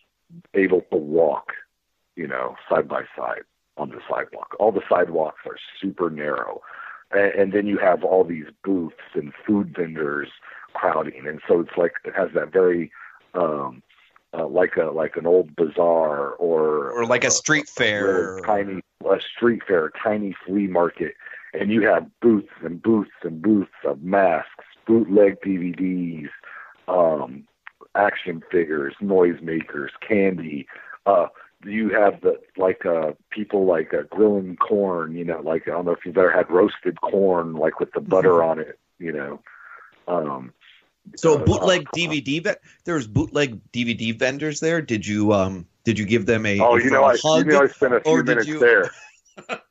able 0.53 0.81
to 0.91 0.97
walk, 0.97 1.51
you 2.15 2.27
know, 2.27 2.55
side 2.69 2.87
by 2.87 3.03
side 3.17 3.41
on 3.77 3.89
the 3.89 3.99
sidewalk. 4.09 4.55
All 4.59 4.71
the 4.71 4.83
sidewalks 4.87 5.41
are 5.45 5.57
super 5.81 6.09
narrow. 6.09 6.61
And, 7.11 7.33
and 7.33 7.53
then 7.53 7.67
you 7.67 7.77
have 7.77 8.03
all 8.03 8.23
these 8.23 8.45
booths 8.63 8.95
and 9.13 9.33
food 9.45 9.75
vendors 9.75 10.29
crowding. 10.73 11.27
And 11.27 11.41
so 11.47 11.59
it's 11.59 11.77
like, 11.77 11.93
it 12.03 12.13
has 12.15 12.29
that 12.35 12.53
very, 12.53 12.91
um, 13.33 13.81
uh, 14.37 14.47
like 14.47 14.77
a 14.77 14.85
like 14.85 15.15
an 15.15 15.25
old 15.25 15.55
bazaar 15.55 16.31
or 16.31 16.91
or 16.91 17.05
like 17.05 17.23
a 17.23 17.31
street 17.31 17.69
fair, 17.69 18.39
tiny 18.41 18.81
a 19.09 19.19
street 19.21 19.61
fair, 19.67 19.91
tiny 20.01 20.35
flea 20.45 20.67
market, 20.67 21.15
and 21.53 21.71
you 21.71 21.81
have 21.81 22.07
booths 22.21 22.49
and 22.63 22.81
booths 22.81 23.11
and 23.23 23.41
booths 23.41 23.71
of 23.85 24.01
masks, 24.01 24.65
bootleg 24.85 25.39
DVDs, 25.41 26.29
um, 26.87 27.45
action 27.95 28.43
figures, 28.51 28.93
noisemakers, 29.01 29.89
candy. 30.07 30.67
Uh, 31.05 31.27
you 31.63 31.89
have 31.89 32.21
the 32.21 32.39
like 32.57 32.85
uh 32.85 33.13
people 33.29 33.65
like 33.65 33.93
uh, 33.93 34.03
grilling 34.09 34.55
corn, 34.57 35.15
you 35.15 35.23
know, 35.23 35.41
like 35.41 35.67
I 35.67 35.71
don't 35.71 35.85
know 35.85 35.91
if 35.91 36.05
you've 36.05 36.17
ever 36.17 36.31
had 36.31 36.49
roasted 36.49 36.99
corn 37.01 37.53
like 37.53 37.79
with 37.79 37.91
the 37.93 38.01
butter 38.01 38.33
mm-hmm. 38.33 38.49
on 38.49 38.59
it, 38.59 38.79
you 38.99 39.11
know. 39.11 39.41
Um 40.07 40.53
so 41.15 41.37
bootleg 41.37 41.87
DVD 41.95 42.43
vet. 42.43 42.61
There's 42.83 43.07
bootleg 43.07 43.59
DVD 43.71 44.17
vendors 44.17 44.59
there. 44.59 44.81
Did 44.81 45.05
you 45.05 45.33
um 45.33 45.67
did 45.83 45.99
you 45.99 46.05
give 46.05 46.25
them 46.25 46.45
a 46.45 46.59
oh 46.59 46.75
you 46.75 46.89
know 46.89 47.03
I 47.03 47.17
hug, 47.21 47.45
you 47.45 47.51
know 47.51 47.63
I 47.63 47.67
spent 47.67 47.93
a 47.93 48.01
few 48.01 48.23
minutes 48.23 48.47
you... 48.47 48.59
there. 48.59 48.91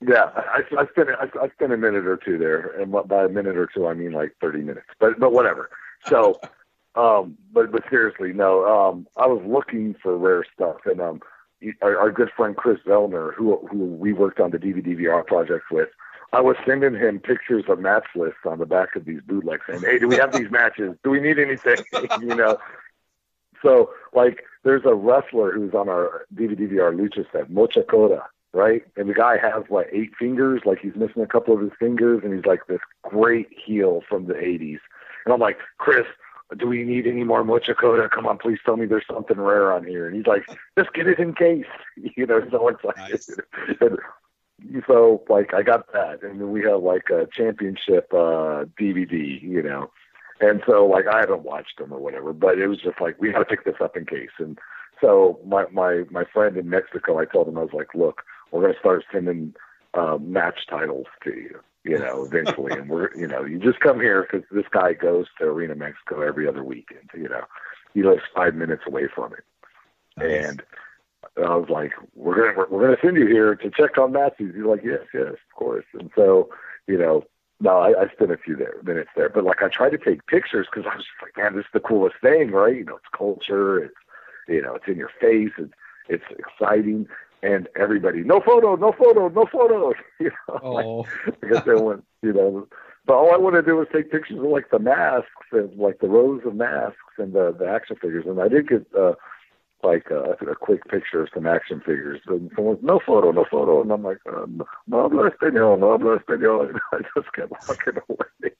yeah, 0.00 0.30
I, 0.34 0.62
I 0.78 0.86
spent 0.86 1.10
I, 1.10 1.28
I 1.40 1.48
spent 1.50 1.72
a 1.72 1.76
minute 1.76 2.06
or 2.06 2.16
two 2.16 2.38
there, 2.38 2.80
and 2.80 2.92
by 3.06 3.24
a 3.24 3.28
minute 3.28 3.56
or 3.56 3.68
two 3.72 3.86
I 3.86 3.94
mean 3.94 4.12
like 4.12 4.34
thirty 4.40 4.60
minutes. 4.60 4.86
But 4.98 5.18
but 5.18 5.32
whatever. 5.32 5.70
So, 6.08 6.40
um, 6.94 7.36
but 7.52 7.70
but 7.70 7.82
seriously, 7.90 8.32
no. 8.32 8.64
Um, 8.64 9.06
I 9.16 9.26
was 9.26 9.42
looking 9.46 9.94
for 10.02 10.16
rare 10.16 10.44
stuff, 10.54 10.78
and 10.86 11.00
um, 11.00 11.20
our, 11.82 11.98
our 11.98 12.10
good 12.10 12.30
friend 12.36 12.56
Chris 12.56 12.78
Zellner, 12.86 13.34
who 13.34 13.56
who 13.70 13.78
we 13.78 14.12
worked 14.12 14.40
on 14.40 14.50
the 14.50 14.58
DVD 14.58 14.98
VR 14.98 15.26
project 15.26 15.64
with, 15.70 15.88
I 16.34 16.40
was 16.40 16.56
sending 16.66 16.94
him 16.94 17.20
pictures 17.20 17.64
of 17.68 17.78
match 17.78 18.06
lists 18.14 18.40
on 18.44 18.58
the 18.58 18.66
back 18.66 18.96
of 18.96 19.04
these 19.04 19.20
bootlegs 19.26 19.62
saying, 19.68 19.82
Hey, 19.82 19.98
do 19.98 20.08
we 20.08 20.16
have 20.16 20.32
these 20.32 20.50
matches? 20.50 20.96
Do 21.04 21.10
we 21.10 21.20
need 21.20 21.38
anything? 21.38 21.76
you 22.20 22.34
know? 22.34 22.58
So 23.62 23.90
like 24.12 24.44
there's 24.64 24.84
a 24.84 24.94
wrestler 24.94 25.52
who's 25.52 25.74
on 25.74 25.88
our 25.88 26.26
DVD 26.34 26.70
VR 26.70 26.94
Lucha 26.94 27.24
set, 27.32 27.50
Mocho 27.50 27.82
Cota, 27.82 28.24
right? 28.52 28.82
And 28.96 29.08
the 29.08 29.14
guy 29.14 29.38
has 29.38 29.64
like 29.70 29.88
eight 29.92 30.12
fingers, 30.18 30.62
like 30.64 30.78
he's 30.80 30.96
missing 30.96 31.22
a 31.22 31.26
couple 31.26 31.54
of 31.54 31.60
his 31.60 31.72
fingers, 31.78 32.20
and 32.24 32.34
he's 32.34 32.46
like 32.46 32.66
this 32.66 32.80
great 33.02 33.48
heel 33.50 34.02
from 34.08 34.26
the 34.26 34.34
80s. 34.34 34.80
And 35.24 35.32
I'm 35.32 35.40
like, 35.40 35.58
Chris, 35.78 36.06
do 36.56 36.66
we 36.66 36.84
need 36.84 37.06
any 37.06 37.24
more 37.24 37.42
Mocho 37.42 37.74
Cota? 37.74 38.08
Come 38.08 38.26
on, 38.26 38.38
please 38.38 38.58
tell 38.64 38.76
me 38.76 38.86
there's 38.86 39.06
something 39.10 39.40
rare 39.40 39.72
on 39.72 39.84
here. 39.86 40.06
And 40.06 40.16
he's 40.16 40.26
like, 40.26 40.44
just 40.78 40.92
get 40.92 41.06
it 41.06 41.18
in 41.18 41.34
case, 41.34 41.64
you 42.16 42.26
know. 42.26 42.46
So 42.50 42.68
it's 42.68 42.84
like, 42.84 42.96
nice. 42.96 43.30
and 43.80 43.98
so 44.86 45.22
like 45.28 45.54
I 45.54 45.62
got 45.62 45.92
that, 45.92 46.22
and 46.22 46.40
then 46.40 46.50
we 46.50 46.62
have 46.62 46.82
like 46.82 47.10
a 47.10 47.26
championship 47.32 48.12
uh 48.12 48.64
DVD, 48.80 49.40
you 49.42 49.62
know. 49.62 49.90
And 50.40 50.62
so 50.66 50.86
like 50.86 51.06
I 51.06 51.20
haven't 51.20 51.42
watched 51.42 51.78
them 51.78 51.92
or 51.92 52.00
whatever, 52.00 52.32
but 52.32 52.58
it 52.58 52.66
was 52.66 52.80
just 52.80 53.00
like 53.00 53.20
we 53.20 53.32
got 53.32 53.38
to 53.40 53.44
pick 53.44 53.64
this 53.64 53.80
up 53.80 53.96
in 53.96 54.06
case. 54.06 54.30
And 54.38 54.58
so 55.00 55.40
my 55.46 55.66
my 55.72 56.04
my 56.10 56.24
friend 56.32 56.56
in 56.56 56.68
Mexico, 56.68 57.18
I 57.18 57.24
told 57.24 57.48
him 57.48 57.58
I 57.58 57.62
was 57.62 57.72
like, 57.72 57.94
look, 57.94 58.22
we're 58.50 58.62
gonna 58.62 58.78
start 58.78 59.04
sending 59.12 59.54
uh, 59.94 60.18
match 60.20 60.66
titles 60.68 61.06
to 61.24 61.30
you 61.30 61.60
you 61.84 61.98
know, 61.98 62.24
eventually. 62.24 62.72
and 62.72 62.88
we're, 62.88 63.14
you 63.14 63.26
know, 63.26 63.44
you 63.44 63.58
just 63.58 63.80
come 63.80 64.00
here 64.00 64.22
because 64.22 64.46
this 64.50 64.64
guy 64.70 64.94
goes 64.94 65.26
to 65.38 65.44
Arena 65.44 65.74
Mexico 65.74 66.22
every 66.22 66.48
other 66.48 66.64
weekend. 66.64 67.10
You 67.14 67.28
know, 67.28 67.44
he 67.92 68.02
lives 68.02 68.22
five 68.34 68.54
minutes 68.54 68.82
away 68.86 69.06
from 69.14 69.34
it, 69.34 69.44
nice. 70.16 70.46
and 70.46 70.62
I 71.36 71.56
was 71.56 71.68
like, 71.68 71.92
"We're 72.14 72.36
gonna 72.36 72.54
we're, 72.56 72.68
we're 72.68 72.84
gonna 72.86 73.00
send 73.02 73.16
you 73.16 73.26
here 73.26 73.54
to 73.56 73.70
check 73.70 73.98
on 73.98 74.12
matches." 74.12 74.54
He's 74.54 74.64
like, 74.64 74.84
"Yes, 74.84 75.00
yes, 75.12 75.32
of 75.32 75.54
course." 75.56 75.84
And 75.94 76.10
so, 76.14 76.48
you 76.86 76.96
know, 76.96 77.24
no, 77.60 77.78
I, 77.78 78.02
I 78.02 78.08
spent 78.12 78.30
a 78.30 78.36
few 78.36 78.56
there 78.56 78.74
minutes 78.82 79.10
there, 79.16 79.28
but 79.28 79.44
like 79.44 79.62
I 79.62 79.68
tried 79.68 79.90
to 79.90 79.98
take 79.98 80.26
pictures 80.26 80.66
because 80.70 80.88
I 80.90 80.96
was 80.96 81.04
just 81.04 81.22
like, 81.22 81.36
"Man, 81.36 81.56
this 81.56 81.64
is 81.64 81.72
the 81.72 81.80
coolest 81.80 82.16
thing, 82.20 82.50
right?" 82.50 82.76
You 82.76 82.84
know, 82.84 82.96
it's 82.96 83.16
culture, 83.16 83.78
it's 83.78 83.94
you 84.48 84.62
know, 84.62 84.74
it's 84.74 84.86
in 84.86 84.96
your 84.96 85.10
face, 85.20 85.52
it's 85.58 85.72
it's 86.08 86.24
exciting, 86.38 87.08
and 87.42 87.68
everybody, 87.76 88.22
no 88.22 88.40
photo, 88.40 88.76
no 88.76 88.92
photo, 88.92 89.28
no 89.28 89.46
photo. 89.46 89.92
You 90.20 90.30
know, 90.48 90.60
oh. 90.62 90.72
like, 90.72 91.40
because 91.40 91.64
they 91.64 91.74
went, 91.74 92.04
you 92.22 92.32
know. 92.32 92.68
But 93.06 93.14
all 93.14 93.34
I 93.34 93.36
wanted 93.36 93.62
to 93.62 93.66
do 93.66 93.76
was 93.76 93.88
take 93.92 94.10
pictures 94.10 94.38
of 94.38 94.44
like 94.44 94.70
the 94.70 94.78
masks 94.78 95.28
and 95.52 95.76
like 95.76 95.98
the 95.98 96.08
rows 96.08 96.42
of 96.46 96.54
masks 96.54 97.18
and 97.18 97.34
the 97.34 97.54
the 97.58 97.66
action 97.66 97.96
figures. 97.96 98.24
And 98.26 98.40
I 98.40 98.48
did 98.48 98.68
get 98.68 98.86
uh, 98.98 99.14
like 99.84 100.10
uh, 100.10 100.32
a 100.50 100.54
quick 100.54 100.86
picture 100.88 101.22
of 101.22 101.28
some 101.34 101.46
action 101.46 101.80
figures. 101.80 102.20
And 102.26 102.50
someone's 102.56 102.82
no 102.82 103.00
photo, 103.06 103.30
no 103.30 103.44
photo, 103.50 103.82
and 103.82 103.92
I'm 103.92 104.02
like, 104.02 104.18
uh, 104.26 104.46
no 104.86 105.08
hablo 105.08 105.30
español, 105.30 105.78
no 105.78 105.96
hablo 105.96 106.18
español. 106.18 106.70
And 106.70 106.80
I 106.92 106.98
just 107.14 107.32
kept 107.32 107.50
walking 107.50 108.02
away. 108.08 108.54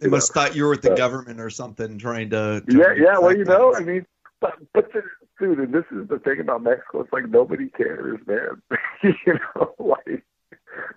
they 0.00 0.08
must 0.08 0.34
know? 0.34 0.42
thought 0.42 0.56
you 0.56 0.64
were 0.64 0.70
with 0.70 0.82
the 0.82 0.92
uh, 0.92 0.96
government 0.96 1.40
or 1.40 1.50
something, 1.50 1.98
trying 1.98 2.30
to. 2.30 2.62
yeah, 2.68 2.92
yeah. 2.96 3.18
Well, 3.18 3.36
you 3.36 3.44
know, 3.44 3.74
I 3.74 3.80
mean, 3.80 4.06
but 4.40 4.54
but 4.72 4.92
the, 4.92 5.02
dude, 5.38 5.58
and 5.58 5.74
this 5.74 5.84
is 5.90 6.08
the 6.08 6.18
thing 6.18 6.40
about 6.40 6.62
Mexico. 6.62 7.00
It's 7.00 7.12
like 7.12 7.28
nobody 7.28 7.68
cares, 7.68 8.20
man. 8.26 8.62
you 9.02 9.34
know, 9.56 9.74
like 9.78 10.24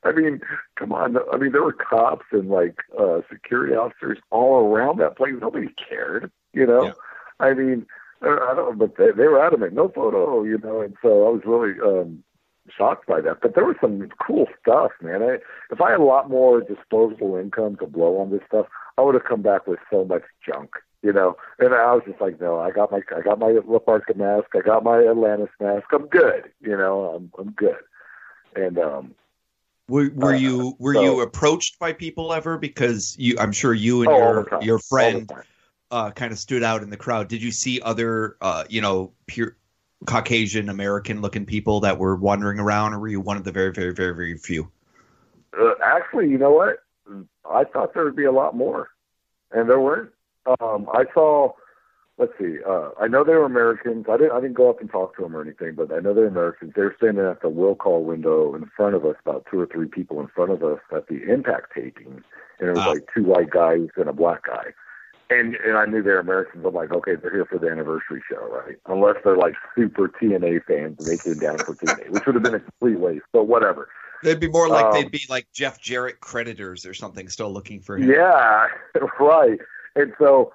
I 0.03 0.11
mean, 0.11 0.41
come 0.77 0.91
on. 0.91 1.17
I 1.31 1.37
mean, 1.37 1.51
there 1.51 1.63
were 1.63 1.73
cops 1.73 2.25
and 2.31 2.49
like 2.49 2.77
uh 2.97 3.21
security 3.31 3.75
officers 3.75 4.19
all 4.31 4.73
around 4.73 4.99
that 4.99 5.17
place. 5.17 5.33
Nobody 5.39 5.69
cared, 5.89 6.31
you 6.53 6.65
know. 6.65 6.85
Yeah. 6.85 6.93
I 7.39 7.53
mean, 7.53 7.85
I 8.23 8.53
don't, 8.55 8.77
but 8.77 8.97
they, 8.97 9.11
they 9.11 9.27
were 9.27 9.45
adamant, 9.45 9.73
no 9.73 9.89
photo, 9.89 10.43
you 10.43 10.57
know. 10.57 10.81
And 10.81 10.95
so 11.01 11.27
I 11.27 11.29
was 11.29 11.41
really 11.45 11.73
um 11.81 12.23
shocked 12.69 13.07
by 13.07 13.21
that. 13.21 13.41
But 13.41 13.55
there 13.55 13.65
was 13.65 13.75
some 13.81 14.07
cool 14.25 14.47
stuff, 14.61 14.91
man. 15.01 15.21
I, 15.21 15.37
if 15.71 15.81
I 15.81 15.91
had 15.91 15.99
a 15.99 16.03
lot 16.03 16.29
more 16.29 16.61
disposable 16.61 17.35
income 17.35 17.75
to 17.77 17.85
blow 17.85 18.17
on 18.19 18.31
this 18.31 18.41
stuff, 18.47 18.67
I 18.97 19.01
would 19.01 19.15
have 19.15 19.25
come 19.25 19.41
back 19.41 19.67
with 19.67 19.79
so 19.91 20.05
much 20.05 20.23
junk 20.45 20.71
you 21.03 21.13
know. 21.13 21.37
And 21.59 21.73
I 21.73 21.93
was 21.93 22.03
just 22.07 22.19
like, 22.19 22.41
no, 22.41 22.59
I 22.59 22.71
got 22.71 22.91
my 22.91 23.01
I 23.15 23.21
got 23.21 23.37
my 23.37 23.59
La 23.67 23.79
Parka 23.79 24.15
mask, 24.15 24.47
I 24.55 24.61
got 24.61 24.83
my 24.83 25.05
Atlantis 25.05 25.49
mask. 25.59 25.85
I'm 25.91 26.07
good, 26.07 26.49
you 26.61 26.75
know. 26.75 27.13
I'm 27.13 27.31
I'm 27.37 27.51
good. 27.51 27.75
And 28.55 28.79
um, 28.79 29.15
were 29.87 30.09
were 30.15 30.33
uh, 30.33 30.37
you 30.37 30.75
were 30.79 30.93
so, 30.93 31.03
you 31.03 31.21
approached 31.21 31.77
by 31.77 31.93
people 31.93 32.33
ever? 32.33 32.57
Because 32.57 33.15
you, 33.19 33.35
I'm 33.39 33.51
sure 33.51 33.73
you 33.73 34.01
and 34.01 34.11
oh, 34.11 34.17
your 34.17 34.47
your 34.61 34.79
friend 34.79 35.31
uh, 35.93 36.09
kind 36.09 36.31
of 36.31 36.39
stood 36.39 36.63
out 36.63 36.81
in 36.81 36.89
the 36.89 36.97
crowd. 36.97 37.27
Did 37.27 37.43
you 37.43 37.51
see 37.51 37.79
other, 37.79 38.35
uh, 38.41 38.63
you 38.67 38.81
know, 38.81 39.13
pure 39.27 39.55
Caucasian 40.07 40.69
American 40.69 41.21
looking 41.21 41.45
people 41.45 41.81
that 41.81 41.99
were 41.99 42.15
wandering 42.15 42.59
around, 42.59 42.93
or 42.93 42.99
were 42.99 43.07
you 43.07 43.21
one 43.21 43.37
of 43.37 43.43
the 43.43 43.51
very, 43.51 43.71
very, 43.71 43.93
very, 43.93 44.15
very 44.15 44.37
few? 44.37 44.71
Uh, 45.57 45.73
actually, 45.85 46.29
you 46.29 46.39
know 46.39 46.51
what? 46.51 46.79
I 47.47 47.63
thought 47.65 47.93
there 47.93 48.03
would 48.05 48.15
be 48.15 48.25
a 48.25 48.31
lot 48.31 48.55
more, 48.55 48.89
and 49.51 49.69
there 49.69 49.79
weren't. 49.79 50.09
Um, 50.59 50.89
I 50.91 51.05
saw. 51.13 51.53
Let's 52.17 52.33
see. 52.39 52.57
Uh, 52.67 52.89
I 52.99 53.07
know 53.07 53.23
they 53.23 53.33
were 53.33 53.45
Americans. 53.45 54.05
I 54.09 54.17
didn't. 54.17 54.31
I 54.31 54.41
didn't 54.41 54.55
go 54.55 54.71
up 54.71 54.81
and 54.81 54.89
talk 54.89 55.15
to 55.17 55.21
them 55.21 55.35
or 55.35 55.41
anything, 55.43 55.75
but 55.75 55.93
I 55.93 55.99
know 55.99 56.15
they're 56.15 56.25
Americans. 56.25 56.73
They're 56.75 56.95
standing 56.97 57.25
at 57.25 57.41
the 57.41 57.49
will 57.49 57.75
call 57.75 58.03
window 58.03 58.55
in 58.55 58.65
front 58.75 58.95
of 58.95 59.05
us, 59.05 59.15
about 59.21 59.45
two 59.51 59.59
or 59.59 59.67
three 59.67 59.87
people 59.87 60.19
in 60.21 60.27
front 60.27 60.51
of 60.51 60.63
us 60.63 60.79
at 60.91 61.07
the 61.07 61.21
Impact 61.31 61.73
taping, 61.75 62.23
and 62.59 62.69
it 62.69 62.75
was 62.75 62.85
like 62.87 63.07
two 63.13 63.23
white 63.23 63.51
guys 63.51 63.89
and 63.95 64.09
a 64.09 64.13
black 64.13 64.43
guy. 64.45 64.73
And 65.29 65.55
and 65.55 65.77
I 65.77 65.85
knew 65.85 66.03
they're 66.03 66.19
Americans. 66.19 66.65
I'm 66.65 66.73
like, 66.73 66.91
okay, 66.91 67.15
they're 67.15 67.31
here 67.31 67.45
for 67.45 67.57
the 67.57 67.69
anniversary 67.69 68.21
show, 68.29 68.45
right? 68.51 68.75
Unless 68.87 69.17
they're 69.23 69.37
like 69.37 69.55
super 69.75 70.09
TNA 70.09 70.65
fans 70.65 70.97
and 70.99 71.07
they 71.07 71.17
came 71.17 71.39
down 71.39 71.57
for 71.59 71.75
TNA, 71.75 72.09
which 72.09 72.25
would 72.25 72.35
have 72.35 72.43
been 72.43 72.55
a 72.55 72.59
complete 72.59 72.99
waste. 72.99 73.25
But 73.31 73.45
whatever. 73.45 73.89
They'd 74.23 74.39
be 74.39 74.47
more 74.47 74.69
like 74.69 74.85
um, 74.85 74.93
they'd 74.93 75.11
be 75.11 75.25
like 75.29 75.47
Jeff 75.53 75.81
Jarrett 75.81 76.19
creditors 76.19 76.85
or 76.85 76.93
something, 76.93 77.27
still 77.27 77.51
looking 77.51 77.81
for 77.81 77.97
him. 77.97 78.09
Yeah, 78.09 78.67
right. 79.19 79.59
And 79.95 80.13
so, 80.17 80.53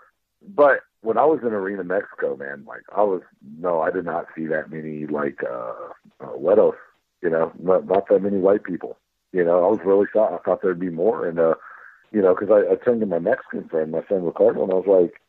but 0.55 0.81
when 1.03 1.19
I 1.19 1.25
was 1.25 1.41
in 1.43 1.53
Arena 1.53 1.85
Mexico, 1.85 2.37
man, 2.37 2.65
like 2.67 2.83
I 2.95 3.03
was 3.03 3.23
no, 3.59 3.81
I 3.81 3.91
did 3.91 4.05
not 4.05 4.27
see 4.37 4.47
that 4.47 4.71
many 4.71 5.07
like 5.07 5.43
uh, 5.45 5.73
uh 6.21 6.37
Wedos, 6.37 6.77
you 7.23 7.31
know, 7.31 7.53
not, 7.59 7.87
not 7.87 8.09
that 8.09 8.23
many 8.23 8.39
white 8.39 8.65
people. 8.65 8.97
You 9.33 9.45
know, 9.45 9.65
I 9.65 9.69
was 9.69 9.81
really 9.85 10.07
shocked. 10.13 10.33
I 10.33 10.39
thought 10.39 10.63
there'd 10.63 10.81
be 10.81 10.89
more, 10.89 11.27
and 11.27 11.39
uh, 11.39 11.55
you 12.13 12.23
know, 12.23 12.35
because 12.35 12.51
I, 12.51 12.73
I 12.73 12.77
turned 12.77 13.01
to 13.01 13.07
my 13.07 13.19
Mexican 13.19 13.69
friend, 13.69 13.93
my 13.93 14.03
friend 14.03 14.25
Ricardo, 14.25 14.63
and 14.63 14.73
I 14.73 14.77
was 14.77 14.87
like, 14.87 15.21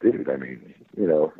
dude, 0.00 0.28
I 0.30 0.36
mean, 0.36 0.74
you 0.96 1.06
know, 1.06 1.32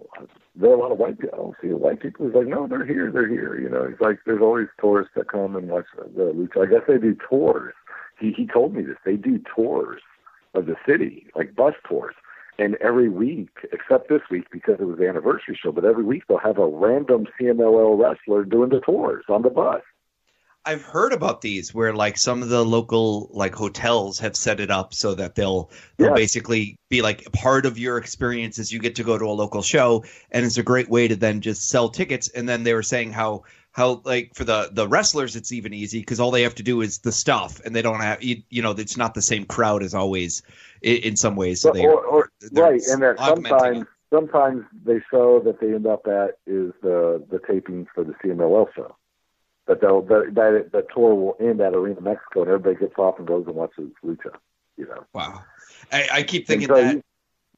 there 0.57 0.71
are 0.71 0.75
a 0.75 0.79
lot 0.79 0.93
of 0.93 0.99
white 0.99 1.19
people. 1.19 1.35
I 1.35 1.43
don't 1.43 1.57
see 1.63 1.69
white 1.69 2.01
people. 2.01 2.27
He's 2.27 2.35
like, 2.35 2.47
no, 2.47 2.67
they're 2.67 2.85
here, 2.85 3.11
they're 3.11 3.29
here. 3.29 3.59
You 3.59 3.69
know, 3.69 3.87
he's 3.89 4.01
like, 4.01 4.19
there's 4.27 4.43
always 4.43 4.69
tourists 4.81 5.13
that 5.17 5.31
come 5.31 5.57
and 5.57 5.69
watch 5.69 5.87
the 5.97 6.33
lucha. 6.33 6.67
I 6.67 6.71
guess 6.71 6.83
they 6.87 6.99
do 6.99 7.17
tours. 7.29 7.75
He 8.19 8.33
he 8.33 8.47
told 8.47 8.75
me 8.75 8.83
this. 8.83 8.97
They 9.05 9.17
do 9.17 9.41
tours 9.55 10.01
of 10.55 10.67
the 10.67 10.77
city, 10.87 11.27
like 11.35 11.55
bus 11.55 11.75
tours. 11.89 12.15
And 12.61 12.75
every 12.77 13.09
week, 13.09 13.51
except 13.73 14.09
this 14.09 14.23
week 14.31 14.47
because 14.51 14.79
it 14.81 14.85
was 14.85 14.99
the 14.99 15.09
anniversary 15.09 15.57
show, 15.63 15.71
but 15.71 15.85
every 15.85 16.03
week 16.03 16.25
they'll 16.29 16.39
have 16.39 16.59
a 16.59 16.67
random 16.67 17.29
CMLL 17.41 17.97
wrestler 17.97 18.45
doing 18.45 18.71
the 18.71 18.81
tours 18.81 19.25
on 19.29 19.43
the 19.43 19.51
bus. 19.51 19.83
I've 20.69 20.83
heard 20.83 21.15
about 21.15 21.41
these 21.41 21.73
where 21.73 21.95
like 21.95 22.19
some 22.19 22.43
of 22.43 22.51
the 22.51 22.63
local 22.63 23.31
like 23.33 23.55
hotels 23.55 24.19
have 24.19 24.37
set 24.37 24.61
it 24.61 24.71
up 24.71 24.93
so 24.93 25.15
that 25.15 25.35
they'll 25.35 25.71
they'll 25.97 26.09
yeah. 26.09 26.15
basically 26.15 26.77
be 26.91 27.01
like 27.01 27.33
part 27.33 27.65
of 27.65 27.79
your 27.79 27.97
experience 27.97 28.59
as 28.59 28.71
you 28.71 28.79
get 28.79 28.95
to 28.97 29.03
go 29.03 29.17
to 29.17 29.25
a 29.25 29.33
local 29.33 29.63
show 29.63 30.05
and 30.31 30.45
it's 30.45 30.59
a 30.59 30.63
great 30.63 30.91
way 30.91 31.09
to 31.09 31.17
then 31.17 31.41
just 31.41 31.71
sell 31.71 31.89
tickets. 31.89 32.29
And 32.29 32.47
then 32.47 32.65
they 32.65 32.75
were 32.75 32.83
saying 32.83 33.13
how 33.13 33.45
how 33.73 34.03
like 34.05 34.35
for 34.35 34.45
the 34.45 34.69
the 34.71 34.87
wrestlers 34.87 35.37
it's 35.37 35.53
even 35.53 35.73
easy 35.73 36.01
because 36.01 36.21
all 36.21 36.31
they 36.31 36.43
have 36.43 36.57
to 36.57 36.63
do 36.63 36.83
is 36.83 36.99
the 36.99 37.13
stuff 37.13 37.63
and 37.65 37.75
they 37.75 37.81
don't 37.81 38.01
have 38.01 38.23
you, 38.23 38.43
you 38.51 38.61
know 38.61 38.73
it's 38.73 38.99
not 38.99 39.15
the 39.15 39.23
same 39.23 39.47
crowd 39.47 39.83
as 39.83 39.95
always 39.95 40.43
in, 40.83 40.97
in 40.99 41.17
some 41.17 41.35
ways. 41.35 41.63
So 41.63 41.71
they 41.73 41.87
or, 41.87 42.05
or, 42.05 42.31
right 42.53 42.83
and 42.89 43.01
that 43.01 43.19
sometimes 43.19 43.87
sometimes 44.13 44.67
they 44.85 45.01
show 45.11 45.41
that 45.41 45.61
they 45.61 45.69
end 45.69 45.87
up 45.87 46.07
at 46.07 46.37
is 46.47 46.75
the 46.83 47.25
the 47.31 47.39
tapings 47.39 47.87
for 47.95 48.05
the 48.05 48.13
CMLL 48.23 48.67
show 48.77 48.95
that 49.69 49.81
they'll 49.81 50.03
that 50.03 50.33
that, 50.35 50.71
that 50.73 50.87
tour 50.93 51.15
will 51.15 51.37
end 51.41 51.61
at 51.61 51.75
Arena 51.75 52.01
Mexico 52.01 52.43
and 52.43 52.51
everybody 52.51 52.77
gets 52.77 52.99
off 52.99 53.19
and 53.19 53.29
goes 53.29 53.47
and 53.47 53.55
watches 53.55 53.91
lucha 54.05 54.33
you 54.77 54.87
know 54.87 55.05
wow 55.13 55.45
I, 55.93 56.09
I 56.13 56.23
keep 56.25 56.47
thinking 56.47 56.69
so 56.69 56.75
that 56.75 56.95
you, 56.95 57.03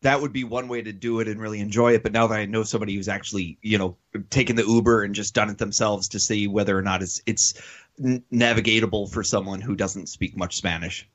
that 0.02 0.20
would 0.20 0.32
be 0.32 0.44
one 0.44 0.68
way 0.68 0.82
to 0.82 0.92
do 0.92 1.20
it 1.20 1.28
and 1.28 1.40
really 1.40 1.60
enjoy 1.60 1.92
it. 1.92 2.02
But 2.02 2.12
now 2.12 2.26
that 2.26 2.38
I 2.38 2.46
know 2.46 2.62
somebody 2.62 2.94
who's 2.94 3.08
actually, 3.08 3.58
you 3.60 3.76
know, 3.76 3.96
taken 4.30 4.56
the 4.56 4.64
Uber 4.64 5.02
and 5.02 5.14
just 5.14 5.34
done 5.34 5.50
it 5.50 5.58
themselves 5.58 6.08
to 6.08 6.20
see 6.20 6.48
whether 6.48 6.76
or 6.76 6.82
not 6.82 7.02
it's 7.02 7.20
it's 7.26 7.54
navigatable 8.00 9.10
for 9.10 9.22
someone 9.22 9.60
who 9.60 9.76
doesn't 9.76 10.08
speak 10.08 10.36
much 10.36 10.56
Spanish. 10.56 11.08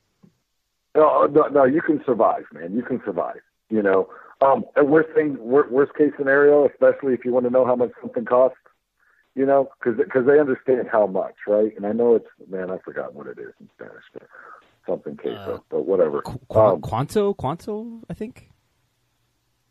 No, 0.95 1.25
no, 1.25 1.47
no, 1.47 1.65
you 1.65 1.81
can 1.81 2.01
survive, 2.05 2.45
man. 2.53 2.73
You 2.73 2.83
can 2.83 3.01
survive. 3.03 3.41
You 3.69 3.81
know, 3.81 4.09
um, 4.41 4.65
worst 4.83 5.09
thing, 5.15 5.37
worst 5.39 5.93
case 5.95 6.11
scenario, 6.17 6.67
especially 6.67 7.13
if 7.13 7.25
you 7.25 7.33
want 7.33 7.45
to 7.45 7.49
know 7.49 7.65
how 7.65 7.75
much 7.75 7.91
something 8.01 8.25
costs. 8.25 8.57
You 9.35 9.45
know, 9.45 9.69
because 9.79 9.97
because 9.97 10.25
they 10.25 10.39
understand 10.39 10.87
how 10.91 11.07
much, 11.07 11.35
right? 11.47 11.75
And 11.75 11.85
I 11.85 11.91
know 11.91 12.15
it's 12.15 12.27
man, 12.49 12.71
I 12.71 12.77
forgot 12.77 13.13
what 13.13 13.27
it 13.27 13.37
is 13.37 13.53
in 13.59 13.69
Spanish, 13.75 14.03
but 14.13 14.23
something 14.87 15.17
queso, 15.17 15.55
uh, 15.55 15.59
but 15.69 15.85
whatever. 15.85 16.21
Qu- 16.21 16.39
um, 16.57 16.81
quanto, 16.81 17.33
quanto, 17.33 17.99
I 18.09 18.13
think 18.13 18.49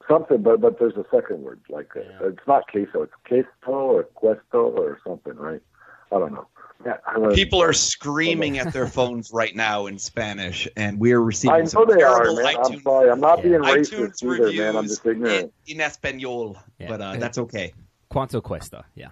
something, 0.09 0.43
but 0.43 0.61
but 0.61 0.79
there's 0.79 0.97
a 0.97 1.05
second 1.11 1.43
word 1.43 1.61
like 1.69 1.91
uh, 1.97 2.01
yeah. 2.01 2.29
it's 2.29 2.47
not 2.47 2.67
queso, 2.69 3.03
it's 3.03 3.13
queso 3.27 3.73
or 3.73 4.05
questo 4.15 4.71
or 4.71 4.99
something, 5.07 5.35
right? 5.37 5.63
I 6.13 6.19
don't 6.19 6.33
know. 6.33 6.47
Yeah, 6.85 6.97
People 7.35 7.63
are 7.63 7.73
screaming 7.93 8.59
at 8.59 8.73
their 8.73 8.87
phones 8.87 9.31
right 9.33 9.55
now 9.55 9.87
in 9.87 9.99
Spanish, 9.99 10.69
and 10.77 10.99
we 11.01 11.13
are 11.13 11.23
receiving 11.23 11.55
I 11.55 11.59
know 11.61 11.65
some 11.65 11.89
they 11.89 12.03
are, 12.03 12.25
man. 12.25 12.45
iTunes, 12.45 12.75
I'm 12.75 12.81
sorry. 12.83 13.11
I'm 13.11 13.21
not 13.21 13.39
yeah. 13.39 13.45
being 13.45 13.61
racist 13.61 14.23
iTunes 14.23 14.53
either, 14.53 14.73
man. 14.73 14.77
I'm 14.77 14.85
just 14.85 15.07
ignorant. 15.07 15.53
In, 15.67 15.77
in 15.77 15.81
Espanol, 15.81 16.59
yeah. 16.79 16.89
but 16.89 17.01
uh, 17.01 17.17
that's 17.17 17.39
okay. 17.39 17.73
Cuánto 18.11 18.43
cuesta? 18.43 18.85
Yeah. 18.95 19.09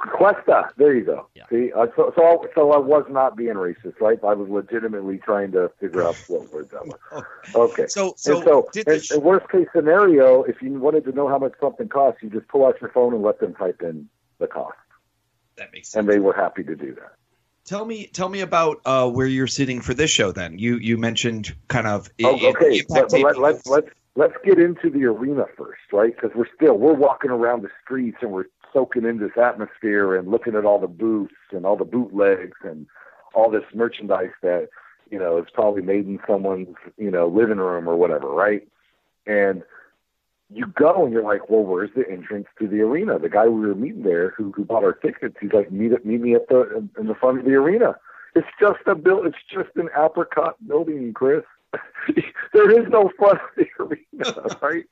Cuesta. 0.00 0.70
There 0.76 0.94
you 0.94 1.04
go. 1.04 1.28
Yeah. 1.34 1.44
See, 1.50 1.72
uh, 1.72 1.86
so 1.94 2.12
so 2.16 2.46
so 2.54 2.72
I 2.72 2.78
was 2.78 3.04
not 3.10 3.36
being 3.36 3.54
racist, 3.54 4.00
right? 4.00 4.18
I 4.24 4.34
was 4.34 4.48
legitimately 4.48 5.18
trying 5.18 5.52
to 5.52 5.70
figure 5.80 6.06
out 6.06 6.16
what 6.28 6.52
words 6.52 6.70
that 6.72 6.86
was. 6.86 6.98
Okay. 7.54 7.86
So, 7.88 8.14
So, 8.16 8.36
and 8.36 8.44
so 8.44 8.68
did 8.72 8.86
the 8.86 8.92
and, 8.92 9.02
sh- 9.04 9.10
and 9.10 9.22
worst 9.22 9.48
case 9.50 9.66
scenario, 9.74 10.44
if 10.44 10.62
you 10.62 10.72
wanted 10.78 11.04
to 11.06 11.12
know 11.12 11.26
how 11.26 11.36
much 11.38 11.52
something 11.60 11.88
costs, 11.88 12.22
you 12.22 12.30
just 12.30 12.46
pull 12.48 12.64
out 12.64 12.80
your 12.80 12.90
phone 12.92 13.12
and 13.12 13.22
let 13.24 13.40
them 13.40 13.54
type 13.54 13.82
in 13.82 14.08
the 14.38 14.46
cost, 14.46 14.76
that 15.56 15.72
makes 15.72 15.90
sense. 15.90 16.00
and 16.00 16.08
they 16.08 16.20
were 16.20 16.32
happy 16.32 16.62
to 16.62 16.76
do 16.76 16.94
that. 16.94 17.12
Tell 17.66 17.84
me, 17.84 18.06
tell 18.06 18.28
me 18.28 18.40
about 18.40 18.80
uh, 18.84 19.10
where 19.10 19.26
you're 19.26 19.46
sitting 19.48 19.80
for 19.80 19.94
this 19.94 20.10
show. 20.10 20.30
Then 20.32 20.58
you 20.58 20.76
you 20.76 20.96
mentioned 20.96 21.54
kind 21.68 21.86
of 21.88 22.08
Oh, 22.22 22.36
i- 22.36 22.46
okay, 22.50 22.78
Impact 22.78 22.88
but, 22.88 23.10
but 23.10 23.20
let, 23.20 23.38
let's 23.38 23.66
let's 23.66 23.88
let's 24.16 24.34
get 24.44 24.58
into 24.60 24.88
the 24.90 25.04
arena 25.06 25.46
first, 25.58 25.82
right? 25.92 26.14
Because 26.14 26.30
we're 26.36 26.48
still 26.54 26.74
we're 26.78 26.94
walking 26.94 27.30
around 27.30 27.62
the 27.62 27.70
streets 27.84 28.18
and 28.22 28.30
we're 28.30 28.46
soaking 28.72 29.04
in 29.04 29.18
this 29.18 29.36
atmosphere 29.36 30.16
and 30.16 30.30
looking 30.30 30.54
at 30.54 30.64
all 30.64 30.78
the 30.78 30.86
booths 30.86 31.34
and 31.52 31.64
all 31.64 31.76
the 31.76 31.84
bootlegs 31.84 32.58
and 32.62 32.86
all 33.34 33.50
this 33.50 33.64
merchandise 33.74 34.32
that 34.42 34.68
you 35.10 35.18
know 35.18 35.38
is 35.38 35.48
probably 35.52 35.82
made 35.82 36.06
in 36.06 36.18
someone's 36.26 36.76
you 36.96 37.10
know 37.10 37.28
living 37.28 37.58
room 37.58 37.88
or 37.88 37.96
whatever, 37.96 38.28
right? 38.28 38.66
And 39.26 39.62
you 40.52 40.66
go 40.66 41.04
and 41.04 41.12
you're 41.12 41.22
like, 41.22 41.48
well, 41.48 41.62
where's 41.62 41.90
the 41.94 42.08
entrance 42.10 42.46
to 42.58 42.66
the 42.66 42.80
arena? 42.80 43.18
The 43.18 43.28
guy 43.28 43.46
we 43.46 43.66
were 43.66 43.74
meeting 43.74 44.02
there, 44.02 44.30
who 44.30 44.52
who 44.52 44.64
bought 44.64 44.84
our 44.84 44.92
tickets, 44.92 45.36
he's 45.40 45.52
like, 45.52 45.70
meet 45.70 46.04
meet 46.04 46.20
me 46.20 46.34
at 46.34 46.48
the 46.48 46.88
in 46.98 47.06
the 47.06 47.14
front 47.14 47.38
of 47.38 47.44
the 47.44 47.54
arena. 47.54 47.96
It's 48.34 48.48
just 48.60 48.80
a 48.86 48.94
build. 48.94 49.26
It's 49.26 49.36
just 49.48 49.70
an 49.76 49.88
apricot 49.96 50.56
building, 50.66 51.12
Chris. 51.12 51.44
there 52.52 52.70
is 52.70 52.88
no 52.88 53.10
front 53.16 53.40
of 53.40 53.48
the 53.56 53.66
arena, 53.80 54.56
right? 54.60 54.84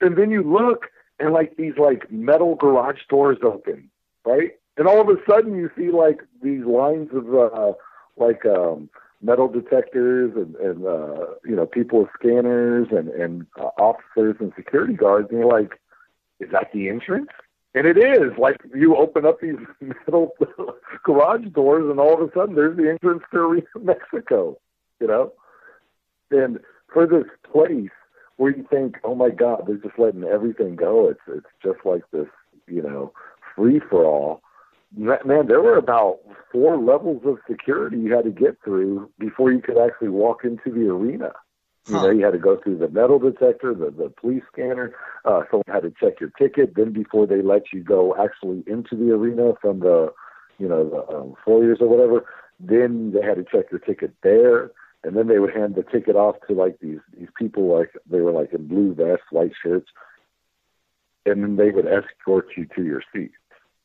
And 0.00 0.16
then 0.16 0.30
you 0.30 0.42
look, 0.42 0.86
and 1.18 1.32
like 1.32 1.56
these 1.56 1.74
like 1.76 2.10
metal 2.10 2.54
garage 2.54 3.00
doors 3.08 3.38
open, 3.42 3.90
right? 4.24 4.52
And 4.76 4.88
all 4.88 5.00
of 5.00 5.08
a 5.08 5.20
sudden 5.28 5.56
you 5.56 5.70
see 5.76 5.90
like 5.90 6.20
these 6.42 6.64
lines 6.64 7.10
of 7.12 7.34
uh, 7.34 7.72
like 8.16 8.44
um, 8.46 8.90
metal 9.22 9.48
detectors 9.48 10.32
and, 10.34 10.54
and 10.56 10.86
uh, 10.86 11.26
you 11.44 11.54
know 11.56 11.66
people 11.66 12.00
with 12.00 12.08
scanners 12.18 12.88
and 12.90 13.08
and 13.08 13.46
uh, 13.58 13.70
officers 13.78 14.36
and 14.40 14.52
security 14.56 14.94
guards, 14.94 15.28
and 15.30 15.40
you're 15.40 15.48
like, 15.48 15.80
is 16.40 16.50
that 16.50 16.70
the 16.72 16.88
entrance? 16.88 17.30
And 17.76 17.86
it 17.86 17.98
is 17.98 18.32
like 18.38 18.56
you 18.74 18.96
open 18.96 19.24
up 19.24 19.40
these 19.40 19.56
metal 19.80 20.32
garage 21.04 21.46
doors, 21.52 21.88
and 21.90 22.00
all 22.00 22.14
of 22.14 22.28
a 22.28 22.32
sudden 22.32 22.54
there's 22.54 22.76
the 22.76 22.90
entrance 22.90 23.22
to 23.32 23.62
Mexico. 23.80 24.58
You 25.00 25.08
know, 25.08 25.32
and 26.30 26.58
for 26.92 27.06
this 27.06 27.24
place 27.50 27.90
where 28.36 28.56
you 28.56 28.66
think, 28.68 28.96
oh 29.04 29.14
my 29.14 29.30
God, 29.30 29.64
they're 29.66 29.76
just 29.76 29.98
letting 29.98 30.24
everything 30.24 30.76
go. 30.76 31.08
It's 31.08 31.20
it's 31.28 31.46
just 31.62 31.84
like 31.84 32.02
this, 32.12 32.28
you 32.66 32.82
know, 32.82 33.12
free 33.54 33.80
for 33.90 34.04
all. 34.04 34.42
Man, 34.96 35.48
there 35.48 35.60
were 35.60 35.76
about 35.76 36.20
four 36.52 36.78
levels 36.78 37.22
of 37.24 37.38
security 37.50 37.98
you 37.98 38.14
had 38.14 38.24
to 38.24 38.30
get 38.30 38.58
through 38.62 39.10
before 39.18 39.50
you 39.52 39.60
could 39.60 39.76
actually 39.76 40.10
walk 40.10 40.44
into 40.44 40.70
the 40.70 40.88
arena. 40.88 41.32
You 41.86 41.94
know, 41.96 42.10
you 42.10 42.24
had 42.24 42.32
to 42.32 42.38
go 42.38 42.56
through 42.56 42.78
the 42.78 42.88
metal 42.88 43.18
detector, 43.18 43.74
the 43.74 43.90
the 43.90 44.08
police 44.08 44.42
scanner. 44.50 44.94
Uh, 45.24 45.42
someone 45.50 45.64
had 45.66 45.82
to 45.82 45.92
check 46.00 46.18
your 46.18 46.30
ticket. 46.30 46.74
Then 46.74 46.92
before 46.92 47.26
they 47.26 47.42
let 47.42 47.72
you 47.72 47.82
go 47.82 48.14
actually 48.16 48.64
into 48.66 48.96
the 48.96 49.12
arena 49.12 49.52
from 49.60 49.80
the, 49.80 50.12
you 50.58 50.66
know, 50.66 50.88
the 50.88 51.14
um, 51.14 51.34
foyers 51.44 51.78
or 51.80 51.88
whatever, 51.88 52.24
then 52.58 53.12
they 53.12 53.20
had 53.20 53.36
to 53.36 53.44
check 53.44 53.70
your 53.70 53.80
ticket 53.80 54.14
there 54.22 54.70
and 55.04 55.16
then 55.16 55.28
they 55.28 55.38
would 55.38 55.54
hand 55.54 55.74
the 55.74 55.82
ticket 55.82 56.16
off 56.16 56.36
to 56.48 56.54
like 56.54 56.78
these 56.80 57.00
these 57.16 57.28
people 57.38 57.76
like 57.76 57.92
they 58.10 58.20
were 58.20 58.32
like 58.32 58.52
in 58.52 58.66
blue 58.66 58.94
vests, 58.94 59.26
white 59.30 59.52
shirts, 59.62 59.88
and 61.26 61.42
then 61.42 61.56
they 61.56 61.70
would 61.70 61.86
escort 61.86 62.48
you 62.56 62.66
to 62.74 62.82
your 62.82 63.02
seat. 63.12 63.32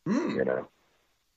Hmm. 0.05 0.37
You 0.37 0.45
know? 0.45 0.67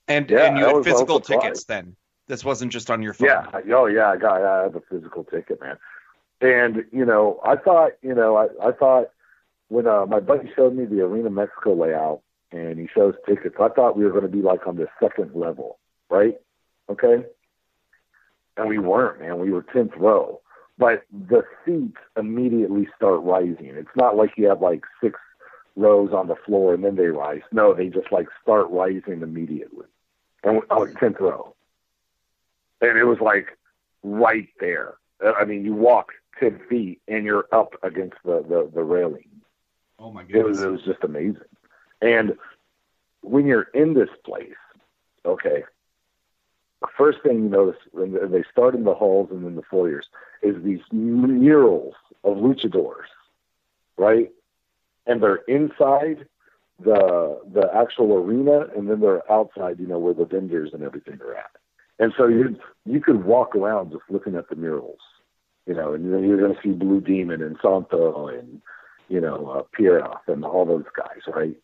and 0.08 0.30
Yeah, 0.30 0.46
and 0.46 0.58
you 0.58 0.64
had 0.64 0.74
was- 0.74 0.86
I 0.86 0.90
was 0.90 0.98
physical 1.00 1.20
tickets 1.20 1.64
then. 1.64 1.96
This 2.28 2.44
wasn't 2.44 2.72
just 2.72 2.90
on 2.90 3.02
your 3.02 3.12
phone. 3.12 3.28
Yeah. 3.28 3.60
Oh 3.74 3.86
yeah, 3.86 4.08
I 4.08 4.16
got 4.16 4.42
I 4.42 4.62
have 4.62 4.76
a 4.76 4.80
physical 4.80 5.24
ticket, 5.24 5.60
man. 5.60 5.76
And 6.40 6.84
you 6.92 7.04
know, 7.04 7.40
I 7.44 7.56
thought 7.56 7.92
you 8.00 8.14
know 8.14 8.36
I 8.36 8.46
I 8.68 8.72
thought 8.72 9.10
when 9.68 9.86
uh, 9.86 10.06
my 10.06 10.20
buddy 10.20 10.50
showed 10.54 10.74
me 10.74 10.84
the 10.84 11.00
Arena 11.00 11.30
Mexico 11.30 11.74
layout 11.74 12.20
and 12.52 12.78
he 12.78 12.86
shows 12.94 13.14
tickets, 13.26 13.56
I 13.58 13.68
thought 13.68 13.96
we 13.96 14.04
were 14.04 14.10
going 14.10 14.22
to 14.22 14.28
be 14.28 14.42
like 14.42 14.66
on 14.66 14.76
the 14.76 14.86
second 15.02 15.34
level, 15.34 15.78
right? 16.10 16.36
Okay. 16.90 17.24
And 18.56 18.68
we 18.68 18.78
weren't, 18.78 19.20
man. 19.20 19.38
We 19.38 19.50
were 19.50 19.62
tenth 19.62 19.92
row. 19.96 20.40
But 20.78 21.04
the 21.10 21.44
seats 21.64 21.98
immediately 22.16 22.88
start 22.96 23.20
rising. 23.22 23.72
It's 23.74 23.96
not 23.96 24.16
like 24.16 24.32
you 24.36 24.48
have 24.48 24.60
like 24.60 24.84
six 25.02 25.18
rows 25.76 26.12
on 26.12 26.28
the 26.28 26.36
floor 26.36 26.74
and 26.74 26.84
then 26.84 26.96
they 26.96 27.06
rise. 27.06 27.42
No, 27.52 27.72
they 27.74 27.88
just 27.88 28.10
like 28.12 28.28
start 28.42 28.68
rising 28.70 29.22
immediately. 29.22 29.86
And 30.44 30.62
I 30.70 30.74
was 30.78 30.90
tenth 30.98 31.20
row, 31.20 31.54
and 32.80 32.98
it 32.98 33.04
was 33.04 33.20
like 33.20 33.56
right 34.02 34.48
there. 34.60 34.94
Uh, 35.24 35.32
I 35.38 35.44
mean, 35.44 35.64
you 35.64 35.72
walk 35.74 36.12
ten 36.40 36.58
feet 36.68 37.00
and 37.06 37.24
you're 37.24 37.46
up 37.52 37.74
against 37.82 38.16
the 38.24 38.42
the, 38.42 38.70
the 38.74 38.82
railing. 38.82 39.28
Oh 39.98 40.10
my 40.12 40.24
It 40.28 40.44
was 40.44 40.58
goodness. 40.58 40.64
it 40.64 40.68
was 40.68 40.82
just 40.82 41.04
amazing. 41.04 41.36
And 42.00 42.36
when 43.22 43.46
you're 43.46 43.68
in 43.74 43.94
this 43.94 44.08
place, 44.24 44.56
okay, 45.24 45.62
first 46.96 47.22
thing 47.22 47.44
you 47.44 47.48
notice 47.48 47.80
when 47.92 48.12
they 48.30 48.44
start 48.50 48.74
in 48.74 48.84
the 48.84 48.94
halls 48.94 49.28
and 49.30 49.44
then 49.44 49.56
the 49.56 49.62
foyers 49.62 50.04
is 50.42 50.62
these 50.62 50.80
murals 50.92 51.94
of 52.24 52.36
luchadors, 52.38 53.08
right? 53.96 54.30
And 55.06 55.22
they're 55.22 55.42
inside 55.48 56.26
the 56.80 57.40
the 57.52 57.68
actual 57.74 58.14
arena, 58.14 58.66
and 58.76 58.88
then 58.88 59.00
they're 59.00 59.30
outside, 59.30 59.78
you 59.78 59.86
know, 59.86 59.98
where 59.98 60.14
the 60.14 60.24
vendors 60.24 60.70
and 60.72 60.82
everything 60.82 61.18
are 61.20 61.34
at. 61.34 61.50
And 61.98 62.12
so 62.16 62.26
you 62.26 62.56
you 62.84 63.00
could 63.00 63.24
walk 63.24 63.54
around 63.54 63.92
just 63.92 64.04
looking 64.08 64.36
at 64.36 64.48
the 64.48 64.56
murals, 64.56 65.00
you 65.66 65.74
know, 65.74 65.94
and 65.94 66.12
then 66.12 66.24
you're 66.24 66.40
going 66.40 66.54
to 66.54 66.62
see 66.62 66.72
Blue 66.72 67.00
Demon 67.00 67.42
and 67.42 67.56
Santo 67.62 68.28
and 68.28 68.60
you 69.08 69.20
know 69.20 69.48
uh, 69.48 69.62
Pierre 69.72 70.08
and 70.26 70.44
all 70.44 70.64
those 70.64 70.86
guys, 70.96 71.20
right? 71.34 71.56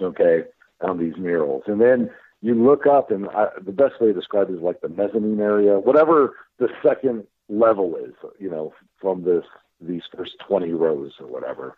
Okay, 0.00 0.44
on 0.80 0.98
these 0.98 1.16
murals, 1.16 1.64
and 1.66 1.80
then 1.80 2.10
you 2.42 2.54
look 2.54 2.86
up, 2.86 3.10
and 3.10 3.28
I, 3.30 3.48
the 3.60 3.72
best 3.72 4.00
way 4.00 4.08
to 4.08 4.12
describe 4.12 4.50
it 4.50 4.54
is 4.54 4.60
like 4.60 4.80
the 4.80 4.88
mezzanine 4.88 5.40
area, 5.40 5.78
whatever 5.78 6.36
the 6.58 6.68
second 6.82 7.24
level 7.48 7.96
is, 7.96 8.12
you 8.38 8.50
know, 8.50 8.72
from 9.00 9.24
this 9.24 9.44
these 9.80 10.02
first 10.14 10.36
twenty 10.46 10.72
rows 10.72 11.12
or 11.20 11.26
whatever. 11.26 11.74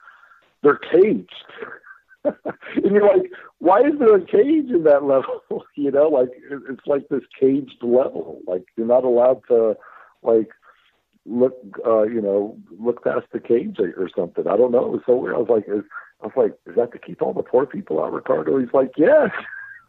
They're 0.63 0.77
caged. 0.77 1.45
and 2.25 2.35
you're 2.85 3.07
like, 3.07 3.31
why 3.59 3.81
is 3.81 3.99
there 3.99 4.17
a 4.17 4.25
cage 4.25 4.71
in 4.71 4.85
that 4.85 5.05
level? 5.05 5.43
you 5.77 5.91
know, 5.91 6.09
like 6.09 6.31
it's 6.69 6.87
like 6.87 7.09
this 7.09 7.23
caged 7.39 7.83
level. 7.83 8.41
Like 8.47 8.65
you're 8.77 8.87
not 8.87 9.05
allowed 9.05 9.43
to, 9.49 9.77
like, 10.23 10.51
look, 11.27 11.57
uh, 11.87 12.03
you 12.03 12.21
know, 12.21 12.57
look 12.79 13.05
past 13.05 13.27
the 13.33 13.41
cage 13.41 13.79
or, 13.79 14.11
something. 14.17 14.47
I 14.47 14.57
don't 14.57 14.73
know. 14.73 14.87
It 14.87 14.93
was 14.93 15.03
so 15.07 15.17
weird. 15.17 15.35
I 15.35 15.39
was 15.39 15.49
like, 15.49 15.65
is, 15.69 15.85
I 16.23 16.27
was 16.27 16.33
like, 16.37 16.59
is 16.67 16.75
that 16.77 16.93
to 16.93 16.99
keep 16.99 17.23
all 17.23 17.33
the 17.33 17.43
poor 17.43 17.67
people 17.67 18.03
out, 18.03 18.13
Ricardo? 18.13 18.59
He's 18.59 18.73
like, 18.73 18.93
yes. 18.97 19.31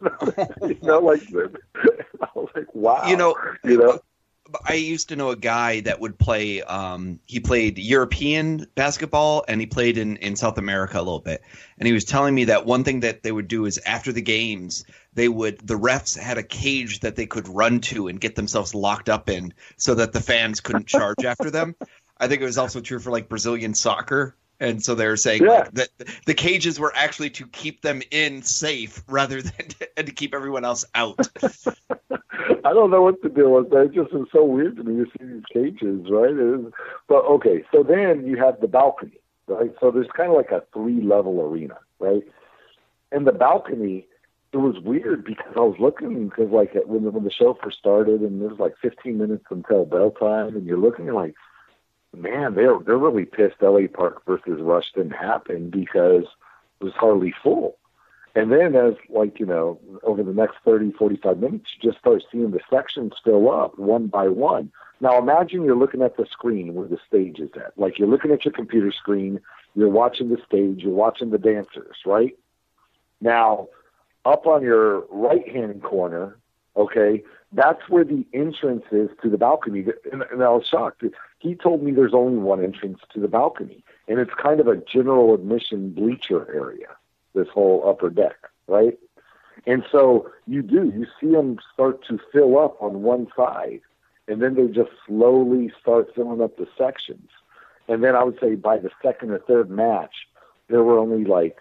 you 0.62 0.78
know, 0.82 0.98
like 1.00 1.22
I 1.34 2.28
was 2.34 2.48
like, 2.54 2.74
wow. 2.74 3.06
You 3.06 3.16
know, 3.16 3.34
you 3.64 3.78
know, 3.78 4.00
I 4.64 4.74
used 4.74 5.08
to 5.10 5.16
know 5.16 5.30
a 5.30 5.36
guy 5.36 5.80
that 5.80 6.00
would 6.00 6.18
play. 6.18 6.62
Um, 6.62 7.20
he 7.26 7.40
played 7.40 7.78
European 7.78 8.66
basketball 8.74 9.44
and 9.48 9.60
he 9.60 9.66
played 9.66 9.98
in, 9.98 10.16
in 10.16 10.36
South 10.36 10.58
America 10.58 10.98
a 10.98 11.02
little 11.02 11.20
bit. 11.20 11.42
And 11.78 11.86
he 11.86 11.92
was 11.92 12.04
telling 12.04 12.34
me 12.34 12.44
that 12.44 12.66
one 12.66 12.84
thing 12.84 13.00
that 13.00 13.22
they 13.22 13.32
would 13.32 13.48
do 13.48 13.66
is 13.66 13.78
after 13.86 14.12
the 14.12 14.22
games, 14.22 14.84
they 15.14 15.28
would 15.28 15.58
the 15.66 15.78
refs 15.78 16.18
had 16.18 16.38
a 16.38 16.42
cage 16.42 17.00
that 17.00 17.16
they 17.16 17.26
could 17.26 17.48
run 17.48 17.80
to 17.80 18.08
and 18.08 18.20
get 18.20 18.34
themselves 18.34 18.74
locked 18.74 19.08
up 19.08 19.28
in, 19.28 19.52
so 19.76 19.94
that 19.94 20.12
the 20.12 20.20
fans 20.20 20.60
couldn't 20.60 20.86
charge 20.86 21.24
after 21.24 21.50
them. 21.50 21.74
I 22.18 22.28
think 22.28 22.42
it 22.42 22.44
was 22.44 22.58
also 22.58 22.80
true 22.80 23.00
for 23.00 23.10
like 23.10 23.28
Brazilian 23.28 23.74
soccer. 23.74 24.36
And 24.60 24.84
so 24.84 24.94
they 24.94 25.06
were 25.06 25.16
saying 25.16 25.42
Yeah. 25.42 25.50
like 25.50 25.72
that 25.72 25.88
the 26.26 26.34
cages 26.34 26.78
were 26.78 26.92
actually 26.94 27.30
to 27.30 27.46
keep 27.46 27.80
them 27.80 28.02
in 28.10 28.42
safe 28.42 29.02
rather 29.08 29.40
than 29.42 29.68
to, 29.68 29.98
and 29.98 30.06
to 30.06 30.12
keep 30.12 30.34
everyone 30.34 30.64
else 30.64 30.84
out. 30.94 31.28
I 32.64 32.72
don't 32.74 32.90
know 32.90 33.02
what 33.02 33.20
to 33.22 33.28
do 33.28 33.50
with 33.50 33.70
that. 33.70 33.86
It 33.86 33.94
just 33.94 34.12
is 34.12 34.26
so 34.32 34.44
weird 34.44 34.76
to 34.76 34.84
me 34.84 35.04
to 35.04 35.10
see 35.18 35.24
these 35.24 35.44
cages, 35.52 36.10
right? 36.10 36.30
Is, 36.30 36.72
but 37.08 37.24
okay, 37.24 37.64
so 37.72 37.82
then 37.82 38.26
you 38.26 38.36
have 38.36 38.60
the 38.60 38.68
balcony, 38.68 39.18
right? 39.46 39.72
So 39.80 39.90
there's 39.90 40.08
kind 40.14 40.30
of 40.30 40.36
like 40.36 40.50
a 40.50 40.62
three 40.72 41.00
level 41.00 41.40
arena, 41.40 41.78
right? 41.98 42.22
And 43.12 43.26
the 43.26 43.32
balcony, 43.32 44.06
it 44.52 44.58
was 44.58 44.78
weird 44.80 45.24
because 45.24 45.52
I 45.56 45.60
was 45.60 45.76
looking 45.78 46.28
because 46.28 46.50
like 46.50 46.74
when 46.86 47.04
the, 47.04 47.10
when 47.10 47.24
the 47.24 47.30
show 47.30 47.58
first 47.62 47.78
started 47.78 48.20
and 48.20 48.40
there 48.40 48.48
was 48.48 48.58
like 48.58 48.74
15 48.82 49.16
minutes 49.16 49.44
until 49.50 49.84
bell 49.84 50.10
time, 50.10 50.54
and 50.56 50.66
you're 50.66 50.78
looking 50.78 51.06
like, 51.06 51.34
man, 52.16 52.54
they're 52.54 52.78
they're 52.78 52.98
really 52.98 53.24
pissed. 53.24 53.62
L.A. 53.62 53.88
Park 53.88 54.24
versus 54.26 54.60
Rush 54.60 54.92
didn't 54.94 55.12
happen 55.12 55.70
because 55.70 56.24
it 56.80 56.84
was 56.84 56.94
hardly 56.94 57.34
full. 57.42 57.76
And 58.34 58.52
then 58.52 58.76
as 58.76 58.94
like, 59.08 59.40
you 59.40 59.46
know, 59.46 59.80
over 60.04 60.22
the 60.22 60.32
next 60.32 60.56
30, 60.64 60.92
45 60.92 61.38
minutes, 61.38 61.70
you 61.74 61.90
just 61.90 61.98
start 62.00 62.22
seeing 62.30 62.52
the 62.52 62.60
sections 62.70 63.12
fill 63.24 63.50
up 63.50 63.78
one 63.78 64.06
by 64.06 64.28
one. 64.28 64.70
Now 65.00 65.18
imagine 65.18 65.64
you're 65.64 65.76
looking 65.76 66.02
at 66.02 66.16
the 66.16 66.26
screen 66.30 66.74
where 66.74 66.86
the 66.86 66.98
stage 67.08 67.40
is 67.40 67.50
at. 67.56 67.76
Like 67.76 67.98
you're 67.98 68.08
looking 68.08 68.30
at 68.30 68.44
your 68.44 68.52
computer 68.52 68.92
screen, 68.92 69.40
you're 69.74 69.88
watching 69.88 70.28
the 70.28 70.38
stage, 70.46 70.82
you're 70.82 70.92
watching 70.94 71.30
the 71.30 71.38
dancers, 71.38 71.96
right? 72.06 72.36
Now, 73.20 73.68
up 74.24 74.46
on 74.46 74.62
your 74.62 75.06
right 75.10 75.48
hand 75.48 75.82
corner, 75.82 76.36
okay, 76.76 77.24
that's 77.52 77.88
where 77.88 78.04
the 78.04 78.24
entrance 78.32 78.84
is 78.92 79.10
to 79.22 79.28
the 79.28 79.38
balcony. 79.38 79.84
And, 80.12 80.22
and 80.30 80.42
I 80.42 80.50
was 80.50 80.66
shocked. 80.66 81.02
He 81.38 81.54
told 81.54 81.82
me 81.82 81.92
there's 81.92 82.14
only 82.14 82.38
one 82.38 82.62
entrance 82.62 83.00
to 83.12 83.20
the 83.20 83.28
balcony, 83.28 83.82
and 84.08 84.18
it's 84.18 84.34
kind 84.34 84.60
of 84.60 84.68
a 84.68 84.76
general 84.76 85.34
admission 85.34 85.90
bleacher 85.90 86.52
area, 86.54 86.88
this 87.34 87.48
whole 87.48 87.88
upper 87.88 88.10
deck, 88.10 88.36
right? 88.66 88.98
And 89.66 89.84
so 89.90 90.30
you 90.46 90.62
do, 90.62 90.92
you 90.94 91.06
see 91.20 91.32
them 91.32 91.58
start 91.74 92.04
to 92.06 92.18
fill 92.32 92.58
up 92.58 92.80
on 92.80 93.02
one 93.02 93.26
side, 93.36 93.80
and 94.28 94.40
then 94.40 94.54
they 94.54 94.68
just 94.68 94.90
slowly 95.06 95.72
start 95.80 96.14
filling 96.14 96.40
up 96.40 96.56
the 96.56 96.68
sections. 96.78 97.28
And 97.88 98.04
then 98.04 98.14
I 98.14 98.22
would 98.22 98.38
say 98.40 98.54
by 98.54 98.78
the 98.78 98.90
second 99.02 99.32
or 99.32 99.38
third 99.40 99.70
match, 99.70 100.28
there 100.68 100.84
were 100.84 100.98
only 100.98 101.24
like, 101.24 101.58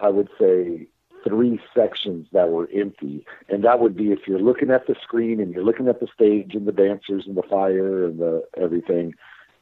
I 0.00 0.08
would 0.08 0.28
say, 0.38 0.88
three 1.26 1.60
sections 1.74 2.26
that 2.32 2.50
were 2.50 2.68
empty. 2.74 3.24
And 3.48 3.64
that 3.64 3.80
would 3.80 3.96
be 3.96 4.12
if 4.12 4.20
you're 4.26 4.40
looking 4.40 4.70
at 4.70 4.86
the 4.86 4.96
screen 5.02 5.40
and 5.40 5.52
you're 5.52 5.64
looking 5.64 5.88
at 5.88 6.00
the 6.00 6.08
stage 6.14 6.54
and 6.54 6.66
the 6.66 6.72
dancers 6.72 7.24
and 7.26 7.36
the 7.36 7.42
fire 7.42 8.04
and 8.04 8.18
the 8.18 8.44
everything. 8.56 9.14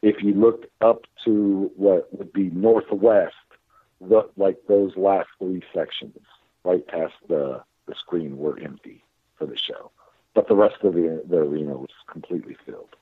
If 0.03 0.23
you 0.23 0.35
looked 0.35 0.67
up 0.81 1.03
to 1.25 1.71
what 1.77 2.13
would 2.17 2.33
be 2.33 2.51
northwest, 2.51 3.35
the, 4.01 4.29
like 4.37 4.59
those 4.69 4.97
last 4.97 5.29
three 5.39 5.63
sections, 5.75 6.19
right 6.65 6.87
past 6.87 7.15
the 7.29 7.63
the 7.87 7.95
screen, 7.95 8.37
were 8.37 8.59
empty 8.59 9.05
for 9.39 9.47
the 9.47 9.57
show. 9.57 9.91
But 10.35 10.49
the 10.49 10.57
rest 10.57 10.77
of 10.83 10.95
the 10.95 11.23
the 11.29 11.39
arena 11.39 11.77
was 11.77 11.91
completely 12.11 12.57
filled. 12.67 12.95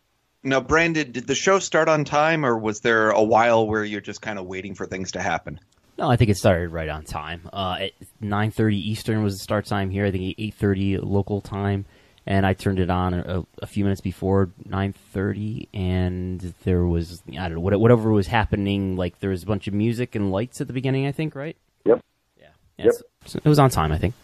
Now, 0.46 0.60
Brandon, 0.60 1.10
did 1.10 1.26
the 1.26 1.34
show 1.34 1.58
start 1.58 1.88
on 1.88 2.04
time, 2.04 2.44
or 2.44 2.58
was 2.58 2.80
there 2.80 3.10
a 3.10 3.22
while 3.22 3.66
where 3.66 3.82
you're 3.82 4.02
just 4.02 4.20
kind 4.20 4.38
of 4.38 4.44
waiting 4.44 4.74
for 4.74 4.84
things 4.84 5.12
to 5.12 5.22
happen? 5.22 5.58
No, 5.96 6.10
I 6.10 6.16
think 6.16 6.30
it 6.30 6.36
started 6.36 6.70
right 6.70 6.88
on 6.88 7.04
time. 7.04 7.48
Uh, 7.52 7.76
at 7.80 7.92
9:30 8.20 8.74
Eastern 8.74 9.22
was 9.22 9.34
the 9.34 9.42
start 9.42 9.66
time 9.66 9.90
here. 9.90 10.06
I 10.06 10.10
think 10.10 10.36
8:30 10.38 11.00
local 11.02 11.40
time, 11.40 11.84
and 12.26 12.44
I 12.44 12.54
turned 12.54 12.80
it 12.80 12.90
on 12.90 13.14
a, 13.14 13.44
a 13.62 13.66
few 13.66 13.84
minutes 13.84 14.00
before 14.00 14.50
9:30, 14.68 15.68
and 15.72 16.54
there 16.64 16.84
was 16.84 17.22
I 17.38 17.48
don't 17.48 17.54
know 17.54 17.78
whatever 17.78 18.10
was 18.10 18.26
happening. 18.26 18.96
Like 18.96 19.20
there 19.20 19.30
was 19.30 19.44
a 19.44 19.46
bunch 19.46 19.68
of 19.68 19.74
music 19.74 20.14
and 20.14 20.32
lights 20.32 20.60
at 20.60 20.66
the 20.66 20.72
beginning. 20.72 21.06
I 21.06 21.12
think, 21.12 21.34
right? 21.36 21.56
Yep. 21.84 22.00
Yeah. 22.38 22.46
yeah 22.76 22.84
yep. 22.86 22.94
So 23.26 23.40
it 23.44 23.48
was 23.48 23.60
on 23.60 23.70
time. 23.70 23.92
I 23.92 23.98
think. 23.98 24.14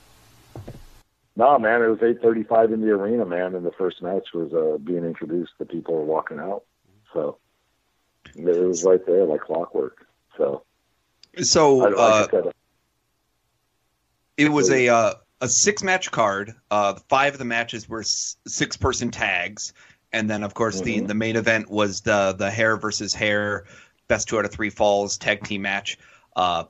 No, 1.37 1.59
man, 1.59 1.83
it 1.83 1.89
was 1.89 2.01
8:35 2.01 2.75
in 2.75 2.81
the 2.81 2.91
arena, 2.91 3.25
man, 3.25 3.55
and 3.55 3.65
the 3.65 3.71
first 3.71 4.03
match 4.03 4.27
was 4.35 4.53
uh, 4.53 4.77
being 4.79 5.05
introduced. 5.05 5.53
The 5.59 5.65
people 5.65 5.95
were 5.95 6.05
walking 6.05 6.41
out, 6.41 6.65
so 7.15 7.39
it 8.35 8.45
was 8.45 8.85
right 8.85 9.05
there, 9.07 9.25
like 9.25 9.43
clockwork. 9.43 10.05
So 10.37 10.65
so 11.39 11.95
uh, 11.95 12.27
it 14.37 14.51
was 14.51 14.71
a 14.71 14.89
uh, 14.89 15.15
a 15.41 15.49
six 15.49 15.83
match 15.83 16.11
card. 16.11 16.55
Uh, 16.71 16.95
five 17.09 17.35
of 17.35 17.39
the 17.39 17.45
matches 17.45 17.89
were 17.89 18.03
six 18.03 18.77
person 18.77 19.11
tags, 19.11 19.73
and 20.13 20.29
then 20.29 20.43
of 20.43 20.55
course 20.55 20.77
mm-hmm. 20.77 21.01
the 21.01 21.07
the 21.09 21.15
main 21.15 21.37
event 21.37 21.71
was 21.71 22.03
the 22.03 22.35
the 22.37 22.51
hair 22.51 22.77
versus 22.77 23.15
hair 23.15 23.65
best 24.09 24.29
two 24.29 24.39
out 24.39 24.45
of 24.45 24.51
three 24.51 24.71
falls 24.71 25.17
tag 25.19 25.45
team 25.45 25.63
match. 25.63 25.99
Uh, 26.37 26.65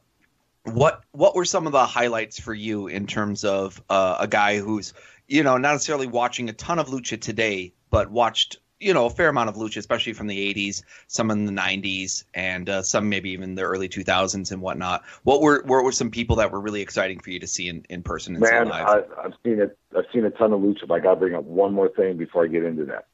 what 0.64 1.02
what 1.12 1.34
were 1.34 1.44
some 1.44 1.66
of 1.66 1.72
the 1.72 1.86
highlights 1.86 2.38
for 2.38 2.54
you 2.54 2.86
in 2.86 3.06
terms 3.06 3.44
of 3.44 3.82
uh, 3.88 4.18
a 4.20 4.28
guy 4.28 4.58
who's 4.58 4.92
you 5.26 5.42
know 5.42 5.56
not 5.56 5.72
necessarily 5.72 6.06
watching 6.06 6.48
a 6.48 6.52
ton 6.52 6.78
of 6.78 6.88
lucha 6.88 7.20
today, 7.20 7.72
but 7.90 8.10
watched 8.10 8.58
you 8.80 8.94
know 8.94 9.06
a 9.06 9.10
fair 9.10 9.28
amount 9.28 9.48
of 9.48 9.56
lucha, 9.56 9.76
especially 9.76 10.14
from 10.14 10.26
the 10.26 10.54
'80s, 10.54 10.82
some 11.06 11.30
in 11.30 11.44
the 11.44 11.52
'90s, 11.52 12.24
and 12.34 12.68
uh, 12.68 12.82
some 12.82 13.08
maybe 13.08 13.30
even 13.30 13.54
the 13.54 13.62
early 13.62 13.88
2000s 13.88 14.50
and 14.50 14.62
whatnot. 14.62 15.04
What 15.22 15.42
were 15.42 15.62
what 15.64 15.84
were 15.84 15.92
some 15.92 16.10
people 16.10 16.36
that 16.36 16.50
were 16.50 16.60
really 16.60 16.80
exciting 16.80 17.20
for 17.20 17.30
you 17.30 17.38
to 17.40 17.46
see 17.46 17.68
in, 17.68 17.84
in 17.90 18.02
person? 18.02 18.34
And 18.34 18.42
Man, 18.42 18.72
I, 18.72 19.02
I've 19.22 19.34
seen 19.44 19.60
it. 19.60 19.76
I've 19.96 20.06
seen 20.12 20.24
a 20.24 20.30
ton 20.30 20.52
of 20.52 20.60
lucha. 20.60 20.88
But 20.88 20.94
I 20.94 21.00
got 21.00 21.14
to 21.14 21.20
bring 21.20 21.34
up 21.34 21.44
one 21.44 21.74
more 21.74 21.90
thing 21.90 22.16
before 22.16 22.44
I 22.44 22.48
get 22.48 22.64
into 22.64 22.86
that. 22.86 23.06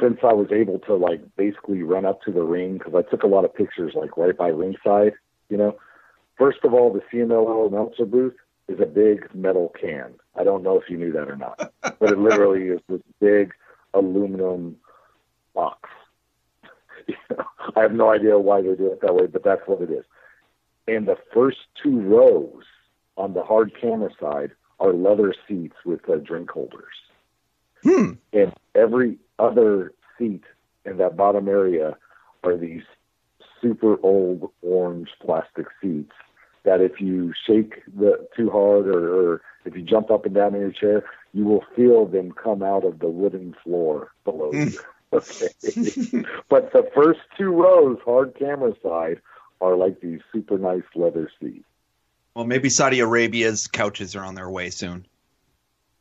Since 0.00 0.18
I 0.22 0.32
was 0.32 0.48
able 0.52 0.78
to 0.80 0.94
like 0.94 1.22
basically 1.36 1.82
run 1.82 2.04
up 2.04 2.22
to 2.22 2.32
the 2.32 2.42
ring 2.42 2.78
because 2.78 2.94
I 2.94 3.02
took 3.08 3.22
a 3.22 3.28
lot 3.28 3.44
of 3.44 3.54
pictures 3.54 3.94
like 3.94 4.16
right 4.16 4.36
by 4.36 4.48
ringside, 4.48 5.14
you 5.48 5.56
know. 5.56 5.78
First 6.36 6.58
of 6.64 6.74
all, 6.74 6.92
the 6.92 7.00
CMLL 7.12 7.68
announcer 7.68 8.04
booth 8.04 8.34
is 8.68 8.80
a 8.80 8.86
big 8.86 9.32
metal 9.34 9.72
can. 9.80 10.14
I 10.34 10.42
don't 10.42 10.64
know 10.64 10.78
if 10.80 10.90
you 10.90 10.96
knew 10.96 11.12
that 11.12 11.30
or 11.30 11.36
not, 11.36 11.72
but 11.80 12.10
it 12.10 12.18
literally 12.18 12.68
is 12.68 12.80
this 12.88 13.02
big 13.20 13.54
aluminum 13.94 14.76
box. 15.54 15.88
I 17.76 17.80
have 17.80 17.92
no 17.92 18.10
idea 18.10 18.38
why 18.38 18.62
they 18.62 18.74
do 18.74 18.86
it 18.86 19.00
that 19.02 19.14
way, 19.14 19.26
but 19.26 19.44
that's 19.44 19.62
what 19.66 19.80
it 19.80 19.90
is. 19.90 20.04
And 20.86 21.06
the 21.06 21.16
first 21.32 21.58
two 21.82 22.00
rows 22.00 22.64
on 23.16 23.34
the 23.34 23.42
hard 23.42 23.72
camera 23.80 24.10
side 24.20 24.50
are 24.80 24.92
leather 24.92 25.34
seats 25.48 25.76
with 25.84 26.08
uh, 26.08 26.16
drink 26.16 26.50
holders. 26.50 26.94
Hmm. 27.82 28.12
And 28.32 28.52
every 28.74 29.18
other 29.38 29.92
seat 30.18 30.42
in 30.84 30.96
that 30.98 31.16
bottom 31.16 31.48
area 31.48 31.96
are 32.42 32.56
these 32.56 32.82
super 33.60 33.96
old 34.02 34.50
orange 34.62 35.08
plastic 35.22 35.66
seats 35.80 36.12
that 36.64 36.80
if 36.80 37.00
you 37.00 37.32
shake 37.46 37.82
the 37.98 38.26
too 38.36 38.50
hard 38.50 38.86
or, 38.86 39.14
or 39.14 39.42
if 39.64 39.76
you 39.76 39.82
jump 39.82 40.10
up 40.10 40.26
and 40.26 40.34
down 40.34 40.54
in 40.54 40.60
your 40.60 40.72
chair, 40.72 41.04
you 41.34 41.44
will 41.44 41.64
feel 41.76 42.06
them 42.06 42.32
come 42.32 42.62
out 42.62 42.84
of 42.84 43.00
the 43.00 43.08
wooden 43.08 43.54
floor 43.62 44.12
below 44.24 44.52
you. 44.52 44.70
Hmm. 44.70 44.76
Okay. 45.12 45.46
but 46.48 46.72
the 46.72 46.90
first 46.92 47.20
two 47.38 47.50
rows, 47.50 47.98
hard 48.04 48.34
camera 48.36 48.72
side, 48.82 49.20
are 49.60 49.76
like 49.76 50.00
these 50.00 50.18
super 50.32 50.58
nice 50.58 50.82
leather 50.96 51.30
seats. 51.40 51.64
Well, 52.34 52.46
maybe 52.46 52.68
Saudi 52.68 52.98
Arabia's 52.98 53.68
couches 53.68 54.16
are 54.16 54.24
on 54.24 54.34
their 54.34 54.50
way 54.50 54.70
soon. 54.70 55.06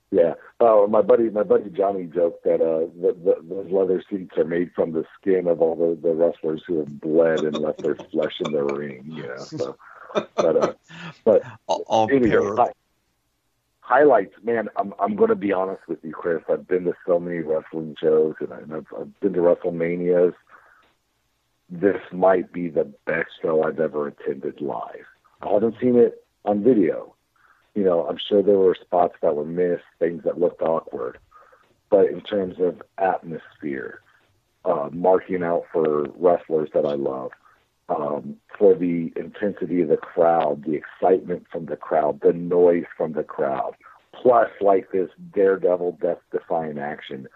Yeah. 0.10 0.34
Uh, 0.60 0.88
my 0.90 1.04
buddy, 1.04 1.30
my 1.30 1.44
buddy 1.44 1.70
Johnny 1.70 2.06
joked 2.06 2.44
that 2.46 2.62
uh, 2.62 2.88
the, 3.00 3.14
the, 3.24 3.36
those 3.44 3.72
leather 3.72 4.04
seats 4.10 4.36
are 4.36 4.46
made 4.46 4.72
from 4.74 4.94
the 4.94 5.06
skin 5.20 5.48
of 5.48 5.62
all 5.62 5.76
the, 5.76 5.96
the 6.02 6.16
wrestlers 6.16 6.64
who 6.66 6.80
have 6.80 7.00
bled 7.00 7.42
and 7.42 7.56
left 7.58 7.84
their 7.84 7.96
flesh 7.96 8.34
in 8.40 8.52
the 8.52 8.64
ring. 8.64 9.04
You 9.08 9.28
know, 9.28 9.38
so 9.38 9.78
but 10.36 10.58
uh, 10.58 10.74
but 11.24 11.44
all, 11.68 11.84
all 11.88 12.10
anyway, 12.12 12.56
hi, 12.58 12.72
highlights, 13.84 14.34
man. 14.44 14.70
I'm 14.78 14.94
I'm 15.00 15.16
going 15.16 15.30
to 15.30 15.36
be 15.36 15.52
honest 15.52 15.82
with 15.88 16.00
you, 16.04 16.14
Chris. 16.14 16.42
I've 16.50 16.68
been 16.68 16.86
to 16.86 16.94
so 17.06 17.20
many 17.20 17.40
wrestling 17.40 17.96
shows, 18.02 18.36
and 18.40 18.74
I've, 18.74 18.88
I've 18.98 19.20
been 19.20 19.34
to 19.34 19.40
WrestleManias. 19.40 20.34
This 21.70 22.02
might 22.12 22.52
be 22.54 22.70
the 22.70 22.92
best 23.06 23.30
show 23.42 23.64
I've 23.64 23.80
ever 23.80 24.08
attended 24.08 24.62
live. 24.62 25.06
I 25.42 25.50
haven't 25.50 25.76
seen 25.82 25.98
it 25.98 26.26
on 26.46 26.64
video. 26.64 27.16
You 27.76 27.84
know, 27.84 28.08
I'm 28.08 28.20
sure 28.30 28.42
there 28.44 28.58
were 28.58 28.78
spots 28.80 29.16
that 29.22 29.36
were 29.36 29.46
missed, 29.46 29.84
things 30.00 30.24
that 30.24 30.40
looked 30.40 30.62
awkward. 30.62 31.18
But 31.90 32.08
in 32.10 32.22
terms 32.22 32.56
of 32.60 32.82
atmosphere, 32.98 34.02
uh, 34.66 34.90
marking 34.92 35.44
out 35.44 35.64
for 35.72 36.08
wrestlers 36.16 36.70
that 36.74 36.86
I 36.86 36.94
love, 36.94 37.32
um, 37.90 38.38
for 38.58 38.74
the 38.74 39.12
intensity 39.16 39.82
of 39.82 39.90
the 39.90 39.98
crowd, 39.98 40.64
the 40.66 40.76
excitement 40.76 41.46
from 41.52 41.66
the 41.66 41.76
crowd, 41.76 42.22
the 42.22 42.34
noise 42.34 42.86
from 42.98 43.14
the 43.14 43.24
crowd, 43.24 43.76
plus 44.14 44.50
like 44.62 44.92
this 44.92 45.10
daredevil, 45.34 45.98
death-defying 46.02 46.80
action 46.80 47.28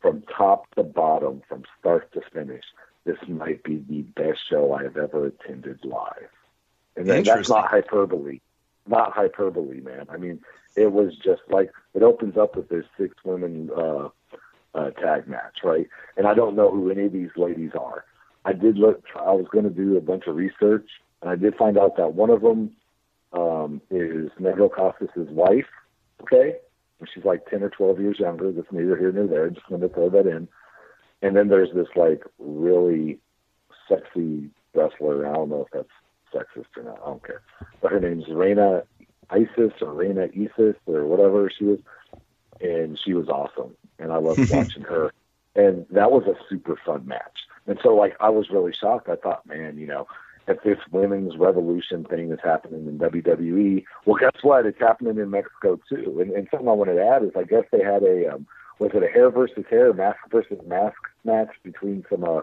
from 0.00 0.22
top 0.36 0.72
to 0.74 0.82
bottom, 0.82 1.42
from 1.48 1.62
start 1.78 2.12
to 2.12 2.20
finish. 2.32 2.64
This 3.04 3.18
might 3.28 3.62
be 3.62 3.84
the 3.88 4.02
best 4.02 4.40
show 4.48 4.72
I 4.72 4.82
have 4.84 4.96
ever 4.96 5.26
attended 5.26 5.84
live, 5.84 6.30
and 6.96 7.08
that's 7.08 7.48
not 7.48 7.68
hyperbole. 7.68 8.40
Not 8.86 9.12
hyperbole, 9.12 9.80
man. 9.80 10.06
I 10.08 10.16
mean, 10.16 10.40
it 10.76 10.92
was 10.92 11.16
just 11.16 11.42
like 11.48 11.70
it 11.94 12.02
opens 12.02 12.36
up 12.36 12.56
with 12.56 12.68
this 12.68 12.84
six 12.98 13.14
women 13.24 13.70
uh, 13.76 14.08
uh, 14.74 14.90
tag 14.90 15.28
match, 15.28 15.58
right? 15.62 15.88
And 16.16 16.26
I 16.26 16.34
don't 16.34 16.56
know 16.56 16.70
who 16.70 16.90
any 16.90 17.04
of 17.04 17.12
these 17.12 17.30
ladies 17.36 17.72
are 17.78 18.04
I 18.44 18.52
did 18.52 18.76
look. 18.76 19.04
I 19.14 19.32
was 19.32 19.46
going 19.50 19.64
to 19.64 19.70
do 19.70 19.96
a 19.96 20.00
bunch 20.00 20.24
of 20.26 20.36
research, 20.36 20.88
and 21.20 21.30
I 21.30 21.36
did 21.36 21.54
find 21.56 21.78
out 21.78 21.96
that 21.96 22.14
one 22.14 22.30
of 22.30 22.42
them 22.42 22.72
um, 23.32 23.80
is 23.90 24.30
Negro 24.40 24.70
Casas' 24.70 25.30
wife. 25.30 25.66
Okay, 26.22 26.56
and 27.00 27.08
she's 27.12 27.24
like 27.24 27.46
ten 27.46 27.62
or 27.62 27.70
twelve 27.70 28.00
years 28.00 28.18
younger. 28.18 28.52
That's 28.52 28.70
neither 28.72 28.96
here 28.96 29.12
nor 29.12 29.26
there. 29.26 29.50
Just 29.50 29.70
wanted 29.70 29.88
to 29.88 29.94
throw 29.94 30.10
that 30.10 30.26
in. 30.26 30.48
And 31.22 31.36
then 31.36 31.48
there's 31.48 31.72
this 31.74 31.88
like 31.94 32.24
really 32.38 33.18
sexy 33.88 34.50
wrestler. 34.74 35.28
I 35.28 35.34
don't 35.34 35.50
know 35.50 35.66
if 35.66 35.72
that's 35.72 35.88
sexist 36.34 36.76
or 36.76 36.84
not. 36.84 37.00
I 37.02 37.06
don't 37.06 37.24
care. 37.24 37.42
But 37.80 37.92
her 37.92 38.00
name's 38.00 38.28
Reina 38.28 38.82
Isis 39.30 39.72
or 39.80 39.92
Reina 39.92 40.28
Isis 40.34 40.76
or 40.86 41.04
whatever 41.06 41.50
she 41.56 41.64
was, 41.64 41.78
and 42.60 42.98
she 43.02 43.14
was 43.14 43.28
awesome. 43.28 43.76
And 43.98 44.12
I 44.12 44.16
loved 44.16 44.50
watching 44.50 44.82
her. 44.82 45.12
And 45.54 45.86
that 45.90 46.10
was 46.10 46.24
a 46.24 46.34
super 46.48 46.78
fun 46.84 47.06
match. 47.06 47.38
And 47.66 47.78
so, 47.82 47.94
like, 47.94 48.16
I 48.20 48.28
was 48.28 48.50
really 48.50 48.72
shocked. 48.72 49.08
I 49.08 49.16
thought, 49.16 49.46
man, 49.46 49.78
you 49.78 49.86
know, 49.86 50.06
if 50.48 50.62
this 50.62 50.78
women's 50.90 51.36
revolution 51.36 52.04
thing 52.04 52.32
is 52.32 52.40
happening 52.42 52.86
in 52.86 52.98
WWE, 52.98 53.84
well, 54.04 54.16
guess 54.16 54.42
what? 54.42 54.66
It's 54.66 54.80
happening 54.80 55.18
in 55.18 55.30
Mexico 55.30 55.78
too. 55.88 56.18
And, 56.20 56.32
and 56.32 56.48
something 56.50 56.68
I 56.68 56.72
wanted 56.72 56.94
to 56.94 57.06
add 57.06 57.22
is, 57.22 57.30
I 57.36 57.44
guess 57.44 57.64
they 57.70 57.82
had 57.82 58.02
a 58.02 58.34
um, 58.34 58.46
was 58.78 58.90
it 58.94 59.02
a 59.02 59.08
hair 59.08 59.30
versus 59.30 59.64
hair, 59.70 59.92
mask 59.92 60.18
versus 60.30 60.58
mask 60.66 60.96
match 61.24 61.50
between 61.62 62.04
some 62.10 62.24
uh, 62.24 62.40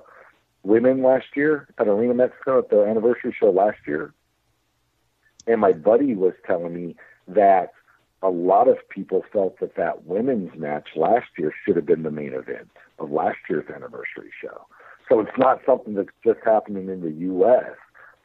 women 0.63 1.03
last 1.03 1.25
year 1.35 1.67
at 1.77 1.87
Arena 1.87 2.13
Mexico 2.13 2.59
at 2.59 2.69
the 2.69 2.85
anniversary 2.85 3.35
show 3.37 3.49
last 3.49 3.79
year. 3.85 4.13
And 5.47 5.59
my 5.59 5.73
buddy 5.73 6.15
was 6.15 6.33
telling 6.45 6.73
me 6.73 6.95
that 7.27 7.73
a 8.21 8.29
lot 8.29 8.67
of 8.67 8.77
people 8.89 9.23
felt 9.31 9.59
that 9.59 9.75
that 9.75 10.05
women's 10.05 10.57
match 10.57 10.89
last 10.95 11.27
year 11.37 11.53
should 11.65 11.75
have 11.75 11.85
been 11.85 12.03
the 12.03 12.11
main 12.11 12.33
event 12.33 12.69
of 12.99 13.11
last 13.11 13.37
year's 13.49 13.69
anniversary 13.69 14.31
show. 14.41 14.65
So 15.09 15.19
it's 15.19 15.37
not 15.37 15.61
something 15.65 15.95
that's 15.95 16.09
just 16.23 16.39
happening 16.45 16.87
in 16.87 17.01
the 17.01 17.11
U.S. 17.11 17.75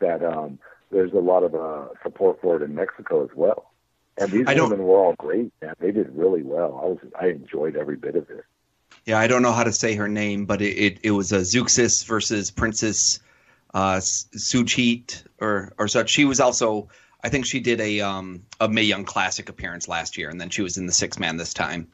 That 0.00 0.22
um, 0.22 0.58
there's 0.90 1.12
a 1.12 1.18
lot 1.18 1.42
of 1.42 1.54
uh, 1.54 1.88
support 2.02 2.40
for 2.40 2.56
it 2.56 2.62
in 2.62 2.74
Mexico 2.74 3.24
as 3.24 3.30
well. 3.34 3.70
And 4.16 4.30
these 4.30 4.46
women 4.46 4.84
were 4.84 4.98
all 4.98 5.14
great, 5.18 5.52
man. 5.60 5.74
They 5.80 5.90
did 5.90 6.14
really 6.14 6.42
well. 6.42 6.80
I 6.82 6.86
was 6.86 6.98
I 7.20 7.26
enjoyed 7.28 7.76
every 7.76 7.96
bit 7.96 8.14
of 8.14 8.30
it. 8.30 8.44
Yeah, 9.04 9.18
I 9.18 9.26
don't 9.26 9.42
know 9.42 9.52
how 9.52 9.64
to 9.64 9.72
say 9.72 9.96
her 9.96 10.08
name, 10.08 10.46
but 10.46 10.62
it 10.62 10.76
it, 10.76 10.98
it 11.02 11.10
was 11.10 11.32
a 11.32 11.40
Zeuxis 11.40 12.04
versus 12.04 12.50
Princess 12.50 13.18
uh, 13.72 13.96
Sugehit 13.96 15.24
or 15.40 15.72
or 15.78 15.88
such. 15.88 16.10
She 16.10 16.24
was 16.24 16.38
also, 16.38 16.88
I 17.24 17.28
think, 17.28 17.46
she 17.46 17.58
did 17.58 17.80
a 17.80 18.02
um 18.02 18.44
a 18.60 18.68
Mae 18.68 18.82
Young 18.82 19.04
Classic 19.04 19.48
appearance 19.48 19.88
last 19.88 20.16
year, 20.16 20.28
and 20.28 20.40
then 20.40 20.50
she 20.50 20.62
was 20.62 20.76
in 20.76 20.86
the 20.86 20.92
six 20.92 21.18
man 21.18 21.36
this 21.36 21.54
time, 21.54 21.88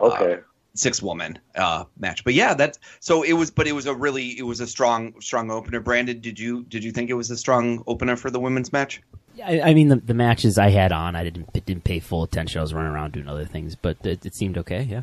Okay. 0.00 0.40
Six 0.78 1.02
woman 1.02 1.38
uh 1.56 1.84
match. 1.98 2.24
But 2.24 2.34
yeah, 2.34 2.54
that 2.54 2.78
so 3.00 3.22
it 3.22 3.32
was, 3.34 3.50
but 3.50 3.66
it 3.66 3.72
was 3.72 3.86
a 3.86 3.94
really 3.94 4.38
it 4.38 4.44
was 4.44 4.60
a 4.60 4.66
strong 4.66 5.20
strong 5.20 5.50
opener. 5.50 5.80
Brandon, 5.80 6.20
did 6.20 6.38
you 6.38 6.64
did 6.64 6.84
you 6.84 6.92
think 6.92 7.10
it 7.10 7.14
was 7.14 7.30
a 7.30 7.36
strong 7.36 7.82
opener 7.86 8.16
for 8.16 8.30
the 8.30 8.40
women's 8.40 8.72
match? 8.72 9.00
I, 9.44 9.60
I 9.60 9.74
mean, 9.74 9.86
the, 9.88 9.96
the 9.96 10.14
matches 10.14 10.58
I 10.58 10.70
had 10.70 10.90
on, 10.90 11.14
I 11.14 11.22
didn't 11.24 11.52
didn't 11.64 11.84
pay 11.84 12.00
full 12.00 12.22
attention. 12.24 12.58
I 12.58 12.62
was 12.62 12.74
running 12.74 12.90
around 12.92 13.12
doing 13.12 13.28
other 13.28 13.44
things, 13.44 13.74
but 13.76 13.96
it, 14.04 14.24
it 14.26 14.34
seemed 14.34 14.58
okay. 14.58 14.82
Yeah. 14.82 15.02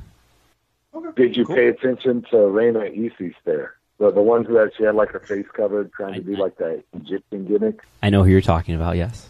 Did 1.16 1.36
you 1.38 1.46
Cool. 1.46 1.56
pay 1.56 1.68
attention 1.68 2.26
to 2.32 2.38
Reina 2.48 2.82
Isis 2.82 3.34
there? 3.46 3.76
The 4.00 4.12
the 4.12 4.22
ones 4.22 4.48
that 4.48 4.72
she 4.78 4.84
had 4.84 4.96
like 4.96 5.12
her 5.12 5.20
face 5.22 5.46
covered, 5.54 5.92
trying 5.94 6.14
to 6.16 6.22
do 6.22 6.36
I- 6.36 6.40
like 6.40 6.58
that 6.58 6.84
Egyptian 6.94 7.46
gimmick. 7.46 7.82
I 8.04 8.10
know 8.10 8.24
who 8.24 8.30
you're 8.32 8.42
talking 8.42 8.76
about. 8.76 8.98
Yes. 8.98 9.30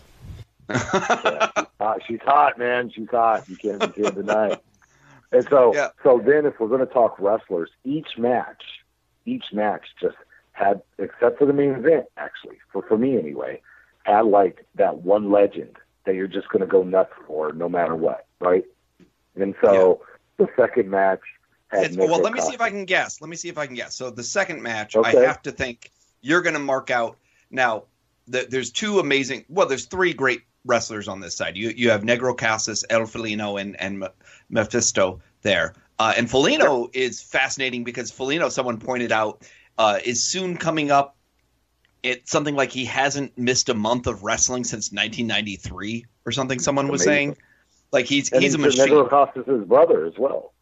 Uh, 0.69 1.93
she's 2.07 2.19
hot, 2.23 2.57
man. 2.57 2.89
She's 2.89 3.09
hot. 3.09 3.47
You 3.47 3.55
can't, 3.57 3.81
you 3.95 4.03
can't 4.03 4.15
deny 4.15 4.47
it. 4.53 4.63
And 5.31 5.47
so, 5.49 5.73
Yeah. 5.73 5.89
so 6.03 6.21
then, 6.23 6.45
if 6.45 6.59
we're 6.59 6.67
going 6.67 6.85
to 6.85 6.93
talk 6.93 7.17
wrestlers, 7.19 7.69
each 7.83 8.17
match, 8.17 8.63
each 9.25 9.45
match 9.51 9.83
just 9.99 10.15
had, 10.53 10.81
except 10.97 11.37
for 11.39 11.45
the 11.45 11.53
main 11.53 11.71
event, 11.71 12.05
actually, 12.17 12.57
for 12.71 12.81
for 12.83 12.97
me 12.97 13.17
anyway, 13.17 13.61
had 14.03 14.25
like 14.25 14.65
that 14.75 14.99
one 14.99 15.31
legend 15.31 15.75
that 16.05 16.15
you're 16.15 16.27
just 16.27 16.47
going 16.49 16.61
to 16.61 16.67
go 16.67 16.83
nuts 16.83 17.11
for, 17.27 17.51
no 17.53 17.67
matter 17.67 17.95
what, 17.95 18.27
right? 18.39 18.65
And 19.35 19.55
so, 19.61 20.01
the 20.37 20.47
second 20.55 20.89
match 20.89 21.21
had. 21.69 21.95
Well, 21.97 22.19
let 22.19 22.33
me 22.33 22.39
see 22.41 22.53
if 22.53 22.61
I 22.61 22.69
can 22.69 22.85
guess. 22.85 23.21
Let 23.21 23.29
me 23.29 23.35
see 23.35 23.49
if 23.49 23.57
I 23.57 23.65
can 23.65 23.75
guess. 23.75 23.95
So 23.95 24.09
the 24.09 24.23
second 24.23 24.61
match, 24.61 24.95
Okay. 24.95 25.17
I 25.17 25.25
have 25.25 25.41
to 25.43 25.51
think 25.51 25.91
you're 26.21 26.41
going 26.41 26.53
to 26.53 26.59
mark 26.59 26.89
out. 26.91 27.17
Now, 27.51 27.83
the, 28.27 28.47
there's 28.49 28.71
two 28.71 28.99
amazing. 28.99 29.45
Well, 29.49 29.67
there's 29.67 29.85
three 29.85 30.13
great 30.13 30.41
wrestlers 30.65 31.07
on 31.07 31.19
this 31.19 31.35
side. 31.35 31.55
You 31.55 31.69
you 31.69 31.89
have 31.91 32.01
Negro 32.01 32.37
Casas, 32.37 32.83
El 32.89 33.01
Felino, 33.01 33.59
and 33.59 33.79
and 33.79 34.07
Mephisto 34.49 35.21
there. 35.41 35.73
Uh, 35.97 36.13
and 36.17 36.27
Felino 36.27 36.89
is 36.93 37.21
fascinating 37.21 37.83
because 37.83 38.11
Felino, 38.11 38.51
someone 38.51 38.79
pointed 38.79 39.13
out, 39.13 39.47
uh, 39.77 39.99
is 40.03 40.21
soon 40.23 40.57
coming 40.57 40.91
up. 40.91 41.15
It's 42.03 42.29
something 42.29 42.55
like 42.55 42.71
he 42.71 42.85
hasn't 42.85 43.37
missed 43.37 43.69
a 43.69 43.73
month 43.73 44.05
of 44.05 44.23
wrestling 44.23 44.63
since 44.63 44.91
1993 44.91 46.05
or 46.25 46.31
something. 46.31 46.59
Someone 46.59 46.89
was 46.89 47.03
saying, 47.03 47.37
like 47.91 48.05
he's 48.05 48.31
And 48.31 48.43
he's 48.43 48.55
a 48.55 48.57
machine 48.57 48.87
Negro 48.87 49.09
Casas' 49.09 49.65
brother 49.65 50.05
as 50.05 50.13
well. 50.17 50.53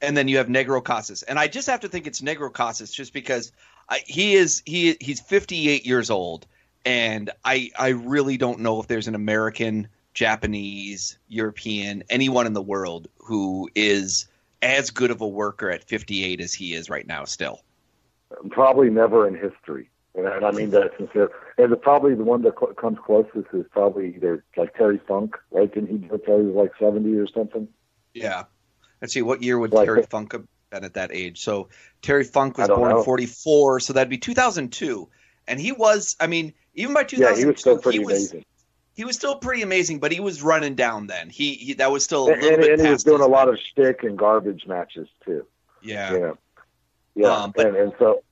and 0.00 0.16
then 0.16 0.28
you 0.28 0.38
have 0.38 0.46
Negro 0.46 0.82
Casas, 0.82 1.22
and 1.24 1.38
I 1.38 1.48
just 1.48 1.68
have 1.68 1.80
to 1.80 1.88
think 1.88 2.06
it's 2.06 2.20
Negro 2.20 2.52
Casas 2.52 2.92
just 2.92 3.12
because 3.12 3.52
I, 3.88 4.00
he 4.06 4.34
is 4.34 4.62
he 4.64 4.96
he's 5.00 5.20
58 5.20 5.84
years 5.84 6.10
old, 6.10 6.46
and 6.84 7.30
I 7.44 7.70
I 7.78 7.88
really 7.88 8.36
don't 8.36 8.60
know 8.60 8.80
if 8.80 8.86
there's 8.86 9.08
an 9.08 9.14
American, 9.14 9.88
Japanese, 10.14 11.18
European, 11.28 12.02
anyone 12.10 12.46
in 12.46 12.52
the 12.52 12.62
world 12.62 13.08
who 13.18 13.68
is 13.74 14.26
as 14.62 14.90
good 14.90 15.10
of 15.10 15.20
a 15.20 15.28
worker 15.28 15.70
at 15.70 15.84
58 15.84 16.40
as 16.40 16.52
he 16.52 16.74
is 16.74 16.90
right 16.90 17.06
now. 17.06 17.24
Still, 17.24 17.60
Probably 18.50 18.90
never 18.90 19.26
in 19.26 19.34
history. 19.34 19.90
And 20.14 20.26
I, 20.44 20.50
mean 20.50 20.70
that 20.70 20.90
sincere. 20.98 21.30
And 21.56 21.70
the, 21.70 21.76
probably 21.76 22.14
the 22.14 22.24
one 22.24 22.42
that 22.42 22.54
comes 22.76 22.98
closest 23.04 23.46
is 23.52 23.64
probably 23.70 24.14
either 24.16 24.44
like 24.56 24.74
Terry 24.74 25.00
Funk, 25.06 25.36
right? 25.52 25.72
Didn't 25.72 25.88
he 25.88 25.98
do 25.98 26.08
was 26.10 26.54
like 26.54 26.72
70 26.80 27.14
or 27.14 27.28
something? 27.28 27.68
yeah. 28.12 28.44
Let's 29.00 29.14
see, 29.14 29.22
what 29.22 29.42
year 29.42 29.58
would 29.58 29.72
Like- 29.72 29.86
Terry 29.86 30.02
Funk 30.02 30.32
have 30.32 30.44
been 30.70 30.84
at 30.84 30.94
that 30.94 31.10
age? 31.12 31.40
So 31.40 31.68
Terry 32.02 32.24
Funk 32.24 32.58
was 32.58 32.68
born 32.68 32.96
in 32.96 33.02
44, 33.02 33.80
so 33.80 33.92
that'd 33.92 34.10
be 34.10 34.18
2002, 34.18 35.08
and 35.50 35.60
he 35.60 35.72
was. 35.72 36.16
I 36.20 36.26
mean, 36.26 36.52
even 36.74 36.94
by 36.94 37.04
2002, 37.04 37.22
Yeah, 37.22 37.38
he 37.38 37.50
was 37.50 37.60
still 37.60 37.78
pretty 37.78 37.98
he 37.98 38.04
was 38.04 38.14
amazing. 38.32 38.44
he 38.94 39.04
was 39.04 39.16
still 39.16 39.36
pretty 39.36 39.62
amazing, 39.62 39.98
but 39.98 40.12
he 40.12 40.20
was 40.20 40.42
running 40.42 40.74
down 40.74 41.06
then. 41.08 41.28
He, 41.28 41.54
he 41.54 41.72
that 41.74 41.90
was 41.90 42.04
still 42.04 42.28
a 42.28 42.32
And, 42.32 42.42
little 42.42 42.54
and, 42.54 42.62
bit 42.62 42.72
and 42.78 42.86
he 42.86 42.92
was 42.92 43.04
doing 43.04 43.20
a 43.20 43.26
lot 43.26 43.48
of 43.48 43.58
shtick 43.58 44.02
and 44.04 44.16
garbage 44.16 44.66
matches 44.66 45.08
too. 45.24 45.46
yeah. 45.82 46.12
Yeah. 46.16 46.32
Yeah. 47.14 47.26
Um, 47.28 47.52
but- 47.54 47.66
and, 47.66 47.76
and 47.76 47.92
so, 47.98 48.22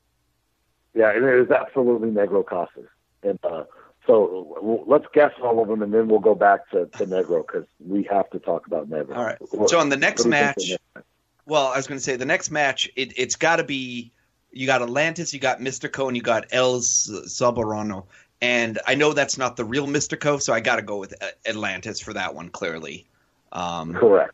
yeah, 0.94 1.10
and 1.10 1.24
it 1.24 1.38
was 1.40 1.50
absolutely 1.50 2.10
Negro 2.10 2.44
Casas. 2.46 2.86
And 3.22 3.38
uh, 3.44 3.64
so 4.06 4.84
let's 4.86 5.04
guess 5.12 5.32
all 5.42 5.60
of 5.60 5.68
them, 5.68 5.82
and 5.82 5.92
then 5.92 6.08
we'll 6.08 6.20
go 6.20 6.34
back 6.34 6.70
to, 6.70 6.86
to 6.86 7.06
Negro 7.06 7.44
because 7.46 7.66
we 7.84 8.04
have 8.04 8.30
to 8.30 8.38
talk 8.38 8.66
about 8.66 8.88
Negro. 8.88 9.16
All 9.16 9.24
right. 9.24 9.38
So 9.66 9.78
on 9.78 9.88
the 9.90 9.96
next 9.96 10.22
do 10.22 10.28
you 10.28 10.34
think 10.34 10.56
match, 10.56 11.04
well, 11.46 11.66
I 11.66 11.76
was 11.76 11.86
going 11.86 11.98
to 11.98 12.04
say 12.04 12.16
the 12.16 12.24
next 12.24 12.50
match, 12.50 12.88
it, 12.96 13.12
it's 13.18 13.36
got 13.36 13.56
to 13.56 13.64
be 13.64 14.12
you 14.52 14.66
got 14.66 14.82
Atlantis, 14.82 15.32
you 15.34 15.40
got 15.40 15.60
Mystico, 15.60 16.08
and 16.08 16.16
you 16.16 16.22
got 16.22 16.46
El 16.50 16.80
Soberano. 16.80 18.04
And 18.40 18.78
I 18.86 18.94
know 18.94 19.12
that's 19.12 19.36
not 19.36 19.56
the 19.56 19.64
real 19.64 19.86
Mystico, 19.86 20.40
so 20.40 20.52
I 20.52 20.60
got 20.60 20.76
to 20.76 20.82
go 20.82 20.98
with 20.98 21.14
uh, 21.22 21.26
Atlantis 21.46 22.00
for 22.00 22.12
that 22.12 22.34
one, 22.34 22.48
clearly. 22.50 23.06
Um, 23.52 23.94
Correct. 23.94 24.32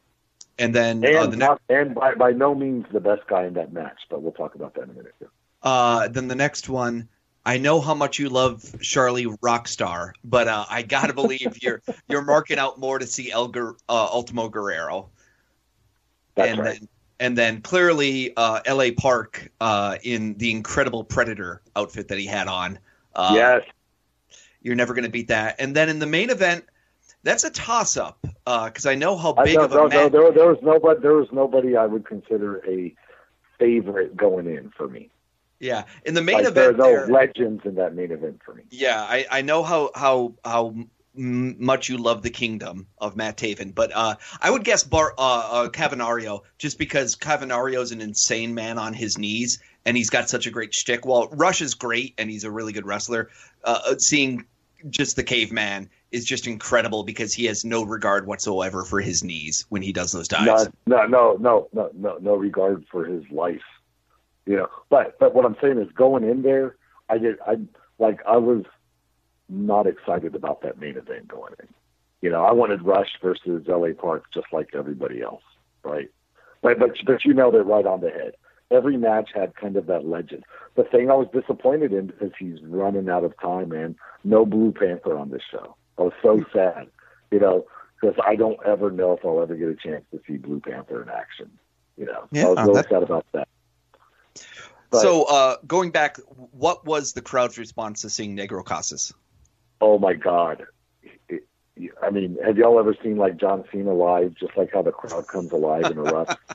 and 0.59 0.75
then 0.75 1.05
And, 1.05 1.17
uh, 1.17 1.27
the 1.27 1.37
next. 1.37 1.61
and 1.69 1.95
by, 1.95 2.15
by 2.15 2.33
no 2.33 2.55
means 2.55 2.87
the 2.93 3.01
best 3.01 3.27
guy 3.29 3.45
in 3.47 3.55
that 3.55 3.73
match, 3.73 3.99
but 4.11 4.23
we'll 4.23 4.33
talk 4.33 4.55
about 4.55 4.75
that 4.75 4.83
in 4.85 4.91
a 4.91 4.93
minute. 4.93 5.15
Uh, 5.63 6.09
then 6.09 6.29
the 6.29 6.35
next 6.35 6.69
one, 6.69 7.09
I 7.47 7.57
know 7.59 7.81
how 7.81 7.95
much 7.95 8.19
you 8.19 8.29
love 8.29 8.63
Charlie 8.83 9.27
Rockstar, 9.27 10.13
but 10.25 10.49
uh, 10.49 10.65
I 10.69 10.83
gotta 10.83 11.13
believe 11.23 11.63
you're 11.63 11.81
you're 12.09 12.23
marking 12.23 12.59
out 12.59 12.79
more 12.79 12.99
to 12.99 13.07
see 13.07 13.31
Elgar 13.31 13.77
uh, 13.89 14.09
Ultimo 14.13 14.49
Guerrero, 14.49 15.09
That's 16.35 16.51
and 16.51 16.59
right. 16.61 16.79
then 16.81 16.89
and 17.25 17.39
then 17.39 17.63
clearly 17.63 18.37
uh, 18.37 18.61
L.A. 18.67 18.91
Park 18.93 19.51
uh, 19.59 19.97
in 20.03 20.35
the 20.35 20.51
incredible 20.51 21.03
Predator 21.03 21.63
outfit 21.75 22.09
that 22.09 22.19
he 22.19 22.27
had 22.27 22.49
on. 22.49 22.79
Uh, 23.15 23.33
yes. 23.35 23.63
you're 24.61 24.75
never 24.75 24.93
gonna 24.93 25.09
beat 25.09 25.29
that. 25.29 25.57
And 25.59 25.75
then 25.75 25.89
in 25.89 25.99
the 26.01 26.07
main 26.07 26.29
event, 26.29 26.67
that's 27.23 27.45
a 27.45 27.51
toss 27.51 27.97
up 27.97 28.19
because 28.45 28.85
I 28.85 28.95
know 28.95 29.17
how 29.17 29.33
big 29.33 29.57
no, 29.57 29.65
of 29.65 29.73
a 29.73 29.75
no, 29.75 29.87
no, 29.87 29.89
match. 29.89 30.13
there, 30.13 30.33
there 30.33 30.49
was 30.49 30.59
nobody. 30.61 31.01
There 31.01 31.15
was 31.15 31.29
nobody 31.33 31.77
I 31.77 31.87
would 31.87 32.05
consider 32.05 32.63
a 32.69 32.95
favorite 33.59 34.15
going 34.15 34.47
in 34.47 34.71
for 34.77 34.87
me. 34.87 35.09
Yeah, 35.61 35.85
in 36.05 36.13
the 36.13 36.21
main 36.21 36.45
like, 36.45 36.53
there 36.53 36.69
are 36.69 36.73
no 36.75 36.85
there- 36.85 37.07
legends 37.07 37.63
in 37.65 37.77
that 37.77 37.95
main 37.95 38.13
event 38.13 38.43
for 38.45 38.53
me. 38.53 38.65
Yeah, 38.71 39.01
I, 39.01 39.25
I 39.31 39.41
know 39.41 39.63
how 39.63 39.93
how 39.95 40.35
how 40.45 40.75
much 41.15 41.89
you 41.89 41.99
love 41.99 42.23
the 42.23 42.31
kingdom 42.31 42.87
of 42.99 43.17
Matt 43.17 43.37
Taven, 43.37 43.75
but 43.75 43.93
uh, 43.95 44.17
I 44.41 44.51
would 44.51 44.65
guess 44.65 44.83
Bar 44.83 45.15
uh, 45.17 45.49
uh, 45.51 45.69
Cavernario 45.69 46.41
just 46.59 46.79
because 46.79 47.17
Cavernario 47.17 47.81
is 47.81 47.93
an 47.93 48.01
insane 48.01 48.55
man 48.55 48.79
on 48.79 48.93
his 48.93 49.17
knees, 49.17 49.61
and 49.85 49.97
he's 49.97 50.11
got 50.11 50.29
such 50.29 50.47
a 50.47 50.51
great 50.51 50.75
shtick. 50.75 51.07
While 51.07 51.29
Rush 51.29 51.63
is 51.63 51.75
great 51.75 52.15
and 52.19 52.31
he's 52.31 52.45
a 52.45 52.51
really 52.51 52.73
good 52.73 52.87
wrestler, 52.87 53.31
uh, 53.63 53.97
seeing 53.99 54.47
just 54.91 55.17
the 55.17 55.23
caveman 55.23 55.89
is 56.11 56.25
just 56.25 56.47
incredible 56.47 57.05
because 57.05 57.33
he 57.33 57.47
has 57.47 57.65
no 57.65 57.85
regard 57.85 58.27
whatsoever 58.27 58.85
for 58.85 59.01
his 59.01 59.25
knees 59.25 59.67
when 59.69 59.83
he 59.83 59.93
does 59.93 60.13
those 60.13 60.29
dives. 60.29 60.69
No, 60.87 61.07
no, 61.07 61.07
no, 61.07 61.37
no, 61.41 61.69
no, 61.73 61.91
no, 61.95 62.19
no 62.21 62.35
regard 62.37 62.85
for 62.91 63.05
his 63.05 63.25
life. 63.31 63.63
You 64.47 64.57
know, 64.57 64.69
but 64.91 65.19
but 65.19 65.35
what 65.35 65.47
I'm 65.47 65.57
saying 65.61 65.79
is 65.79 65.91
going 65.93 66.23
in 66.23 66.43
there, 66.43 66.77
I 67.09 67.19
did, 67.19 67.39
I 67.47 67.57
like, 67.99 68.21
I 68.27 68.37
was 68.37 68.65
not 69.49 69.87
excited 69.87 70.35
about 70.35 70.63
that 70.63 70.79
main 70.79 70.97
event 70.97 71.29
going 71.29 71.53
in. 71.61 71.69
You 72.23 72.31
know, 72.31 72.43
I 72.45 72.53
wanted 72.53 72.83
Rush 72.83 73.11
versus 73.23 73.67
L.A. 73.69 73.93
Park 73.93 74.25
just 74.33 74.47
like 74.53 74.71
everybody 74.75 75.21
else, 75.23 75.43
right? 75.83 76.11
But 76.63 76.79
but 76.79 76.93
but 77.07 77.25
you 77.25 77.35
nailed 77.35 77.55
it 77.55 77.63
right 77.63 77.87
on 77.87 78.01
the 78.01 78.11
head. 78.11 78.35
Every 78.71 78.97
match 78.97 79.31
had 79.35 79.55
kind 79.55 79.77
of 79.77 79.87
that 79.87 80.07
legend. 80.07 80.45
The 80.75 80.85
thing 80.85 81.11
I 81.11 81.15
was 81.15 81.29
disappointed 81.33 81.93
in 81.93 82.07
because 82.07 82.33
he's 82.39 82.59
running 82.63 83.11
out 83.11 83.25
of 83.25 83.39
time, 83.39 83.69
man. 83.69 83.97
No 84.25 84.47
Blue 84.47 84.73
Panther 84.73 85.17
on 85.19 85.31
this 85.31 85.43
show. 85.51 85.77
I 85.99 86.03
was 86.03 86.15
so 86.23 86.43
sad, 86.53 86.89
you 87.31 87.39
know, 87.39 87.67
because 88.01 88.17
I 88.27 88.37
don't 88.37 88.59
ever 88.67 88.91
know 88.91 89.13
if 89.13 89.25
I'll 89.25 89.41
ever 89.43 89.55
get 89.55 89.69
a 89.69 89.77
chance 89.77 90.05
to 90.13 90.21
see 90.27 90.39
Blue 90.39 90.61
Panther 90.61 91.03
in 91.03 91.11
action. 91.11 91.51
You 91.99 92.07
know, 92.07 92.27
Yeah, 92.33 92.47
I 92.47 92.49
was 92.49 92.59
really 92.61 92.73
that- 92.75 92.89
sad 92.89 93.03
about 93.03 93.27
that. 93.33 93.49
But, 94.91 95.01
so 95.01 95.25
uh, 95.25 95.57
going 95.67 95.91
back, 95.91 96.19
what 96.53 96.85
was 96.87 97.13
the 97.13 97.23
crowd's 97.23 97.59
response 97.59 98.03
to 98.03 98.11
seeing 98.11 98.37
Negro 98.37 98.65
Casas? 98.65 99.13
Oh 99.81 99.99
my 99.99 100.15
God. 100.15 100.67
It- 101.29 101.45
I 102.01 102.11
mean, 102.11 102.39
have 102.45 102.57
y'all 102.57 102.79
ever 102.79 102.95
seen 103.03 103.17
like 103.17 103.37
John 103.37 103.65
Cena 103.73 103.93
live, 103.93 104.35
just 104.37 104.57
like 104.57 104.73
how 104.73 104.83
the 104.83 104.93
crowd 104.93 105.27
comes 105.27 105.51
alive 105.51 105.91
and 105.91 105.97
erupts? 105.97 106.37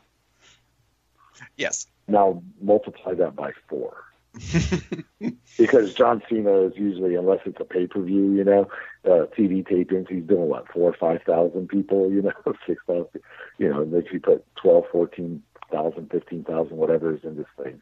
Yes. 1.58 1.88
now 2.08 2.42
multiply 2.62 3.14
that 3.16 3.36
by 3.36 3.52
four. 3.68 3.98
because 5.58 5.94
John 5.94 6.22
Cena 6.30 6.62
is 6.68 6.74
usually, 6.78 7.16
unless 7.16 7.40
it's 7.46 7.60
a 7.60 7.66
pay 7.66 7.88
per 7.88 8.02
view, 8.02 8.32
you 8.34 8.44
know, 8.44 8.68
uh, 9.06 9.26
TV 9.38 9.66
tapings, 9.68 10.10
he's 10.10 10.24
doing 10.24 10.48
what 10.48 10.72
four 10.72 10.90
or 10.90 10.94
five 10.94 11.22
thousand 11.26 11.68
people, 11.70 12.10
you 12.12 12.22
know, 12.22 12.34
six 12.68 12.82
thousand, 12.88 13.22
you 13.58 13.70
know, 13.70 13.82
and 13.82 13.94
if 13.94 14.12
you 14.14 14.20
put 14.20 14.46
twelve, 14.56 14.86
fourteen 14.92 15.44
thousand, 15.72 16.10
fifteen 16.12 16.44
thousand, 16.44 16.78
whatever 16.78 17.14
is 17.14 17.24
in 17.24 17.36
this 17.38 17.48
thing. 17.62 17.82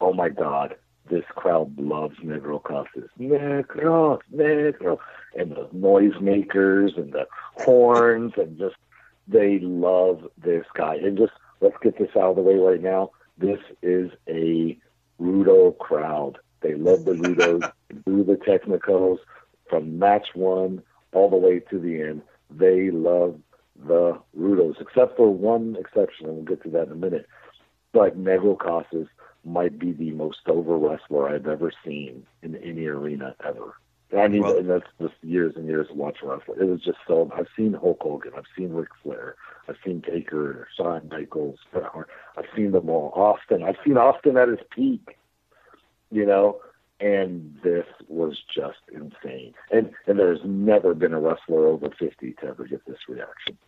Oh 0.00 0.12
my 0.12 0.28
God, 0.28 0.76
this 1.10 1.24
crowd 1.34 1.78
loves 1.78 2.16
Negro 2.18 2.62
Casas. 2.62 3.10
Negro, 3.20 4.18
Negro, 4.34 4.98
and 5.36 5.50
the 5.52 5.68
noisemakers 5.74 6.96
and 6.96 7.12
the 7.12 7.26
horns 7.56 8.32
and 8.36 8.58
just 8.58 8.76
they 9.28 9.58
love 9.60 10.28
this 10.42 10.64
guy. 10.74 10.96
And 10.96 11.16
just 11.16 11.32
let's 11.60 11.76
get 11.82 11.98
this 11.98 12.10
out 12.16 12.30
of 12.30 12.36
the 12.36 12.42
way 12.42 12.56
right 12.56 12.82
now. 12.82 13.10
This 13.38 13.58
is 13.82 14.10
a 14.28 14.78
Rudo 15.20 15.76
crowd. 15.78 16.38
They 16.60 16.74
love 16.74 17.04
the 17.04 17.12
Rudos, 17.12 17.70
do 18.06 18.24
the 18.24 18.36
technicals 18.36 19.20
from 19.68 19.98
match 19.98 20.28
one 20.34 20.82
all 21.12 21.28
the 21.28 21.36
way 21.36 21.60
to 21.60 21.78
the 21.78 22.00
end. 22.00 22.22
They 22.50 22.90
love 22.90 23.38
the 23.86 24.18
Rudos, 24.38 24.80
except 24.80 25.16
for 25.16 25.32
one 25.32 25.76
exception, 25.78 26.26
and 26.26 26.36
we'll 26.36 26.44
get 26.44 26.62
to 26.62 26.70
that 26.70 26.86
in 26.86 26.92
a 26.92 26.96
minute. 26.96 27.26
But 27.92 28.18
Negro 28.18 28.58
Casas 28.58 29.08
might 29.44 29.78
be 29.78 29.92
the 29.92 30.10
most 30.12 30.40
over 30.46 30.76
wrestler 30.76 31.28
I've 31.28 31.46
ever 31.46 31.72
seen 31.84 32.26
in 32.42 32.56
any 32.56 32.86
arena 32.86 33.34
ever. 33.44 33.74
I 34.16 34.28
mean, 34.28 34.42
well, 34.42 34.62
that's 34.62 34.86
just 35.00 35.14
years 35.22 35.54
and 35.56 35.66
years 35.66 35.88
of 35.90 35.96
watching 35.96 36.28
wrestling. 36.28 36.58
It 36.60 36.68
was 36.68 36.80
just 36.82 36.98
so. 37.06 37.30
I've 37.36 37.48
seen 37.56 37.72
Hulk 37.72 37.98
Hogan, 38.00 38.32
I've 38.36 38.44
seen 38.56 38.72
Ric 38.72 38.90
Flair, 39.02 39.36
I've 39.68 39.76
seen 39.84 40.02
Taker, 40.02 40.68
Shawn 40.76 41.08
Michaels, 41.10 41.58
I've 41.74 42.44
seen 42.54 42.72
them 42.72 42.88
all. 42.88 43.12
Austin, 43.14 43.62
I've 43.62 43.78
seen 43.84 43.96
Austin 43.96 44.36
at 44.36 44.48
his 44.48 44.60
peak, 44.70 45.16
you 46.10 46.26
know, 46.26 46.60
and 47.00 47.58
this 47.64 47.86
was 48.08 48.40
just 48.54 48.78
insane. 48.92 49.54
And 49.70 49.90
and 50.06 50.18
there's 50.18 50.40
never 50.44 50.94
been 50.94 51.12
a 51.12 51.20
wrestler 51.20 51.66
over 51.66 51.90
50 51.98 52.32
to 52.40 52.46
ever 52.46 52.66
get 52.66 52.84
this 52.86 52.98
reaction. 53.08 53.58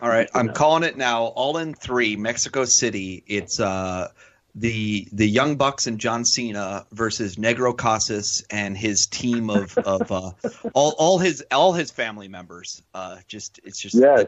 All 0.00 0.08
right, 0.08 0.28
I'm 0.34 0.52
calling 0.52 0.82
it 0.82 0.96
now. 0.96 1.24
All 1.24 1.56
in 1.58 1.74
three, 1.74 2.16
Mexico 2.16 2.64
City. 2.64 3.24
It's 3.26 3.60
uh 3.60 4.08
the 4.56 5.06
the 5.12 5.28
Young 5.28 5.56
Bucks 5.56 5.86
and 5.86 6.00
John 6.00 6.24
Cena 6.24 6.86
versus 6.90 7.36
Negro 7.36 7.76
Casas 7.76 8.44
and 8.50 8.76
his 8.76 9.06
team 9.06 9.50
of 9.50 9.76
of 9.78 10.10
uh, 10.10 10.30
all 10.72 10.94
all 10.98 11.18
his 11.18 11.44
all 11.52 11.74
his 11.74 11.90
family 11.90 12.26
members. 12.26 12.82
Uh, 12.94 13.18
just 13.28 13.60
it's 13.62 13.78
just 13.78 13.94
yes. 13.94 14.26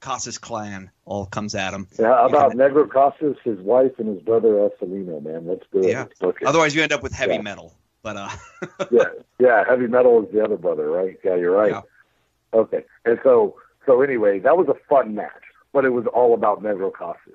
Casas 0.00 0.38
clan 0.38 0.90
all 1.04 1.26
comes 1.26 1.54
at 1.54 1.74
him. 1.74 1.86
Yeah, 1.98 2.06
how 2.06 2.28
about. 2.28 2.52
Negro 2.52 2.88
Casas, 2.88 3.36
his 3.44 3.58
wife, 3.58 3.98
and 3.98 4.08
his 4.08 4.22
brother 4.22 4.48
Estelino, 4.48 5.22
man. 5.22 5.46
Let's 5.46 5.64
do 5.72 5.80
it. 5.80 5.88
Yeah. 5.88 6.06
Otherwise, 6.46 6.74
you 6.74 6.82
end 6.82 6.92
up 6.92 7.02
with 7.02 7.12
heavy 7.12 7.34
yeah. 7.34 7.42
metal. 7.42 7.74
But 8.02 8.16
uh, 8.16 8.30
yeah, 8.90 9.04
yeah, 9.38 9.64
heavy 9.68 9.88
metal 9.88 10.24
is 10.24 10.32
the 10.32 10.42
other 10.42 10.56
brother, 10.56 10.88
right? 10.88 11.18
Yeah, 11.24 11.34
you're 11.34 11.54
right. 11.54 11.72
Yeah. 11.72 11.80
Okay, 12.54 12.84
and 13.04 13.18
so 13.22 13.56
so 13.84 14.00
anyway, 14.00 14.38
that 14.38 14.56
was 14.56 14.68
a 14.68 14.76
fun 14.88 15.14
match, 15.14 15.42
but 15.72 15.84
it 15.84 15.90
was 15.90 16.06
all 16.06 16.32
about 16.32 16.62
Negro 16.62 16.92
Casas 16.92 17.34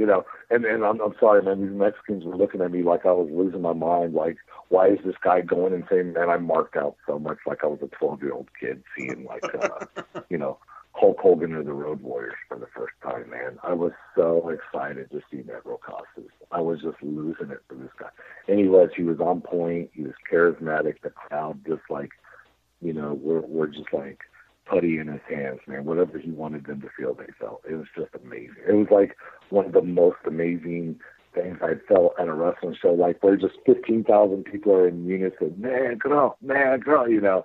you 0.00 0.06
know, 0.06 0.24
and 0.48 0.64
and 0.64 0.82
I'm, 0.82 0.98
I'm 0.98 1.14
sorry, 1.20 1.42
man. 1.42 1.60
These 1.60 1.78
Mexicans 1.78 2.24
were 2.24 2.34
looking 2.34 2.62
at 2.62 2.70
me 2.70 2.82
like 2.82 3.04
I 3.04 3.12
was 3.12 3.28
losing 3.30 3.60
my 3.60 3.74
mind. 3.74 4.14
Like, 4.14 4.38
why 4.70 4.88
is 4.88 4.98
this 5.04 5.14
guy 5.22 5.42
going 5.42 5.74
and 5.74 5.84
saying, 5.90 6.14
"Man, 6.14 6.30
I 6.30 6.38
marked 6.38 6.74
out 6.74 6.96
so 7.06 7.18
much," 7.18 7.36
like 7.46 7.62
I 7.62 7.66
was 7.66 7.80
a 7.82 7.88
12 7.88 8.22
year 8.22 8.32
old 8.32 8.48
kid 8.58 8.82
seeing 8.96 9.26
like, 9.26 9.44
uh, 9.44 10.22
you 10.30 10.38
know, 10.38 10.56
Hulk 10.92 11.18
Hogan 11.20 11.52
or 11.52 11.62
the 11.62 11.74
Road 11.74 12.00
Warriors 12.00 12.38
for 12.48 12.58
the 12.58 12.68
first 12.74 12.94
time. 13.02 13.28
Man, 13.28 13.58
I 13.62 13.74
was 13.74 13.92
so 14.16 14.48
excited 14.48 15.10
to 15.10 15.20
see 15.30 15.42
Negro 15.42 15.78
Casas. 15.78 16.30
I 16.50 16.62
was 16.62 16.80
just 16.80 16.96
losing 17.02 17.50
it 17.50 17.60
for 17.68 17.74
this 17.74 17.92
guy, 17.98 18.08
and 18.48 18.58
he 18.58 18.68
was. 18.68 18.88
He 18.96 19.02
was 19.02 19.20
on 19.20 19.42
point. 19.42 19.90
He 19.92 20.04
was 20.04 20.14
charismatic. 20.32 21.02
The 21.02 21.10
crowd 21.10 21.60
just 21.66 21.82
like, 21.90 22.12
you 22.80 22.94
know, 22.94 23.18
we're 23.20 23.42
we're 23.42 23.66
just 23.66 23.92
like 23.92 24.20
putty 24.70 24.98
in 24.98 25.08
his 25.08 25.20
hands, 25.28 25.60
man. 25.66 25.84
Whatever 25.84 26.18
he 26.18 26.30
wanted 26.30 26.66
them 26.66 26.80
to 26.82 26.88
feel, 26.96 27.14
they 27.14 27.32
felt. 27.38 27.62
It 27.68 27.74
was 27.74 27.88
just 27.96 28.14
amazing. 28.14 28.62
It 28.66 28.74
was 28.74 28.88
like 28.90 29.16
one 29.50 29.66
of 29.66 29.72
the 29.72 29.82
most 29.82 30.18
amazing 30.26 31.00
things 31.34 31.58
I'd 31.62 31.84
felt 31.86 32.14
at 32.18 32.28
a 32.28 32.32
wrestling 32.32 32.76
show, 32.80 32.92
like 32.92 33.22
where 33.22 33.36
just 33.36 33.54
15,000 33.66 34.44
people 34.44 34.72
are 34.72 34.88
in 34.88 35.06
unison, 35.06 35.54
man, 35.58 35.96
girl, 35.96 36.36
man, 36.40 36.80
girl, 36.80 37.08
you 37.08 37.20
know. 37.20 37.44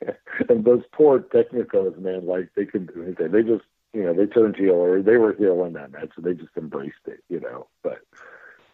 and 0.48 0.64
those 0.64 0.82
poor 0.92 1.20
technicos, 1.20 1.98
man, 1.98 2.26
like 2.26 2.50
they 2.56 2.64
couldn't 2.64 2.94
do 2.94 3.02
anything. 3.02 3.32
They 3.32 3.42
just, 3.42 3.64
you 3.92 4.04
know, 4.04 4.14
they 4.14 4.26
turned 4.26 4.56
heel 4.56 4.74
or 4.74 5.02
they 5.02 5.16
were 5.16 5.34
heel 5.34 5.64
in 5.64 5.72
that 5.74 5.92
match, 5.92 6.10
so 6.14 6.22
they 6.22 6.34
just 6.34 6.56
embraced 6.56 7.06
it, 7.06 7.20
you 7.28 7.40
know. 7.40 7.66
But 7.82 8.00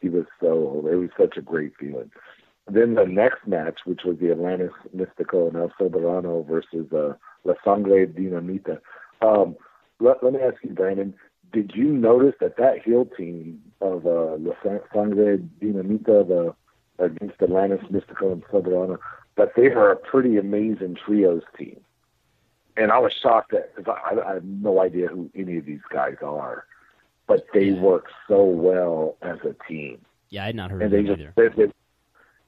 he 0.01 0.09
was 0.09 0.25
so, 0.41 0.87
it 0.91 0.97
was 0.97 1.11
such 1.19 1.37
a 1.37 1.43
great 1.43 1.73
feeling. 1.79 2.11
Then 2.71 2.95
the 2.95 3.07
next 3.07 3.47
match, 3.47 3.81
which 3.85 4.03
was 4.05 4.19
the 4.19 4.31
Atlantis 4.31 4.73
Mystico 4.95 5.49
and 5.49 5.57
El 5.57 5.73
Soberano 5.81 6.47
versus 6.47 6.93
uh, 6.93 7.15
La 7.45 7.55
Sangre 7.65 8.07
Dinamita. 8.07 8.79
Um, 9.21 9.57
let, 10.01 10.23
let 10.23 10.33
me 10.33 10.41
ask 10.41 10.57
you, 10.63 10.71
Brandon, 10.71 11.15
did 11.53 11.73
you 11.75 11.85
notice 11.85 12.35
that 12.41 12.57
that 12.57 12.83
heel 12.83 13.05
team 13.05 13.61
of 13.81 14.07
uh, 14.07 14.37
La 14.37 14.55
Sangre 14.93 15.39
Dinamita, 15.61 16.27
the 16.27 16.55
against 16.99 17.43
Atlantis 17.43 17.81
Mystico 17.91 18.33
and 18.33 18.45
Soberano, 18.45 18.99
that 19.37 19.53
they 19.57 19.67
are 19.67 19.91
a 19.91 19.97
pretty 19.97 20.37
amazing 20.37 20.97
trios 21.05 21.43
team? 21.59 21.81
And 22.77 22.91
I 22.91 22.99
was 22.99 23.13
shocked 23.13 23.53
that 23.53 23.75
because 23.77 23.97
I, 24.05 24.19
I 24.19 24.35
have 24.35 24.45
no 24.45 24.81
idea 24.81 25.09
who 25.09 25.31
any 25.35 25.59
of 25.59 25.67
these 25.67 25.81
guys 25.93 26.17
are, 26.23 26.65
but 27.27 27.47
they 27.53 27.73
work 27.73 28.07
so 28.29 28.45
well 28.45 29.17
as 29.21 29.39
a 29.45 29.55
team. 29.69 30.01
Yeah, 30.31 30.45
I 30.45 30.47
had 30.47 30.57
not 30.57 30.71
heard 30.71 30.83
and 30.83 30.95
of 30.95 30.99
them 30.99 31.07
just, 31.07 31.21
either. 31.21 31.33
They, 31.37 31.67
they, 31.67 31.73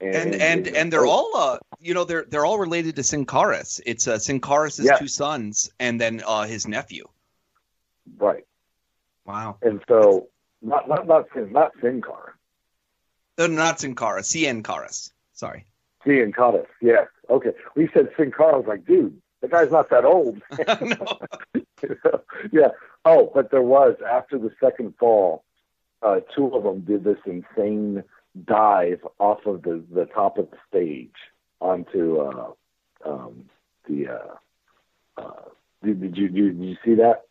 and 0.05 0.35
and 0.35 0.43
and, 0.43 0.69
and 0.69 0.93
they're 0.93 1.07
all 1.07 1.37
uh 1.37 1.59
you 1.81 1.95
know 1.95 2.05
they're 2.05 2.25
they're 2.29 2.47
all 2.47 2.59
related 2.59 2.97
to 2.97 3.03
Sin 3.03 3.27
Caras. 3.27 3.81
It's 3.87 4.07
uh 4.09 4.19
Sin 4.19 4.41
Caras' 4.41 4.81
yeah. 4.83 4.97
two 4.97 5.09
sons 5.09 5.71
and 5.79 6.01
then 6.01 6.23
uh 6.27 6.45
his 6.45 6.67
nephew. 6.67 7.05
Right. 8.19 8.45
Wow. 9.25 9.59
And 9.63 9.83
so 9.89 10.29
not 10.63 10.89
not 10.89 11.07
not 11.07 11.27
Sin 11.35 11.53
not 11.53 11.73
Sin 11.81 12.03
Cara. 12.03 12.35
No, 13.39 13.47
not 13.47 13.81
Sin 13.81 13.95
Cara. 13.95 14.23
Cien 14.23 14.63
Caras. 14.63 15.13
Sorry. 15.33 15.67
Caras. 16.05 16.67
Yeah. 16.81 17.05
Okay. 17.31 17.53
We 17.75 17.89
said 17.93 18.11
Sincara. 18.17 18.55
I 18.55 18.57
was 18.57 18.67
like, 18.67 18.87
dude, 18.87 19.21
the 19.41 19.49
guy's 19.49 19.71
not 19.71 19.91
that 19.91 20.05
old. 20.05 20.41
yeah. 22.53 22.69
Oh, 23.05 23.31
but 23.35 23.51
there 23.51 23.63
was 23.63 23.97
after 24.09 24.39
the 24.39 24.51
second 24.61 24.95
fall, 24.99 25.45
uh, 26.03 26.21
two 26.35 26.49
of 26.49 26.63
them 26.63 26.81
did 26.81 27.05
this 27.05 27.19
insane 27.27 28.05
dive 28.43 29.01
off 29.19 29.47
of 29.47 29.63
the, 29.63 29.83
the 29.93 30.07
top 30.07 30.39
of 30.39 30.51
the 30.51 30.57
stage 30.69 31.15
onto 31.61 32.19
uh, 32.19 32.51
um, 33.05 33.45
the. 33.89 34.09
Uh, 34.09 35.21
uh, 35.21 35.49
did, 35.83 36.01
did 36.01 36.17
you 36.17 36.29
did 36.29 36.59
you 36.59 36.77
see 36.85 36.95
that? 36.97 37.23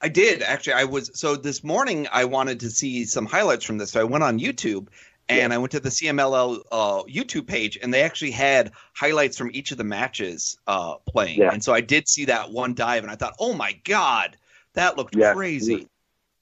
I 0.00 0.08
did 0.08 0.42
actually. 0.42 0.74
I 0.74 0.84
was 0.84 1.10
so 1.18 1.36
this 1.36 1.64
morning. 1.64 2.06
I 2.12 2.24
wanted 2.24 2.60
to 2.60 2.70
see 2.70 3.04
some 3.04 3.26
highlights 3.26 3.64
from 3.64 3.78
this, 3.78 3.90
so 3.90 4.00
I 4.00 4.04
went 4.04 4.22
on 4.24 4.38
YouTube 4.38 4.88
and 5.28 5.50
yeah. 5.50 5.54
I 5.54 5.58
went 5.58 5.72
to 5.72 5.80
the 5.80 5.90
CMLL 5.90 6.62
uh, 6.72 7.02
YouTube 7.04 7.46
page, 7.46 7.78
and 7.82 7.92
they 7.92 8.02
actually 8.02 8.30
had 8.30 8.72
highlights 8.94 9.36
from 9.36 9.50
each 9.52 9.72
of 9.72 9.78
the 9.78 9.84
matches 9.84 10.58
uh, 10.66 10.94
playing. 11.06 11.40
Yeah. 11.40 11.52
And 11.52 11.62
so 11.62 11.74
I 11.74 11.80
did 11.80 12.08
see 12.08 12.26
that 12.26 12.50
one 12.50 12.74
dive, 12.74 13.02
and 13.02 13.12
I 13.12 13.16
thought, 13.16 13.34
oh 13.38 13.52
my 13.52 13.78
god, 13.84 14.36
that 14.74 14.96
looked 14.96 15.16
yeah. 15.16 15.34
crazy 15.34 15.88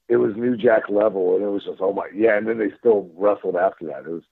it 0.08 0.16
was 0.16 0.36
New 0.36 0.56
Jack 0.56 0.88
level, 0.88 1.34
and 1.34 1.44
it 1.44 1.48
was 1.48 1.64
just 1.64 1.80
oh 1.80 1.92
my 1.92 2.08
yeah. 2.14 2.36
And 2.36 2.46
then 2.46 2.58
they 2.58 2.70
still 2.78 3.10
wrestled 3.16 3.56
after 3.56 3.86
that. 3.86 4.06
It 4.06 4.10
was 4.10 4.22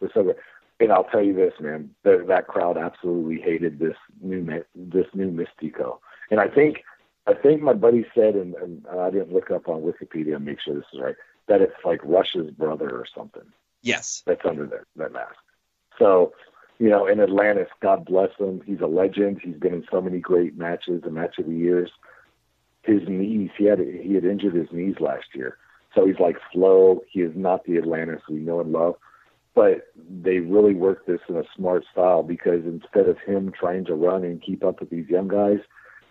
it 0.00 0.04
was 0.04 0.10
so 0.14 0.22
good. 0.24 0.36
And 0.80 0.92
I'll 0.92 1.04
tell 1.04 1.22
you 1.22 1.34
this, 1.34 1.54
man, 1.60 1.90
that 2.02 2.26
that 2.28 2.48
crowd 2.48 2.76
absolutely 2.76 3.40
hated 3.40 3.78
this 3.78 3.96
new 4.20 4.44
this 4.74 5.06
new 5.14 5.30
Mystico. 5.30 5.98
And 6.30 6.40
I 6.40 6.48
think 6.48 6.82
I 7.26 7.34
think 7.34 7.62
my 7.62 7.72
buddy 7.72 8.04
said, 8.14 8.34
and, 8.34 8.54
and 8.54 8.86
I 8.86 9.10
didn't 9.10 9.32
look 9.32 9.50
up 9.50 9.68
on 9.68 9.82
Wikipedia 9.82 10.36
and 10.36 10.44
make 10.44 10.60
sure 10.60 10.74
this 10.74 10.84
is 10.92 11.00
right, 11.00 11.16
that 11.48 11.62
it's 11.62 11.72
like 11.84 12.00
Rush's 12.04 12.50
brother 12.50 12.90
or 12.90 13.06
something. 13.16 13.44
Yes, 13.82 14.22
that's 14.26 14.44
under 14.44 14.66
that 14.66 14.84
that 14.96 15.12
mask. 15.12 15.36
So, 15.98 16.32
you 16.78 16.88
know, 16.88 17.06
in 17.06 17.20
Atlantis, 17.20 17.68
God 17.80 18.04
bless 18.04 18.30
him. 18.38 18.60
He's 18.66 18.80
a 18.80 18.86
legend. 18.86 19.40
He's 19.42 19.56
been 19.56 19.74
in 19.74 19.84
so 19.90 20.00
many 20.00 20.18
great 20.18 20.56
matches, 20.56 21.02
the 21.02 21.10
match 21.10 21.38
of 21.38 21.46
the 21.46 21.54
years 21.54 21.90
his 22.84 23.02
knees. 23.08 23.50
He 23.56 23.64
had 23.64 23.78
he 23.78 24.14
had 24.14 24.24
injured 24.24 24.54
his 24.54 24.68
knees 24.72 24.96
last 25.00 25.26
year, 25.34 25.58
so 25.94 26.06
he's 26.06 26.18
like 26.20 26.36
slow. 26.52 27.02
He 27.10 27.20
is 27.20 27.32
not 27.34 27.64
the 27.64 27.78
Atlantis 27.78 28.22
we 28.28 28.36
know 28.36 28.60
and 28.60 28.72
love. 28.72 28.96
But 29.54 29.92
they 29.96 30.40
really 30.40 30.74
worked 30.74 31.06
this 31.06 31.20
in 31.28 31.36
a 31.36 31.44
smart 31.56 31.84
style 31.92 32.24
because 32.24 32.64
instead 32.64 33.08
of 33.08 33.18
him 33.20 33.52
trying 33.52 33.84
to 33.84 33.94
run 33.94 34.24
and 34.24 34.42
keep 34.42 34.64
up 34.64 34.80
with 34.80 34.90
these 34.90 35.08
young 35.08 35.28
guys, 35.28 35.60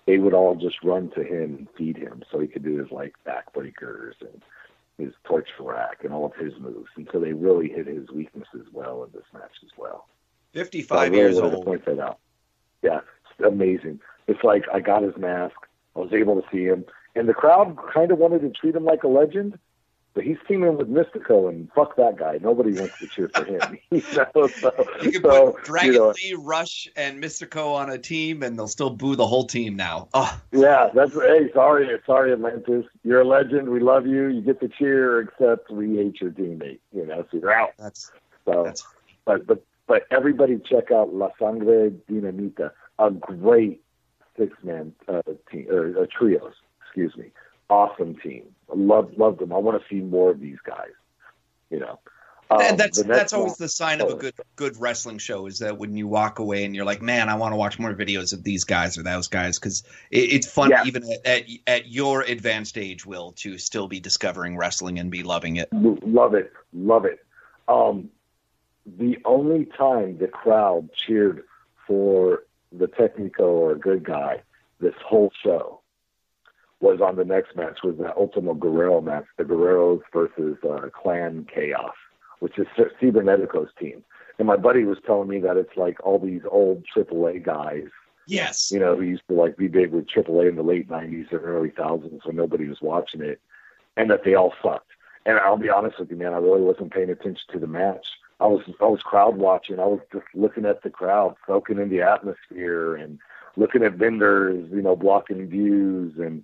they 0.06 0.18
would 0.18 0.34
all 0.34 0.56
just 0.56 0.82
run 0.82 1.10
to 1.12 1.24
him 1.24 1.56
and 1.56 1.68
feed 1.78 1.98
him 1.98 2.24
so 2.32 2.40
he 2.40 2.48
could 2.48 2.64
do 2.64 2.78
his 2.78 2.90
like 2.90 3.14
backbreakers 3.28 4.14
and 4.22 4.42
his 4.98 5.14
torture 5.26 5.52
rack 5.60 6.06
and 6.06 6.14
all 6.14 6.26
of 6.26 6.36
his 6.36 6.54
moves. 6.60 6.90
And 6.96 7.10
so 7.12 7.20
they 7.20 7.34
really 7.34 7.68
hit 7.68 7.86
his 7.86 8.10
weaknesses 8.10 8.68
well 8.72 9.04
in 9.04 9.12
this 9.12 9.28
match 9.34 9.52
as 9.62 9.72
well. 9.78 10.08
Fifty-five 10.54 11.08
so 11.08 11.12
really 11.12 11.18
years 11.18 11.38
old. 11.38 11.52
To 11.52 11.66
point 11.66 11.86
that 11.86 12.00
out. 12.00 12.20
Yeah, 12.82 13.02
it's 13.30 13.46
amazing. 13.46 14.00
It's 14.28 14.44
like 14.44 14.64
I 14.74 14.80
got 14.80 15.04
his 15.04 15.18
mask. 15.18 15.56
I 15.96 16.00
was 16.00 16.14
able 16.14 16.41
to 16.41 16.48
see 16.52 16.66
him, 16.66 16.86
and 17.16 17.30
the 17.30 17.34
crowd 17.34 17.78
kind 17.94 18.12
of 18.12 18.18
wanted 18.18 18.41
to 18.41 18.50
treat 18.50 18.76
him 18.76 18.86
like 18.86 19.04
a 19.04 19.08
legend, 19.08 19.60
but 20.14 20.24
he's 20.24 20.38
teaming 20.48 20.78
with 20.78 20.88
Mystico, 20.88 21.50
and 21.50 21.72
fuck 21.74 21.96
that 21.96 22.18
guy. 22.18 22.38
Nobody 22.41 22.74
wants 22.74 22.98
to 23.00 23.08
cheer 23.08 23.30
for 23.30 23.46
him. 23.46 23.78
you 23.91 24.04
know, 24.16 24.48
so, 24.48 24.72
You 25.02 25.12
can 25.12 25.22
so, 25.24 25.52
put 25.52 25.64
Dragon 25.64 25.94
you 25.94 26.00
know, 26.00 26.14
Lee, 26.24 26.36
Rush, 26.38 26.88
and 26.96 27.22
Mystico 27.22 27.74
on 27.76 27.89
a 27.89 27.98
team, 27.98 28.44
and 28.44 28.58
they'll 28.58 28.68
still 28.68 28.91
boo 28.91 29.16
the 29.16 29.26
whole 29.26 29.46
team 29.46 29.76
now. 29.76 30.10
Oh, 30.14 30.39
Yeah, 30.52 30.89
that's 30.94 31.14
hey, 31.14 31.52
sorry, 31.54 31.89
sorry, 32.06 32.34
Atlantis. 32.34 32.86
You're 33.04 33.22
a 33.22 33.28
legend. 33.28 33.70
We 33.70 33.80
love 33.80 34.06
you. 34.06 34.28
You 34.28 34.41
get 34.41 34.60
to 34.62 34.68
cheer, 34.68 35.22
except 35.22 35.72
we 35.72 35.96
hate 35.96 36.22
your 36.22 36.32
teammate. 36.32 36.80
You 36.96 37.08
know, 37.08 37.26
so 37.32 37.38
you're 37.38 37.54
out. 37.54 37.72
that's 37.80 38.12
So, 38.46 38.64
that's 38.66 38.86
but 39.26 39.48
but 39.48 39.64
but 39.88 40.06
everybody 40.12 40.60
check 40.64 40.91
out 40.91 41.14
La 41.14 41.30
Sangre 41.39 41.91
Dinamita, 42.10 42.72
a 43.00 43.12
great 43.12 43.83
six 44.38 44.56
man 44.64 44.94
uh, 45.08 45.22
team 45.52 45.68
or 45.70 45.98
uh, 46.02 46.06
trios. 46.12 46.54
Excuse 46.86 47.16
me, 47.18 47.32
awesome 47.70 48.16
team. 48.16 48.44
I 48.72 48.76
Love 48.76 49.12
love 49.18 49.38
them. 49.38 49.52
I 49.54 49.58
want 49.58 49.82
to 49.82 49.88
see 49.88 50.02
more 50.02 50.32
of 50.32 50.40
these 50.40 50.60
guys. 50.66 50.92
You 51.70 51.80
know, 51.80 52.00
Um, 52.52 52.62
and 52.62 52.78
that's 52.78 53.02
that's 53.04 53.34
always 53.34 53.54
one- 53.54 53.58
the 53.62 53.70
sign 53.70 54.00
of 54.02 54.10
a 54.10 54.14
oh, 54.14 54.18
good 54.18 54.34
good 54.56 54.80
wrestling 54.80 55.18
show 55.18 55.48
is 55.48 55.60
that 55.60 55.78
when 55.80 55.96
you 55.98 56.08
walk 56.08 56.38
away 56.40 56.66
and 56.66 56.76
you're 56.76 56.86
like, 56.86 57.02
man, 57.02 57.30
I 57.30 57.36
want 57.36 57.54
to 57.54 57.58
watch 57.58 57.80
more 57.80 57.94
videos 57.96 58.32
of 58.34 58.44
these 58.44 58.64
guys 58.64 58.98
or 58.98 59.04
those 59.04 59.28
guys 59.28 59.58
because 59.58 59.82
it, 60.12 60.34
it's 60.34 60.48
fun 60.52 60.70
Yeah. 60.70 60.84
even 60.86 61.04
at, 61.12 61.26
at 61.26 61.44
at 61.66 61.88
your 61.88 62.22
advanced 62.22 62.78
age, 62.78 63.06
Will, 63.08 63.32
to 63.38 63.58
still 63.58 63.88
be 63.88 64.00
discovering 64.00 64.56
wrestling 64.56 65.00
and 65.00 65.10
be 65.10 65.24
loving 65.24 65.56
it. 65.56 65.70
Love 65.74 66.36
it, 66.36 66.52
love 66.74 67.06
it. 67.06 67.26
Um, 67.68 68.10
the 68.86 69.18
only 69.26 69.66
time 69.66 70.18
the 70.18 70.28
crowd 70.28 70.90
cheered 70.94 71.44
for 71.88 72.44
the 72.78 72.88
Technico 72.88 73.42
or 73.42 73.72
a 73.74 73.80
good 73.80 74.04
guy 74.04 74.42
this 74.80 74.94
whole 75.06 75.32
show 75.44 75.80
was 76.80 77.00
on 77.00 77.16
the 77.16 77.24
next 77.24 77.56
match 77.56 77.80
was 77.84 77.96
the 77.98 78.14
Ultimo 78.16 78.54
Guerrero 78.54 79.00
match, 79.00 79.26
the 79.38 79.44
Guerreros 79.44 80.02
versus 80.12 80.58
uh, 80.70 80.90
Clan 80.90 81.48
Chaos, 81.54 81.94
which 82.40 82.60
is 82.60 82.68
Cibernetico's 83.02 83.72
team. 83.80 84.04
And 84.38 84.48
my 84.48 84.58
buddy 84.58 84.84
was 84.84 84.98
telling 85.06 85.30
me 85.30 85.40
that 85.40 85.56
it's 85.56 85.78
like 85.78 86.04
all 86.04 86.20
these 86.20 86.42
old 86.50 86.84
AAA 86.96 87.44
guys 87.44 87.88
Yes. 88.26 88.72
you 88.72 88.80
know, 88.80 88.96
who 88.96 89.04
used 89.04 89.28
to 89.28 89.34
like 89.34 89.58
be 89.58 89.68
big 89.68 89.92
with 89.92 90.08
AAA 90.08 90.50
in 90.50 90.56
the 90.56 90.64
late 90.64 90.90
'90s 90.90 91.32
or 91.34 91.40
early 91.40 91.72
thousands 91.72 92.22
when 92.26 92.36
nobody 92.36 92.68
was 92.68 92.82
watching 92.82 93.22
it, 93.22 93.42
and 93.98 94.10
that 94.10 94.24
they 94.24 94.36
all 94.36 94.54
sucked. 94.62 94.92
And 95.26 95.38
I'll 95.40 95.58
be 95.58 95.70
honest 95.70 96.00
with 96.00 96.10
you, 96.10 96.18
man, 96.18 96.34
I 96.34 96.38
really 96.38 96.62
wasn't 96.62 96.94
paying 96.94 97.10
attention 97.10 97.44
to 97.52 97.60
the 97.60 97.68
match. 97.68 98.08
I 98.40 98.48
was 98.48 98.62
I 98.82 98.86
was 98.86 99.02
crowd 99.02 99.38
watching. 99.38 99.80
I 99.80 99.86
was 99.86 100.00
just 100.12 100.26
looking 100.34 100.66
at 100.66 100.84
the 100.84 100.90
crowd, 100.90 101.36
soaking 101.48 101.80
in 101.80 101.90
the 101.90 102.02
atmosphere, 102.02 102.96
and 102.96 103.20
looking 103.56 103.84
at 103.84 103.94
vendors, 103.94 104.70
you 104.72 104.82
know, 104.82 104.96
blocking 104.96 105.48
views, 105.48 106.14
and 106.18 106.44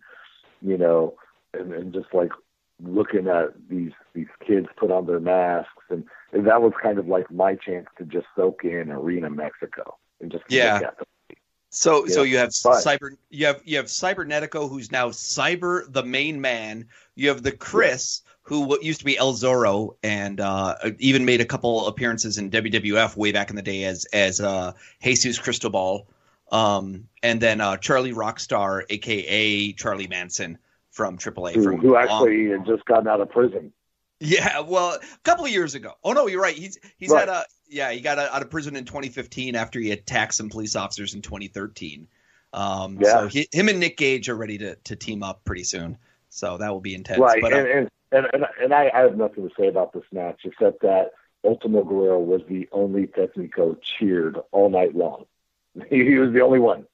you 0.61 0.77
know, 0.77 1.15
and, 1.53 1.73
and 1.73 1.93
just 1.93 2.13
like 2.13 2.31
looking 2.81 3.27
at 3.27 3.49
these 3.69 3.91
these 4.13 4.27
kids 4.45 4.67
put 4.77 4.91
on 4.91 5.05
their 5.07 5.19
masks, 5.19 5.83
and, 5.89 6.05
and 6.31 6.47
that 6.47 6.61
was 6.61 6.73
kind 6.81 6.99
of 6.99 7.07
like 7.07 7.29
my 7.31 7.55
chance 7.55 7.87
to 7.97 8.05
just 8.05 8.27
soak 8.35 8.63
in 8.63 8.91
Arena 8.91 9.29
Mexico 9.29 9.97
and 10.21 10.31
just 10.31 10.43
Yeah. 10.49 10.75
look 10.75 10.83
at 10.83 10.97
them. 10.97 11.05
So 11.71 12.05
so 12.07 12.23
you 12.23 12.37
have 12.37 12.51
But- 12.63 12.83
cyber 12.83 13.11
you 13.29 13.45
have 13.45 13.61
you 13.65 13.77
have 13.77 13.87
Cibernetico 13.87 14.69
who's 14.69 14.91
now 14.91 15.09
Cyber 15.09 15.91
the 15.91 16.03
main 16.03 16.39
man. 16.41 16.87
You 17.15 17.29
have 17.29 17.43
the 17.43 17.51
Chris 17.51 18.21
who 18.49 18.77
used 18.81 18.99
to 18.99 19.05
be 19.05 19.15
El 19.15 19.33
Zorro 19.33 19.95
and 20.01 20.41
uh, 20.41 20.75
even 20.97 21.23
made 21.23 21.39
a 21.39 21.45
couple 21.45 21.87
appearances 21.87 22.39
in 22.39 22.49
WWF 22.49 23.15
way 23.15 23.31
back 23.31 23.51
in 23.51 23.55
the 23.55 23.61
day 23.61 23.83
as 23.83 24.05
as 24.05 24.41
uh, 24.41 24.73
Jesus 25.03 25.37
Cristobal. 25.37 26.07
Um, 26.51 27.07
and 27.21 27.39
then 27.39 27.61
uh, 27.61 27.77
Charly 27.77 28.11
Rockstar, 28.11 28.81
aka 28.89 29.71
Charly 29.73 30.07
Manson 30.09 30.57
from 30.89 31.17
AAA. 31.19 31.53
who, 31.53 31.63
from 31.63 31.77
who 31.79 31.93
long- 31.93 32.03
actually 32.03 32.49
had 32.49 32.65
just 32.65 32.83
gotten 32.85 33.07
out 33.07 33.21
of 33.21 33.29
prison. 33.29 33.71
yeah, 34.19 34.59
well, 34.61 34.95
a 34.95 34.99
couple 35.23 35.45
of 35.45 35.51
years 35.51 35.75
ago. 35.75 35.93
Oh 36.03 36.13
no, 36.13 36.25
you're 36.25 36.41
right. 36.41 36.55
He's 36.55 36.79
he's 36.97 37.11
Right. 37.11 37.27
had 37.27 37.29
a 37.29 37.45
yeah, 37.69 37.91
he 37.91 38.01
got 38.01 38.17
out 38.17 38.41
of 38.41 38.49
prison 38.49 38.75
in 38.75 38.83
2015 38.85 39.55
after 39.55 39.79
he 39.79 39.91
attacked 39.91 40.33
some 40.33 40.49
police 40.49 40.75
officers 40.75 41.13
in 41.13 41.21
2013. 41.21 42.07
Um, 42.51 42.97
Yeah. 42.99 43.11
So 43.11 43.27
he, 43.27 43.47
him 43.51 43.69
and 43.69 43.79
Nick 43.79 43.95
Gage 43.97 44.27
are 44.27 44.35
ready 44.35 44.57
to, 44.57 44.75
to 44.75 44.95
team 44.95 45.21
up 45.21 45.45
pretty 45.45 45.63
soon. 45.63 45.99
So 46.29 46.57
that 46.57 46.69
will 46.69 46.81
be 46.81 46.95
intense. 46.95 47.19
right, 47.19 47.41
But, 47.41 47.53
uh, 47.53 47.57
and, 47.57 47.67
and 47.67 47.89
and 48.11 48.27
and 48.33 48.45
and 48.61 48.73
I, 48.73 48.91
I 48.93 48.99
have 49.01 49.17
nothing 49.17 49.47
to 49.47 49.53
say 49.57 49.67
about 49.67 49.93
this 49.93 50.03
match 50.11 50.41
except 50.43 50.81
that 50.81 51.11
Ultimo 51.43 51.83
Guerrero 51.83 52.19
was 52.19 52.41
the 52.47 52.67
only 52.71 53.07
Technico 53.07 53.77
cheered 53.81 54.37
all 54.51 54.69
night 54.69 54.95
long. 54.95 55.25
He, 55.89 56.15
was 56.15 56.33
the 56.33 56.41
only 56.41 56.59
one, 56.59 56.85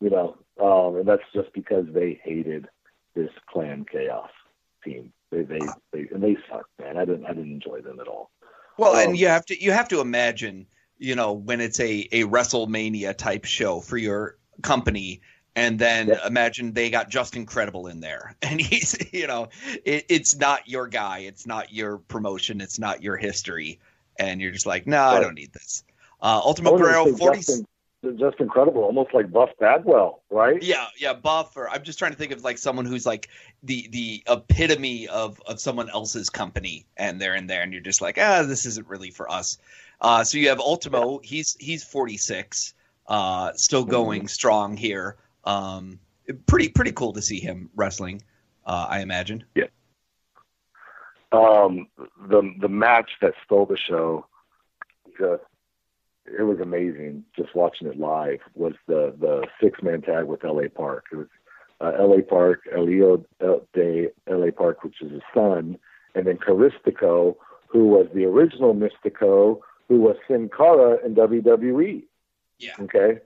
you 0.00 0.10
know, 0.10 0.36
um, 0.60 0.96
and 0.96 1.08
that's 1.08 1.22
just 1.32 1.52
because 1.54 1.86
they 1.88 2.20
hated 2.22 2.68
this 3.14 3.30
Clan 3.48 3.86
Chaos 3.90 4.30
team. 4.84 5.12
They 5.30 5.42
they 5.42 5.60
they 5.92 6.08
and 6.12 6.22
they 6.22 6.36
sucked, 6.50 6.70
man. 6.78 6.98
I 6.98 7.04
didn't 7.04 7.24
I 7.24 7.30
didn't 7.30 7.52
enjoy 7.52 7.80
them 7.80 8.00
at 8.00 8.08
all. 8.08 8.30
well, 8.76 8.94
um, 8.94 8.98
and 8.98 9.18
you 9.18 9.28
have 9.28 9.46
to 9.46 9.62
you 9.62 9.72
have 9.72 9.88
to 9.88 10.00
imagine, 10.00 10.66
you 10.98 11.14
know, 11.14 11.32
when 11.32 11.60
it's 11.60 11.80
a 11.80 12.08
a 12.12 12.24
WrestleMania 12.24 13.16
type 13.16 13.44
show 13.44 13.80
for 13.80 13.96
your 13.96 14.36
company. 14.62 15.22
And 15.56 15.78
then 15.78 16.08
Yeah. 16.08 16.26
imagine 16.26 16.72
they 16.72 16.90
got 16.90 17.08
Justin 17.08 17.46
Credible 17.46 17.86
in 17.86 18.00
there, 18.00 18.36
and 18.42 18.60
he's, 18.60 18.96
you 19.12 19.26
know, 19.26 19.48
it, 19.84 20.04
it's 20.08 20.36
not 20.36 20.68
your 20.68 20.86
guy, 20.86 21.20
it's 21.20 21.46
not 21.46 21.72
your 21.72 21.98
promotion, 21.98 22.60
it's 22.60 22.78
not 22.78 23.02
your 23.02 23.16
history, 23.16 23.80
and 24.18 24.40
you're 24.40 24.52
just 24.52 24.66
like, 24.66 24.86
no, 24.86 25.02
I 25.02 25.14
Right. 25.14 25.22
don't 25.22 25.34
need 25.34 25.52
this. 25.52 25.82
Uh, 26.20 26.40
I 26.44 26.46
Ultimo 26.46 26.76
Guerrero, 26.76 27.06
forty. 27.06 27.38
Justin, 27.38 27.66
just 28.18 28.38
incredible, 28.38 28.82
almost 28.84 29.14
like 29.14 29.32
Buff 29.32 29.50
Bagwell, 29.58 30.22
right? 30.30 30.62
Yeah, 30.62 30.86
yeah, 30.98 31.12
Buff. 31.14 31.56
Or 31.56 31.68
I'm 31.68 31.82
just 31.82 31.98
trying 31.98 32.12
to 32.12 32.18
think 32.18 32.32
of 32.32 32.44
like 32.44 32.58
someone 32.58 32.84
who's 32.84 33.06
like 33.06 33.28
the 33.62 33.88
the 33.90 34.22
epitome 34.28 35.08
of 35.08 35.40
of 35.46 35.60
someone 35.60 35.88
else's 35.90 36.30
company, 36.30 36.86
and 36.96 37.20
they're 37.20 37.34
in 37.34 37.46
there, 37.46 37.62
and 37.62 37.72
you're 37.72 37.82
just 37.82 38.00
like, 38.02 38.18
ah, 38.20 38.42
this 38.42 38.66
isn't 38.66 38.86
really 38.88 39.10
for 39.10 39.30
us. 39.30 39.58
Uh, 40.00 40.22
so 40.24 40.38
you 40.38 40.50
have 40.50 40.60
Ultimo. 40.60 41.18
He's 41.22 41.56
he's 41.58 41.82
46, 41.84 42.74
uh, 43.06 43.52
still 43.54 43.82
Mm-hmm. 43.82 43.90
going 43.90 44.28
strong 44.28 44.76
here. 44.76 45.16
Um, 45.46 46.00
pretty 46.46 46.68
pretty 46.68 46.92
cool 46.92 47.12
to 47.12 47.22
see 47.22 47.40
him 47.40 47.70
wrestling. 47.74 48.22
Uh, 48.64 48.86
I 48.90 49.00
imagine. 49.00 49.44
Yeah. 49.54 49.66
Um, 51.32 51.88
the 52.28 52.54
the 52.60 52.68
match 52.68 53.10
that 53.20 53.34
stole 53.44 53.66
the 53.66 53.76
show, 53.76 54.26
just 55.18 55.42
it 56.26 56.42
was 56.42 56.60
amazing. 56.60 57.24
Just 57.36 57.54
watching 57.54 57.88
it 57.88 57.98
live 57.98 58.40
was 58.54 58.74
the 58.86 59.14
the 59.18 59.46
six 59.60 59.82
man 59.82 60.02
tag 60.02 60.24
with 60.24 60.44
L.A. 60.44 60.68
Park. 60.68 61.06
It 61.12 61.16
was 61.16 61.28
uh, 61.80 61.92
L.A. 61.98 62.22
Park, 62.22 62.62
El 62.74 62.86
Hijo 62.86 63.24
de 63.74 64.08
L.A. 64.26 64.52
Park, 64.52 64.82
which 64.82 65.00
is 65.02 65.12
his 65.12 65.22
son, 65.34 65.78
and 66.14 66.26
then 66.26 66.38
Caristico, 66.38 67.36
who 67.68 67.88
was 67.88 68.06
the 68.14 68.24
original 68.24 68.74
Mistico, 68.74 69.60
who 69.88 70.00
was 70.00 70.16
Sin 70.26 70.48
Cara 70.54 70.98
in 71.04 71.14
WWE. 71.14 72.02
Yeah. 72.58 72.72
Okay. 72.80 73.20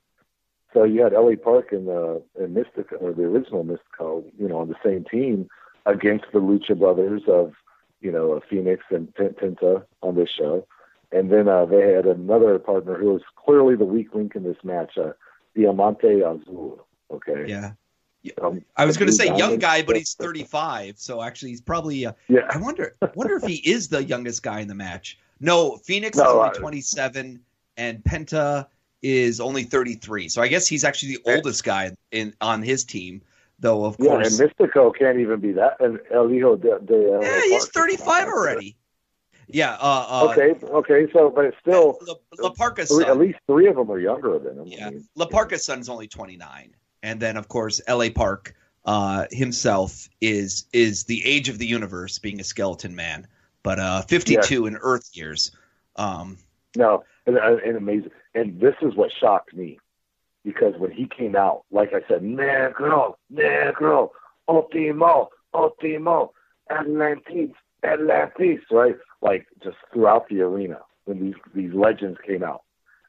So 0.72 0.84
you 0.84 1.02
had 1.02 1.12
L.A. 1.14 1.36
Park 1.36 1.72
and 1.72 1.88
the 1.88 2.22
and 2.38 2.56
or 3.00 3.12
the 3.12 3.24
original 3.24 3.64
Mistico, 3.64 4.24
you 4.38 4.48
know, 4.48 4.58
on 4.58 4.68
the 4.68 4.76
same 4.84 5.04
team 5.10 5.48
against 5.86 6.26
the 6.32 6.38
Lucha 6.38 6.78
Brothers 6.78 7.22
of, 7.26 7.52
you 8.00 8.12
know, 8.12 8.40
Fenix 8.48 8.84
and 8.90 9.12
Penta 9.14 9.84
on 10.02 10.14
this 10.14 10.28
show. 10.30 10.66
And 11.12 11.30
then 11.30 11.48
uh, 11.48 11.64
they 11.64 11.92
had 11.92 12.06
another 12.06 12.58
partner 12.58 12.94
who 12.96 13.12
was 13.14 13.22
clearly 13.36 13.74
the 13.74 13.84
weak 13.84 14.14
link 14.14 14.36
in 14.36 14.44
this 14.44 14.58
match, 14.62 14.96
uh, 14.96 15.12
Diamante 15.56 16.20
Azul. 16.20 16.86
Okay. 17.10 17.46
Yeah. 17.48 17.72
Um, 18.40 18.62
I 18.76 18.84
was 18.84 18.96
going 18.96 19.08
to 19.10 19.14
say 19.16 19.34
young 19.36 19.58
guy, 19.58 19.82
but 19.82 19.96
he's 19.96 20.14
35, 20.14 20.98
so 20.98 21.22
actually 21.22 21.50
he's 21.50 21.62
probably. 21.62 22.04
Uh, 22.06 22.12
Yeah. 22.28 22.42
I 22.50 22.58
wonder 22.58 22.94
wonder 23.14 23.36
if 23.36 23.44
he 23.44 23.56
is 23.68 23.88
the 23.88 24.04
youngest 24.04 24.42
guy 24.42 24.60
in 24.60 24.68
the 24.68 24.74
match. 24.74 25.18
No, 25.40 25.78
Fenix 25.78 26.18
No, 26.18 26.24
is 26.24 26.28
only 26.30 26.48
I- 26.50 26.52
27 26.52 27.40
and 27.78 28.04
Penta 28.04 28.66
is 29.02 29.40
only 29.40 29.64
33. 29.64 30.28
So 30.28 30.42
I 30.42 30.48
guess 30.48 30.66
he's 30.66 30.84
actually 30.84 31.16
the 31.16 31.22
oldest 31.36 31.64
guy 31.64 31.92
in 32.10 32.34
on 32.40 32.62
his 32.62 32.84
team, 32.84 33.22
though 33.58 33.84
of 33.84 33.96
Yeah, 33.98 34.10
course. 34.10 34.38
and 34.38 34.50
Mistico 34.50 34.92
can't 34.96 35.18
even 35.18 35.40
be 35.40 35.52
that. 35.52 35.80
And 35.80 36.00
El 36.12 36.28
Hijo 36.28 36.56
de, 36.56 36.78
de 36.80 37.16
uh, 37.16 37.20
yeah, 37.22 37.40
he's 37.44 37.66
35 37.68 38.28
already. 38.28 38.76
Yeah, 39.52 39.76
uh, 39.80 40.06
uh 40.08 40.28
Okay, 40.30 40.66
okay, 40.66 41.12
so 41.12 41.30
but 41.30 41.44
it's 41.44 41.56
still 41.60 41.98
La, 42.06 42.14
La 42.38 42.84
son, 42.84 43.04
at 43.04 43.18
least 43.18 43.38
three 43.46 43.66
of 43.66 43.76
them 43.76 43.90
are 43.90 43.98
younger 43.98 44.38
than 44.38 44.58
him. 44.58 44.62
I 44.62 44.64
yeah, 44.66 44.90
mean, 44.90 45.08
La 45.16 45.26
Parka's 45.26 45.64
son's 45.64 45.88
only 45.88 46.06
29. 46.06 46.74
And 47.02 47.20
then 47.20 47.36
of 47.36 47.48
course 47.48 47.80
LA 47.88 48.10
Park 48.14 48.54
uh 48.84 49.26
himself 49.30 50.08
is 50.20 50.66
is 50.72 51.04
the 51.04 51.24
age 51.26 51.48
of 51.48 51.58
the 51.58 51.66
universe 51.66 52.18
being 52.18 52.40
a 52.40 52.44
skeleton 52.44 52.94
man, 52.94 53.26
but 53.62 53.78
uh 53.78 54.02
52 54.02 54.66
in 54.66 54.76
earth 54.80 55.10
years. 55.14 55.50
Um 55.96 56.38
No, 56.76 57.02
and, 57.26 57.36
and 57.36 57.76
amazing. 57.76 58.12
And 58.34 58.60
this 58.60 58.74
is 58.82 58.94
what 58.94 59.10
shocked 59.12 59.54
me 59.54 59.78
because 60.44 60.74
when 60.78 60.90
he 60.90 61.06
came 61.06 61.36
out, 61.36 61.64
like 61.70 61.92
I 61.92 62.06
said, 62.08 62.22
negro, 62.22 63.14
negro, 63.32 64.10
ultimo, 64.48 65.30
ultimo, 65.52 66.32
Atlantis, 66.70 67.50
Atlantis, 67.82 68.60
right? 68.70 68.96
Like 69.20 69.46
just 69.62 69.76
throughout 69.92 70.28
the 70.28 70.40
arena 70.42 70.80
when 71.04 71.20
these 71.20 71.34
these 71.54 71.74
legends 71.74 72.18
came 72.26 72.42
out. 72.42 72.62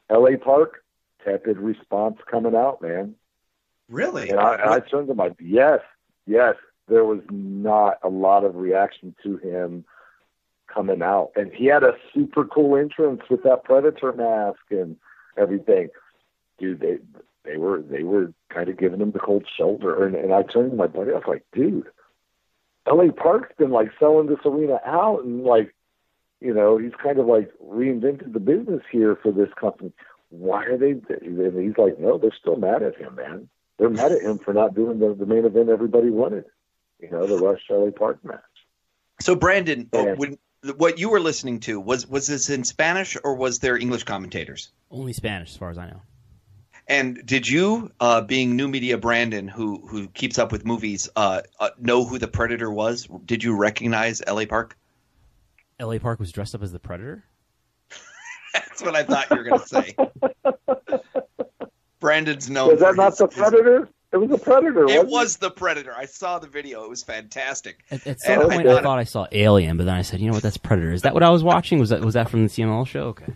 L.A. 0.09 0.37
Park, 0.37 0.83
tepid 1.23 1.57
response 1.57 2.17
coming 2.29 2.55
out, 2.55 2.81
man. 2.81 3.15
really? 3.89 4.29
And 4.29 4.39
I, 4.39 4.75
I 4.75 4.79
turned 4.79 5.07
to 5.07 5.13
my 5.13 5.31
yes, 5.39 5.79
yes. 6.25 6.55
there 6.87 7.05
was 7.05 7.21
not 7.29 7.99
a 8.03 8.09
lot 8.09 8.43
of 8.43 8.55
reaction 8.55 9.15
to 9.23 9.37
him 9.37 9.85
coming 10.67 11.01
out. 11.01 11.31
And 11.35 11.51
he 11.53 11.65
had 11.65 11.83
a 11.83 11.93
super 12.13 12.45
cool 12.45 12.75
entrance 12.75 13.21
with 13.29 13.43
that 13.43 13.63
predator 13.63 14.13
mask 14.13 14.59
and 14.69 14.97
everything. 15.37 15.89
Dude, 16.57 16.79
they 16.79 16.97
they 17.43 17.57
were 17.57 17.81
they 17.81 18.03
were 18.03 18.33
kind 18.49 18.69
of 18.69 18.77
giving 18.77 19.01
him 19.01 19.11
the 19.11 19.19
cold 19.19 19.45
shoulder. 19.57 20.05
And 20.05 20.15
and 20.15 20.33
I 20.33 20.43
turned 20.43 20.71
to 20.71 20.77
my 20.77 20.87
buddy, 20.87 21.11
I 21.11 21.15
was 21.15 21.23
like, 21.27 21.45
dude, 21.53 21.87
LA 22.87 23.11
Park's 23.11 23.55
been 23.57 23.71
like 23.71 23.91
selling 23.99 24.27
this 24.27 24.39
arena 24.45 24.79
out 24.85 25.23
and 25.23 25.43
like 25.43 25.73
you 26.41 26.53
know, 26.53 26.77
he's 26.77 26.93
kind 27.01 27.19
of 27.19 27.27
like 27.27 27.51
reinvented 27.63 28.33
the 28.33 28.39
business 28.39 28.81
here 28.91 29.15
for 29.21 29.31
this 29.31 29.49
company. 29.59 29.93
Why 30.29 30.65
are 30.65 30.77
they? 30.77 30.91
And 30.91 31.59
he's 31.59 31.77
like, 31.77 31.99
no, 31.99 32.17
they're 32.17 32.35
still 32.37 32.55
mad 32.55 32.81
at 32.81 32.97
him, 32.97 33.15
man. 33.15 33.47
They're 33.77 33.89
mad 33.89 34.11
at 34.11 34.21
him 34.21 34.39
for 34.39 34.53
not 34.53 34.73
doing 34.73 34.99
the, 34.99 35.13
the 35.13 35.25
main 35.25 35.45
event 35.45 35.69
everybody 35.69 36.09
wanted. 36.09 36.45
You 36.99 37.11
know, 37.11 37.27
the 37.27 37.37
Rush 37.37 37.61
LA 37.69 37.91
Park 37.91 38.23
match. 38.23 38.39
So, 39.19 39.35
Brandon, 39.35 39.87
oh, 39.93 40.07
and, 40.07 40.17
when, 40.17 40.37
what 40.77 40.99
you 40.99 41.09
were 41.09 41.19
listening 41.19 41.59
to 41.61 41.79
was 41.79 42.07
was 42.07 42.27
this 42.27 42.49
in 42.49 42.63
Spanish 42.63 43.17
or 43.23 43.35
was 43.35 43.59
there 43.59 43.77
English 43.77 44.03
commentators? 44.03 44.71
Only 44.89 45.13
Spanish, 45.13 45.51
as 45.51 45.57
far 45.57 45.69
as 45.69 45.77
I 45.77 45.87
know. 45.87 46.01
And 46.87 47.25
did 47.25 47.47
you, 47.47 47.91
uh, 47.99 48.21
being 48.21 48.55
new 48.55 48.67
media 48.67 48.97
Brandon, 48.97 49.47
who 49.47 49.85
who 49.87 50.07
keeps 50.09 50.37
up 50.37 50.51
with 50.51 50.65
movies, 50.65 51.09
uh, 51.15 51.41
uh, 51.59 51.69
know 51.79 52.05
who 52.05 52.17
the 52.17 52.27
Predator 52.27 52.71
was? 52.71 53.07
Did 53.25 53.43
you 53.43 53.55
recognize 53.55 54.21
L.A. 54.27 54.45
Park? 54.45 54.77
L.A. 55.79 55.99
Park 55.99 56.19
was 56.19 56.31
dressed 56.31 56.53
up 56.53 56.61
as 56.61 56.71
the 56.71 56.79
Predator. 56.79 57.23
That's 58.53 58.81
what 58.83 58.95
I 58.95 59.03
thought 59.03 59.29
you 59.31 59.37
were 59.37 59.43
going 59.43 59.59
to 59.61 59.67
say. 59.67 59.95
Brandon's 61.99 62.49
known. 62.49 62.73
Is 62.73 62.79
that 62.81 62.95
not 62.95 63.11
his, 63.11 63.19
the 63.19 63.27
Predator? 63.27 63.89
It 64.13 64.17
was 64.17 64.31
a 64.31 64.37
Predator. 64.37 64.85
It 64.89 65.07
was 65.07 65.37
the 65.37 65.49
Predator. 65.49 65.93
I 65.95 66.05
saw 66.05 66.37
the 66.37 66.47
video. 66.47 66.83
It 66.83 66.89
was 66.89 67.01
fantastic. 67.01 67.85
At, 67.91 68.05
at 68.05 68.19
some 68.19 68.41
and 68.41 68.51
point, 68.51 68.67
I, 68.67 68.77
I, 68.77 68.81
thought 68.81 68.99
I 68.99 69.05
saw 69.05 69.25
Alien, 69.31 69.77
but 69.77 69.85
then 69.85 69.95
I 69.95 70.01
said, 70.01 70.19
"You 70.19 70.27
know 70.27 70.33
what? 70.33 70.43
That's 70.43 70.57
Predator." 70.57 70.91
Is 70.91 71.03
that 71.03 71.13
what 71.13 71.23
I 71.23 71.29
was 71.29 71.43
watching? 71.43 71.79
Was 71.79 71.89
that 71.89 72.01
was 72.01 72.15
that 72.15 72.29
from 72.29 72.43
the 72.43 72.49
CMLL 72.49 72.85
show? 72.85 73.03
Okay. 73.07 73.33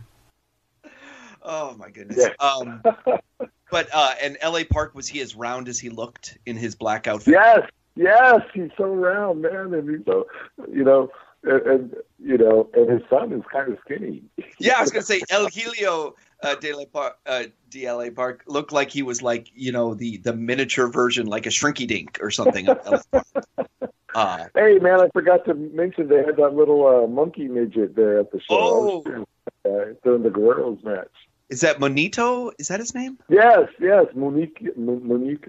Oh 1.43 1.76
my 1.78 1.89
goodness. 1.89 2.19
Yeah. 2.19 2.45
Um, 2.45 2.84
but 3.71 3.88
uh, 3.93 4.15
and 4.21 4.38
L.A. 4.41 4.65
Park 4.65 4.95
was 4.95 5.07
he 5.07 5.21
as 5.21 5.36
round 5.36 5.69
as 5.69 5.80
he 5.80 5.89
looked 5.89 6.38
in 6.45 6.57
his 6.57 6.76
black 6.76 7.07
outfit? 7.07 7.36
Yes, 7.36 7.69
yes, 7.95 8.41
he's 8.53 8.71
so 8.76 8.93
round, 8.93 9.43
man, 9.43 9.73
and 9.73 9.89
he's 9.89 10.05
so 10.05 10.28
you 10.69 10.84
know 10.84 11.09
and, 11.45 11.61
and, 11.61 11.95
you 12.23 12.38
know, 12.38 12.69
and 12.73 12.89
his 12.89 13.01
son 13.09 13.32
is 13.32 13.43
kind 13.51 13.71
of 13.71 13.78
skinny. 13.86 14.23
Yeah, 14.57 14.76
I 14.78 14.82
was 14.82 14.91
gonna 14.91 15.03
say 15.03 15.21
El 15.30 15.47
Hijo 15.47 16.15
uh, 16.43 16.55
de, 16.55 16.73
la 16.73 16.86
Par- 16.86 17.15
uh, 17.25 17.43
DLA 17.69 18.13
Park 18.15 18.43
looked 18.47 18.71
like 18.71 18.89
he 18.89 19.01
was 19.01 19.21
like 19.21 19.49
you 19.53 19.71
know 19.71 19.93
the 19.93 20.17
the 20.17 20.33
miniature 20.33 20.88
version, 20.88 21.27
like 21.27 21.45
a 21.45 21.49
Shrinky 21.49 21.88
Dink 21.88 22.19
or 22.21 22.31
something. 22.31 22.69
uh, 24.15 24.45
hey 24.55 24.79
man, 24.79 25.01
I 25.01 25.09
forgot 25.13 25.45
to 25.45 25.53
mention 25.53 26.07
they 26.07 26.23
had 26.23 26.38
that 26.38 26.53
little 26.53 26.86
uh, 26.88 27.07
monkey 27.07 27.47
midget 27.47 27.95
there 27.95 28.19
at 28.19 28.31
the 28.31 28.39
show. 28.39 29.03
Oh, 29.05 29.25
uh, 29.65 29.93
during 30.03 30.23
the 30.23 30.29
Guerreros 30.29 30.83
match. 30.83 31.11
Is 31.49 31.61
that 31.61 31.79
Monito? 31.79 32.51
Is 32.57 32.69
that 32.69 32.79
his 32.79 32.95
name? 32.95 33.19
Yes, 33.29 33.69
yes, 33.79 34.05
Monique, 34.15 34.75
Monique? 34.75 35.45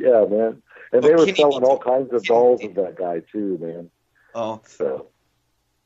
Yeah, 0.00 0.24
man. 0.24 0.62
And 0.92 1.04
oh, 1.04 1.08
they 1.08 1.14
were 1.14 1.34
selling 1.34 1.64
all 1.64 1.78
kinds 1.78 2.12
of 2.12 2.24
dolls 2.24 2.64
of 2.64 2.74
that 2.76 2.96
guy 2.96 3.20
too, 3.32 3.58
man. 3.60 3.90
Oh, 4.34 4.62
so 4.66 5.08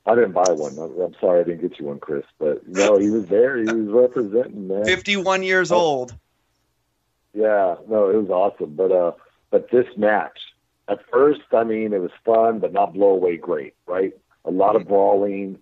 I 0.07 0.14
didn't 0.14 0.32
buy 0.32 0.48
one. 0.48 0.78
I'm 0.78 1.14
sorry 1.20 1.40
I 1.40 1.44
didn't 1.44 1.61
get 1.61 1.78
you 1.78 1.86
one, 1.86 1.98
Chris. 1.98 2.24
But 2.38 2.66
no, 2.66 2.98
he 2.98 3.11
was 3.11 3.26
there. 3.26 3.59
He 3.59 3.64
was 3.64 3.88
representing, 3.88 4.68
man. 4.68 4.84
51 4.84 5.42
years 5.42 5.70
old. 5.70 6.14
Yeah, 7.34 7.76
no, 7.88 8.09
it 8.09 8.16
was 8.16 8.30
awesome. 8.30 8.74
But 8.74 8.92
uh, 8.92 9.12
but 9.51 9.70
this 9.70 9.86
match, 9.96 10.38
at 10.88 10.98
first, 11.12 11.42
I 11.53 11.64
mean, 11.64 11.92
it 11.92 12.01
was 12.01 12.11
fun, 12.24 12.59
but 12.61 12.72
not 12.72 12.94
blow 12.94 13.11
away 13.11 13.36
great, 13.36 13.74
right? 13.86 14.12
A 14.44 14.51
lot 14.51 14.74
of 14.74 14.82
mm-hmm. 14.82 14.90
brawling. 14.90 15.59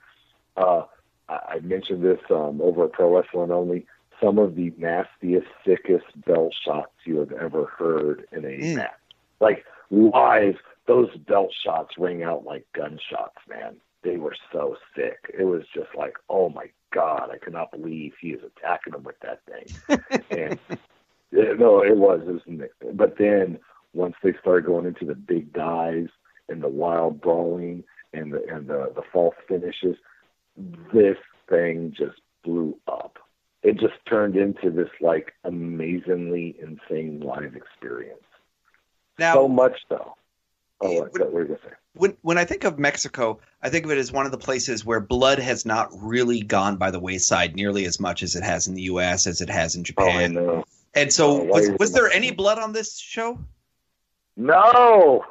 Uh, 0.57 0.85
I 1.29 1.59
mentioned 1.63 2.03
this 2.03 2.21
um, 2.31 2.61
over 2.63 2.85
at 2.85 2.93
Pro 2.93 3.15
Wrestling 3.15 3.51
Only. 3.51 3.87
Some 4.23 4.39
of 4.39 4.57
the 4.57 4.73
nastiest, 4.79 5.47
sickest 5.65 6.07
belt 6.27 6.55
shots 6.65 6.91
you 7.05 7.19
have 7.19 7.33
ever 7.33 7.67
heard 7.67 8.27
in 8.33 8.45
a 8.45 8.49
mm. 8.49 8.77
match. 8.77 8.91
Like 9.41 9.65
live, 9.91 10.57
those 10.87 11.15
belt 11.19 11.53
shots 11.65 11.99
ring 11.99 12.23
out 12.23 12.45
like 12.45 12.67
gunshots, 12.73 13.37
man 13.49 13.77
they 14.03 14.17
were 14.17 14.37
so 14.53 14.77
sick. 14.95 15.19
It 15.37 15.45
was 15.45 15.63
just 15.75 15.89
like, 15.97 16.15
oh 16.29 16.49
my 16.49 16.67
god, 16.93 17.31
I 17.33 17.39
cannot 17.39 17.71
believe 17.71 18.15
he 18.21 18.29
is 18.29 18.41
attacking 18.45 18.93
them 18.93 19.03
with 19.03 19.17
that 19.21 19.41
thing. 19.47 20.01
and 20.31 20.59
no, 21.59 21.83
it 21.83 21.97
was. 21.97 22.21
It 22.27 22.33
was. 22.33 22.69
But 22.95 23.19
then 23.19 23.59
once 23.93 24.15
they 24.23 24.35
started 24.41 24.67
going 24.67 24.87
into 24.87 25.05
the 25.05 25.15
big 25.15 25.53
dives 25.53 26.11
and 26.49 26.63
the 26.63 26.69
wild 26.69 27.21
brawling 27.21 27.85
and 28.13 28.33
the 28.33 28.45
and 28.49 28.67
the 28.69 28.93
the 28.95 29.03
false 29.13 29.35
finishes, 29.49 29.97
this 30.93 31.17
thing 31.49 31.95
just 31.97 32.21
blew 32.45 32.79
up. 32.87 33.19
It 33.63 33.79
just 33.79 33.95
turned 34.09 34.37
into 34.37 34.71
this 34.71 34.91
like 35.01 35.33
amazingly 35.45 36.57
insane 36.61 37.21
live 37.21 37.57
experience. 37.57 38.23
Now, 39.19 39.35
so 39.35 39.49
much 39.49 39.81
so. 39.89 40.15
Oh, 40.81 41.01
what, 41.01 41.13
what 41.19 41.33
were 41.33 41.47
you 41.47 41.59
say? 41.65 41.75
when 41.99 42.17
when 42.23 42.39
I 42.39 42.45
think 42.45 42.65
of 42.65 42.79
Mexico, 42.79 43.41
I 43.63 43.69
think 43.69 43.85
of 43.85 43.91
it 43.91 43.99
as 43.99 44.13
one 44.13 44.25
of 44.25 44.33
the 44.33 44.39
places 44.39 44.85
where 44.85 45.01
blood 45.01 45.39
has 45.39 45.67
not 45.67 45.91
really 46.01 46.41
gone 46.41 46.77
by 46.77 46.91
the 46.91 47.01
wayside 47.01 47.55
nearly 47.55 47.85
as 47.85 48.01
much 48.01 48.23
as 48.23 48.37
it 48.37 48.43
has 48.43 48.69
in 48.69 48.75
the 48.75 48.83
U.S. 48.83 49.27
as 49.27 49.41
it 49.41 49.51
has 49.51 49.75
in 49.75 49.81
oh, 49.81 49.85
Japan. 49.85 50.39
Oh, 50.39 50.65
and 50.95 51.13
so, 51.13 51.43
oh, 51.43 51.45
was, 51.45 51.71
was 51.79 51.93
there 51.93 52.11
any 52.11 52.31
blood 52.31 52.59
on 52.59 52.73
this 52.73 52.99
show? 52.99 53.39
No, 54.37 55.25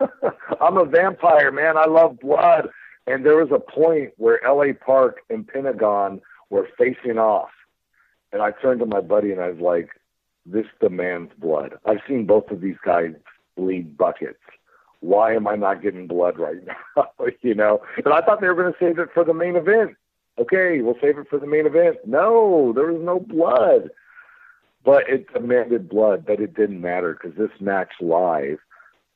I'm 0.60 0.78
a 0.78 0.84
vampire, 0.84 1.52
man. 1.52 1.76
I 1.76 1.86
love 1.86 2.18
blood. 2.20 2.68
And 3.06 3.24
there 3.24 3.36
was 3.36 3.50
a 3.52 3.58
point 3.58 4.12
where 4.16 4.42
L.A. 4.44 4.72
Park 4.72 5.20
and 5.28 5.46
Pentagon 5.46 6.22
were 6.48 6.68
facing 6.78 7.18
off, 7.18 7.50
and 8.32 8.40
I 8.40 8.50
turned 8.50 8.80
to 8.80 8.86
my 8.86 9.02
buddy 9.02 9.30
and 9.30 9.40
I 9.40 9.50
was 9.50 9.60
like, 9.60 9.90
"This 10.46 10.66
demands 10.80 11.32
blood." 11.38 11.74
I've 11.84 12.00
seen 12.08 12.24
both 12.24 12.50
of 12.50 12.62
these 12.62 12.78
guys 12.82 13.12
bleed 13.56 13.98
buckets 13.98 14.40
why 15.04 15.34
am 15.34 15.46
I 15.46 15.54
not 15.54 15.82
getting 15.82 16.06
blood 16.06 16.38
right 16.38 16.56
now? 16.96 17.08
you 17.42 17.54
know, 17.54 17.82
and 18.02 18.12
I 18.12 18.22
thought 18.22 18.40
they 18.40 18.48
were 18.48 18.54
going 18.54 18.72
to 18.72 18.78
save 18.78 18.98
it 18.98 19.10
for 19.12 19.24
the 19.24 19.34
main 19.34 19.56
event. 19.56 19.96
Okay, 20.38 20.80
we'll 20.80 20.98
save 21.00 21.18
it 21.18 21.28
for 21.28 21.38
the 21.38 21.46
main 21.46 21.66
event. 21.66 21.98
No, 22.06 22.72
there 22.74 22.92
was 22.92 23.02
no 23.02 23.20
blood, 23.20 23.90
but 24.84 25.08
it 25.08 25.32
demanded 25.32 25.88
blood, 25.88 26.24
but 26.26 26.40
it 26.40 26.54
didn't 26.54 26.80
matter 26.80 27.12
because 27.12 27.36
this 27.36 27.60
match 27.60 27.92
live 28.00 28.58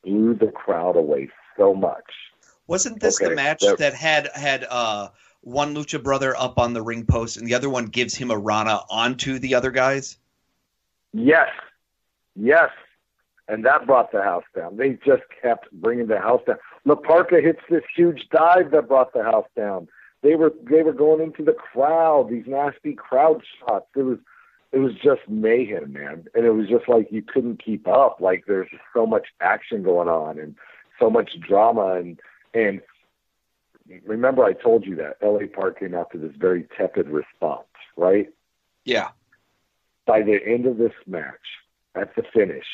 blew 0.03 0.35
the 0.35 0.51
crowd 0.51 0.95
away 0.95 1.29
so 1.57 1.73
much. 1.73 2.05
Wasn't 2.67 3.01
this 3.01 3.19
okay, 3.19 3.29
the 3.29 3.35
match 3.35 3.61
that, 3.61 3.79
that 3.79 3.93
had 3.95 4.29
had 4.33 4.65
uh, 4.69 5.09
one 5.41 5.75
lucha 5.75 6.01
brother 6.01 6.37
up 6.37 6.59
on 6.59 6.73
the 6.73 6.81
ring 6.81 7.05
post 7.05 7.35
and 7.35 7.47
the 7.47 7.55
other 7.55 7.69
one 7.69 7.87
gives 7.87 8.15
him 8.15 8.31
a 8.31 8.37
rana 8.37 8.79
onto 8.89 9.39
the 9.39 9.55
other 9.55 9.71
guys? 9.71 10.17
Yes, 11.11 11.49
yes, 12.35 12.69
and 13.49 13.65
that 13.65 13.87
brought 13.87 14.11
the 14.11 14.21
house 14.21 14.43
down. 14.55 14.77
They 14.77 14.91
just 15.05 15.23
kept 15.41 15.71
bringing 15.71 16.07
the 16.07 16.19
house 16.19 16.41
down. 16.45 16.57
La 16.85 16.95
Parka 16.95 17.41
hits 17.41 17.61
this 17.69 17.83
huge 17.95 18.27
dive 18.31 18.71
that 18.71 18.87
brought 18.87 19.11
the 19.11 19.23
house 19.23 19.47
down. 19.57 19.87
They 20.21 20.35
were 20.35 20.53
they 20.69 20.83
were 20.83 20.93
going 20.93 21.21
into 21.21 21.43
the 21.43 21.53
crowd, 21.53 22.29
these 22.29 22.45
nasty 22.45 22.93
crowd 22.93 23.41
shots. 23.59 23.87
It 23.95 24.03
was 24.03 24.19
it 24.71 24.77
was 24.77 24.93
just 25.03 25.21
mayhem, 25.27 25.93
man, 25.93 26.27
and 26.35 26.45
it 26.45 26.51
was 26.51 26.67
just 26.67 26.87
like 26.87 27.07
you 27.11 27.23
couldn't 27.23 27.63
keep 27.63 27.87
up. 27.87 28.17
Like 28.21 28.43
there's 28.47 28.69
so 28.93 29.07
much 29.07 29.27
action 29.41 29.81
going 29.81 30.07
on 30.07 30.37
and 30.39 30.55
so 30.99 31.09
much 31.09 31.31
drama 31.39 31.95
and 31.95 32.19
and 32.53 32.81
remember 34.05 34.43
I 34.43 34.53
told 34.53 34.85
you 34.85 34.95
that 34.97 35.17
LA 35.23 35.47
Park 35.51 35.79
came 35.79 35.95
out 35.95 36.11
to 36.11 36.19
this 36.19 36.35
very 36.37 36.67
tepid 36.77 37.09
response, 37.09 37.65
right? 37.97 38.29
Yeah. 38.85 39.09
By 40.05 40.21
the 40.21 40.39
end 40.45 40.65
of 40.65 40.77
this 40.77 40.93
match, 41.07 41.35
at 41.95 42.15
the 42.15 42.23
finish, 42.33 42.65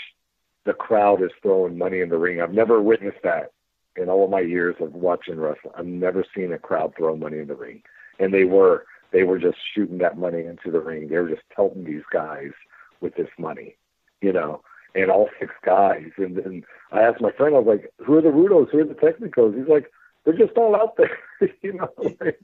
the 0.65 0.73
crowd 0.73 1.21
is 1.21 1.31
throwing 1.41 1.77
money 1.77 2.01
in 2.01 2.09
the 2.09 2.17
ring. 2.17 2.41
I've 2.41 2.53
never 2.53 2.81
witnessed 2.81 3.21
that 3.23 3.51
in 3.95 4.09
all 4.09 4.25
of 4.25 4.31
my 4.31 4.41
years 4.41 4.75
of 4.79 4.93
watching 4.93 5.39
wrestling. 5.39 5.73
I've 5.77 5.85
never 5.85 6.25
seen 6.35 6.51
a 6.51 6.59
crowd 6.59 6.93
throw 6.97 7.15
money 7.15 7.39
in 7.39 7.47
the 7.47 7.55
ring, 7.55 7.83
and 8.19 8.33
they 8.33 8.43
were 8.43 8.85
they 9.11 9.23
were 9.23 9.39
just 9.39 9.57
shooting 9.73 9.99
that 9.99 10.17
money 10.17 10.43
into 10.45 10.71
the 10.71 10.79
ring. 10.79 11.07
They 11.07 11.17
were 11.17 11.29
just 11.29 11.47
pelting 11.55 11.85
these 11.85 12.03
guys 12.11 12.51
with 12.99 13.15
this 13.15 13.29
money, 13.37 13.77
you 14.21 14.33
know. 14.33 14.61
And 14.93 15.11
all 15.11 15.29
six 15.39 15.53
guys. 15.65 16.11
And 16.17 16.37
then 16.37 16.63
I 16.91 17.01
asked 17.01 17.21
my 17.21 17.31
friend, 17.31 17.53
I 17.53 17.59
was 17.59 17.67
like, 17.67 17.91
"Who 18.05 18.17
are 18.17 18.21
the 18.21 18.29
Rudos? 18.29 18.71
Who 18.71 18.79
are 18.79 18.85
the 18.85 18.93
Technicos?" 18.93 19.57
He's 19.57 19.67
like, 19.67 19.91
"They're 20.23 20.37
just 20.37 20.57
all 20.57 20.75
out 20.75 20.97
there." 20.97 21.17
you 21.61 21.73
know, 21.73 21.89
like, 21.97 22.39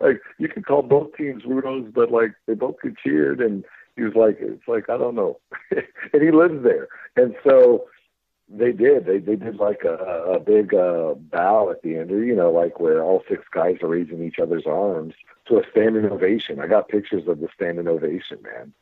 like 0.00 0.20
you 0.38 0.48
can 0.48 0.62
call 0.62 0.82
both 0.82 1.16
teams 1.16 1.44
Rudos, 1.44 1.92
but 1.94 2.10
like 2.10 2.32
they 2.46 2.54
both 2.54 2.76
get 2.82 2.98
cheered 2.98 3.40
and 3.40 3.64
he 3.96 4.02
was 4.02 4.14
like, 4.14 4.38
it's 4.40 4.66
like 4.66 4.88
I 4.88 4.96
don't 4.96 5.14
know, 5.14 5.38
and 5.70 6.22
he 6.22 6.30
lives 6.30 6.62
there, 6.62 6.88
and 7.16 7.34
so 7.44 7.86
they 8.48 8.72
did. 8.72 9.06
They 9.06 9.18
they 9.18 9.36
did 9.36 9.56
like 9.56 9.82
a, 9.84 9.94
a 10.34 10.40
big 10.40 10.74
uh, 10.74 11.14
bow 11.14 11.70
at 11.70 11.82
the 11.82 11.96
end, 11.96 12.10
or 12.10 12.24
you 12.24 12.34
know, 12.34 12.50
like 12.50 12.80
where 12.80 13.02
all 13.02 13.24
six 13.28 13.44
guys 13.50 13.78
are 13.82 13.88
raising 13.88 14.22
each 14.22 14.38
other's 14.38 14.66
arms 14.66 15.14
to 15.46 15.58
a 15.58 15.62
standing 15.70 16.06
ovation. 16.06 16.60
I 16.60 16.66
got 16.66 16.88
pictures 16.88 17.26
of 17.26 17.40
the 17.40 17.48
standing 17.54 17.88
ovation, 17.88 18.38
man, 18.42 18.72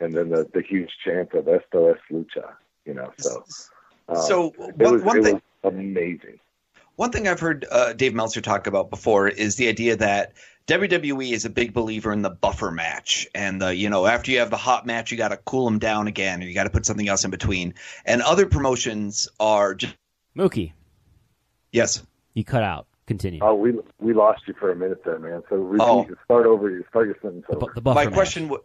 and 0.00 0.14
then 0.14 0.30
the 0.30 0.48
the 0.52 0.62
huge 0.62 0.90
chant 1.04 1.32
of 1.34 1.48
"Esto 1.48 1.92
es 1.92 1.98
lucha," 2.10 2.52
you 2.84 2.94
know. 2.94 3.12
So, 3.18 3.44
um, 4.08 4.16
so 4.16 4.48
one, 4.56 4.92
was, 4.92 5.02
one 5.02 5.22
thing. 5.22 5.42
Amazing. 5.64 6.38
One 6.96 7.12
thing 7.12 7.28
I've 7.28 7.40
heard 7.40 7.64
uh, 7.70 7.92
Dave 7.92 8.14
Meltzer 8.14 8.40
talk 8.40 8.66
about 8.66 8.90
before 8.90 9.28
is 9.28 9.56
the 9.56 9.68
idea 9.68 9.94
that 9.96 10.32
WWE 10.68 11.32
is 11.32 11.44
a 11.46 11.50
big 11.50 11.72
believer 11.72 12.12
in 12.12 12.20
the 12.22 12.28
buffer 12.30 12.70
match, 12.70 13.26
and 13.34 13.60
the 13.60 13.74
you 13.74 13.88
know 13.88 14.04
after 14.06 14.30
you 14.30 14.40
have 14.40 14.50
the 14.50 14.56
hot 14.58 14.84
match, 14.86 15.10
you 15.10 15.16
got 15.16 15.28
to 15.28 15.38
cool 15.38 15.64
them 15.64 15.78
down 15.78 16.06
again, 16.08 16.42
or 16.42 16.46
you 16.46 16.52
got 16.54 16.64
to 16.64 16.70
put 16.70 16.84
something 16.84 17.08
else 17.08 17.24
in 17.24 17.30
between. 17.30 17.72
And 18.04 18.20
other 18.20 18.44
promotions 18.46 19.28
are 19.40 19.74
just 19.74 19.96
Mookie, 20.36 20.72
yes. 21.72 22.02
you 22.34 22.44
cut 22.44 22.62
out. 22.62 22.86
Continue. 23.06 23.40
Oh, 23.42 23.54
we 23.54 23.72
we 23.98 24.12
lost 24.12 24.42
you 24.46 24.52
for 24.60 24.70
a 24.70 24.76
minute 24.76 25.02
there, 25.04 25.18
man. 25.18 25.42
So 25.48 25.56
repeat, 25.56 25.82
Oh. 25.84 26.06
start 26.26 26.44
over. 26.44 26.68
You 26.68 26.84
start 26.90 27.06
your 27.06 27.16
sentence 27.22 27.46
the, 27.48 27.56
bu- 27.56 27.72
the 27.74 27.80
buffer 27.80 27.94
My 27.94 28.04
match. 28.04 28.12
question, 28.12 28.42
w- 28.44 28.62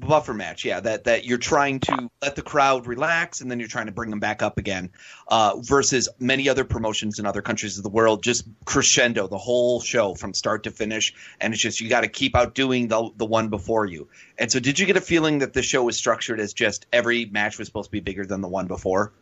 buffer 0.00 0.34
match, 0.34 0.64
yeah, 0.64 0.80
that 0.80 1.04
that 1.04 1.24
you're 1.24 1.38
trying 1.38 1.80
to 1.80 2.10
let 2.22 2.36
the 2.36 2.42
crowd 2.42 2.86
relax, 2.86 3.40
and 3.40 3.50
then 3.50 3.58
you're 3.58 3.68
trying 3.68 3.86
to 3.86 3.92
bring 3.92 4.10
them 4.10 4.20
back 4.20 4.42
up 4.42 4.58
again, 4.58 4.90
uh, 5.28 5.56
versus 5.60 6.08
many 6.18 6.48
other 6.48 6.64
promotions 6.64 7.18
in 7.18 7.26
other 7.26 7.42
countries 7.42 7.76
of 7.78 7.82
the 7.82 7.90
world, 7.90 8.22
just 8.22 8.44
crescendo 8.64 9.26
the 9.26 9.38
whole 9.38 9.80
show 9.80 10.14
from 10.14 10.34
start 10.34 10.64
to 10.64 10.70
finish, 10.70 11.14
and 11.40 11.52
it's 11.52 11.62
just 11.62 11.80
you 11.80 11.88
got 11.88 12.02
to 12.02 12.08
keep 12.08 12.36
outdoing 12.36 12.88
the 12.88 13.10
the 13.16 13.26
one 13.26 13.48
before 13.48 13.86
you. 13.86 14.08
And 14.38 14.50
so, 14.50 14.60
did 14.60 14.78
you 14.78 14.86
get 14.86 14.96
a 14.96 15.00
feeling 15.00 15.38
that 15.38 15.52
the 15.52 15.62
show 15.62 15.82
was 15.82 15.96
structured 15.96 16.40
as 16.40 16.52
just 16.52 16.86
every 16.92 17.26
match 17.26 17.58
was 17.58 17.66
supposed 17.66 17.88
to 17.88 17.92
be 17.92 18.00
bigger 18.00 18.24
than 18.24 18.40
the 18.40 18.48
one 18.48 18.66
before? 18.66 19.12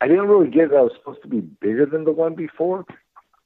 I 0.00 0.08
didn't 0.08 0.26
really 0.28 0.50
get 0.50 0.70
that 0.70 0.78
it 0.78 0.82
was 0.82 0.92
supposed 0.98 1.22
to 1.22 1.28
be 1.28 1.40
bigger 1.40 1.86
than 1.86 2.04
the 2.04 2.10
one 2.10 2.34
before. 2.34 2.84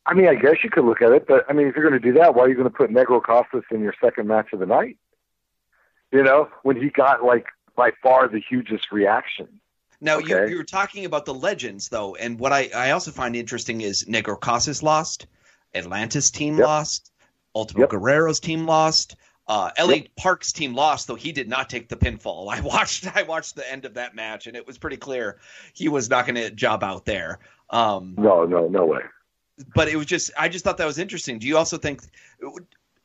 I 0.07 0.15
mean, 0.15 0.29
I 0.29 0.37
guess 0.37 0.63
you 0.63 0.71
could 0.71 0.85
look 0.85 1.03
at 1.03 1.11
it, 1.13 1.27
but 1.27 1.45
I 1.49 1.53
mean, 1.53 1.67
if 1.67 1.75
you're 1.75 1.87
going 1.87 2.01
to 2.01 2.13
do 2.13 2.17
that, 2.19 2.35
why 2.35 2.45
are 2.45 2.49
you 2.49 2.55
going 2.55 2.71
to 2.71 2.75
put 2.75 2.91
Negro 2.91 3.21
Casas 3.21 3.65
in 3.73 3.81
your 3.81 3.93
second 4.01 4.29
match 4.29 4.53
of 4.53 4.61
the 4.61 4.67
night? 4.67 4.97
You 6.17 6.23
know, 6.23 6.49
when 6.63 6.81
he 6.81 6.89
got 6.89 7.23
like 7.25 7.45
by 7.77 7.91
far 8.03 8.27
the 8.27 8.41
hugest 8.41 8.91
reaction. 8.91 9.61
Now 10.01 10.17
you 10.17 10.35
Okay. 10.35 10.51
you 10.51 10.57
were 10.57 10.65
talking 10.65 11.05
about 11.05 11.27
the 11.27 11.35
legends 11.35 11.91
though, 11.91 12.15
and 12.15 12.41
what 12.41 12.55
I, 12.55 12.71
I 12.75 12.93
also 12.93 13.11
find 13.11 13.37
interesting 13.37 13.83
is 13.83 14.05
Negro 14.05 14.41
Casas 14.41 14.83
lost, 14.83 15.27
Atlantis 15.75 16.31
team 16.31 16.57
Yep. 16.57 16.67
lost, 16.67 17.13
Ultimo 17.55 17.81
Yep. 17.83 17.91
Guerrero's 17.91 18.41
team 18.41 18.65
lost, 18.65 19.17
uh, 19.47 19.73
L.A. 19.77 20.09
Park's 20.17 20.53
team 20.55 20.75
lost, 20.75 21.07
though 21.07 21.17
he 21.17 21.33
did 21.33 21.51
not 21.51 21.69
take 21.69 21.91
the 21.91 21.97
pinfall. 21.97 22.51
I 22.57 22.61
watched 22.61 23.15
I 23.15 23.25
watched 23.25 23.55
the 23.55 23.71
end 23.71 23.85
of 23.85 23.93
that 23.95 24.15
match, 24.15 24.47
and 24.47 24.57
it 24.57 24.67
was 24.67 24.79
pretty 24.79 24.97
clear 24.97 25.39
he 25.75 25.89
was 25.89 26.09
not 26.09 26.25
going 26.25 26.37
to 26.37 26.51
job 26.51 26.83
out 26.83 27.05
there. 27.05 27.41
Um, 27.69 28.15
No, 28.17 28.47
no, 28.47 28.69
no 28.69 28.87
way. 28.87 29.03
but 29.75 29.89
it 29.89 29.97
was 29.97 30.07
just 30.07 30.31
I 30.39 30.49
just 30.49 30.65
thought 30.65 30.79
that 30.79 30.87
was 30.87 30.99
interesting. 30.99 31.39
Do 31.39 31.47
you 31.47 31.59
also 31.59 31.77
think 31.77 32.01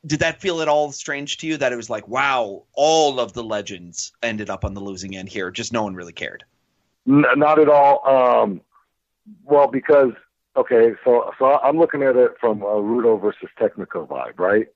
did 0.04 0.20
that 0.20 0.40
feel 0.40 0.60
at 0.62 0.68
all 0.68 0.90
strange 0.92 1.38
to 1.38 1.46
you 1.46 1.56
that 1.58 1.72
it 1.72 1.76
was 1.76 1.90
like 1.90 2.08
wow, 2.08 2.64
all 2.74 3.20
of 3.20 3.32
the 3.32 3.44
legends 3.44 4.12
ended 4.22 4.50
up 4.50 4.64
on 4.64 4.74
the 4.74 4.80
losing 4.80 5.16
end 5.16 5.28
here, 5.28 5.50
just 5.50 5.72
no 5.72 5.82
one 5.84 5.94
really 5.94 6.12
cared. 6.12 6.44
N- 7.08 7.24
not 7.36 7.58
at 7.58 7.68
all. 7.68 8.06
Um, 8.08 8.60
well, 9.44 9.68
because 9.68 10.12
okay, 10.56 10.92
so 11.04 11.30
so 11.38 11.58
I'm 11.60 11.78
looking 11.78 12.02
at 12.02 12.16
it 12.16 12.32
from 12.40 12.62
a 12.62 12.66
Rudo 12.66 13.20
versus 13.20 13.48
Technico 13.58 14.06
vibe, 14.06 14.38
right? 14.38 14.66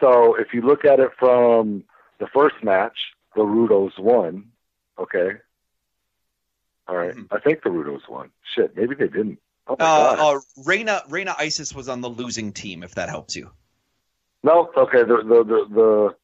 So 0.00 0.34
if 0.34 0.52
you 0.52 0.62
look 0.62 0.84
at 0.84 1.00
it 1.00 1.10
from 1.18 1.84
the 2.18 2.26
first 2.26 2.56
match, 2.62 2.96
the 3.34 3.42
Rudos 3.42 3.98
won. 3.98 4.50
Okay. 4.98 5.32
All 6.86 6.96
right. 6.96 7.14
Mhm. 7.14 7.26
I 7.30 7.40
think 7.40 7.62
the 7.62 7.70
Rudos 7.70 8.08
won. 8.08 8.30
Shit, 8.54 8.76
maybe 8.76 8.94
they 8.94 9.08
didn't. 9.08 9.38
Oh 9.66 9.76
Uh, 9.80 10.16
uh, 10.36 10.40
Reina 10.66 11.02
Reina 11.08 11.34
Isis 11.38 11.74
was 11.74 11.88
on 11.88 12.02
the 12.02 12.10
losing 12.10 12.52
team, 12.52 12.82
if 12.82 12.94
that 12.96 13.08
helps 13.08 13.34
you. 13.34 13.50
No, 14.44 14.70
okay. 14.76 15.00
The 15.00 15.16
the 15.16 15.42
the 15.42 15.74
the, 15.74 16.14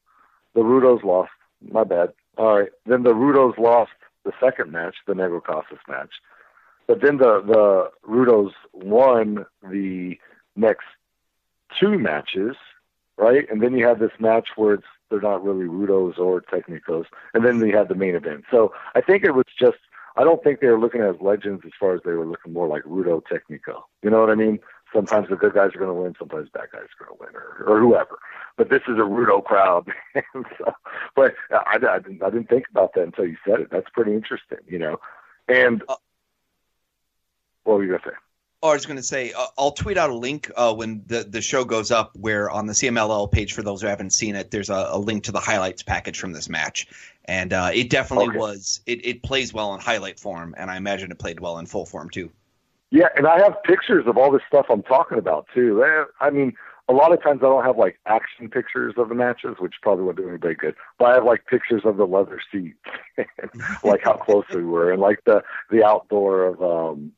the 0.55 0.61
Rudos 0.61 1.03
lost. 1.03 1.33
My 1.63 1.85
bad. 1.85 2.13
All 2.37 2.59
right. 2.61 2.69
Then 2.87 3.03
the 3.03 3.15
Rudos 3.15 3.59
lost 3.59 3.91
the 4.25 4.33
second 4.39 4.71
match, 4.71 4.95
the 5.07 5.15
Negro 5.15 5.43
Casas 5.43 5.79
match. 5.89 6.11
But 6.87 7.01
then 7.01 7.17
the 7.17 7.43
the 7.45 7.91
Rudos 8.09 8.53
won 8.73 9.47
the 9.63 10.19
next 10.55 10.85
two 11.79 11.99
matches, 11.99 12.57
right? 13.17 13.51
And 13.51 13.63
then 13.63 13.75
you 13.75 13.87
have 13.87 13.99
this 13.99 14.13
match 14.21 14.51
where 14.55 14.75
it's 14.75 14.87
they're 15.09 15.21
not 15.21 15.43
really 15.43 15.67
Rudos 15.67 16.19
or 16.19 16.43
Technicos, 16.43 17.07
and 17.35 17.45
then 17.45 17.59
you 17.67 17.77
had 17.77 17.89
the 17.89 17.95
main 17.95 18.15
event. 18.15 18.45
So 18.51 18.73
I 18.95 19.01
think 19.01 19.25
it 19.25 19.33
was 19.33 19.47
just 19.59 19.79
I 20.17 20.25
don't 20.25 20.43
think 20.43 20.61
they 20.61 20.67
were 20.67 20.79
looking 20.79 21.01
at 21.01 21.23
legends 21.23 21.63
as 21.65 21.73
far 21.81 21.95
as 21.95 22.01
they 22.05 22.13
were 22.13 22.27
looking 22.27 22.53
more 22.53 22.69
like 22.69 22.83
Rudo 22.83 23.23
Technico. 23.23 23.83
You 24.03 24.11
know 24.11 24.21
what 24.21 24.31
I 24.31 24.35
mean? 24.35 24.59
Sometimes 24.95 25.29
the 25.29 25.37
good 25.37 25.55
guys 25.55 25.71
are 25.75 25.79
going 25.79 25.95
to 25.95 26.03
win, 26.03 26.15
sometimes 26.19 26.49
bad 26.53 26.69
guys 26.73 26.83
are 27.01 27.07
going 27.07 27.17
to 27.17 27.25
win, 27.25 27.35
or, 27.35 27.77
or 27.77 27.81
whoever. 27.81 28.19
But 28.57 28.71
this 28.71 28.83
is 28.89 28.97
a 28.97 29.03
Rudo 29.03 29.43
crowd. 29.45 29.87
so, 30.33 30.73
but 31.15 31.35
I, 31.53 31.79
I, 31.89 31.99
didn't, 32.01 32.23
I 32.23 32.31
didn't 32.31 32.49
think 32.49 32.65
about 32.71 32.95
that 32.95 33.05
until 33.05 33.27
you 33.27 33.37
said 33.47 33.61
it. 33.61 33.71
That's 33.71 33.89
pretty 33.93 34.15
interesting, 34.15 34.59
you 34.67 34.79
know. 34.79 34.99
And 35.49 35.83
Uh, 35.89 35.97
what 37.65 37.77
were 37.77 37.83
you 37.85 37.89
going 37.91 38.01
to 38.01 38.09
say? 38.11 38.17
Oh, 38.63 38.71
I 38.71 38.75
was 38.75 38.85
going 38.85 38.99
to 38.99 39.03
say, 39.03 39.33
uh, 39.33 39.47
I'll 39.57 39.73
tweet 39.73 39.97
out 39.97 40.11
a 40.11 40.15
link 40.15 40.51
uh, 40.55 40.75
when 40.75 41.03
the, 41.07 41.25
the 41.25 41.41
show 41.41 41.65
goes 41.65 41.91
up, 41.91 42.15
where 42.15 42.51
on 42.51 42.67
the 42.67 42.75
CMLL 42.75 43.33
page, 43.33 43.55
for 43.55 43.63
those 43.63 43.81
who 43.81 43.87
haven't 43.89 44.11
seen 44.13 44.35
it, 44.37 44.51
there's 44.51 44.69
a, 44.69 44.89
a 44.91 44.99
link 44.99 45.25
to 45.25 45.33
the 45.33 45.41
highlights 45.41 45.83
package 45.83 46.19
from 46.21 46.33
this 46.33 46.49
match. 46.51 46.87
And 47.25 47.55
uh, 47.55 47.71
it 47.73 47.89
definitely 47.89 48.29
Okay. 48.29 48.39
was, 48.39 48.81
it, 48.85 49.07
it 49.07 49.23
plays 49.23 49.55
well 49.55 49.73
in 49.75 49.81
highlight 49.81 50.21
form, 50.21 50.55
and 50.59 50.71
I 50.71 50.77
imagine 50.77 51.11
it 51.11 51.19
played 51.19 51.41
well 51.41 51.59
in 51.59 51.65
full 51.67 51.87
form 51.87 52.11
too. 52.11 52.31
Yeah, 52.91 53.09
and 53.17 53.27
I 53.27 53.39
have 53.39 53.63
pictures 53.63 54.07
of 54.07 54.17
all 54.17 54.33
this 54.33 54.43
stuff 54.49 54.67
I'm 54.69 54.83
talking 54.83 55.19
about 55.19 55.47
too. 55.55 55.85
Eh, 55.85 56.05
I 56.21 56.31
mean, 56.31 56.55
a 56.89 56.93
lot 56.93 57.13
of 57.13 57.23
times 57.23 57.39
I 57.43 57.47
don't 57.47 57.65
have 57.65 57.79
like 57.79 58.01
action 58.07 58.49
pictures 58.51 58.95
of 58.97 59.09
the 59.09 59.15
matches, 59.15 59.57
which 59.61 59.75
probably 59.81 60.05
wouldn't 60.05 60.25
do 60.25 60.29
anybody 60.29 60.55
good. 60.55 60.75
But 60.99 61.05
I 61.07 61.15
have 61.15 61.25
like 61.25 61.47
pictures 61.47 61.83
of 61.85 61.97
the 61.97 62.07
leather 62.07 62.41
seats, 62.51 62.79
and, 63.17 63.51
like 63.85 64.03
how 64.03 64.15
close 64.15 64.45
we 64.53 64.65
were, 64.65 64.91
and 64.91 65.01
like 65.01 65.23
the 65.25 65.43
the 65.71 65.85
outdoor 65.85 66.45
of 66.45 66.63
um 66.63 67.13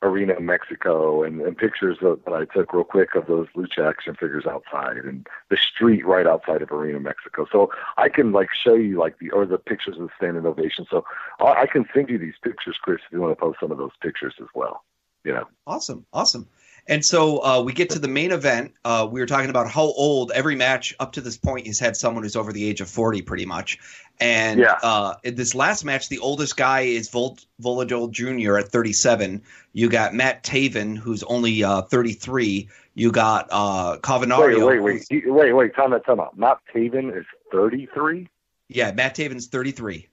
arena 0.00 0.34
in 0.34 0.46
Mexico, 0.46 1.24
and, 1.24 1.40
and 1.40 1.58
pictures 1.58 1.98
of, 2.02 2.20
that 2.24 2.32
I 2.32 2.44
took 2.44 2.72
real 2.72 2.84
quick 2.84 3.16
of 3.16 3.26
those 3.26 3.48
lucha 3.56 3.86
action 3.86 4.14
figures 4.14 4.46
outside, 4.46 4.96
and 4.96 5.26
the 5.50 5.56
street 5.56 6.06
right 6.06 6.26
outside 6.26 6.62
of 6.62 6.70
arena 6.70 7.00
Mexico. 7.00 7.46
So 7.50 7.70
I 7.96 8.08
can 8.08 8.32
like 8.32 8.48
show 8.54 8.74
you 8.74 8.98
like 8.98 9.18
the 9.18 9.30
or 9.30 9.44
the 9.44 9.58
pictures 9.58 9.96
of 9.96 10.02
the 10.02 10.10
standing 10.16 10.46
ovation. 10.46 10.86
So 10.88 11.04
I, 11.40 11.62
I 11.62 11.66
can 11.66 11.84
send 11.92 12.08
you 12.08 12.18
these 12.18 12.38
pictures, 12.42 12.78
Chris, 12.80 13.00
if 13.06 13.12
you 13.12 13.20
want 13.20 13.32
to 13.32 13.40
post 13.40 13.58
some 13.60 13.72
of 13.72 13.78
those 13.78 13.96
pictures 14.00 14.34
as 14.40 14.48
well. 14.54 14.84
You 15.28 15.34
know. 15.34 15.44
Awesome, 15.66 16.06
awesome. 16.12 16.48
And 16.86 17.04
so 17.04 17.44
uh, 17.44 17.60
we 17.62 17.74
get 17.74 17.90
to 17.90 17.98
the 17.98 18.08
main 18.08 18.32
event. 18.32 18.72
Uh, 18.82 19.06
we 19.10 19.20
were 19.20 19.26
talking 19.26 19.50
about 19.50 19.70
how 19.70 19.82
old 19.82 20.32
every 20.34 20.56
match 20.56 20.94
up 20.98 21.12
to 21.12 21.20
this 21.20 21.36
point 21.36 21.66
has 21.66 21.78
had 21.78 21.96
someone 21.96 22.22
who's 22.22 22.34
over 22.34 22.50
the 22.50 22.66
age 22.66 22.80
of 22.80 22.88
40, 22.88 23.20
pretty 23.20 23.44
much. 23.44 23.78
And 24.20 24.58
Yeah. 24.58 24.78
uh, 24.82 25.16
in 25.22 25.34
this 25.34 25.54
last 25.54 25.84
match, 25.84 26.08
the 26.08 26.18
oldest 26.20 26.56
guy 26.56 26.80
is 26.80 27.10
Vol- 27.10 27.36
Volador 27.62 28.10
Jr. 28.10 28.56
at 28.56 28.68
37. 28.68 29.42
You 29.74 29.90
got 29.90 30.14
Matt 30.14 30.42
Taven, 30.44 30.96
who's 30.96 31.22
only 31.24 31.62
uh, 31.62 31.82
33. 31.82 32.70
You 32.94 33.12
got 33.12 33.48
uh, 33.50 33.90
Wait, 33.96 34.02
Cavernario. 34.02 34.66
wait, 34.66 34.80
wait, 34.80 35.06
He- 35.10 35.30
wait, 35.30 35.52
wait. 35.52 35.74
Time 35.74 35.92
out, 35.92 36.06
time 36.06 36.20
out. 36.20 36.38
Matt 36.38 36.56
Taven 36.74 37.14
is 37.14 37.26
33, 37.52 38.26
Yeah, 38.70 38.92
Matt 38.92 39.14
Taven's 39.14 39.48
33. 39.48 40.08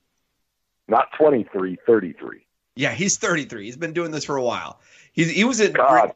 not 0.90 1.08
23, 1.18 1.78
33. 1.88 2.45
Yeah, 2.76 2.92
he's 2.92 3.18
33. 3.18 3.66
He's 3.66 3.78
been 3.78 3.94
doing 3.94 4.12
this 4.12 4.26
for 4.26 4.36
a 4.36 4.44
while. 4.44 4.80
He, 5.14 5.24
he 5.26 5.44
was 5.46 5.62
in. 5.62 5.74
God. 5.74 6.14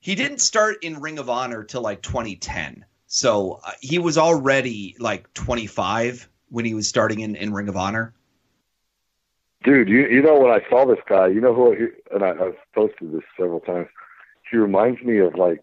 he 0.00 0.14
didn't 0.14 0.40
start 0.40 0.82
in 0.82 1.00
Ring 1.00 1.18
of 1.18 1.28
Honor 1.28 1.64
till 1.64 1.82
like 1.82 2.02
2010. 2.02 2.84
So 3.06 3.60
uh, 3.64 3.72
he 3.80 3.98
was 3.98 4.16
already 4.16 4.96
like 4.98 5.32
25 5.34 6.28
when 6.48 6.64
he 6.64 6.74
was 6.74 6.88
starting 6.88 7.20
in, 7.20 7.36
in 7.36 7.52
Ring 7.52 7.68
of 7.68 7.76
Honor. 7.76 8.14
Dude, 9.64 9.88
you 9.88 10.06
you 10.08 10.22
know 10.22 10.38
when 10.38 10.50
I 10.50 10.60
saw 10.68 10.84
this 10.84 10.98
guy, 11.08 11.28
you 11.28 11.40
know 11.40 11.54
who? 11.54 11.72
He, 11.72 11.86
and 12.14 12.22
I, 12.22 12.30
I've 12.30 12.56
posted 12.74 13.12
this 13.12 13.22
several 13.38 13.60
times. 13.60 13.88
He 14.50 14.56
reminds 14.56 15.00
me 15.02 15.18
of 15.18 15.34
like 15.36 15.62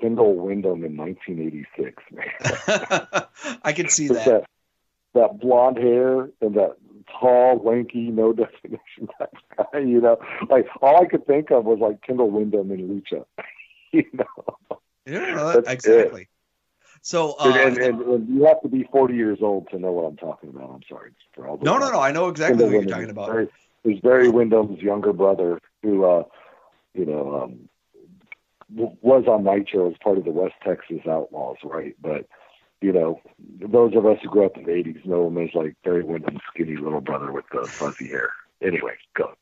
Kendall 0.00 0.36
Windham 0.36 0.84
in 0.84 0.96
1986, 0.96 2.02
man. 2.12 3.26
I 3.64 3.72
can 3.72 3.88
see 3.88 4.08
that. 4.08 4.24
that 4.24 4.44
that 5.14 5.40
blonde 5.40 5.76
hair 5.76 6.30
and 6.40 6.54
that 6.54 6.76
tall, 7.20 7.60
lanky, 7.64 8.10
no 8.10 8.32
definition 8.32 9.08
type 9.18 9.34
guy. 9.56 9.80
You 9.80 10.00
know, 10.00 10.18
like 10.48 10.66
all 10.80 11.02
I 11.02 11.06
could 11.06 11.26
think 11.26 11.50
of 11.50 11.64
was 11.64 11.78
like 11.78 12.02
Kendall 12.02 12.30
Windham 12.30 12.70
and 12.70 13.02
Lucha. 13.02 13.24
you 13.92 14.04
know, 14.12 14.78
Yeah, 15.06 15.52
That's 15.54 15.68
exactly. 15.68 16.28
So 17.04 17.32
uh, 17.40 17.52
and, 17.56 17.78
and, 17.78 18.00
and 18.00 18.28
you 18.28 18.44
have 18.44 18.62
to 18.62 18.68
be 18.68 18.88
40 18.92 19.14
years 19.14 19.38
old 19.42 19.68
to 19.70 19.78
know 19.78 19.90
what 19.90 20.04
I'm 20.04 20.16
talking 20.16 20.50
about. 20.50 20.70
I'm 20.70 20.82
sorry 20.88 21.10
for 21.34 21.48
all. 21.48 21.56
the- 21.56 21.64
no, 21.64 21.76
no, 21.76 21.90
no. 21.90 21.98
I 21.98 22.12
know 22.12 22.28
exactly 22.28 22.58
Kendall 22.58 22.76
what 22.78 22.84
you're 22.84 22.94
talking 22.94 23.10
about. 23.10 23.26
Very, 23.26 23.48
is 23.84 24.00
Barry 24.00 24.28
Windham's 24.28 24.80
younger 24.80 25.12
brother, 25.12 25.58
who, 25.82 26.04
uh, 26.04 26.22
you 26.94 27.04
know, 27.04 27.42
um, 27.42 27.68
was 28.70 29.24
on 29.26 29.42
Nitro 29.44 29.90
as 29.90 29.96
part 30.02 30.18
of 30.18 30.24
the 30.24 30.30
West 30.30 30.54
Texas 30.64 31.00
Outlaws, 31.08 31.56
right? 31.64 31.96
But 32.00 32.26
you 32.82 32.92
know, 32.92 33.20
those 33.60 33.94
of 33.94 34.06
us 34.06 34.18
who 34.22 34.28
grew 34.28 34.46
up 34.46 34.56
in 34.56 34.64
the 34.64 34.72
'80s 34.72 35.04
know 35.06 35.28
him 35.28 35.38
as 35.38 35.50
like 35.54 35.74
Barry 35.84 36.02
Windham's 36.02 36.40
skinny 36.52 36.76
little 36.76 37.00
brother 37.00 37.32
with 37.32 37.44
the 37.52 37.66
fuzzy 37.66 38.08
hair. 38.08 38.30
Anyway, 38.62 38.92
go. 39.14 39.32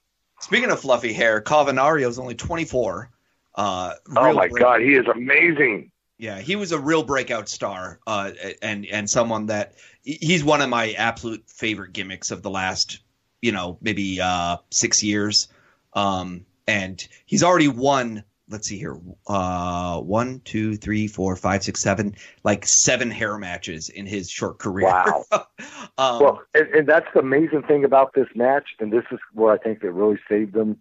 Speaking 0.40 0.70
of 0.70 0.80
fluffy 0.80 1.12
hair, 1.12 1.40
Cavernario's 1.40 2.18
only 2.18 2.34
24. 2.34 3.10
Uh, 3.54 3.92
Oh 4.16 4.32
my 4.32 4.48
God, 4.48 4.80
he 4.80 4.94
is 4.94 5.06
amazing. 5.06 5.90
Yeah, 6.16 6.40
he 6.40 6.56
was 6.56 6.72
a 6.72 6.78
real 6.78 7.02
breakout 7.02 7.48
star, 7.48 7.98
uh, 8.06 8.32
and 8.62 8.86
and 8.86 9.08
someone 9.08 9.46
that 9.46 9.74
he's 10.02 10.44
one 10.44 10.60
of 10.60 10.68
my 10.68 10.92
absolute 10.92 11.44
favorite 11.48 11.92
gimmicks 11.92 12.30
of 12.30 12.42
the 12.42 12.50
last, 12.50 13.00
you 13.40 13.52
know, 13.52 13.78
maybe 13.80 14.20
uh, 14.20 14.58
six 14.70 15.02
years. 15.02 15.48
Um, 15.94 16.44
and 16.66 17.06
he's 17.26 17.42
already 17.42 17.68
won. 17.68 18.24
Let's 18.50 18.68
see 18.68 18.78
here, 18.78 18.98
uh, 19.28 20.00
one, 20.00 20.40
two, 20.44 20.76
three, 20.76 21.06
four, 21.06 21.36
five, 21.36 21.62
six, 21.62 21.80
seven, 21.80 22.16
like 22.42 22.66
seven 22.66 23.10
hair 23.10 23.38
matches 23.38 23.88
in 23.88 24.06
his 24.06 24.28
short 24.28 24.58
career. 24.58 24.86
Wow. 24.86 25.24
um, 25.32 26.20
well, 26.20 26.42
and, 26.54 26.66
and 26.68 26.88
that's 26.88 27.06
the 27.14 27.20
amazing 27.20 27.62
thing 27.62 27.84
about 27.84 28.14
this 28.14 28.26
match, 28.34 28.70
and 28.80 28.92
this 28.92 29.04
is 29.12 29.20
where 29.34 29.52
I 29.52 29.58
think 29.58 29.84
it 29.84 29.90
really 29.90 30.18
saved 30.28 30.54
them 30.54 30.78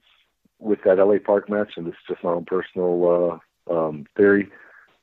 with 0.58 0.80
that 0.84 0.98
LA 0.98 1.18
Park 1.24 1.50
match, 1.50 1.74
and 1.78 1.86
this 1.86 1.94
is 1.94 2.08
just 2.16 2.24
my 2.24 2.32
own 2.32 2.46
personal 2.46 3.40
uh, 3.70 3.74
um, 3.74 4.06
theory, 4.18 4.50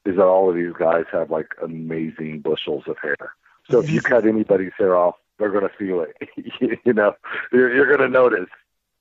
is 0.05 0.17
that 0.17 0.25
all 0.25 0.51
of 0.51 0.57
these 0.57 0.73
guys 0.79 1.05
have 1.13 1.31
like 1.31 1.55
amazing 1.63 2.41
bushels 2.41 2.85
of 2.87 2.97
hair. 2.99 3.33
So 3.71 3.81
if 3.81 3.91
you 3.91 4.01
cut 4.01 4.27
anybody's 4.27 4.73
hair 4.79 4.97
off, 4.97 5.17
they're 5.39 5.51
going 5.51 5.69
to 5.69 5.77
feel 5.77 6.01
it. 6.01 6.79
you 6.85 6.93
know, 6.93 7.15
you're, 7.53 7.75
you're 7.75 7.87
going 7.87 8.01
to 8.01 8.09
notice. 8.09 8.49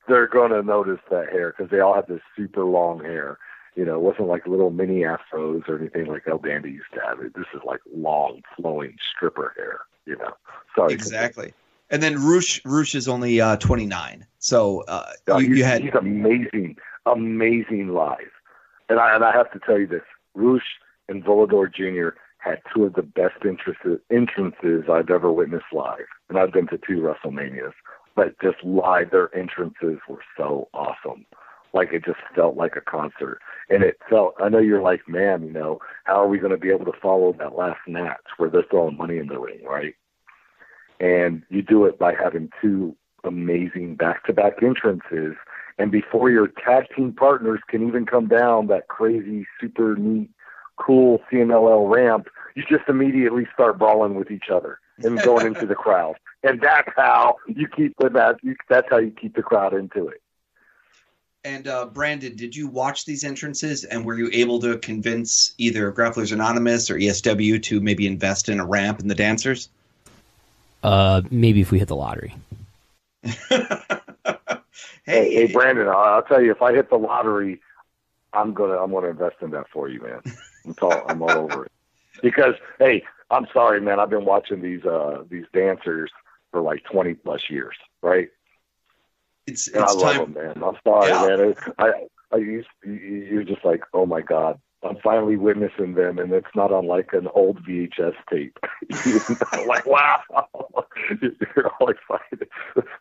They're 0.07 0.27
going 0.27 0.51
to 0.51 0.61
notice 0.61 0.99
that 1.09 1.29
hair 1.29 1.53
because 1.55 1.71
they 1.71 1.79
all 1.79 1.93
have 1.93 2.07
this 2.07 2.21
super 2.35 2.63
long 2.63 3.03
hair. 3.03 3.37
You 3.75 3.85
know, 3.85 3.95
it 3.95 4.01
wasn't 4.01 4.27
like 4.27 4.47
little 4.47 4.69
mini 4.69 5.01
afros 5.01 5.67
or 5.67 5.77
anything 5.77 6.05
like 6.05 6.23
El 6.27 6.37
Dandy 6.37 6.71
used 6.71 6.93
to 6.93 7.01
have. 7.01 7.19
It. 7.19 7.35
This 7.35 7.45
is 7.53 7.61
like 7.65 7.81
long, 7.93 8.41
flowing 8.55 8.95
stripper 9.15 9.53
hair. 9.57 9.81
You 10.05 10.17
know, 10.17 10.33
sorry. 10.75 10.93
Exactly. 10.93 11.53
And 11.89 12.01
then 12.01 12.23
Rush 12.23 12.61
Rush 12.65 12.95
is 12.95 13.07
only 13.07 13.41
uh, 13.41 13.57
29. 13.57 14.25
So 14.39 14.83
uh, 14.87 15.11
no, 15.27 15.39
you, 15.39 15.55
you 15.55 15.63
had 15.63 15.83
he's 15.83 15.93
amazing, 15.93 16.77
amazing 17.05 17.89
live. 17.89 18.31
And 18.89 18.99
I 18.99 19.15
and 19.15 19.23
I 19.23 19.31
have 19.33 19.51
to 19.51 19.59
tell 19.59 19.79
you 19.79 19.87
this: 19.87 20.03
Rush 20.33 20.63
and 21.09 21.23
Volador 21.23 21.71
Jr. 21.71 22.17
had 22.37 22.61
two 22.73 22.85
of 22.85 22.93
the 22.93 23.01
best 23.01 23.35
entrances, 23.43 23.99
entrances 24.09 24.85
I've 24.89 25.09
ever 25.09 25.31
witnessed 25.31 25.65
live, 25.73 26.07
and 26.29 26.37
I've 26.37 26.53
been 26.53 26.67
to 26.67 26.77
two 26.77 26.99
WrestleManias. 26.99 27.73
But 28.15 28.39
just 28.41 28.63
live, 28.63 29.11
their 29.11 29.35
entrances 29.35 29.99
were 30.07 30.23
so 30.37 30.69
awesome. 30.73 31.25
Like 31.75 31.91
it 31.91 32.03
just 32.05 32.19
felt 32.33 32.55
like 32.55 32.75
a 32.75 32.81
concert, 32.81 33.39
and 33.69 33.83
it 33.83 33.97
felt. 34.09 34.33
I 34.41 34.49
know 34.49 34.59
you're 34.59 34.81
like, 34.81 35.07
man, 35.07 35.43
you 35.43 35.51
know, 35.51 35.79
how 36.05 36.15
are 36.15 36.27
we 36.27 36.39
going 36.39 36.51
to 36.51 36.57
be 36.57 36.71
able 36.71 36.85
to 36.85 36.99
follow 37.01 37.33
that 37.33 37.55
last 37.55 37.81
match 37.87 38.23
where 38.37 38.49
they're 38.49 38.63
throwing 38.71 38.97
money 38.97 39.17
in 39.17 39.27
the 39.27 39.37
ring, 39.37 39.63
right? 39.63 39.93
And 40.99 41.43
you 41.49 41.61
do 41.61 41.85
it 41.85 41.99
by 41.99 42.13
having 42.13 42.49
two 42.61 42.95
amazing 43.23 43.95
back-to-back 43.95 44.63
entrances, 44.63 45.35
and 45.77 45.91
before 45.91 46.31
your 46.31 46.47
tag 46.47 46.85
team 46.95 47.11
partners 47.11 47.59
can 47.67 47.85
even 47.87 48.05
come 48.05 48.27
down 48.27 48.67
that 48.67 48.87
crazy, 48.87 49.45
super 49.59 49.95
neat 49.95 50.29
cool 50.77 51.21
CMLL 51.31 51.93
ramp, 51.93 52.27
you 52.55 52.63
just 52.63 52.87
immediately 52.87 53.47
start 53.53 53.77
brawling 53.77 54.15
with 54.15 54.31
each 54.31 54.49
other 54.51 54.79
and 54.97 55.21
going 55.21 55.45
into 55.45 55.65
the 55.65 55.75
crowd. 55.75 56.15
And 56.43 56.61
that's 56.61 56.89
how 56.95 57.35
you 57.47 57.67
keep 57.67 57.95
the 57.99 58.09
that 58.09 58.37
that's 58.69 58.87
how 58.89 58.97
you 58.97 59.11
keep 59.11 59.35
the 59.35 59.41
crowd 59.41 59.73
into 59.73 60.07
it. 60.07 60.21
And 61.45 61.67
uh, 61.67 61.85
Brandon, 61.85 62.35
did 62.35 62.55
you 62.55 62.67
watch 62.67 63.05
these 63.05 63.23
entrances 63.23 63.83
and 63.83 64.03
were 64.03 64.17
you 64.17 64.31
able 64.33 64.59
to 64.61 64.79
convince 64.79 65.53
either 65.59 65.91
Grapplers 65.91 66.31
Anonymous 66.31 66.89
or 66.89 66.95
ESW 66.95 67.61
to 67.61 67.79
maybe 67.79 68.07
invest 68.07 68.49
in 68.49 68.59
a 68.59 68.65
ramp 68.65 68.99
and 68.99 69.11
the 69.11 69.15
dancers? 69.15 69.69
Uh, 70.81 71.21
maybe 71.29 71.61
if 71.61 71.69
we 71.69 71.77
hit 71.77 71.87
the 71.87 71.95
lottery. 71.95 72.35
hey, 73.23 73.67
hey, 75.05 75.33
hey, 75.35 75.53
Brandon, 75.53 75.87
I'll 75.87 76.23
tell 76.23 76.41
you, 76.41 76.49
if 76.49 76.63
I 76.63 76.73
hit 76.73 76.89
the 76.89 76.97
lottery, 76.97 77.61
I'm 78.33 78.55
gonna 78.55 78.77
I'm 78.77 78.91
gonna 78.91 79.09
invest 79.09 79.35
in 79.41 79.51
that 79.51 79.69
for 79.71 79.87
you, 79.87 80.01
man. 80.01 80.21
I'm 80.65 80.75
all, 80.81 81.05
I'm 81.07 81.21
all 81.21 81.29
over 81.29 81.65
it. 81.65 81.71
Because 82.23 82.55
hey, 82.79 83.03
I'm 83.29 83.45
sorry, 83.53 83.81
man. 83.81 83.99
I've 83.99 84.09
been 84.09 84.25
watching 84.25 84.61
these 84.61 84.83
uh 84.83 85.23
these 85.29 85.45
dancers 85.53 86.11
for 86.51 86.61
like 86.61 86.83
20 86.85 87.13
plus 87.15 87.41
years, 87.49 87.75
right? 88.01 88.29
It's, 89.47 89.67
it's 89.67 89.77
I 89.77 89.91
love 89.91 90.15
time. 90.15 90.33
them, 90.33 90.33
man. 90.33 90.63
I'm 90.63 90.75
sorry, 90.83 91.11
Yeah. 91.11 91.37
man. 91.37 91.55
I 91.77 91.91
I 92.31 92.37
used 92.37 92.67
you're 92.83 93.43
just 93.43 93.63
like, 93.65 93.83
oh 93.93 94.05
my 94.05 94.21
god. 94.21 94.59
I'm 94.83 94.97
finally 95.03 95.35
witnessing 95.35 95.95
them, 95.95 96.19
and 96.19 96.31
it's 96.31 96.53
not 96.53 96.71
on 96.71 96.85
like 96.85 97.09
an 97.13 97.27
old 97.33 97.57
VHS 97.65 98.13
tape. 98.31 98.55
like, 99.67 99.83
wow, 99.87 100.19
you're 101.21 101.71
all 101.79 101.89
excited. 101.89 102.47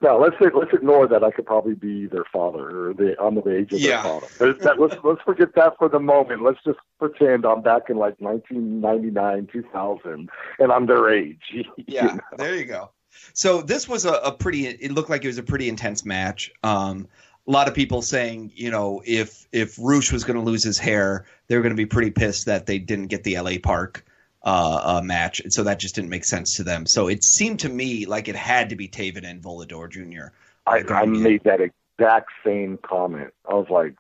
Now 0.01 0.19
let's 0.19 0.37
say, 0.41 0.47
let's 0.55 0.73
ignore 0.73 1.07
that. 1.09 1.23
I 1.23 1.31
could 1.31 1.45
probably 1.45 1.75
be 1.75 2.07
their 2.07 2.25
father 2.33 2.89
or 2.89 2.95
the 2.95 3.17
I'm 3.21 3.35
the 3.35 3.55
age 3.55 3.73
of 3.73 3.81
Yeah. 3.81 4.03
their 4.03 4.03
father. 4.03 4.29
That, 4.65 4.81
let's 4.81 4.95
let's 5.05 5.21
forget 5.23 5.55
that 5.57 5.75
for 5.79 5.91
the 5.91 6.01
moment. 6.01 6.43
Let's 6.43 6.61
just 6.65 6.79
pretend 6.99 7.45
I'm 7.45 7.61
back 7.61 7.91
in 7.91 7.97
like 7.97 8.19
1999, 8.19 9.49
2000, 9.53 10.31
and 10.61 10.73
I'm 10.73 10.87
their 10.87 11.11
age. 11.13 11.43
you 11.53 11.65
Yeah, 11.87 12.15
know? 12.15 12.21
there 12.39 12.55
you 12.55 12.65
go. 12.65 12.91
So 13.33 13.63
this 13.63 13.89
was 13.89 14.05
a, 14.05 14.13
a 14.13 14.33
pretty. 14.33 14.67
It 14.67 14.93
looked 14.93 15.11
like 15.11 15.25
it 15.25 15.29
was 15.29 15.39
a 15.39 15.43
pretty 15.43 15.69
intense 15.69 16.05
match. 16.05 16.53
Um, 16.63 17.09
a 17.47 17.51
lot 17.51 17.69
of 17.69 17.75
people 17.75 18.03
saying, 18.03 18.53
you 18.55 18.71
know, 18.71 19.03
if 19.05 19.47
if 19.53 19.77
Rush 19.79 20.13
was 20.13 20.25
going 20.25 20.39
to 20.39 20.43
lose 20.43 20.65
his 20.65 20.79
hair, 20.79 21.27
they 21.47 21.57
were 21.57 21.63
going 21.63 21.75
to 21.75 21.77
be 21.77 21.87
pretty 21.87 22.11
pissed 22.11 22.47
that 22.47 22.67
they 22.67 22.79
didn't 22.79 23.09
get 23.09 23.25
the 23.25 23.39
LA 23.39 23.53
Park 23.63 24.05
uh, 24.43 24.97
uh, 24.99 25.01
match, 25.03 25.41
and 25.41 25.53
so 25.53 25.65
that 25.65 25.79
just 25.79 25.95
didn't 25.95 26.11
make 26.11 26.25
sense 26.25 26.57
to 26.57 26.65
them. 26.65 26.87
So 26.87 27.09
it 27.09 27.23
seemed 27.25 27.61
to 27.61 27.69
me 27.69 28.07
like 28.07 28.29
it 28.29 28.37
had 28.37 28.71
to 28.71 28.77
be 28.77 28.89
Taven 28.89 29.29
and 29.29 29.43
Volador 29.43 29.91
Jr. 29.91 30.35
I, 30.67 30.83
I 30.89 31.05
made 31.05 31.45
that 31.45 31.61
exact 31.61 32.31
same 32.45 32.79
comment. 32.79 33.33
I 33.49 33.55
was 33.55 33.67
like, 33.69 33.95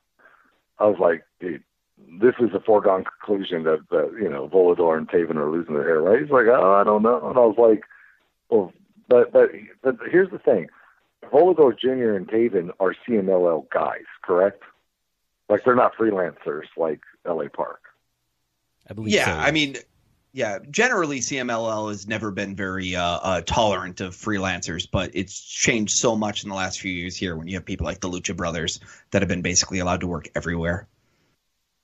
I 0.78 0.86
was 0.86 0.98
like, 0.98 1.24
dude, 1.40 1.62
this 2.20 2.34
is 2.40 2.50
a 2.54 2.60
foregone 2.60 3.04
conclusion 3.04 3.64
that, 3.64 3.80
that 3.90 4.12
you 4.20 4.28
know 4.28 4.48
Volador 4.48 4.96
and 4.96 5.08
Taven 5.08 5.36
are 5.36 5.50
losing 5.50 5.74
their 5.74 5.84
hair, 5.84 6.00
right? 6.00 6.22
He's 6.22 6.30
like, 6.30 6.46
oh, 6.46 6.72
I 6.74 6.84
don't 6.84 7.02
know, 7.02 7.28
and 7.28 7.36
I 7.36 7.40
was 7.40 7.56
like, 7.58 7.84
well, 8.48 8.72
but 9.08 9.32
but 9.32 9.50
but 9.82 9.96
here's 10.10 10.30
the 10.30 10.38
thing, 10.38 10.68
Volador 11.32 11.78
Jr. 11.78 12.16
and 12.16 12.28
Taven 12.28 12.70
are 12.80 12.94
CMLL 13.06 13.68
guys, 13.70 14.04
correct? 14.22 14.62
Like 15.48 15.64
they're 15.64 15.74
not 15.74 15.96
freelancers 15.96 16.64
like 16.76 17.00
LA 17.26 17.48
Park. 17.54 17.80
I 18.88 18.94
believe. 18.94 19.14
Yeah, 19.14 19.26
so. 19.26 19.32
I 19.32 19.50
mean, 19.50 19.76
yeah. 20.32 20.58
Generally, 20.70 21.20
CMLL 21.20 21.88
has 21.90 22.06
never 22.06 22.30
been 22.30 22.54
very 22.54 22.96
uh, 22.96 23.02
uh, 23.02 23.40
tolerant 23.42 24.00
of 24.00 24.14
freelancers, 24.14 24.88
but 24.90 25.10
it's 25.14 25.40
changed 25.40 25.96
so 25.96 26.16
much 26.16 26.44
in 26.44 26.50
the 26.50 26.54
last 26.54 26.80
few 26.80 26.92
years 26.92 27.16
here 27.16 27.36
when 27.36 27.46
you 27.46 27.54
have 27.54 27.64
people 27.64 27.84
like 27.84 28.00
the 28.00 28.08
Lucha 28.08 28.36
Brothers 28.36 28.80
that 29.10 29.22
have 29.22 29.28
been 29.28 29.42
basically 29.42 29.78
allowed 29.78 30.00
to 30.00 30.06
work 30.06 30.28
everywhere. 30.34 30.88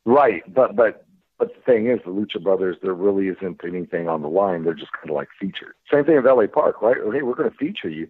Right, 0.05 0.43
but 0.53 0.75
but 0.77 1.07
but 1.41 1.55
the 1.55 1.61
thing 1.63 1.87
is, 1.87 1.99
the 2.05 2.11
Lucha 2.11 2.41
Brothers, 2.41 2.77
there 2.83 2.93
really 2.93 3.29
isn't 3.29 3.63
anything 3.65 4.09
on 4.09 4.21
the 4.21 4.29
line. 4.29 4.63
They're 4.63 4.75
just 4.75 4.93
kind 4.93 5.09
of 5.09 5.17
like 5.17 5.29
featured. 5.41 5.75
Same 5.91 6.05
thing 6.05 6.17
with 6.17 6.27
LA 6.27 6.47
Park, 6.47 6.83
right? 6.83 6.97
Hey, 6.97 7.23
we're 7.23 7.35
going 7.35 7.51
to 7.51 7.57
feature 7.57 7.89
you. 7.89 8.09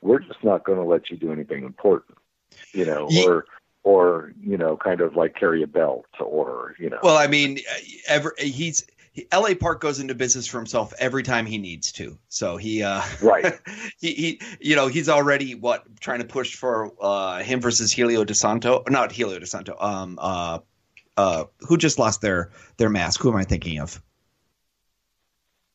We're 0.00 0.20
just 0.20 0.42
not 0.44 0.64
going 0.64 0.78
to 0.78 0.84
let 0.84 1.10
you 1.10 1.16
do 1.16 1.32
anything 1.32 1.64
important, 1.64 2.16
you 2.72 2.86
know, 2.86 3.08
Ye- 3.10 3.26
or 3.26 3.44
or 3.82 4.32
you 4.40 4.56
know, 4.56 4.76
kind 4.76 5.00
of 5.00 5.16
like 5.16 5.34
carry 5.34 5.62
a 5.62 5.66
belt, 5.66 6.06
or 6.20 6.76
you 6.78 6.88
know. 6.88 7.00
Well, 7.02 7.16
I 7.16 7.26
mean, 7.26 7.58
ever 8.06 8.34
he's 8.38 8.86
he, 9.12 9.26
L.A. 9.32 9.54
Park 9.56 9.80
goes 9.80 9.98
into 9.98 10.14
business 10.14 10.46
for 10.46 10.58
himself 10.58 10.94
every 10.98 11.22
time 11.24 11.44
he 11.44 11.58
needs 11.58 11.90
to. 11.92 12.16
So 12.28 12.56
he, 12.56 12.82
uh, 12.82 13.02
Right. 13.20 13.58
he, 14.00 14.12
he, 14.12 14.40
you 14.60 14.76
know, 14.76 14.86
he's 14.86 15.08
already 15.08 15.54
what 15.56 15.84
trying 16.00 16.20
to 16.20 16.24
push 16.26 16.54
for 16.54 16.92
uh, 17.00 17.42
him 17.42 17.60
versus 17.60 17.92
Hijo 17.92 18.24
del 18.24 18.34
Santo, 18.34 18.84
not 18.88 19.10
Hijo 19.12 19.36
del 19.36 19.46
Santo. 19.46 19.76
Um, 19.80 20.18
uh, 20.20 20.60
uh, 21.16 21.44
who 21.60 21.76
just 21.76 21.98
lost 21.98 22.20
their 22.20 22.50
their 22.76 22.90
mask? 22.90 23.20
Who 23.20 23.30
am 23.30 23.36
I 23.36 23.44
thinking 23.44 23.78
of? 23.80 24.00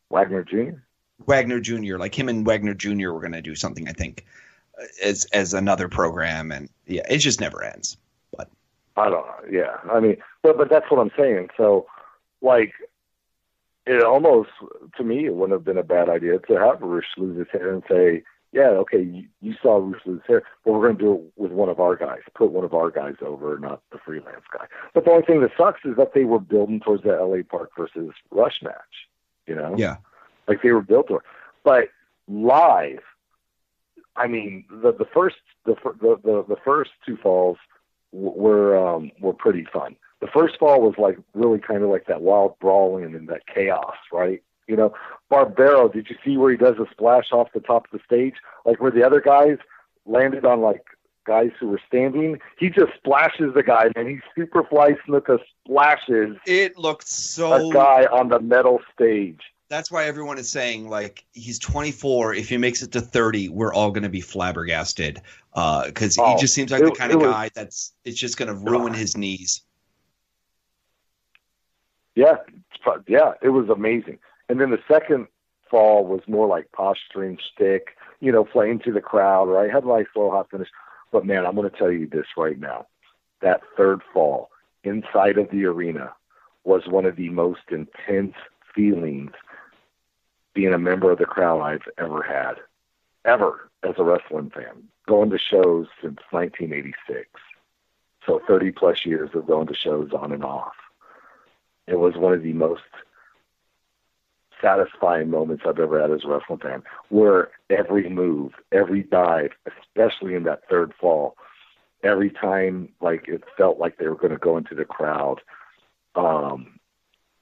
Wagner 0.09 0.43
Jr. 0.43 0.77
Wagner 1.25 1.59
Jr. 1.59 1.97
Like 1.97 2.17
him 2.17 2.29
and 2.29 2.45
Wagner 2.45 2.73
Jr. 2.73 3.11
were 3.11 3.19
going 3.19 3.31
to 3.33 3.41
do 3.41 3.55
something, 3.55 3.87
I 3.87 3.93
think, 3.93 4.25
uh, 4.79 4.85
as 5.03 5.25
as 5.33 5.53
another 5.53 5.89
program, 5.89 6.51
and 6.51 6.69
yeah, 6.85 7.03
it 7.09 7.19
just 7.19 7.41
never 7.41 7.63
ends. 7.63 7.97
But 8.35 8.49
I 8.97 9.09
don't 9.09 9.25
know. 9.25 9.35
Yeah, 9.49 9.77
I 9.91 9.99
mean, 9.99 10.17
but 10.43 10.57
but 10.57 10.69
that's 10.69 10.89
what 10.89 10.99
I'm 10.99 11.11
saying. 11.17 11.49
So, 11.57 11.85
like, 12.41 12.73
it 13.85 14.03
almost 14.03 14.49
to 14.97 15.03
me 15.03 15.25
it 15.25 15.33
wouldn't 15.33 15.57
have 15.57 15.65
been 15.65 15.77
a 15.77 15.83
bad 15.83 16.09
idea 16.09 16.39
to 16.39 16.53
have 16.55 16.81
Rush 16.81 17.05
lose 17.17 17.37
his 17.37 17.47
hair 17.51 17.73
and 17.73 17.83
say, 17.89 18.23
yeah, 18.55 18.69
okay, 18.69 19.01
you, 19.01 19.25
you 19.41 19.53
saw 19.61 19.77
Rush 19.77 20.01
lose 20.05 20.21
hair, 20.25 20.43
but 20.63 20.71
we're 20.71 20.87
going 20.87 20.97
to 20.97 21.03
do 21.03 21.13
it 21.15 21.33
with 21.35 21.51
one 21.51 21.67
of 21.67 21.81
our 21.81 21.97
guys. 21.97 22.21
Put 22.35 22.51
one 22.51 22.63
of 22.63 22.73
our 22.73 22.89
guys 22.89 23.15
over, 23.21 23.59
not 23.59 23.81
the 23.91 23.97
freelance 23.97 24.45
guy. 24.49 24.65
But 24.93 25.03
the 25.03 25.11
only 25.11 25.25
thing 25.25 25.41
that 25.41 25.51
sucks 25.57 25.81
is 25.83 25.97
that 25.97 26.13
they 26.13 26.23
were 26.23 26.39
building 26.39 26.79
towards 26.79 27.03
the 27.03 27.09
LA 27.09 27.43
Park 27.43 27.71
versus 27.77 28.13
Rush 28.31 28.61
match. 28.63 29.09
You 29.45 29.55
know, 29.55 29.75
yeah, 29.77 29.97
like 30.47 30.61
they 30.63 30.71
were 30.71 30.81
built 30.81 31.09
for. 31.09 31.21
But 31.65 31.89
live, 32.29 33.01
I 34.15 34.27
mean, 34.27 34.63
the 34.69 34.93
the 34.93 35.05
first 35.13 35.35
the 35.65 35.75
the 35.99 36.17
the, 36.23 36.45
the 36.47 36.57
first 36.63 36.91
two 37.05 37.17
falls 37.17 37.57
were 38.13 38.77
um, 38.77 39.11
were 39.19 39.33
pretty 39.33 39.67
fun. 39.71 39.97
The 40.21 40.27
first 40.27 40.57
fall 40.57 40.81
was 40.81 40.95
like 40.97 41.17
really 41.33 41.59
kind 41.59 41.83
of 41.83 41.89
like 41.89 42.07
that 42.07 42.21
wild 42.21 42.57
brawling 42.59 43.15
and 43.15 43.27
that 43.27 43.47
chaos, 43.53 43.97
right? 44.13 44.41
You 44.67 44.75
know, 44.75 44.93
Barbaro. 45.29 45.89
Did 45.89 46.07
you 46.09 46.15
see 46.25 46.37
where 46.37 46.51
he 46.51 46.57
does 46.57 46.75
a 46.79 46.85
splash 46.91 47.31
off 47.31 47.49
the 47.53 47.59
top 47.59 47.85
of 47.85 47.91
the 47.99 48.03
stage, 48.05 48.35
like 48.65 48.81
where 48.81 48.91
the 48.91 49.05
other 49.05 49.21
guys 49.21 49.57
landed 50.05 50.43
on 50.45 50.61
like 50.61 50.83
guys 51.27 51.51
who 51.59 51.67
were 51.67 51.81
standing? 51.87 52.39
He 52.57 52.69
just 52.69 52.91
splashes 52.97 53.53
the 53.53 53.63
guy, 53.63 53.89
and 53.95 54.07
he 54.07 54.19
super 54.35 54.63
fly 54.63 54.93
Snuka 55.07 55.39
splashes 55.65 56.37
it 56.47 56.77
looked 56.77 57.07
so 57.07 57.69
a 57.69 57.73
guy 57.73 58.05
on 58.11 58.29
the 58.29 58.39
metal 58.39 58.79
stage. 58.93 59.41
that's 59.69 59.91
why 59.91 60.05
everyone 60.05 60.37
is 60.37 60.49
saying 60.49 60.87
like 60.89 61.25
he's 61.33 61.57
24 61.59 62.35
if 62.35 62.49
he 62.49 62.57
makes 62.57 62.83
it 62.83 62.91
to 62.91 63.01
30 63.01 63.49
we're 63.49 63.73
all 63.73 63.89
going 63.89 64.03
to 64.03 64.09
be 64.09 64.21
flabbergasted 64.21 65.19
uh, 65.53 65.85
because 65.87 66.17
Oh, 66.19 66.35
he 66.35 66.39
just 66.41 66.53
seems 66.53 66.71
like 66.71 66.81
it- 66.83 66.85
the 66.85 66.91
kind 66.91 67.11
of 67.11 67.21
was- 67.21 67.31
guy 67.31 67.49
that's 67.55 67.93
it's 68.03 68.19
just 68.19 68.37
going 68.37 68.47
to 68.49 68.53
ruin 68.55 68.93
his 68.93 69.17
knees. 69.17 69.61
Yeah, 72.15 72.37
yeah, 73.07 73.33
it 73.41 73.49
was 73.49 73.69
amazing. 73.69 74.19
And 74.49 74.59
then 74.59 74.71
the 74.71 74.79
second 74.87 75.27
fall 75.69 76.05
was 76.05 76.21
more 76.27 76.47
like 76.47 76.71
posturing 76.71 77.37
stick, 77.53 77.97
you 78.19 78.31
know, 78.31 78.43
playing 78.43 78.79
to 78.79 78.91
the 78.91 79.01
crowd, 79.01 79.49
right? 79.49 79.71
Had 79.71 79.83
a 79.83 79.87
nice 79.87 80.05
little 80.15 80.31
hot 80.31 80.49
finish. 80.51 80.69
But 81.11 81.25
man, 81.25 81.45
I'm 81.45 81.55
going 81.55 81.69
to 81.69 81.77
tell 81.77 81.91
you 81.91 82.07
this 82.07 82.27
right 82.37 82.59
now. 82.59 82.87
That 83.41 83.61
third 83.75 84.01
fall 84.13 84.49
inside 84.83 85.37
of 85.37 85.49
the 85.49 85.65
arena 85.65 86.13
was 86.63 86.87
one 86.87 87.05
of 87.05 87.15
the 87.15 87.29
most 87.29 87.61
intense 87.71 88.35
feelings 88.73 89.31
being 90.53 90.73
a 90.73 90.79
member 90.79 91.11
of 91.11 91.19
the 91.19 91.25
crowd 91.25 91.61
I've 91.61 91.87
ever 91.97 92.21
had, 92.21 92.55
ever 93.25 93.69
as 93.83 93.95
a 93.97 94.03
wrestling 94.03 94.51
fan. 94.51 94.83
Going 95.07 95.29
to 95.31 95.37
shows 95.37 95.87
since 96.01 96.19
1986. 96.31 97.29
So 98.25 98.41
30 98.47 98.71
plus 98.71 99.05
years 99.05 99.29
of 99.33 99.45
going 99.45 99.67
to 99.67 99.75
shows 99.75 100.11
on 100.11 100.31
and 100.31 100.43
off 100.43 100.73
it 101.87 101.99
was 101.99 102.15
one 102.15 102.33
of 102.33 102.43
the 102.43 102.53
most 102.53 102.81
satisfying 104.65 105.29
moments 105.29 105.63
I've 105.67 105.79
ever 105.79 106.01
had 106.01 106.11
as 106.11 106.23
a 106.23 106.27
wrestling 106.27 106.59
fan, 106.59 106.83
where 107.09 107.49
every 107.69 108.09
move, 108.09 108.53
every 108.71 109.03
dive, 109.03 109.51
especially 109.65 110.33
in 110.33 110.43
that 110.43 110.67
third 110.69 110.93
fall, 110.99 111.37
every 112.03 112.31
time 112.31 112.89
like 112.99 113.27
it 113.27 113.43
felt 113.57 113.77
like 113.77 113.97
they 113.97 114.07
were 114.07 114.15
going 114.15 114.33
to 114.33 114.37
go 114.37 114.57
into 114.57 114.73
the 114.73 114.85
crowd, 114.85 115.41
um, 116.15 116.79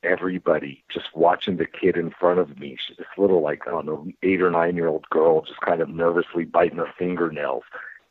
everybody 0.03 0.83
just 0.89 1.15
watching 1.15 1.57
the 1.57 1.65
kid 1.65 1.95
in 1.95 2.11
front 2.11 2.39
of 2.39 2.59
me, 2.59 2.77
she's 2.85 2.97
this 2.97 3.07
little 3.17 3.41
like 3.41 3.67
I 3.67 3.71
don't 3.71 3.85
know 3.85 4.07
eight 4.21 4.41
or 4.41 4.51
nine 4.51 4.75
year 4.75 4.87
old 4.87 5.09
girl, 5.09 5.41
just 5.41 5.61
kind 5.61 5.81
of 5.81 5.89
nervously 5.89 6.43
biting 6.43 6.79
her 6.79 6.93
fingernails. 6.97 7.63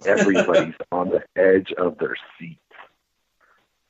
Everybody's 0.07 0.75
on 0.93 1.11
the 1.11 1.23
edge 1.37 1.73
of 1.73 1.99
their 1.99 2.17
seats, 2.39 2.61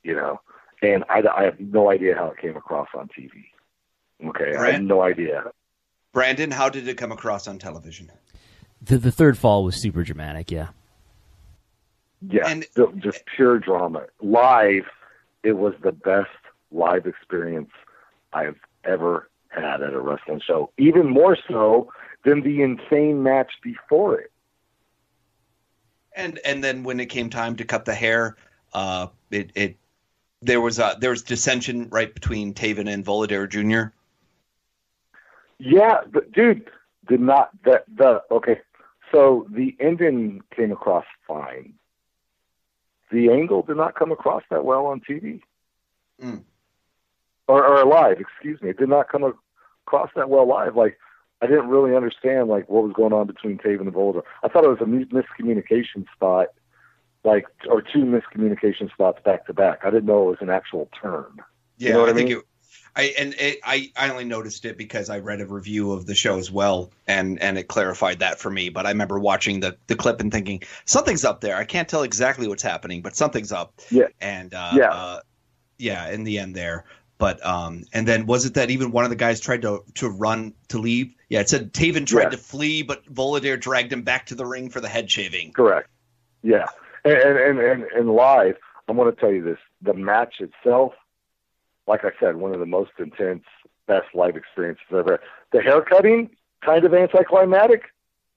you 0.03 0.15
know 0.15 0.41
and 0.83 1.03
I, 1.09 1.23
I 1.35 1.43
have 1.43 1.59
no 1.59 1.89
idea 1.89 2.15
how 2.15 2.27
it 2.27 2.37
came 2.37 2.57
across 2.57 2.89
on 2.95 3.07
TV. 3.07 3.31
Okay, 4.25 4.45
I 4.45 4.47
have 4.51 4.57
Brand- 4.59 4.87
no 4.87 5.01
idea. 5.01 5.43
Brandon, 6.13 6.51
how 6.51 6.69
did 6.69 6.87
it 6.87 6.97
come 6.97 7.11
across 7.11 7.47
on 7.47 7.57
television? 7.59 8.11
The, 8.81 8.97
the 8.97 9.11
third 9.11 9.37
fall 9.37 9.63
was 9.63 9.75
super 9.75 10.03
dramatic. 10.03 10.51
Yeah. 10.51 10.67
Yeah, 12.29 12.47
And- 12.47 12.65
ju- 12.75 12.93
just 12.97 13.23
pure 13.35 13.59
drama. 13.59 14.05
Live, 14.21 14.85
it 15.43 15.53
was 15.53 15.73
the 15.81 15.91
best 15.91 16.29
live 16.71 17.05
experience 17.05 17.71
I've 18.31 18.59
ever 18.83 19.29
had 19.49 19.81
at 19.81 19.93
a 19.93 19.99
wrestling 19.99 20.41
show. 20.45 20.71
Even 20.77 21.09
more 21.09 21.37
so 21.47 21.91
than 22.23 22.41
the 22.41 22.61
insane 22.61 23.21
match 23.23 23.51
before 23.61 24.19
it. 24.19 24.31
And 26.15 26.39
and 26.45 26.63
then 26.63 26.83
when 26.83 26.99
it 26.99 27.07
came 27.07 27.29
time 27.29 27.55
to 27.55 27.65
cut 27.65 27.85
the 27.85 27.93
hair, 27.95 28.35
uh, 28.73 29.07
it 29.31 29.51
it 29.55 29.77
there 30.41 30.61
was 30.61 30.79
uh 30.79 30.95
there 30.95 31.09
was 31.09 31.23
dissension 31.23 31.89
right 31.89 32.13
between 32.13 32.53
Taven 32.53 32.87
and 32.87 33.03
Volador 33.03 33.49
Jr. 33.49 33.91
Yeah, 35.59 36.01
but 36.11 36.31
dude, 36.31 36.69
did 37.07 37.21
not 37.21 37.49
that 37.65 37.85
the 37.95 38.21
okay. 38.31 38.59
So 39.11 39.47
the 39.51 39.75
ending 39.79 40.41
came 40.55 40.71
across 40.71 41.05
fine. 41.27 41.73
The 43.11 43.29
angle 43.29 43.61
did 43.61 43.77
not 43.77 43.95
come 43.95 44.11
across 44.11 44.43
that 44.49 44.65
well 44.65 44.87
on 44.87 45.01
TV. 45.01 45.41
Mm. 46.21 46.43
Or, 47.47 47.65
or 47.65 47.85
live, 47.85 48.19
excuse 48.19 48.61
me. 48.61 48.69
It 48.69 48.77
did 48.77 48.89
not 48.89 49.09
come 49.09 49.23
across 49.85 50.09
that 50.15 50.29
well 50.29 50.47
live. 50.47 50.75
Like 50.75 50.97
I 51.41 51.47
didn't 51.47 51.67
really 51.69 51.95
understand 51.95 52.47
like 52.47 52.69
what 52.69 52.83
was 52.83 52.93
going 52.93 53.13
on 53.13 53.27
between 53.27 53.57
Taven 53.57 53.79
and 53.79 53.87
the 53.87 53.91
Boulder. 53.91 54.23
I 54.43 54.47
thought 54.47 54.63
it 54.63 54.69
was 54.69 54.81
a 54.81 54.85
miscommunication 54.85 56.05
spot, 56.13 56.47
like 57.23 57.45
or 57.69 57.81
two 57.81 58.05
miscommunication 58.05 58.89
spots 58.91 59.19
back 59.23 59.45
to 59.47 59.53
back. 59.53 59.79
I 59.83 59.89
didn't 59.91 60.05
know 60.05 60.23
it 60.23 60.31
was 60.31 60.37
an 60.41 60.49
actual 60.49 60.89
turn. 60.99 61.37
Yeah, 61.77 61.93
know 61.93 61.99
what 61.99 62.09
I 62.09 62.11
I 62.11 62.13
think 62.13 62.29
mean? 62.29 62.31
it. 62.31 62.43
I 62.95 63.13
and 63.17 63.33
it, 63.39 63.59
I 63.63 63.91
I 63.95 64.09
only 64.09 64.25
noticed 64.25 64.65
it 64.65 64.77
because 64.77 65.09
I 65.09 65.19
read 65.19 65.41
a 65.41 65.45
review 65.47 65.91
of 65.93 66.05
the 66.05 66.13
show 66.15 66.37
as 66.37 66.51
well, 66.51 66.91
and 67.07 67.41
and 67.41 67.57
it 67.57 67.67
clarified 67.67 68.19
that 68.19 68.39
for 68.39 68.49
me. 68.51 68.69
But 68.69 68.85
I 68.85 68.89
remember 68.89 69.19
watching 69.19 69.59
the 69.61 69.77
the 69.87 69.95
clip 69.95 70.19
and 70.21 70.31
thinking 70.31 70.61
something's 70.85 71.25
up 71.25 71.41
there. 71.41 71.55
I 71.55 71.63
can't 71.65 71.87
tell 71.89 72.03
exactly 72.03 72.47
what's 72.47 72.63
happening, 72.63 73.01
but 73.01 73.15
something's 73.15 73.51
up. 73.51 73.73
Yeah. 73.89 74.07
And 74.21 74.53
uh, 74.53 74.73
Yeah. 74.75 74.89
uh, 74.91 75.19
yeah. 75.79 76.09
In 76.11 76.23
the 76.23 76.37
end, 76.39 76.55
there. 76.55 76.85
But 77.17 77.43
um, 77.45 77.85
and 77.93 78.07
then 78.07 78.25
was 78.25 78.45
it 78.45 78.55
that 78.55 78.69
even 78.69 78.91
one 78.91 79.05
of 79.05 79.09
the 79.09 79.15
guys 79.15 79.39
tried 79.39 79.63
to 79.63 79.83
to 79.95 80.09
run 80.09 80.53
to 80.67 80.77
leave? 80.77 81.13
Yeah, 81.29 81.39
it 81.39 81.49
said 81.49 81.73
Taven 81.73 82.05
tried 82.05 82.23
Yeah. 82.23 82.29
to 82.29 82.37
flee, 82.37 82.83
but 82.83 83.05
Volador 83.11 83.59
dragged 83.59 83.91
him 83.91 84.03
back 84.03 84.27
to 84.27 84.35
the 84.35 84.45
ring 84.45 84.69
for 84.69 84.81
the 84.81 84.89
head 84.89 85.09
shaving. 85.09 85.53
Correct. 85.53 85.89
Yeah. 86.43 86.67
And 87.05 87.13
and 87.13 87.59
and, 87.59 87.83
and 87.83 88.09
live, 88.11 88.57
I'm 88.87 88.97
going 88.97 89.13
to 89.13 89.19
tell 89.19 89.31
you 89.31 89.41
this: 89.43 89.57
the 89.81 89.93
match 89.93 90.35
itself, 90.41 90.93
like 91.87 92.05
I 92.05 92.11
said, 92.19 92.35
one 92.37 92.53
of 92.53 92.59
the 92.59 92.65
most 92.65 92.91
intense, 92.99 93.43
best 93.87 94.07
live 94.13 94.35
experiences 94.35 94.83
I've 94.91 94.99
ever. 94.99 95.19
The 95.51 95.61
haircutting, 95.61 96.29
kind 96.61 96.85
of 96.85 96.93
anticlimactic. 96.93 97.83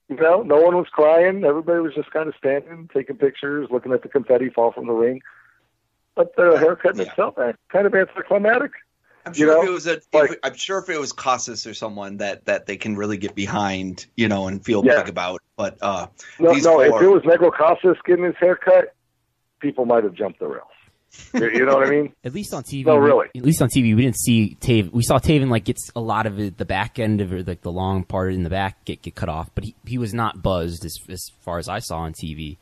You 0.09 0.17
know, 0.17 0.43
no 0.43 0.61
one 0.61 0.77
was 0.77 0.87
crying. 0.89 1.45
Everybody 1.45 1.81
was 1.81 1.95
just 1.95 2.11
kind 2.13 2.29
of 2.29 2.35
standing, 2.39 2.89
taking 2.95 3.17
pictures, 3.17 3.69
looking 3.71 3.93
at 3.93 4.03
the 4.03 4.09
confetti 4.09 4.51
fall 4.51 4.73
from 4.73 4.87
the 4.87 4.93
ring. 4.93 5.21
But 6.15 6.35
the 6.37 6.57
haircutting 6.59 7.01
Yeah. 7.05 7.11
itself, 7.11 7.35
kind 7.37 7.87
of 7.87 7.95
anticlimactic. 7.95 8.73
I'm 9.27 9.33
You 9.35 9.47
sure 9.47 9.59
if 9.59 9.65
know, 9.65 9.71
it 9.71 9.75
was 9.75 9.87
a, 9.89 10.01
like- 10.13 10.31
if, 10.31 10.39
I'm 10.45 10.55
sure 10.55 10.79
if 10.79 10.89
it 10.89 11.01
was 11.01 11.13
Casas 11.13 11.67
or 11.67 11.75
someone 11.75 12.17
that 12.19 12.45
that 12.45 12.67
they 12.67 12.77
can 12.77 12.95
really 12.97 13.17
get 13.17 13.35
behind, 13.35 14.07
you 14.17 14.29
know, 14.29 14.47
and 14.47 14.65
feel 14.65 14.85
Yeah. 14.87 15.01
big 15.01 15.09
about. 15.09 15.41
But 15.57 15.77
uh, 15.83 16.07
No, 16.39 16.53
no. 16.53 16.61
four- 16.61 16.85
If 16.87 17.03
it 17.03 17.09
was 17.09 17.23
Negro 17.25 17.53
Casas 17.53 17.97
getting 18.05 18.25
his 18.25 18.37
haircut, 18.39 18.95
people 19.59 19.85
might 19.85 20.05
have 20.05 20.15
jumped 20.15 20.39
the 20.39 20.47
rails. 20.47 20.69
You 21.33 21.65
know 21.65 21.77
what 21.77 21.87
I 21.87 21.91
mean? 21.91 22.13
At 22.25 22.35
least 22.35 22.53
on 22.55 22.63
TV. 22.63 22.85
No, 22.87 22.97
we- 22.99 23.07
really. 23.07 23.27
at 23.35 23.43
least 23.43 23.63
on 23.63 23.69
TV, 23.69 23.95
we 23.97 24.03
didn't 24.03 24.19
see 24.19 24.57
Taven. 24.61 24.93
We 24.93 25.03
saw 25.03 25.19
Taven 25.19 25.49
like 25.51 25.65
gets 25.65 25.91
a 25.97 26.01
lot 26.01 26.27
of 26.27 26.39
it, 26.39 26.59
the 26.59 26.65
back 26.65 26.99
end 26.99 27.21
of 27.21 27.33
it, 27.33 27.47
like 27.49 27.63
the 27.63 27.73
long 27.73 28.05
part 28.05 28.33
in 28.35 28.43
the 28.43 28.51
back 28.51 28.85
get 28.85 29.03
get 29.03 29.15
cut 29.15 29.29
off, 29.29 29.51
but 29.55 29.65
he 29.65 29.75
he 29.87 29.99
was 29.99 30.13
not 30.13 30.43
buzzed 30.43 30.85
as 30.85 30.99
as 31.09 31.31
far 31.41 31.59
as 31.59 31.69
I 31.69 31.79
saw 31.79 31.99
on 32.01 32.13
TV. 32.13 32.59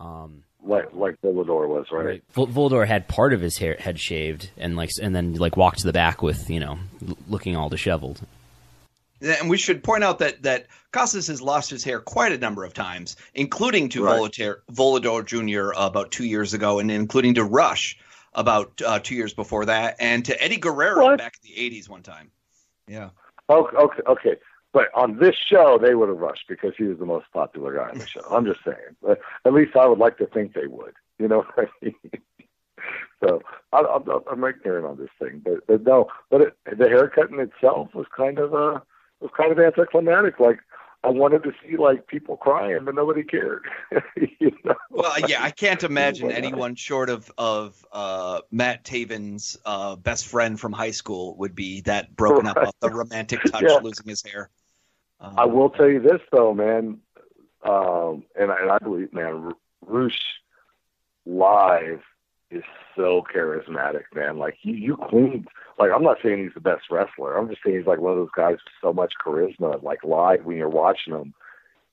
Um, 0.00 0.42
Like 0.62 0.92
like 0.94 1.20
Volador 1.22 1.68
was, 1.68 1.86
right? 1.92 2.04
right. 2.06 2.22
Vol- 2.32 2.48
Voldor 2.48 2.86
had 2.86 3.08
part 3.08 3.32
of 3.32 3.40
his 3.40 3.58
hair 3.58 3.76
head 3.78 3.98
shaved 3.98 4.50
and 4.58 4.76
like 4.76 4.90
and 5.00 5.14
then 5.14 5.34
like 5.34 5.56
walked 5.56 5.78
to 5.80 5.86
the 5.86 5.92
back 5.92 6.20
with 6.22 6.50
you 6.50 6.60
know 6.60 6.78
looking 7.28 7.56
all 7.56 7.68
disheveled. 7.68 8.20
And 9.24 9.48
we 9.48 9.56
should 9.56 9.82
point 9.82 10.04
out 10.04 10.18
that 10.18 10.42
that 10.42 10.66
Casas 10.92 11.26
has 11.28 11.40
lost 11.40 11.70
his 11.70 11.82
hair 11.82 12.00
quite 12.00 12.32
a 12.32 12.38
number 12.38 12.64
of 12.64 12.74
times, 12.74 13.16
including 13.34 13.88
to 13.90 14.04
Right. 14.04 14.18
Volatir, 14.18 14.56
Volador 14.72 15.24
Jr. 15.24 15.72
about 15.76 16.10
two 16.10 16.24
years 16.24 16.54
ago, 16.54 16.78
and 16.78 16.90
including 16.90 17.34
to 17.34 17.44
Rush 17.44 17.98
about 18.34 18.80
uh, 18.84 18.98
two 18.98 19.14
years 19.14 19.32
before 19.32 19.64
that, 19.66 19.96
and 20.00 20.24
to 20.24 20.42
Eddie 20.42 20.56
Guerrero 20.58 21.04
What? 21.04 21.18
back 21.18 21.36
in 21.42 21.50
the 21.54 21.70
'80s 21.70 21.88
one 21.88 22.02
time. 22.02 22.30
Yeah. 22.86 23.10
Okay, 23.48 23.76
okay, 23.76 24.02
okay. 24.06 24.36
But 24.72 24.88
on 24.94 25.18
this 25.18 25.36
show, 25.36 25.78
they 25.80 25.94
would 25.94 26.08
have 26.08 26.18
rushed 26.18 26.48
because 26.48 26.72
he 26.76 26.84
was 26.84 26.98
the 26.98 27.06
most 27.06 27.26
popular 27.32 27.76
guy 27.76 27.90
on 27.90 27.98
the 27.98 28.06
show. 28.06 28.22
I'm 28.28 28.44
just 28.44 28.64
saying. 28.64 28.96
But 29.00 29.20
at 29.44 29.52
least 29.52 29.76
I 29.76 29.86
would 29.86 29.98
like 29.98 30.18
to 30.18 30.26
think 30.26 30.52
they 30.52 30.66
would. 30.66 30.94
You 31.18 31.28
know 31.28 31.42
what 31.54 31.68
I 31.82 31.84
mean? 31.84 31.94
So 33.22 33.40
I, 33.72 33.78
I'm, 33.78 34.02
I'm 34.30 34.44
ignorant 34.44 34.84
on 34.84 34.98
this 34.98 35.08
thing, 35.18 35.40
but 35.42 35.66
but 35.66 35.82
no. 35.84 36.08
But 36.30 36.40
it, 36.42 36.56
the 36.76 36.88
haircut 36.88 37.30
in 37.30 37.40
itself 37.40 37.94
was 37.94 38.06
kind 38.14 38.38
of 38.38 38.54
uh 38.54 38.80
was 39.20 39.30
kind 39.36 39.52
of 39.52 39.58
anticlimactic. 39.58 40.40
Like 40.40 40.60
I 41.02 41.08
wanted 41.08 41.42
to 41.42 41.52
see 41.62 41.76
like 41.76 42.06
people 42.06 42.36
crying, 42.36 42.84
but 42.84 42.94
nobody 42.94 43.22
cared. 43.22 43.64
you 44.16 44.52
know? 44.64 44.74
Well, 44.90 45.18
yeah, 45.28 45.42
I 45.42 45.50
can't 45.50 45.82
imagine 45.92 46.30
anyone 46.30 46.74
short 46.74 47.10
of 47.10 47.30
of 47.36 47.84
uh, 47.92 48.40
Matt 48.50 48.84
Taven's 48.84 49.58
uh, 49.64 49.96
best 49.96 50.26
friend 50.26 50.58
from 50.58 50.72
high 50.72 50.92
school 50.92 51.36
would 51.36 51.54
be 51.54 51.82
that 51.82 52.14
broken 52.16 52.46
up 52.46 52.56
off 52.56 52.74
the 52.80 52.90
romantic 52.90 53.42
touch, 53.44 53.64
Yeah. 53.66 53.78
losing 53.82 54.06
his 54.08 54.22
hair. 54.22 54.50
Um, 55.20 55.34
I 55.38 55.44
will 55.44 55.70
tell 55.70 55.88
you 55.88 56.00
this 56.00 56.20
though, 56.32 56.54
man, 56.54 56.98
um, 57.62 58.24
and 58.38 58.50
I- 58.50 58.60
and 58.60 58.70
I 58.70 58.78
believe, 58.78 59.12
man, 59.12 59.52
Rush 59.82 60.20
live 61.26 62.02
is 62.50 62.62
so 62.96 63.24
charismatic, 63.34 64.04
man. 64.14 64.38
Like 64.38 64.56
you, 64.62 64.74
you 64.74 64.96
cleaned. 65.08 65.48
Like 65.78 65.90
I'm 65.94 66.02
not 66.02 66.18
saying 66.22 66.44
he's 66.44 66.54
the 66.54 66.60
best 66.60 66.84
wrestler. 66.90 67.36
I'm 67.36 67.48
just 67.48 67.60
saying 67.64 67.78
he's 67.78 67.86
like 67.86 67.98
one 67.98 68.12
of 68.12 68.18
those 68.18 68.28
guys 68.36 68.52
with 68.52 68.72
so 68.80 68.92
much 68.92 69.12
charisma. 69.24 69.82
Like 69.82 70.04
live 70.04 70.44
when 70.44 70.56
you're 70.56 70.68
watching 70.68 71.14
him, 71.14 71.34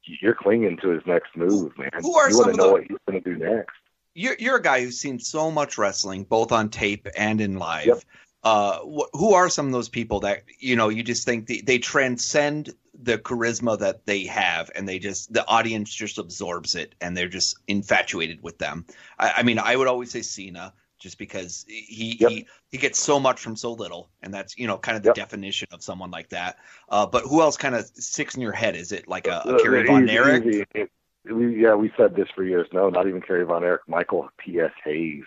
you're 0.03 0.36
clinging 0.36 0.78
to 0.82 0.90
his 0.90 1.02
next 1.06 1.36
move, 1.36 1.78
man. 1.78 1.90
Who 2.02 2.15
are 2.15 2.30
you 2.30 2.38
want 2.38 2.52
to 2.52 2.57
know 2.57 2.68
the- 2.68 2.72
what 2.73 2.84
he's 2.84 2.98
going 3.07 3.23
to 3.23 3.30
do 3.34 3.38
next? 3.38 3.72
You're 4.14 4.36
you're 4.40 4.57
a 4.57 4.61
guy 4.61 4.84
who's 4.84 4.99
seen 4.99 5.19
so 5.19 5.49
much 5.49 5.78
wrestling, 5.78 6.26
both 6.26 6.52
on 6.52 6.69
tape 6.69 7.07
and 7.18 7.40
in 7.40 7.57
live. 7.57 7.86
Yep. 7.88 7.99
Uh, 8.44 8.80
wh- 8.80 9.10
who 9.14 9.34
are 9.34 9.50
some 9.50 9.68
of 9.68 9.72
those 9.72 9.90
people 9.90 10.20
that 10.20 10.44
you 10.60 10.76
know 10.76 10.90
you 10.90 11.04
just 11.04 11.26
think 11.26 11.46
they, 11.48 11.62
they 11.62 11.78
transcend 11.78 12.74
the 13.04 13.18
charisma 13.20 13.78
that 13.78 14.06
they 14.06 14.26
have, 14.26 14.70
and 14.76 14.88
they 14.90 14.98
just 15.00 15.32
the 15.32 15.48
audience 15.48 15.94
just 15.94 16.18
absorbs 16.18 16.74
it, 16.76 16.96
and 17.02 17.16
they're 17.16 17.28
just 17.30 17.58
infatuated 17.68 18.42
with 18.42 18.58
them. 18.58 18.86
I, 19.20 19.34
I 19.38 19.44
mean, 19.44 19.60
I 19.60 19.76
would 19.76 19.88
always 19.88 20.10
say 20.12 20.22
Cena, 20.24 20.74
just 20.98 21.18
because 21.20 21.66
he 21.68 22.18
Yep. 22.20 22.32
he 22.32 22.48
he 22.72 22.78
gets 22.80 23.00
so 23.00 23.20
much 23.20 23.40
from 23.40 23.56
so 23.56 23.74
little, 23.74 24.10
and 24.24 24.34
that's 24.34 24.58
you 24.58 24.66
know 24.66 24.78
kind 24.78 24.98
of 24.98 25.04
the 25.04 25.10
Yep. 25.10 25.16
definition 25.16 25.68
of 25.72 25.84
someone 25.84 26.10
like 26.10 26.30
that. 26.30 26.58
Uh, 26.90 27.06
but 27.06 27.24
who 27.26 27.42
else 27.42 27.58
kind 27.58 27.76
of 27.76 27.86
sticks 27.86 28.36
in 28.36 28.42
your 28.42 28.54
head? 28.54 28.76
Is 28.76 28.92
it 28.92 29.08
like 29.08 29.28
a, 29.28 29.44
a 29.46 29.54
Uh, 29.54 29.60
Kerry 29.60 29.82
easy, 29.82 29.88
Von 29.88 30.10
Erich? 30.10 30.46
easy. 30.46 30.88
we 31.26 31.62
yeah 31.62 31.76
we 31.76 31.92
said 31.96 32.16
this 32.16 32.28
for 32.34 32.44
years. 32.44 32.68
No, 32.74 32.90
not 32.90 33.08
even 33.08 33.22
Kerry 33.22 33.46
Von 33.46 33.64
Erich. 33.64 33.82
Michael 33.88 34.30
P.S. 34.38 34.72
Hayes 34.84 35.26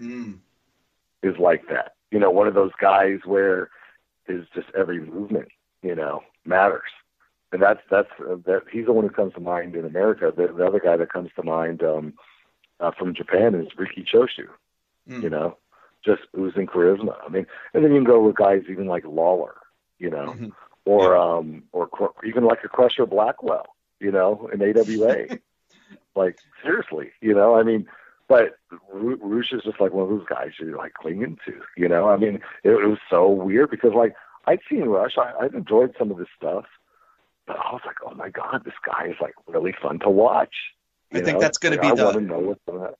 Mm. 0.00 0.38
is 1.24 1.36
like 1.38 1.66
that. 1.68 1.94
You 2.12 2.18
know, 2.20 2.30
one 2.30 2.46
of 2.46 2.54
those 2.54 2.70
guys 2.80 3.20
where 3.24 3.70
is 4.28 4.46
just 4.54 4.68
every 4.78 5.00
movement, 5.00 5.48
you 5.82 5.94
know, 5.94 6.22
matters. 6.44 6.90
And 7.52 7.60
that's 7.60 7.80
that's 7.90 8.10
uh, 8.20 8.36
that. 8.46 8.62
He's 8.70 8.86
the 8.86 8.92
one 8.92 9.04
who 9.08 9.10
comes 9.10 9.32
to 9.34 9.40
mind 9.40 9.74
in 9.74 9.84
America. 9.84 10.32
The, 10.34 10.48
the 10.52 10.66
other 10.66 10.78
guy 10.78 10.96
that 10.96 11.12
comes 11.12 11.30
to 11.36 11.42
mind 11.42 11.82
um, 11.82 12.12
uh, 12.80 12.92
from 12.98 13.14
Japan 13.14 13.54
is 13.54 13.68
Riki 13.76 14.04
Choshu. 14.04 14.46
Mm. 15.08 15.22
You 15.22 15.30
know, 15.30 15.56
just 16.04 16.22
oozing 16.38 16.66
charisma. 16.66 17.16
I 17.26 17.28
mean, 17.30 17.46
and 17.74 17.82
then 17.82 17.92
you 17.92 17.98
can 17.98 18.04
go 18.04 18.22
with 18.22 18.36
guys 18.36 18.62
even 18.70 18.86
like 18.86 19.04
Lawler. 19.06 19.54
You 19.98 20.10
know, 20.10 20.34
Mhm. 20.38 20.52
or 20.84 21.16
um, 21.16 21.64
or 21.72 21.88
even 22.24 22.44
like 22.44 22.62
a 22.64 22.68
Crusher 22.68 23.06
Blackwell. 23.06 23.66
You 24.00 24.12
know, 24.12 24.50
in 24.52 24.62
AWA. 24.62 25.38
like 26.14 26.38
seriously, 26.62 27.10
you 27.20 27.34
know. 27.34 27.54
I 27.54 27.62
mean, 27.62 27.86
but 28.28 28.56
Rush 28.92 29.52
is 29.52 29.62
just 29.64 29.80
like 29.80 29.92
one 29.92 30.04
of 30.04 30.10
those 30.10 30.26
guys 30.28 30.50
you're 30.58 30.76
like 30.76 30.94
clinging 30.94 31.38
to. 31.46 31.52
You 31.76 31.88
know, 31.88 32.08
I 32.08 32.16
mean, 32.16 32.36
it, 32.64 32.70
it 32.70 32.86
was 32.88 32.98
so 33.10 33.28
weird 33.28 33.70
because 33.70 33.92
like 33.94 34.14
I'd 34.46 34.60
seen 34.70 34.84
Rush, 34.84 35.16
I, 35.18 35.32
I'd 35.44 35.54
enjoyed 35.54 35.94
some 35.98 36.10
of 36.10 36.18
his 36.18 36.28
stuff, 36.36 36.64
but 37.46 37.56
I 37.56 37.72
was 37.72 37.82
like, 37.86 37.96
oh 38.06 38.14
my 38.14 38.30
god, 38.30 38.62
this 38.64 38.74
guy 38.86 39.06
is 39.08 39.16
like 39.20 39.34
really 39.46 39.74
fun 39.82 39.98
to 40.00 40.10
watch. 40.10 40.54
I 41.12 41.18
you 41.18 41.24
think 41.24 41.36
know? 41.36 41.40
that's 41.40 41.58
gonna 41.58 41.76
Like, 41.76 41.82
be 41.82 41.88
I 41.88 41.94
the- 41.94 42.04
want 42.04 42.16
to 42.16 42.22
know 42.22 42.38
what's 42.38 42.60
going 42.66 42.92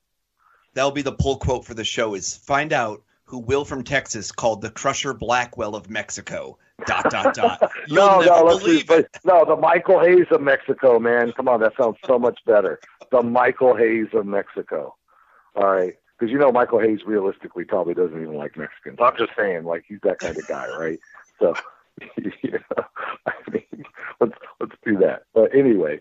That'll 0.75 0.91
be 0.91 1.03
the 1.03 1.13
pull 1.13 1.37
quote 1.37 1.65
for 1.67 1.75
the 1.75 1.85
show 1.85 2.15
is 2.15 2.35
find 2.35 2.73
out 2.73 3.03
who 3.25 3.39
Will 3.39 3.65
from 3.65 3.85
Texas 3.85 4.33
called 4.33 4.63
the 4.63 4.71
Crusher 4.71 5.15
Blackwell 5.15 5.75
of 5.75 5.89
Mexico. 5.91 6.59
Dot 6.87 7.11
dot 7.11 7.35
dot. 7.35 7.71
You'll 7.87 7.97
no, 7.97 8.21
never 8.21 8.31
no, 8.31 8.45
let's 8.45 8.91
it. 8.91 9.09
no, 9.25 9.45
the 9.45 9.57
Michael 9.57 10.01
Hayes 10.01 10.27
of 10.31 10.41
Mexico, 10.41 10.99
man. 10.99 11.33
Come 11.33 11.49
on, 11.49 11.61
that 11.61 11.75
sounds 11.81 11.97
so 12.07 12.19
much 12.19 12.41
better. 12.45 12.81
The 13.11 13.23
Michael 13.23 13.77
Hayes 13.77 14.09
of 14.15 14.27
Mexico. 14.27 14.97
All 15.55 15.67
right, 15.67 15.95
because 16.19 16.33
you 16.33 16.39
know 16.39 16.53
Michael 16.53 16.81
Hayes 16.81 17.01
realistically 17.07 17.65
probably 17.65 17.95
doesn't 17.95 18.21
even 18.21 18.35
like 18.35 18.57
Mexicans. 18.57 18.99
I'm 19.01 19.17
just 19.17 19.33
saying, 19.37 19.65
like 19.65 19.85
he's 19.87 20.01
that 20.03 20.19
kind 20.19 20.37
of 20.37 20.47
guy, 20.47 20.69
right? 20.79 21.01
So, 21.39 21.55
you 22.17 22.53
know, 22.53 22.85
I 23.27 23.33
mean, 23.51 23.85
let's 24.21 24.33
let's 24.61 24.77
do 24.85 24.97
that. 24.99 25.25
But 25.35 25.55
anyway, 25.55 26.01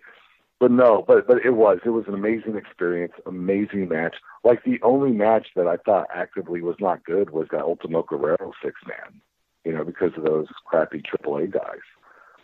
but 0.59 0.71
no, 0.71 1.03
but 1.05 1.27
but 1.27 1.45
it 1.45 1.51
was 1.51 1.79
it 1.85 1.89
was 1.89 2.05
an 2.07 2.13
amazing 2.13 2.55
experience, 2.55 3.13
amazing 3.25 3.89
match. 3.89 4.15
Like 4.43 4.63
the 4.63 4.79
only 4.83 5.11
match 5.11 5.47
that 5.55 5.67
I 5.67 5.77
thought 5.77 6.07
actively 6.13 6.61
was 6.61 6.77
not 6.79 7.03
good 7.03 7.31
was 7.31 7.47
that 7.51 7.61
Ultimo 7.61 8.03
Guerrero 8.03 8.53
six 8.63 8.79
man 8.87 9.21
you 9.63 9.73
know, 9.73 9.83
because 9.83 10.11
of 10.17 10.23
those 10.23 10.47
crappy 10.65 11.01
AAA 11.01 11.51
guys. 11.51 11.79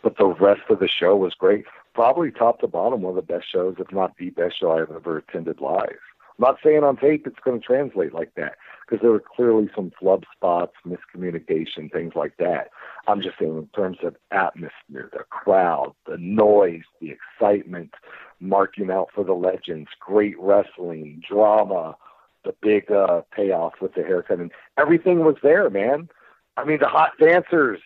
But 0.02 0.16
the 0.16 0.26
rest 0.26 0.62
of 0.70 0.78
the 0.78 0.88
show 0.88 1.16
was 1.16 1.34
great. 1.34 1.64
Probably 1.94 2.30
top 2.30 2.60
to 2.60 2.68
bottom, 2.68 3.02
one 3.02 3.16
of 3.18 3.26
the 3.26 3.32
best 3.32 3.50
shows, 3.50 3.76
if 3.78 3.90
not 3.92 4.16
the 4.16 4.30
best 4.30 4.60
show 4.60 4.72
I've 4.72 4.90
ever 4.90 5.18
attended 5.18 5.60
live. 5.60 5.98
I'm 6.38 6.42
not 6.42 6.58
saying 6.62 6.84
on 6.84 6.96
tape 6.96 7.26
it's 7.26 7.38
going 7.44 7.60
to 7.60 7.66
translate 7.66 8.14
like 8.14 8.32
that, 8.36 8.56
because 8.86 9.02
there 9.02 9.10
were 9.10 9.22
clearly 9.34 9.68
some 9.74 9.90
flub 9.98 10.24
spots, 10.36 10.74
miscommunication, 10.86 11.90
things 11.92 12.12
like 12.14 12.36
that. 12.38 12.70
I'm 13.08 13.20
just 13.22 13.38
saying 13.40 13.56
in 13.56 13.68
terms 13.74 13.98
of 14.04 14.14
atmosphere, 14.30 15.10
the 15.12 15.24
crowd, 15.30 15.94
the 16.06 16.16
noise, 16.18 16.82
the 17.00 17.10
excitement, 17.10 17.94
marking 18.38 18.90
out 18.90 19.08
for 19.14 19.24
the 19.24 19.32
legends, 19.32 19.88
great 19.98 20.38
wrestling, 20.38 21.22
drama, 21.28 21.96
the 22.44 22.54
big 22.62 22.90
uh, 22.90 23.22
payoff 23.34 23.74
with 23.80 23.94
the 23.94 24.02
haircut, 24.02 24.38
and 24.38 24.52
everything 24.78 25.24
was 25.24 25.36
there, 25.42 25.68
man. 25.70 26.08
I 26.56 26.64
mean, 26.64 26.78
the 26.80 26.88
hot 26.88 27.12
dancers, 27.20 27.80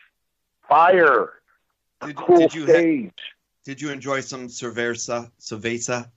fire, 0.69 1.31
Did, 2.05 2.17
cool 2.17 2.37
did 2.37 2.55
you 2.55 2.67
ha- 2.67 2.73
stage. 2.73 3.13
did 3.65 3.81
you 3.81 3.91
enjoy 3.91 4.21
some 4.21 4.49
cerveza? 4.49 5.31
Cerveza? 5.41 6.11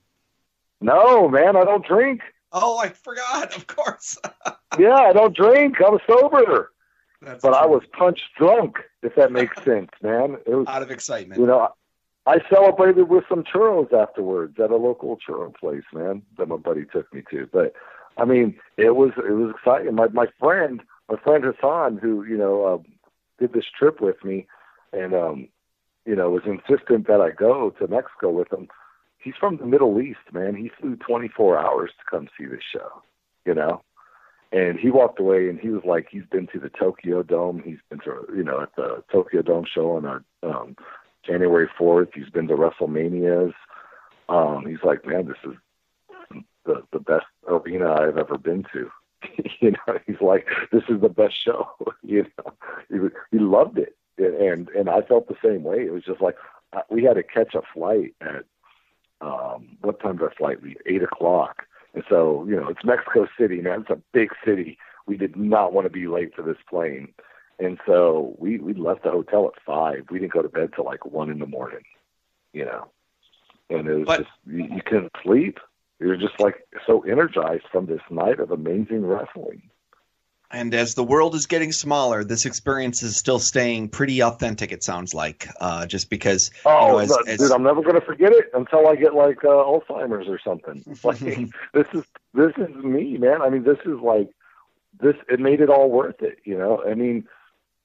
No, 0.82 1.28
man, 1.30 1.56
I 1.56 1.64
don't 1.64 1.86
drink. 1.86 2.22
Oh, 2.52 2.78
I 2.78 2.90
forgot. 2.90 3.56
Of 3.56 3.68
course. 3.68 4.18
Yeah, 4.78 4.94
I 4.96 5.14
don't 5.14 5.34
drink. 5.34 5.78
I'm 5.80 6.00
sober, 6.06 6.74
That's 7.22 7.42
but 7.42 7.54
I 7.54 7.66
was 7.66 7.82
punch 7.98 8.20
drunk. 8.38 8.76
If 9.04 9.16
that 9.16 9.32
makes 9.32 9.56
sense, 9.64 9.90
man. 10.04 10.36
It 10.46 10.54
was, 10.54 10.66
out 10.68 10.82
of 10.82 10.92
excitement. 10.92 11.40
you 11.40 11.48
know, 11.48 11.70
I 12.26 12.40
celebrated 12.50 13.04
with 13.04 13.24
some 13.30 13.46
churros 13.46 13.94
afterwards 13.94 14.60
at 14.62 14.72
a 14.72 14.76
local 14.76 15.18
churro 15.26 15.56
place, 15.56 15.86
man, 15.94 16.24
that 16.38 16.50
my 16.50 16.58
buddy 16.58 16.84
took 16.92 17.14
me 17.14 17.24
to. 17.32 17.48
But 17.54 17.74
I 18.18 18.26
mean, 18.26 18.60
it 18.76 18.96
was 18.98 19.12
it 19.18 19.32
was 19.32 19.54
exciting. 19.56 19.96
My 19.96 20.08
my 20.10 20.28
friend, 20.40 20.82
my 21.10 21.18
friend 21.24 21.46
Hassan, 21.46 21.98
who 21.98 22.26
you 22.26 22.38
know 22.38 22.66
uh, 22.66 22.78
did 23.40 23.54
this 23.54 23.66
trip 23.80 24.02
with 24.02 24.22
me, 24.26 24.46
and 24.92 25.14
um, 25.14 25.48
you 26.06 26.18
know 26.18 26.30
was 26.32 26.44
insistent 26.46 27.08
that 27.08 27.22
I 27.22 27.30
go 27.32 27.70
to 27.80 27.88
Mexico 27.88 28.32
with 28.32 28.52
him. 28.52 28.68
He's 29.26 29.34
from 29.40 29.58
the 29.58 29.66
Middle 29.66 30.00
East, 30.00 30.20
man. 30.32 30.56
He 30.56 30.70
flew 30.80 30.96
24 30.98 31.58
hours 31.58 31.90
to 31.98 32.06
come 32.10 32.30
see 32.38 32.46
this 32.46 32.62
show, 32.72 33.02
you 33.44 33.56
know. 33.56 33.82
And 34.52 34.80
he 34.80 34.92
walked 34.92 35.20
away, 35.20 35.50
and 35.50 35.60
he 35.60 35.70
was 35.70 35.82
like, 35.84 36.08
he's 36.12 36.28
been 36.32 36.46
to 36.54 36.60
the 36.60 36.70
Tokyo 36.70 37.24
Dome. 37.24 37.64
He's 37.66 37.80
been 37.90 38.00
to, 38.02 38.28
you 38.36 38.44
know, 38.44 38.62
at 38.62 38.76
the 38.76 39.04
Tokyo 39.12 39.42
Dome 39.42 39.66
show 39.66 39.96
on 39.96 40.06
our 40.06 40.24
um, 40.44 40.76
January 41.24 41.68
4th. 41.78 42.10
He's 42.14 42.30
been 42.30 42.48
to 42.50 42.54
WrestleManias. 42.54 43.56
Um, 44.30 44.68
he's 44.68 44.84
like, 44.84 45.04
man, 45.08 45.26
this 45.26 45.38
is 45.44 45.58
the 46.66 46.84
the 46.92 47.00
best 47.00 47.26
arena 47.48 47.94
I've 47.94 48.20
ever 48.20 48.38
been 48.38 48.64
to. 48.74 48.92
you 49.60 49.72
know, 49.72 50.00
he's 50.06 50.22
like, 50.22 50.48
this 50.72 50.84
is 50.88 51.02
the 51.02 51.10
best 51.10 51.34
show. 51.44 51.68
you 52.04 52.28
know, 52.38 52.54
he 52.90 52.98
he 53.32 53.40
loved 53.40 53.80
it, 53.80 53.96
and 54.20 54.70
and 54.70 54.88
I 54.88 55.02
felt 55.02 55.28
the 55.28 55.36
same 55.44 55.64
way. 55.64 55.84
It 55.84 55.94
was 55.94 56.04
just 56.04 56.22
like 56.22 56.36
uh, 56.74 56.82
we 56.92 57.04
had 57.04 57.16
to 57.16 57.24
catch 57.24 57.56
a 57.56 57.62
flight 57.74 58.14
at 58.22 58.46
um, 59.22 59.78
what 59.82 60.00
time 60.00 60.18
did 60.18 60.24
our 60.24 60.34
flight 60.38 60.64
leave? 60.64 60.78
Eight 60.86 61.04
o'clock. 61.04 61.64
And 61.94 62.04
so, 62.10 62.46
you 62.48 62.56
know, 62.56 62.68
it's 62.68 62.84
Mexico 62.84 63.28
City, 63.40 63.62
man. 63.62 63.82
It's 63.82 63.90
a 63.90 64.02
big 64.14 64.30
city. 64.46 64.78
We 65.08 65.18
did 65.18 65.36
not 65.36 65.72
want 65.74 65.86
to 65.86 65.90
be 65.90 66.08
late 66.08 66.36
for 66.36 66.42
this 66.42 66.58
plane. 66.70 67.14
And 67.58 67.80
so 67.86 68.36
we, 68.38 68.58
we 68.58 68.74
left 68.74 69.04
the 69.04 69.12
hotel 69.12 69.48
at 69.48 69.62
five. 69.66 70.06
We 70.12 70.20
didn't 70.20 70.34
go 70.34 70.42
to 70.42 70.50
bed 70.50 70.72
till 70.76 70.84
like 70.84 71.06
one 71.06 71.30
in 71.30 71.40
the 71.40 71.46
morning, 71.46 71.84
you 72.52 72.66
know. 72.66 72.90
And 73.70 73.88
it 73.88 73.94
was 73.94 74.06
But- 74.06 74.20
just, 74.20 74.32
you, 74.46 74.66
you 74.66 74.82
couldn't 74.86 75.14
sleep. 75.24 75.60
You're 76.00 76.18
just 76.18 76.38
like 76.42 76.68
so 76.86 77.02
energized 77.06 77.64
from 77.72 77.86
this 77.86 78.02
night 78.10 78.42
of 78.42 78.52
amazing 78.52 79.06
wrestling. 79.06 79.62
And 80.52 80.74
as 80.74 80.96
the 80.96 81.04
world 81.04 81.36
is 81.36 81.48
getting 81.48 81.72
smaller, 81.72 82.24
this 82.24 82.46
experience 82.46 83.02
is 83.04 83.18
still 83.18 83.40
staying 83.40 83.90
pretty 83.90 84.22
authentic. 84.22 84.72
It 84.72 84.84
sounds 84.84 85.14
like, 85.14 85.48
uh, 85.60 85.86
just 85.86 86.10
because. 86.10 86.52
Oh, 86.66 86.88
you 86.88 86.92
know, 86.94 87.00
as- 87.00 87.10
no, 87.10 87.18
as- 87.28 87.40
dude, 87.40 87.52
I'm 87.52 87.64
never 87.64 87.82
going 87.82 87.96
to 87.96 88.06
forget 88.06 88.32
it 88.32 88.52
until 88.54 88.88
I 88.88 88.96
get 88.96 89.16
like 89.16 89.44
uh, 89.44 89.48
Alzheimer's 89.48 90.28
or 90.28 90.40
something. 90.40 90.84
Like 91.04 91.20
this 91.20 91.88
is 91.94 92.04
this 92.34 92.52
is 92.58 92.74
me, 92.76 93.18
man. 93.18 93.42
I 93.42 93.50
mean, 93.50 93.64
this 93.64 93.80
is 93.86 94.00
like 94.02 94.30
this. 95.00 95.16
It 95.30 95.40
made 95.40 95.62
it 95.62 95.70
all 95.70 95.90
worth 95.90 96.22
it, 96.22 96.40
you 96.44 96.58
know. 96.58 96.84
I 96.86 96.94
mean, 96.96 97.28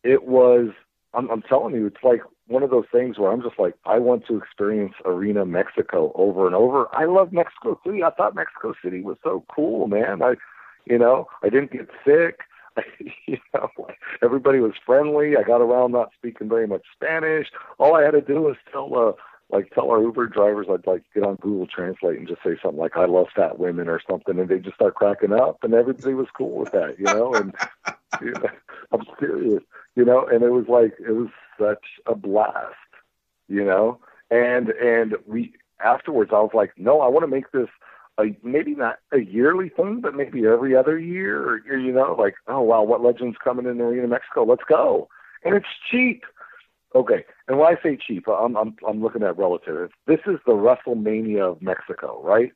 it 0.03 0.25
was. 0.25 0.69
I'm, 1.13 1.29
I'm 1.31 1.43
telling 1.43 1.75
you, 1.75 1.87
it's 1.87 2.03
like 2.05 2.23
one 2.47 2.63
of 2.63 2.71
those 2.71 2.85
things 2.93 3.19
where 3.19 3.33
I'm 3.33 3.43
just 3.43 3.59
like, 3.59 3.75
I 3.85 3.99
want 3.99 4.27
to 4.27 4.37
experience 4.37 4.95
Arena 5.05 5.45
Mexico 5.45 6.13
over 6.15 6.47
and 6.47 6.55
over. 6.55 6.87
I 6.95 7.05
love 7.07 7.33
Mexico 7.33 7.81
City. 7.85 8.03
I 8.05 8.11
thought 8.11 8.35
Mexico 8.35 8.75
City 8.83 9.01
was 9.03 9.17
so 9.25 9.45
cool, 9.55 9.87
man. 9.89 10.23
I, 10.23 10.35
you 10.85 10.99
know, 10.99 11.27
I 11.43 11.49
didn't 11.49 11.73
get 11.73 11.89
sick. 12.05 12.41
you 13.27 13.39
know, 13.55 13.69
like, 13.79 13.99
everybody 14.23 14.61
was 14.61 14.73
friendly. 14.85 15.37
I 15.37 15.43
got 15.43 15.61
around 15.61 15.93
not 15.93 16.11
speaking 16.17 16.49
very 16.49 16.67
much 16.67 16.83
Spanish. 16.95 17.49
All 17.79 17.95
I 17.97 18.03
had 18.03 18.13
to 18.13 18.21
do 18.21 18.43
was 18.43 18.57
tell, 18.73 18.97
uh, 18.97 19.13
like, 19.51 19.71
tell 19.71 19.91
our 19.91 20.01
Uber 20.01 20.27
drivers 20.29 20.67
I'd 20.71 20.87
like 20.87 21.03
get 21.15 21.25
on 21.25 21.37
Google 21.37 21.67
Translate 21.67 22.19
and 22.19 22.29
just 22.29 22.43
say 22.43 22.57
something 22.63 22.79
like 22.79 22.97
"I 22.97 23.07
love 23.07 23.27
fat 23.35 23.59
women" 23.59 23.89
or 23.89 24.01
something, 24.09 24.39
and 24.39 24.49
they 24.49 24.59
just 24.59 24.77
start 24.77 24.95
cracking 24.95 25.33
up, 25.33 25.63
and 25.63 25.75
everybody 25.75 26.15
was 26.15 26.29
cool 26.37 26.59
with 26.59 26.73
that, 26.73 26.97
you 26.99 27.07
know. 27.07 27.35
And 27.35 27.55
you 28.23 28.33
know, 28.33 28.49
I'm 28.93 29.05
serious, 29.19 29.63
you 29.97 30.05
know. 30.05 30.27
And 30.27 30.43
it 30.43 30.51
was 30.51 30.67
like 30.69 30.95
it 31.01 31.13
was 31.13 31.29
such 31.59 31.85
a 32.07 32.15
blast, 32.15 32.75
you 33.49 33.65
know. 33.65 33.99
And 34.31 34.69
and 34.71 35.17
we 35.27 35.53
afterwards, 35.83 36.31
I 36.33 36.41
was 36.41 36.53
like, 36.55 36.73
no, 36.77 37.01
I 37.01 37.09
want 37.09 37.25
to 37.25 37.29
make 37.29 37.51
this 37.53 37.69
a 38.19 38.37
maybe 38.43 38.75
not 38.75 38.99
a 39.13 39.19
yearly 39.19 39.69
thing, 39.69 40.01
but 40.01 40.15
maybe 40.15 40.47
every 40.47 40.77
other 40.77 40.99
year, 40.99 41.49
or 41.49 41.77
you 41.77 41.93
know, 41.93 42.17
like, 42.19 42.35
oh 42.49 42.61
wow, 42.61 42.83
what 42.83 43.03
legends 43.03 43.37
coming 43.43 43.67
in 43.67 43.79
the 43.79 43.85
Arena 43.85 44.09
Mexico? 44.09 44.45
Let's 44.45 44.65
go, 44.69 45.09
and 45.45 45.55
it's 45.55 45.67
cheap. 45.91 46.25
Okay, 46.95 47.25
and 47.47 47.59
when 47.59 47.69
I 47.69 47.81
say 47.83 47.97
cheap, 47.97 48.27
I'm 48.29 48.57
I'm 48.57 48.77
I'm 48.87 49.03
looking 49.03 49.23
at 49.23 49.39
relative. 49.39 49.91
This 50.07 50.21
is 50.27 50.39
the 50.47 50.53
WrestleMania 50.53 51.53
of 51.53 51.63
Mexico, 51.63 52.21
right? 52.23 52.53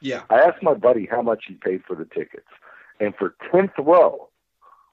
yeah. 0.00 0.22
I 0.30 0.36
asked 0.36 0.62
my 0.62 0.74
buddy 0.74 1.06
how 1.10 1.22
much 1.22 1.44
he 1.48 1.54
paid 1.54 1.82
for 1.86 1.96
the 1.96 2.04
tickets, 2.04 2.48
and 3.00 3.14
for 3.14 3.34
tenth 3.50 3.72
row, 3.78 4.28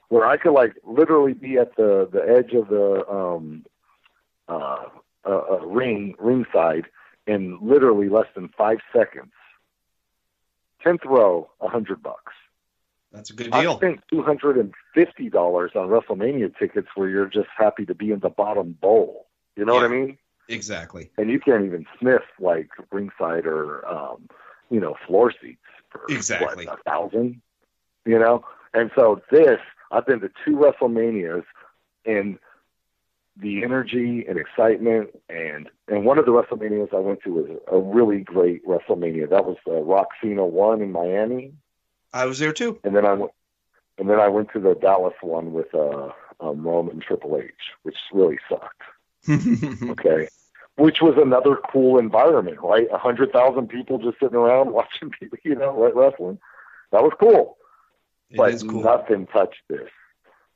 where 0.10 0.26
I 0.26 0.38
could 0.38 0.54
like 0.54 0.76
literally 0.84 1.34
be 1.34 1.58
at 1.58 1.76
the 1.76 2.08
the 2.12 2.22
edge 2.22 2.54
of 2.54 2.70
the 2.70 3.08
um 3.10 3.66
uh, 4.48 4.86
uh, 5.26 5.42
uh 5.52 5.66
ring 5.66 6.16
ringside 6.20 6.86
in 7.28 7.58
literally 7.62 8.10
less 8.10 8.28
than 8.36 8.50
five 8.58 8.80
seconds. 8.96 9.32
Tenth 10.84 11.06
row, 11.06 11.50
a 11.62 11.68
hundred 11.68 12.02
bucks. 12.04 12.34
That's 13.12 13.30
a 13.30 13.34
good 13.34 13.52
deal. 13.52 13.74
I 13.74 13.76
spent 13.76 14.02
two 14.10 14.24
hundred 14.24 14.58
and 14.58 14.74
fifty 14.94 15.30
dollars 15.30 15.72
on 15.76 15.88
WrestleMania 15.90 16.58
tickets 16.58 16.88
where 16.96 17.10
you're 17.10 17.28
just 17.28 17.50
happy 17.56 17.86
to 17.86 17.94
be 17.96 18.12
in 18.12 18.20
the 18.20 18.30
bottom 18.30 18.76
bowl. 18.82 19.28
You 19.56 19.66
know 19.66 19.74
what 19.76 19.84
I 19.84 19.88
mean? 19.88 20.18
Exactly. 20.50 21.10
and 21.18 21.30
you 21.30 21.40
can't 21.40 21.64
even 21.64 21.86
sniff 22.00 22.24
like 22.40 22.70
ringside 22.92 23.46
or 23.46 23.88
um, 23.88 24.28
you 24.70 24.80
know 24.80 24.96
floor 25.08 25.32
seats 25.42 25.62
for 25.90 26.02
Exactly. 26.10 26.66
what, 26.66 26.80
a 26.80 26.84
thousand, 26.90 27.42
you 28.06 28.20
know. 28.20 28.44
And 28.74 28.92
so 28.96 29.22
this, 29.32 29.60
I've 29.92 30.06
been 30.06 30.20
to 30.22 30.30
two 30.44 30.58
WrestleManias, 30.58 31.46
and 32.06 32.40
the 33.36 33.64
energy 33.64 34.26
and 34.28 34.38
excitement, 34.38 35.10
and 35.30 35.70
and 35.88 36.06
one 36.06 36.18
of 36.18 36.26
the 36.26 36.32
WrestleManias 36.32 36.94
I 36.94 37.00
went 37.00 37.24
to 37.24 37.30
was 37.32 37.50
a 37.72 37.80
really 37.80 38.20
great 38.20 38.66
WrestleMania. 38.66 39.30
That 39.30 39.46
was 39.46 39.58
the 39.66 39.74
Rock 39.74 40.10
Cena 40.22 40.46
one 40.46 40.82
in 40.82 40.92
Miami, 40.92 41.54
I 42.14 42.26
was 42.26 42.40
there 42.40 42.54
too. 42.54 42.80
and 42.84 42.96
then 42.96 43.06
I 43.06 43.14
went, 43.14 43.32
and 43.98 44.10
then 44.10 44.20
I 44.20 44.28
went 44.28 44.50
to 44.54 44.60
the 44.60 44.76
Dallas 44.76 45.16
one 45.22 45.52
with 45.52 45.74
uh, 45.74 46.10
um, 46.40 46.66
Roman 46.66 47.00
Triple 47.00 47.38
H, 47.38 47.52
which 47.82 47.98
really 48.14 48.38
sucked. 48.50 48.82
Okay. 49.90 50.28
Which 50.76 51.02
was 51.02 51.14
another 51.18 51.60
cool 51.72 52.00
environment 52.00 52.58
right? 52.64 52.88
A 52.92 52.98
hundred 52.98 53.32
thousand 53.32 53.68
people 53.68 54.00
just 54.00 54.20
sitting 54.20 54.36
around 54.36 54.74
watching 54.74 55.12
people 55.12 55.38
you 55.44 55.56
know 55.56 55.72
right, 55.72 55.96
wrestling. 55.96 56.40
That 56.92 57.04
was 57.04 57.14
cool. 57.20 57.58
It 58.32 58.38
but 58.38 58.60
cool. 58.68 58.82
nothing 58.82 59.28
touched 59.28 59.62
this 59.70 59.90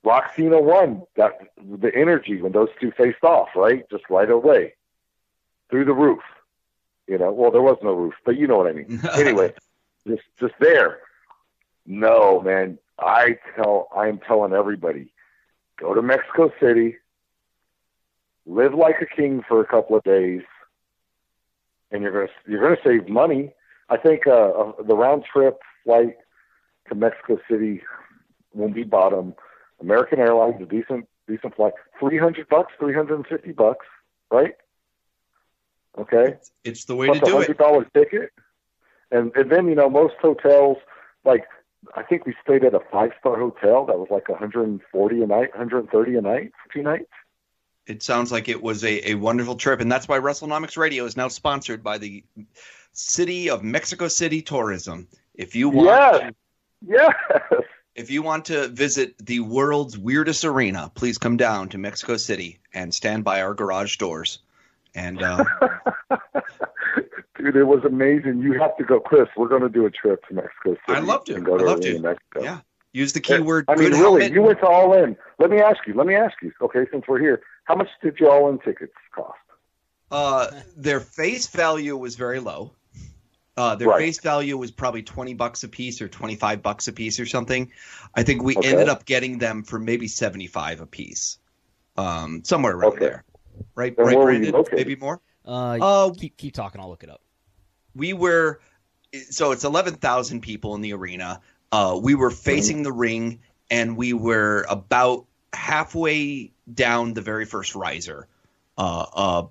Rock 0.07 0.33
Cena 0.35 0.59
one. 0.61 1.03
That 1.15 1.33
the 1.57 1.93
energy 1.93 2.41
when 2.41 2.51
those 2.51 2.69
two 2.79 2.91
faced 2.91 3.23
off 3.23 3.49
right? 3.55 3.89
Just 3.89 4.03
right 4.09 4.29
away. 4.29 4.73
Through 5.69 5.85
the 5.85 5.93
roof. 5.93 6.23
You 7.07 7.17
know 7.17 7.31
well 7.31 7.51
there 7.51 7.61
was 7.61 7.77
no 7.83 7.93
roof 7.93 8.15
but 8.25 8.37
you 8.37 8.47
know 8.47 8.57
what 8.57 8.67
i 8.67 8.73
mean. 8.73 8.99
Anyway 9.15 9.53
just 10.07 10.23
just 10.39 10.53
there. 10.59 10.99
No 11.85 12.41
man. 12.41 12.79
I 12.99 13.37
tell 13.55 13.89
i'm 13.95 14.19
telling 14.19 14.53
everybody 14.53 15.13
go 15.79 15.93
to 15.93 16.01
mexico 16.01 16.51
city 16.59 16.95
live 18.47 18.73
like 18.73 18.95
a 19.01 19.05
king 19.05 19.43
for 19.47 19.61
a 19.61 19.65
couple 19.65 19.95
of 19.95 20.03
days, 20.03 20.41
and 21.91 22.01
you're 22.01 22.11
gonna 22.11 22.33
you're 22.47 22.61
gonna 22.61 22.81
save 22.83 23.07
money. 23.09 23.53
I 23.89 23.97
think 23.97 24.25
uh, 24.25 24.31
uh, 24.31 24.71
the 24.81 24.95
round 24.95 25.25
trip 25.25 25.59
flight 25.83 26.17
to 26.89 26.95
Mexico 26.95 27.39
City 27.49 27.81
when 28.51 28.73
we 28.73 28.83
bought 28.83 29.11
them, 29.11 29.35
American 29.79 30.19
Airlines, 30.19 30.61
a 30.61 30.65
decent 30.65 31.07
decent 31.27 31.55
flight, 31.55 31.73
three 31.99 32.17
hundred 32.17 32.47
bucks, 32.49 32.73
three 32.79 32.93
hundred 32.93 33.15
and 33.15 33.27
fifty 33.27 33.51
bucks, 33.51 33.85
right? 34.31 34.55
Okay, 35.97 36.37
it's 36.63 36.85
the 36.85 36.95
way 36.95 37.07
plus 37.07 37.19
to 37.19 37.25
do 37.25 37.31
it. 37.31 37.47
hundred 37.47 37.57
dollar 37.57 37.85
ticket, 37.93 38.31
and 39.11 39.35
and 39.35 39.51
then 39.51 39.67
you 39.67 39.75
know 39.75 39.89
most 39.89 40.15
hotels 40.21 40.77
like. 41.25 41.45
I 41.95 42.01
think 42.01 42.25
we 42.25 42.35
stayed 42.43 42.65
at 42.65 42.73
a 42.73 42.81
five 42.91 43.11
star 43.19 43.37
hotel 43.37 43.85
that 43.85 43.97
was 43.97 44.07
like 44.09 44.27
140 44.27 45.21
a 45.21 45.27
night, 45.27 45.51
130 45.51 46.15
a 46.17 46.21
night 46.21 46.51
for 46.51 46.73
two 46.73 46.81
nights. 46.81 47.05
It 47.85 48.03
sounds 48.03 48.31
like 48.31 48.49
it 48.49 48.61
was 48.61 48.83
a, 48.83 49.11
a 49.11 49.15
wonderful 49.15 49.55
trip, 49.55 49.79
and 49.79 49.89
that's 49.89 50.07
why 50.07 50.19
WrestleNomics 50.19 50.75
Radio 50.75 51.05
is 51.05 51.15
now 51.15 51.29
sponsored 51.29 51.83
by 51.83 51.99
the 51.99 52.25
City 52.91 53.49
of 53.49 53.63
Mexico 53.63 54.07
City 54.07 54.41
Tourism. 54.41 55.07
If 55.35 55.55
you 55.55 55.69
want, 55.69 55.87
Yes. 56.85 57.13
Yes. 57.21 57.61
If 57.97 58.11
you 58.11 58.21
want 58.21 58.45
to 58.45 58.67
visit 58.67 59.17
the 59.17 59.39
world's 59.39 59.97
weirdest 59.97 60.45
arena, 60.45 60.91
please 60.93 61.17
come 61.17 61.35
down 61.35 61.69
to 61.69 61.79
Mexico 61.79 62.15
City 62.15 62.59
and 62.73 62.93
stand 62.93 63.23
by 63.23 63.41
our 63.41 63.55
garage 63.55 63.97
doors. 63.97 64.39
And 64.93 65.21
uh, 65.21 65.43
Dude, 67.37 67.55
it 67.55 67.63
was 67.63 67.83
amazing. 67.85 68.39
You 68.41 68.59
have 68.59 68.77
to 68.77 68.83
go, 68.83 68.99
Chris. 68.99 69.27
We're 69.35 69.47
going 69.47 69.63
to 69.63 69.69
do 69.69 69.85
a 69.85 69.91
trip 69.91 70.25
to 70.27 70.33
Mexico 70.35 70.71
City. 70.71 70.79
I'd 70.89 71.03
love 71.03 71.25
to. 71.25 71.35
And 71.35 71.45
go 71.45 71.55
I'd 71.55 71.59
to 71.59 71.65
love 71.65 71.81
to. 71.81 71.99
Mexico. 71.99 72.43
yeah, 72.43 72.59
use 72.93 73.13
the 73.13 73.19
keyword 73.19 73.65
I 73.67 73.75
mean, 73.75 73.91
really, 73.91 74.21
helmet. 74.21 74.31
you 74.31 74.41
went 74.43 74.59
to 74.59 74.67
all 74.67 74.93
in. 74.93 75.17
Let 75.39 75.49
me 75.49 75.59
ask 75.59 75.79
you. 75.87 75.95
Let 75.95 76.07
me 76.07 76.15
ask 76.15 76.35
you. 76.41 76.51
Okay, 76.61 76.85
since 76.91 77.05
we're 77.07 77.19
here, 77.19 77.41
how 77.65 77.75
much 77.75 77.89
did 78.03 78.19
your 78.19 78.31
all 78.31 78.49
in 78.49 78.59
tickets 78.59 78.93
cost? 79.13 79.37
Uh, 80.11 80.47
their 80.75 80.99
face 80.99 81.47
value 81.47 81.97
was 81.97 82.15
very 82.15 82.39
low. 82.39 82.71
Uh, 83.57 83.75
their 83.75 83.87
Right. 83.87 83.97
face 83.97 84.19
value 84.19 84.55
was 84.55 84.69
probably 84.69 85.01
twenty 85.01 85.33
bucks 85.33 85.63
a 85.63 85.67
piece 85.67 85.99
or 85.99 86.07
twenty 86.07 86.35
five 86.35 86.61
bucks 86.61 86.87
a 86.87 86.93
piece 86.93 87.19
or 87.19 87.25
something. 87.25 87.71
I 88.13 88.21
think 88.21 88.43
we 88.43 88.55
Okay. 88.55 88.69
ended 88.69 88.87
up 88.87 89.05
getting 89.05 89.39
them 89.39 89.63
for 89.63 89.79
maybe 89.79 90.07
seventy 90.07 90.45
five 90.45 90.79
a 90.79 90.85
piece, 90.85 91.39
um, 91.97 92.43
somewhere 92.43 92.75
around 92.75 92.89
Okay. 92.93 92.99
there. 92.99 93.23
Right, 93.73 93.97
And 93.97 94.05
right, 94.07 94.15
where 94.15 94.25
were 94.27 94.33
you 94.33 94.51
Brandon? 94.51 94.65
Maybe 94.71 94.95
more. 94.95 95.19
Uh, 95.43 95.79
Uh, 95.81 96.11
keep 96.13 96.37
keep 96.37 96.53
talking. 96.53 96.79
I'll 96.79 96.89
look 96.89 97.03
it 97.03 97.09
up. 97.09 97.21
we 97.95 98.13
were 98.13 98.59
so 99.31 99.51
it's 99.51 99.63
11,000 99.63 100.41
people 100.41 100.75
in 100.75 100.81
the 100.81 100.93
arena. 100.93 101.41
Uh, 101.71 101.99
we 102.01 102.13
were 102.13 102.29
facing 102.29 102.83
the 102.83 102.91
ring 102.91 103.39
and 103.71 103.97
we 103.97 104.13
were 104.13 104.65
about 104.69 105.25
halfway 105.53 106.51
down 106.71 107.13
the 107.13 107.21
very 107.21 107.45
first 107.45 107.73
riser 107.73 108.27
uh, 108.77 109.05
uh, 109.13 109.47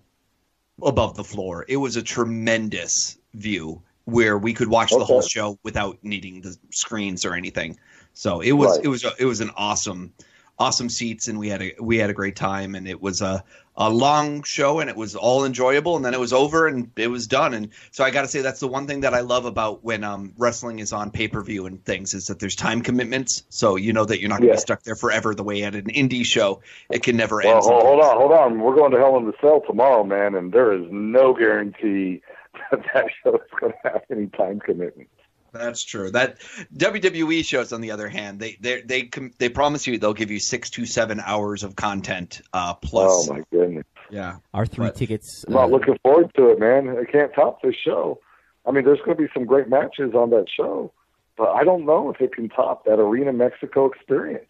above 0.83 1.17
the 1.17 1.25
floor. 1.25 1.65
It 1.67 1.79
was 1.79 1.97
a 1.97 2.03
tremendous 2.03 3.19
view 3.35 3.83
where 4.07 4.39
we 4.39 4.55
could 4.55 4.69
watch 4.69 4.91
the 4.91 5.05
whole 5.05 5.21
show 5.21 5.59
without 5.63 5.99
needing 6.03 6.41
the 6.41 6.57
screens 6.71 7.25
or 7.25 7.35
anything. 7.35 7.79
So 8.15 8.41
it 8.41 8.53
was 8.53 8.77
Right. 8.77 8.85
it 8.85 8.89
was 8.89 9.05
a, 9.05 9.13
it 9.19 9.27
was 9.27 9.41
an 9.41 9.51
awesome 9.57 10.13
awesome 10.59 10.89
seats 10.89 11.29
and 11.29 11.39
we 11.39 11.51
had 11.51 11.61
a 11.61 11.75
we 11.81 11.99
had 11.99 12.09
a 12.09 12.15
great 12.15 12.35
time 12.35 12.75
and 12.75 12.89
it 12.89 13.03
was 13.03 13.21
a 13.21 13.45
a 13.77 13.91
long 13.91 14.43
show 14.43 14.81
and 14.81 14.89
it 14.89 14.97
was 14.97 15.15
all 15.15 15.45
enjoyable 15.45 15.97
and 15.97 16.05
then 16.05 16.15
it 16.15 16.21
was 16.21 16.33
over 16.33 16.67
and 16.67 16.91
it 16.97 17.09
was 17.09 17.27
done 17.27 17.53
and 17.53 17.69
so 17.91 18.03
I 18.05 18.11
got 18.11 18.23
to 18.23 18.29
say 18.29 18.41
that's 18.41 18.61
the 18.61 18.69
one 18.69 18.87
thing 18.87 19.01
that 19.01 19.13
I 19.13 19.21
love 19.21 19.45
about 19.45 19.85
when 19.85 20.03
um, 20.03 20.33
wrestling 20.39 20.79
is 20.79 20.95
on 20.95 21.11
pay 21.11 21.29
per 21.29 21.43
view 21.43 21.67
and 21.67 21.85
things 21.85 22.15
is 22.15 22.29
that 22.29 22.39
there's 22.39 22.57
time 22.57 22.81
commitments 22.81 23.43
so 23.51 23.77
you 23.77 23.93
know 23.93 24.07
that 24.07 24.19
you're 24.19 24.31
not 24.31 24.37
going 24.37 24.49
to 24.49 24.53
Yeah. 24.53 24.55
be 24.55 24.61
stuck 24.61 24.83
there 24.83 24.97
forever 24.97 25.35
the 25.35 25.43
way 25.45 25.63
at 25.65 25.75
an 25.75 25.89
indie 25.91 26.25
show 26.25 26.63
it 26.89 27.03
can 27.03 27.19
never 27.19 27.43
Well, 27.43 27.53
end. 27.53 27.63
hold, 27.65 27.83
hold 27.85 28.01
on, 28.01 28.17
hold 28.17 28.33
on. 28.33 28.61
We're 28.61 28.77
going 28.77 28.93
to 28.93 28.99
Hell 28.99 29.19
in 29.19 29.27
the 29.27 29.35
Cell 29.43 29.61
tomorrow, 29.67 30.05
man, 30.05 30.35
and 30.35 30.53
there 30.55 30.73
is 30.73 30.87
no 30.91 31.35
guarantee 31.35 32.23
that 32.71 32.85
that 32.95 33.07
show 33.23 33.35
is 33.37 33.51
going 33.61 33.73
to 33.73 33.91
have 33.91 34.03
any 34.11 34.27
time 34.29 34.61
commitment. 34.61 35.09
That's 35.53 35.83
true. 35.85 36.11
That 36.11 36.39
WWE 36.77 37.45
shows, 37.45 37.73
on 37.73 37.81
the 37.81 37.93
other 37.93 38.09
hand, 38.09 38.41
they 38.41 38.57
they 38.61 38.83
they 38.83 39.11
they 39.39 39.49
promise 39.49 39.87
you 39.87 39.99
they'll 39.99 40.13
give 40.13 40.31
you 40.31 40.39
six 40.39 40.71
to 40.71 40.85
seven 40.85 41.21
hours 41.21 41.63
of 41.65 41.77
content 41.77 42.43
uh, 42.53 42.75
plus. 42.75 43.29
Oh 43.31 43.33
my 43.35 43.43
goodness! 43.51 43.85
Yeah, 44.11 44.37
Our 44.53 44.67
three 44.67 44.89
But- 44.89 44.97
tickets. 44.97 45.45
I'm 45.47 45.55
not 45.55 45.65
uh, 45.65 45.69
looking 45.69 45.99
forward 46.03 46.31
to 46.37 46.51
it, 46.51 46.61
man. 46.61 46.97
I 46.99 47.11
can't 47.11 47.33
top 47.35 47.63
this 47.63 47.75
show. 47.75 48.21
I 48.67 48.73
mean, 48.73 48.85
there's 48.85 48.99
going 48.99 49.17
to 49.17 49.23
be 49.23 49.29
some 49.33 49.45
great 49.45 49.69
matches 49.69 50.13
on 50.15 50.31
that 50.31 50.47
show, 50.55 50.93
but 51.37 51.49
I 51.51 51.65
don't 51.65 51.87
know 51.87 52.11
if 52.11 52.21
it 52.21 52.33
can 52.35 52.49
top 52.49 52.85
that 52.85 52.99
Arena 52.99 53.33
Mexico 53.33 53.87
experience. 53.87 54.45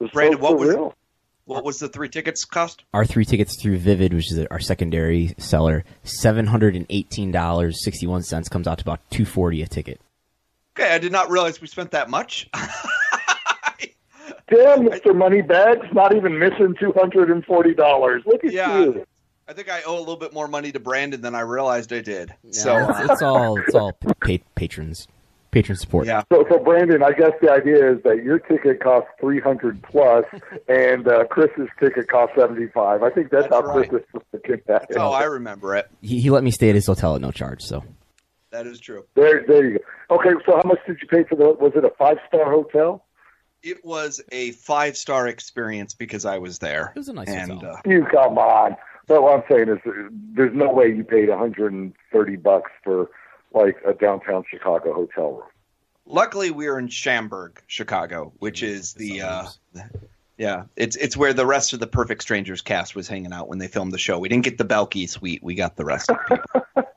It's 0.00 0.12
Brandon, 0.12 0.40
so 0.40 0.44
what 0.44 0.58
was- 0.58 0.74
surreal. 0.74 0.92
What 1.50 1.64
was 1.64 1.78
the 1.78 1.88
three 1.88 2.08
tickets 2.08 2.44
cost? 2.44 2.84
our 2.94 3.04
three 3.04 3.24
tickets 3.24 3.60
through 3.60 3.78
Vivid, 3.78 4.14
which 4.14 4.30
is 4.32 4.46
our 4.50 4.60
secondary 4.60 5.34
seller, 5.38 5.84
seven 6.04 6.46
hundred 6.46 6.76
and 6.76 6.86
eighteen 6.90 7.30
dollars 7.32 7.82
sixty 7.84 8.06
one 8.06 8.22
cents 8.22 8.48
comes 8.48 8.66
out 8.66 8.78
to 8.78 8.84
about 8.84 9.00
two 9.10 9.24
forty 9.24 9.60
a 9.62 9.66
ticket. 9.66 10.00
Okay, 10.78 10.94
I 10.94 10.98
did 10.98 11.12
not 11.12 11.30
realize 11.30 11.60
we 11.60 11.66
spent 11.66 11.90
that 11.90 12.08
much. 12.08 12.48
Damn, 14.48 14.80
Mr. 14.88 15.14
Moneybags, 15.14 15.86
not 15.92 16.14
even 16.14 16.36
missing 16.38 16.74
two 16.80 16.92
hundred 16.92 17.30
and 17.30 17.44
forty 17.44 17.72
dollars. 17.74 18.22
Look 18.26 18.44
at 18.44 18.52
Yeah. 18.52 18.78
you. 18.80 19.06
I 19.48 19.52
think 19.52 19.68
I 19.68 19.82
owe 19.82 19.96
a 19.96 19.98
little 19.98 20.16
bit 20.16 20.32
more 20.32 20.46
money 20.48 20.70
to 20.72 20.78
Brandon 20.80 21.20
than 21.20 21.34
I 21.34 21.40
realized 21.40 21.92
I 21.92 22.00
did. 22.00 22.32
So 22.50 22.76
it's, 22.78 22.98
uh, 23.00 23.06
it's 23.12 23.22
all 23.22 23.58
it's 23.58 23.74
all 23.74 23.92
pa- 23.92 24.36
patrons, 24.54 25.06
patron 25.50 25.76
support. 25.76 26.06
yeah, 26.06 26.22
So, 26.32 26.44
so 26.48 26.58
Brandon, 26.58 27.02
I 27.02 27.12
guess 27.12 27.32
the 27.40 27.50
idea 27.50 27.92
is 27.92 28.02
that 28.04 28.22
your 28.22 28.38
ticket 28.38 28.82
costs 28.82 29.10
three 29.20 29.40
hundred 29.40 29.82
plus, 29.82 30.24
and 30.68 31.06
uh, 31.08 31.24
Chris's 31.26 31.68
ticket 31.78 32.08
costs 32.08 32.36
seventy 32.36 32.68
five. 32.68 33.02
I 33.02 33.10
think 33.10 33.30
that's, 33.30 33.48
That's 33.48 33.54
how 33.54 33.72
right. 33.72 33.88
Chris 33.88 34.02
is 34.14 34.22
looking 34.32 34.54
at 34.54 34.58
it. 34.58 34.66
that's 34.66 34.96
how 34.96 35.12
I 35.12 35.24
remember 35.24 35.76
it. 35.76 35.90
He, 36.00 36.20
he 36.20 36.30
let 36.30 36.44
me 36.44 36.50
stay 36.50 36.68
at 36.68 36.74
his 36.74 36.86
hotel 36.86 37.14
at 37.14 37.20
no 37.20 37.30
charge. 37.30 37.62
So 37.62 37.84
That 38.52 38.66
is 38.66 38.80
true. 38.80 39.04
There, 39.14 39.44
there 39.46 39.64
you 39.64 39.78
go. 40.08 40.16
Okay, 40.16 40.30
so 40.46 40.56
how 40.56 40.62
much 40.68 40.78
did 40.86 40.98
you 41.00 41.08
pay 41.08 41.24
for 41.24 41.36
the? 41.36 41.50
Was 41.60 41.72
it 41.74 41.84
a 41.84 41.90
five 41.98 42.18
star 42.28 42.50
hotel? 42.50 43.04
It 43.62 43.84
was 43.84 44.22
a 44.32 44.52
five 44.52 44.96
star 44.96 45.28
experience 45.28 45.94
because 45.94 46.24
I 46.24 46.38
was 46.38 46.58
there. 46.58 46.92
It 46.96 46.98
was 46.98 47.08
a 47.08 47.12
nice 47.12 47.28
and, 47.28 47.52
hotel. 47.52 47.74
Uh, 47.74 47.80
You 47.90 48.06
come 48.10 48.38
on. 48.38 48.76
But 49.06 49.22
what 49.22 49.34
I'm 49.34 49.42
saying 49.50 49.68
is, 49.68 49.78
uh, 49.84 50.08
there's 50.34 50.54
no 50.54 50.72
way 50.72 50.86
you 50.86 51.02
paid 51.02 51.28
130 51.28 52.36
bucks 52.36 52.70
for 52.84 53.10
like 53.52 53.76
a 53.86 53.92
downtown 53.92 54.44
Chicago 54.50 54.92
hotel 54.92 55.32
room. 55.32 55.48
luckily, 56.06 56.50
we 56.50 56.66
are 56.68 56.78
in 56.78 56.88
Schaumburg, 56.88 57.62
Chicago, 57.66 58.32
which 58.38 58.62
is 58.62 58.94
the 58.94 59.22
uh, 59.22 59.46
yeah, 60.40 60.64
it's 60.74 60.96
it's 60.96 61.16
where 61.16 61.34
the 61.34 61.44
rest 61.44 61.74
of 61.74 61.80
the 61.80 61.86
Perfect 61.86 62.22
Strangers 62.22 62.62
cast 62.62 62.96
was 62.96 63.06
hanging 63.06 63.32
out 63.32 63.48
when 63.48 63.58
they 63.58 63.68
filmed 63.68 63.92
the 63.92 63.98
show. 63.98 64.18
We 64.18 64.30
didn't 64.30 64.44
get 64.44 64.56
the 64.56 64.64
Balki 64.64 65.06
suite; 65.06 65.42
we 65.42 65.54
got 65.54 65.76
the 65.76 65.84
rest. 65.84 66.10
of 66.10 66.16
the 66.28 66.36
people. 66.36 66.88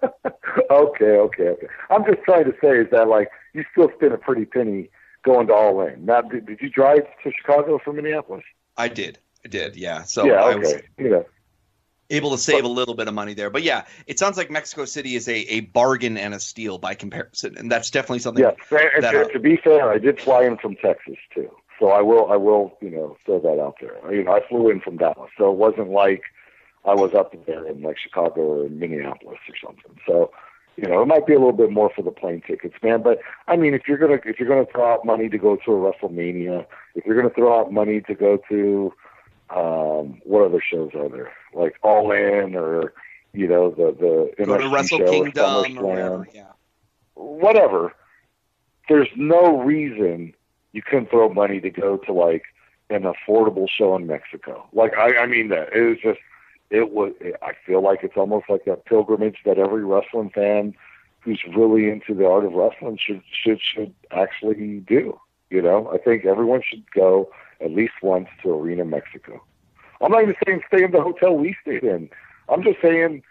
okay, 0.72 1.18
okay, 1.18 1.48
okay. 1.50 1.68
I'm 1.90 2.06
just 2.06 2.24
trying 2.24 2.46
to 2.46 2.54
say 2.62 2.80
is 2.80 2.88
that 2.92 3.10
like 3.10 3.30
you 3.54 3.66
still 3.74 3.92
spent 3.98 4.14
a 4.14 4.18
pretty 4.18 4.46
penny 4.46 4.90
going 5.26 5.48
to 5.48 5.54
All 5.54 5.82
In. 5.86 6.06
Now, 6.06 6.22
did, 6.22 6.46
did 6.46 6.60
you 6.62 6.70
drive 6.70 7.04
to 7.24 7.32
Chicago 7.38 7.80
from 7.84 7.98
Minneapolis? 7.98 8.44
I 8.78 8.88
did, 8.88 9.20
I 9.44 9.50
did, 9.50 9.76
yeah. 9.76 10.04
So 10.04 10.26
yeah, 10.26 10.36
I 10.36 10.54
okay. 10.54 10.60
was 10.60 10.74
You 10.98 11.10
know, 11.10 11.26
able 12.14 12.32
to 12.32 12.38
save 12.38 12.64
a 12.64 12.70
little 12.70 12.94
bit 12.94 13.08
of 13.08 13.14
money 13.14 13.34
there. 13.34 13.50
But 13.50 13.64
yeah, 13.64 13.86
it 14.08 14.20
sounds 14.20 14.38
like 14.38 14.50
Mexico 14.50 14.86
City 14.86 15.16
is 15.16 15.28
a, 15.28 15.40
a 15.54 15.60
bargain 15.62 16.18
and 16.18 16.34
a 16.34 16.40
steal 16.40 16.78
by 16.78 16.96
comparison, 16.96 17.58
and 17.58 17.72
that's 17.72 17.90
definitely 17.90 18.20
something. 18.20 18.44
yeah. 18.44 18.52
That, 18.70 19.12
to, 19.12 19.22
uh, 19.22 19.28
to 19.30 19.40
be 19.40 19.58
fair, 19.58 19.92
I 19.92 19.98
did 19.98 20.22
fly 20.22 20.44
in 20.44 20.58
from 20.58 20.76
Texas 20.76 21.18
too, 21.34 21.52
so 21.80 21.90
I 21.90 22.02
will, 22.02 22.32
I 22.32 22.36
will, 22.36 22.78
you 22.82 22.90
know, 22.90 23.18
throw 23.26 23.40
that 23.40 23.62
out 23.62 23.78
there. 23.82 23.96
You 24.14 24.24
know, 24.24 24.34
I 24.34 24.48
flew 24.48 24.70
in 24.70 24.80
from 24.80 24.98
Dallas, 24.98 25.32
so 25.38 25.52
it 25.52 25.58
wasn't 25.58 25.90
like 25.90 26.24
I 26.86 26.94
was 26.94 27.14
up 27.14 27.34
there 27.46 27.66
in 27.66 27.82
like 27.82 27.98
Chicago 27.98 28.64
or 28.64 28.70
Minneapolis 28.70 29.40
or 29.48 29.56
something. 29.64 30.00
So, 30.06 30.32
you 30.76 30.88
know, 30.88 31.02
it 31.02 31.06
might 31.06 31.26
be 31.26 31.34
a 31.34 31.40
little 31.40 31.54
bit 31.54 31.72
more 31.72 31.92
for 31.96 32.02
the 32.02 32.12
plane 32.12 32.42
tickets, 32.46 32.76
man. 32.84 33.02
But 33.02 33.20
I 33.48 33.56
mean, 33.56 33.74
if 33.74 33.88
you're 33.88 33.98
gonna 33.98 34.20
if 34.26 34.40
you're 34.40 34.50
gonna 34.50 34.66
throw 34.66 34.94
out 34.94 35.06
money 35.06 35.30
to 35.30 35.38
go 35.38 35.56
to 35.56 35.72
a 35.72 35.92
WrestleMania, 35.92 36.66
if 36.96 37.06
you're 37.06 37.16
gonna 37.16 37.34
throw 37.34 37.60
out 37.60 37.72
money 37.72 38.02
to 38.02 38.16
go 38.16 38.38
to 38.50 38.94
um 39.50 40.22
what 40.24 40.44
other 40.44 40.62
shows 40.62 40.92
are 40.96 41.10
there? 41.10 41.32
Like 41.54 41.78
All 41.84 42.12
In 42.12 42.56
or 42.56 42.94
you 43.34 43.48
know 43.48 43.72
the 43.72 44.34
the 44.38 44.46
Go 44.46 44.58
to 44.58 44.70
Wrestle 44.70 45.00
show, 45.00 45.06
Kingdom 45.10 45.78
or 45.80 45.84
SummerSlam, 45.84 45.84
whatever. 45.84 46.28
Yeah. 46.34 46.52
whatever. 47.16 47.94
There's 48.90 49.10
no 49.16 49.62
reason 49.62 50.34
you 50.74 50.82
couldn't 50.82 51.10
throw 51.10 51.30
money 51.30 51.60
to 51.62 51.70
go 51.70 51.98
to 51.98 52.14
like 52.14 52.44
an 52.90 53.04
affordable 53.04 53.68
show 53.70 53.96
in 53.96 54.08
Mexico. 54.08 54.68
Like 54.74 54.96
I, 54.98 55.18
I 55.18 55.26
mean 55.28 55.50
that 55.50 55.74
it 55.74 55.82
was 55.82 55.98
just 56.02 56.20
it 56.70 56.92
was. 56.92 57.14
I 57.42 57.54
feel 57.66 57.82
like 57.82 58.00
it's 58.04 58.18
almost 58.18 58.50
like 58.50 58.68
a 58.68 58.76
pilgrimage 58.76 59.38
that 59.46 59.58
every 59.58 59.86
wrestling 59.86 60.32
fan 60.32 60.76
who's 61.22 61.42
really 61.56 61.90
into 61.90 62.14
the 62.14 62.28
art 62.28 62.46
of 62.46 62.54
wrestling 62.54 62.98
should 62.98 63.22
should 63.32 63.60
should 63.62 63.94
actually 64.12 64.80
do. 64.80 65.20
You 65.50 65.62
know, 65.62 65.90
I 65.94 65.98
think 65.98 66.26
everyone 66.26 66.62
should 66.68 66.90
go 66.92 67.30
at 67.62 67.72
least 67.72 67.94
once 68.02 68.28
to 68.44 68.52
Arena 68.52 68.86
Mexico. 68.86 69.44
I'm 70.02 70.12
not 70.12 70.24
even 70.24 70.36
saying 70.46 70.62
stay 70.68 70.84
in 70.84 70.92
the 70.92 71.02
hotel 71.02 71.36
we 71.38 71.56
stayed 71.62 71.84
in. 71.84 72.10
I'm 72.50 72.64
just 72.64 72.82
saying 72.82 73.24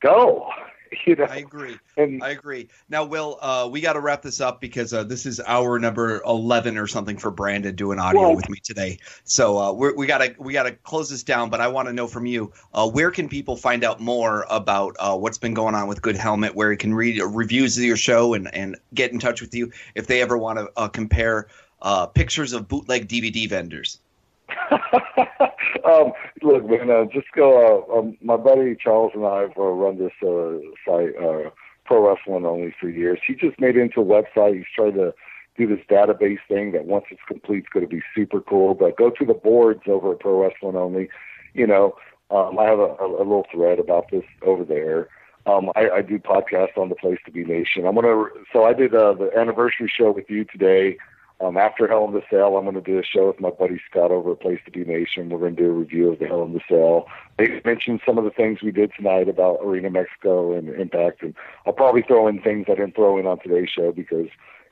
go. 0.00 0.48
You 1.06 1.16
know, 1.16 1.24
I 1.24 1.38
agree. 1.38 1.76
and 1.96 2.22
I 2.22 2.28
agree. 2.30 2.68
Now, 2.88 3.02
Will, 3.04 3.38
uh, 3.42 3.68
we 3.68 3.80
got 3.80 3.94
to 3.94 4.00
wrap 4.00 4.22
this 4.22 4.40
up 4.40 4.60
because 4.60 4.94
uh, 4.94 5.02
this 5.02 5.26
is 5.26 5.40
hour 5.44 5.76
number 5.80 6.22
eleven 6.24 6.78
or 6.78 6.86
something 6.86 7.16
for 7.18 7.32
Brandon 7.32 7.74
doing 7.74 7.98
audio 7.98 8.20
Well- 8.20 8.36
with 8.36 8.48
me 8.48 8.58
today. 8.62 9.00
So 9.24 9.58
uh, 9.58 9.72
we're, 9.72 9.96
we 9.96 10.06
gotta 10.06 10.36
we 10.38 10.52
gotta 10.52 10.70
close 10.70 11.10
this 11.10 11.24
down. 11.24 11.50
But 11.50 11.60
I 11.60 11.66
want 11.66 11.88
to 11.88 11.92
know 11.92 12.06
from 12.06 12.26
you, 12.26 12.52
uh, 12.74 12.88
where 12.88 13.10
can 13.10 13.28
people 13.28 13.56
find 13.56 13.82
out 13.82 13.98
more 13.98 14.46
about 14.48 14.94
uh, 15.00 15.16
what's 15.16 15.38
been 15.38 15.54
going 15.54 15.74
on 15.74 15.88
with 15.88 16.00
Good 16.00 16.16
Helmet? 16.16 16.54
Where 16.54 16.70
you 16.70 16.78
can 16.78 16.94
read 16.94 17.20
reviews 17.20 17.76
of 17.76 17.82
your 17.82 17.96
show 17.96 18.34
and 18.34 18.54
and 18.54 18.76
get 18.94 19.10
in 19.10 19.18
touch 19.18 19.40
with 19.40 19.52
you 19.52 19.72
if 19.96 20.06
they 20.06 20.22
ever 20.22 20.38
want 20.38 20.60
to 20.60 20.70
uh, 20.76 20.86
compare 20.86 21.48
uh, 21.84 22.06
pictures 22.06 22.52
of 22.52 22.66
bootleg 22.66 23.06
DVD 23.06 23.48
vendors. 23.48 24.00
um, 25.84 26.12
look, 26.42 26.68
man, 26.68 26.90
uh, 26.90 27.04
just 27.12 27.30
go. 27.34 27.86
Uh, 27.88 27.98
um, 27.98 28.16
my 28.20 28.36
buddy 28.36 28.74
Charles 28.74 29.12
and 29.14 29.24
I 29.24 29.42
have 29.42 29.56
uh, 29.56 29.62
run 29.62 29.98
this 29.98 30.12
uh, 30.22 30.58
site, 30.84 31.14
uh, 31.16 31.50
Pro 31.84 32.08
Wrestling 32.08 32.44
Only, 32.44 32.74
for 32.80 32.88
years. 32.88 33.20
He 33.26 33.34
just 33.34 33.60
made 33.60 33.76
it 33.76 33.80
into 33.80 34.00
a 34.00 34.04
website. 34.04 34.56
He's 34.56 34.64
trying 34.74 34.94
to 34.94 35.14
do 35.56 35.68
this 35.68 35.84
database 35.88 36.38
thing 36.48 36.72
that 36.72 36.86
once 36.86 37.04
it's 37.10 37.20
complete, 37.28 37.58
it's 37.58 37.68
going 37.68 37.86
to 37.86 37.94
be 37.94 38.02
super 38.14 38.40
cool. 38.40 38.74
But 38.74 38.96
go 38.96 39.10
to 39.10 39.24
the 39.24 39.34
boards 39.34 39.82
over 39.86 40.12
at 40.12 40.20
Pro 40.20 40.42
Wrestling 40.42 40.76
Only. 40.76 41.08
You 41.52 41.66
know, 41.66 41.96
um, 42.30 42.58
I 42.58 42.64
have 42.64 42.78
a, 42.78 42.96
a, 43.00 43.06
a 43.06 43.24
little 43.24 43.46
thread 43.52 43.78
about 43.78 44.10
this 44.10 44.24
over 44.42 44.64
there. 44.64 45.08
Um, 45.46 45.70
I, 45.76 45.90
I 45.90 46.02
do 46.02 46.18
podcasts 46.18 46.78
on 46.78 46.88
the 46.88 46.94
Place 46.94 47.18
to 47.26 47.30
Be 47.30 47.44
Nation. 47.44 47.86
I'm 47.86 47.94
gonna. 47.94 48.24
So 48.52 48.64
I 48.64 48.72
did 48.72 48.94
uh, 48.94 49.12
the 49.12 49.30
anniversary 49.36 49.92
show 49.94 50.10
with 50.10 50.30
you 50.30 50.44
today. 50.44 50.96
Um, 51.40 51.56
after 51.56 51.88
Hell 51.88 52.04
in 52.06 52.14
the 52.14 52.22
Cell, 52.30 52.56
I'm 52.56 52.64
going 52.64 52.76
to 52.76 52.80
do 52.80 52.98
a 52.98 53.04
show 53.04 53.26
with 53.26 53.40
my 53.40 53.50
buddy 53.50 53.80
Scott 53.90 54.12
over 54.12 54.32
at 54.32 54.40
Place 54.40 54.60
to 54.64 54.70
Be 54.70 54.84
Nation. 54.84 55.28
We're 55.28 55.38
going 55.38 55.56
to 55.56 55.62
do 55.62 55.68
a 55.68 55.74
review 55.74 56.12
of 56.12 56.20
the 56.20 56.26
Hell 56.26 56.44
in 56.44 56.52
the 56.52 56.60
Cell. 56.68 57.06
They 57.38 57.60
mentioned 57.64 58.00
some 58.06 58.18
of 58.18 58.24
the 58.24 58.30
things 58.30 58.62
we 58.62 58.70
did 58.70 58.92
tonight 58.96 59.28
about 59.28 59.58
Arena 59.62 59.90
Mexico 59.90 60.56
and 60.56 60.68
Impact, 60.68 61.22
and 61.22 61.34
I'll 61.66 61.72
probably 61.72 62.02
throw 62.02 62.28
in 62.28 62.40
things 62.40 62.66
I 62.68 62.76
didn't 62.76 62.94
throw 62.94 63.18
in 63.18 63.26
on 63.26 63.40
today's 63.40 63.68
show 63.68 63.90
because 63.90 64.28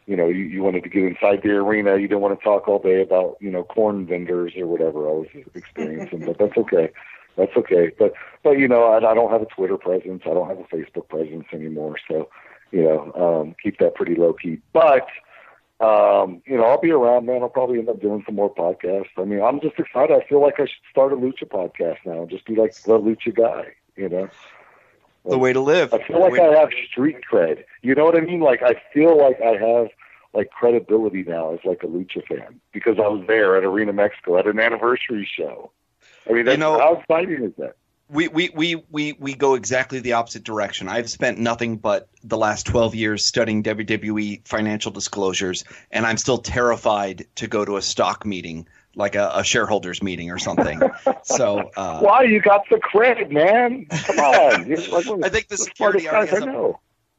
you 0.06 0.16
know 0.16 0.28
you, 0.28 0.44
you 0.44 0.62
wanted 0.62 0.84
to 0.84 0.88
get 0.88 1.02
inside 1.02 1.42
the 1.42 1.50
arena. 1.50 1.96
You 1.96 2.08
didn't 2.08 2.20
want 2.20 2.38
to 2.38 2.44
talk 2.44 2.68
all 2.68 2.78
day 2.78 3.02
about 3.02 3.36
you 3.40 3.50
know 3.50 3.64
corn 3.64 4.06
vendors 4.06 4.52
or 4.56 4.66
whatever 4.66 5.08
I 5.08 5.12
was 5.12 5.28
experiencing, 5.54 6.24
but 6.26 6.38
that's 6.38 6.56
okay. 6.56 6.90
That's 7.36 7.56
okay. 7.56 7.90
But 7.98 8.12
but 8.42 8.52
you 8.52 8.68
know 8.68 8.84
I, 8.84 8.96
I 8.98 9.14
don't 9.14 9.30
have 9.30 9.42
a 9.42 9.46
Twitter 9.46 9.76
presence. 9.76 10.22
I 10.26 10.30
don't 10.30 10.48
have 10.48 10.58
a 10.58 10.64
Facebook 10.64 11.08
presence 11.08 11.46
anymore. 11.52 11.96
So 12.08 12.28
you 12.70 12.82
know 12.82 13.12
um, 13.14 13.56
keep 13.62 13.78
that 13.78 13.94
pretty 13.94 14.14
low 14.14 14.32
key. 14.32 14.60
But 14.72 15.06
um, 15.82 16.42
you 16.46 16.56
know, 16.56 16.64
I'll 16.64 16.80
be 16.80 16.92
around, 16.92 17.26
man. 17.26 17.42
I'll 17.42 17.48
probably 17.48 17.78
end 17.78 17.88
up 17.88 18.00
doing 18.00 18.22
some 18.24 18.36
more 18.36 18.54
podcasts. 18.54 19.10
I 19.18 19.24
mean, 19.24 19.42
I'm 19.42 19.60
just 19.60 19.78
excited. 19.78 20.16
I 20.16 20.24
feel 20.28 20.40
like 20.40 20.60
I 20.60 20.66
should 20.66 20.84
start 20.90 21.12
a 21.12 21.16
lucha 21.16 21.44
podcast 21.44 21.98
now 22.06 22.20
and 22.22 22.30
just 22.30 22.46
be 22.46 22.54
like 22.54 22.74
the 22.82 22.98
lucha 22.98 23.34
guy, 23.34 23.74
you 23.96 24.08
know? 24.08 24.28
The 25.24 25.38
way 25.38 25.52
to 25.52 25.60
live. 25.60 25.92
I 25.92 26.02
feel 26.02 26.20
like 26.20 26.38
I 26.38 26.58
have 26.58 26.70
street 26.88 27.16
cred. 27.30 27.64
You 27.82 27.94
know 27.94 28.04
what 28.04 28.16
I 28.16 28.20
mean? 28.20 28.40
Like, 28.40 28.62
I 28.62 28.80
feel 28.92 29.16
like 29.16 29.40
I 29.40 29.56
have 29.56 29.88
like 30.34 30.50
credibility 30.50 31.24
now 31.24 31.52
as 31.52 31.60
like 31.64 31.82
a 31.82 31.86
lucha 31.86 32.26
fan 32.26 32.60
because 32.72 32.98
I 32.98 33.08
was 33.08 33.24
there 33.26 33.56
at 33.56 33.64
Arena 33.64 33.92
Mexico 33.92 34.38
at 34.38 34.46
an 34.46 34.58
anniversary 34.58 35.28
show. 35.30 35.72
I 36.28 36.32
mean, 36.32 36.44
that's, 36.44 36.58
know- 36.58 36.78
how 36.78 36.96
exciting 36.96 37.44
is 37.44 37.52
that? 37.58 37.76
We, 38.12 38.28
we, 38.28 38.50
we, 38.54 38.84
we, 38.90 39.12
we 39.18 39.34
go 39.34 39.54
exactly 39.54 40.00
the 40.00 40.12
opposite 40.12 40.44
direction. 40.44 40.86
I've 40.86 41.08
spent 41.08 41.38
nothing 41.38 41.78
but 41.78 42.10
the 42.22 42.36
last 42.36 42.66
12 42.66 42.94
years 42.94 43.24
studying 43.24 43.62
WWE 43.62 44.46
financial 44.46 44.92
disclosures, 44.92 45.64
and 45.90 46.04
I'm 46.06 46.18
still 46.18 46.36
terrified 46.38 47.24
to 47.36 47.46
go 47.46 47.64
to 47.64 47.78
a 47.78 47.82
stock 47.82 48.26
meeting, 48.26 48.68
like 48.94 49.14
a, 49.14 49.32
a 49.36 49.44
shareholders 49.44 50.02
meeting 50.02 50.30
or 50.30 50.38
something. 50.38 50.78
so 51.22 51.70
uh, 51.74 52.00
Why 52.00 52.24
you 52.24 52.42
got 52.42 52.68
the 52.70 52.78
credit, 52.78 53.30
man? 53.30 53.86
Come 53.86 54.18
on. 54.18 54.66
You're 54.68 54.78
like 54.78 55.06
one 55.06 55.20
of 55.20 55.24
I 55.24 55.30
think 55.30 55.48
the 55.48 55.56
security 55.56 56.06
already 56.06 56.30
I 56.30 56.34
has 56.34 56.44
a-. 56.44 56.72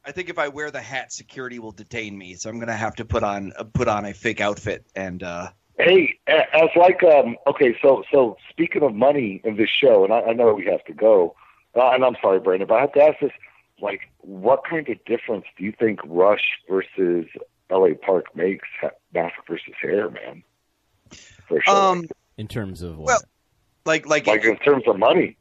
I 0.06 0.12
think 0.12 0.30
if 0.30 0.38
I 0.38 0.50
wear 0.50 0.70
the 0.70 0.82
hat, 0.82 1.12
security 1.12 1.58
will 1.58 1.72
detain 1.72 2.16
me. 2.16 2.36
So 2.36 2.52
I'm 2.52 2.58
going 2.58 2.68
to 2.68 2.74
have 2.74 2.96
to 2.98 3.06
put 3.06 3.24
on 3.24 3.54
uh, 3.58 3.64
put 3.64 3.88
on 3.88 4.06
a 4.06 4.14
fake 4.14 4.42
outfit 4.42 4.86
and 4.96 5.24
uh, 5.24 5.50
Hey, 5.84 6.18
a- 6.28 6.56
as 6.56 6.70
like 6.76 7.04
um 7.04 7.36
okay, 7.48 7.76
so 7.82 8.04
so 8.12 8.38
speaking 8.50 8.84
of 8.84 8.94
money 8.94 9.42
in 9.44 9.58
this 9.58 9.70
show, 9.70 10.04
and 10.06 10.14
I, 10.14 10.22
I 10.22 10.34
know 10.34 10.54
we 10.54 10.66
have 10.66 10.84
to 10.86 10.94
go, 10.94 11.36
uh, 11.76 11.90
and 11.90 12.06
I'm 12.06 12.16
sorry, 12.22 12.40
Brandon, 12.40 12.68
but 12.68 12.76
I 12.76 12.82
have 12.82 12.94
to 12.94 13.04
ask 13.04 13.20
this: 13.20 13.32
like, 13.82 14.02
what 14.20 14.64
kind 14.64 14.88
of 14.88 15.04
difference 15.06 15.46
do 15.58 15.66
you 15.66 15.74
think 15.78 16.00
Rush 16.06 16.46
versus 16.70 17.26
L.A. 17.70 17.96
Park 17.96 18.34
makes? 18.36 18.68
ha- 18.80 18.92
Mask 19.14 19.36
versus 19.48 19.74
Hair, 19.82 20.10
man. 20.12 20.44
For 21.48 21.62
sure. 21.62 21.76
um, 21.76 22.06
in 22.38 22.48
terms 22.48 22.82
of 22.82 22.98
what? 22.98 23.08
Well, 23.08 23.22
like 23.86 24.08
like 24.08 24.26
like 24.26 24.46
in 24.46 24.58
terms 24.58 24.84
of 24.88 24.98
money. 24.98 25.36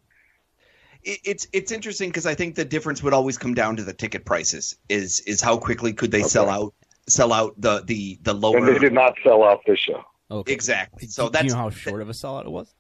it, 1.05 1.21
it's 1.25 1.47
it's 1.53 1.71
interesting 1.71 2.09
because 2.09 2.27
I 2.27 2.35
think 2.35 2.57
the 2.57 2.65
difference 2.65 3.01
would 3.03 3.15
always 3.15 3.39
come 3.39 3.55
down 3.55 3.77
to 3.77 3.85
the 3.85 3.93
ticket 3.93 4.25
prices. 4.25 4.77
Is 4.89 5.21
is 5.21 5.41
how 5.41 5.57
quickly 5.57 5.93
could 5.93 6.11
they 6.11 6.25
sell 6.25 6.51
out 6.51 6.75
sell 7.09 7.33
out 7.33 7.55
the 7.61 7.83
the 7.85 8.19
the 8.23 8.35
And 8.35 8.67
they 8.67 8.79
did 8.79 8.93
not 8.93 9.15
sell 9.23 9.45
out 9.45 9.61
this 9.67 9.79
show. 9.79 10.05
Okay. 10.33 10.53
exactly. 10.53 11.07
So 11.09 11.25
do, 11.25 11.29
do 11.29 11.33
that's 11.33 11.45
you 11.45 11.51
know 11.51 11.57
how 11.57 11.71
short 11.71 12.03
of 12.03 12.09
a 12.09 12.13
sellout 12.13 12.45
it 12.47 12.51
was? 12.51 12.75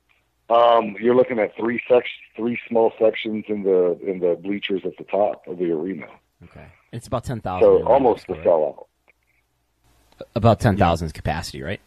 Um, 0.50 0.96
you're 1.00 1.14
looking 1.14 1.38
at 1.38 1.56
three 1.56 1.80
sec- 1.88 2.04
three 2.36 2.58
small 2.68 2.92
sections 3.00 3.44
in 3.48 3.62
the 3.62 3.98
in 4.04 4.18
the 4.20 4.38
bleachers 4.42 4.82
at 4.84 4.96
the 4.98 5.04
top 5.04 5.46
of 5.46 5.58
the 5.58 5.70
arena. 5.70 6.06
Okay, 6.44 6.66
it's 6.92 7.06
about 7.06 7.24
ten 7.24 7.40
thousand. 7.40 7.66
So 7.68 7.86
almost 7.86 8.28
a 8.28 8.34
sellout. 8.34 8.86
About 10.34 10.60
ten 10.60 10.76
thousand 10.76 11.06
is 11.06 11.12
capacity, 11.12 11.62
right? 11.62 11.80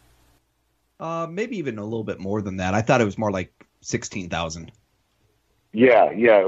uh, 1.00 1.28
maybe 1.30 1.58
even 1.58 1.78
a 1.78 1.84
little 1.84 2.06
bit 2.06 2.20
more 2.20 2.42
than 2.42 2.58
that. 2.58 2.74
I 2.74 2.82
thought 2.82 3.02
it 3.02 3.06
was 3.06 3.18
more 3.18 3.32
like 3.32 3.52
sixteen 3.82 4.30
thousand. 4.30 4.72
Yeah, 5.74 6.10
yeah. 6.12 6.38
I, 6.38 6.46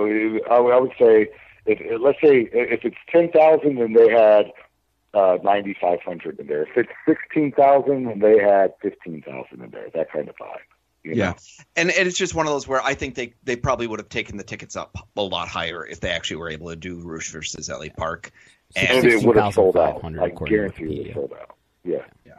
would- 0.59 0.71
I 0.71 0.79
would 0.79 0.93
say 0.97 1.27
if, 1.65 1.79
if 1.81 2.01
let's 2.01 2.19
say 2.21 2.49
if 2.53 2.85
it's 2.85 2.95
ten 3.09 3.29
thousand 3.31 3.77
and 3.79 3.95
they 3.95 4.09
had 4.09 4.51
uh, 5.17 5.37
ninety 5.43 5.75
five 5.79 5.99
hundred 6.05 6.39
in 6.39 6.47
there. 6.47 6.63
If 6.63 6.69
it's 6.75 6.89
sixteen 7.07 7.51
thousand 7.51 8.07
and 8.07 8.21
they 8.21 8.37
had 8.39 8.73
fifteen 8.81 9.21
thousand 9.21 9.63
in 9.63 9.71
there, 9.71 9.87
that 9.93 10.11
kind 10.11 10.29
of 10.29 10.35
vibe. 10.35 10.57
You 11.03 11.15
know? 11.15 11.17
Yeah, 11.23 11.33
and 11.75 11.89
and 11.91 12.07
it's 12.07 12.17
just 12.17 12.35
one 12.35 12.45
of 12.47 12.51
those 12.53 12.67
where 12.67 12.81
I 12.81 12.93
think 12.93 13.15
they 13.15 13.33
they 13.43 13.55
probably 13.55 13.87
would 13.87 13.99
have 13.99 14.09
taken 14.09 14.37
the 14.37 14.43
tickets 14.43 14.75
up 14.75 14.95
a 15.15 15.21
lot 15.21 15.47
higher 15.47 15.85
if 15.85 15.99
they 16.01 16.09
actually 16.09 16.37
were 16.37 16.49
able 16.49 16.69
to 16.69 16.75
do 16.75 16.99
Rush 17.01 17.31
versus 17.31 17.69
LA 17.69 17.87
Park. 17.95 18.31
and 18.75 18.89
And 18.89 19.07
it 19.07 19.23
would 19.25 19.37
have 19.37 19.53
sold 19.53 19.77
out. 19.77 20.01
16,500 20.01 20.21
I 20.21 20.27
according 20.27 20.55
guarantee 20.55 20.83
it 20.83 20.97
would 20.97 21.07
have 21.07 21.15
sold 21.15 21.33
out. 21.33 21.55
Yeah. 21.85 21.97
Yeah. 22.25 22.33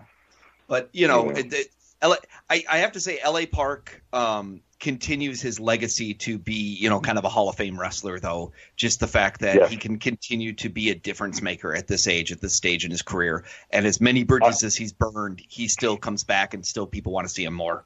But 0.66 0.90
you 0.92 1.09
know, 1.09 1.30
Yeah. 1.30 1.38
it, 1.38 1.52
it, 1.55 1.66
LA, 2.02 2.16
I, 2.48 2.64
I 2.70 2.78
have 2.78 2.92
to 2.92 3.00
say, 3.00 3.18
LA 3.26 3.42
Park 3.50 4.02
um, 4.12 4.60
continues 4.78 5.40
his 5.40 5.58
legacy 5.58 6.14
to 6.14 6.38
be, 6.38 6.54
you 6.54 6.88
know, 6.88 7.00
kind 7.00 7.18
of 7.18 7.24
a 7.24 7.28
Hall 7.28 7.48
of 7.48 7.56
Fame 7.56 7.78
wrestler. 7.78 8.20
Though, 8.20 8.52
just 8.76 9.00
the 9.00 9.08
fact 9.08 9.40
that 9.40 9.56
Yeah. 9.56 9.68
he 9.68 9.76
can 9.76 9.98
continue 9.98 10.52
to 10.54 10.68
be 10.68 10.90
a 10.90 10.94
difference 10.94 11.42
maker 11.42 11.74
at 11.74 11.88
this 11.88 12.06
age, 12.06 12.30
at 12.30 12.40
this 12.40 12.54
stage 12.54 12.84
in 12.84 12.90
his 12.90 13.02
career, 13.02 13.44
and 13.70 13.84
as 13.84 14.00
many 14.00 14.22
bridges 14.22 14.62
as 14.62 14.76
he's 14.76 14.92
burned, 14.92 15.42
he 15.48 15.66
still 15.66 15.96
comes 15.96 16.22
back, 16.22 16.54
and 16.54 16.64
still 16.64 16.86
people 16.86 17.12
want 17.12 17.26
to 17.26 17.32
see 17.32 17.44
him 17.44 17.54
more. 17.54 17.84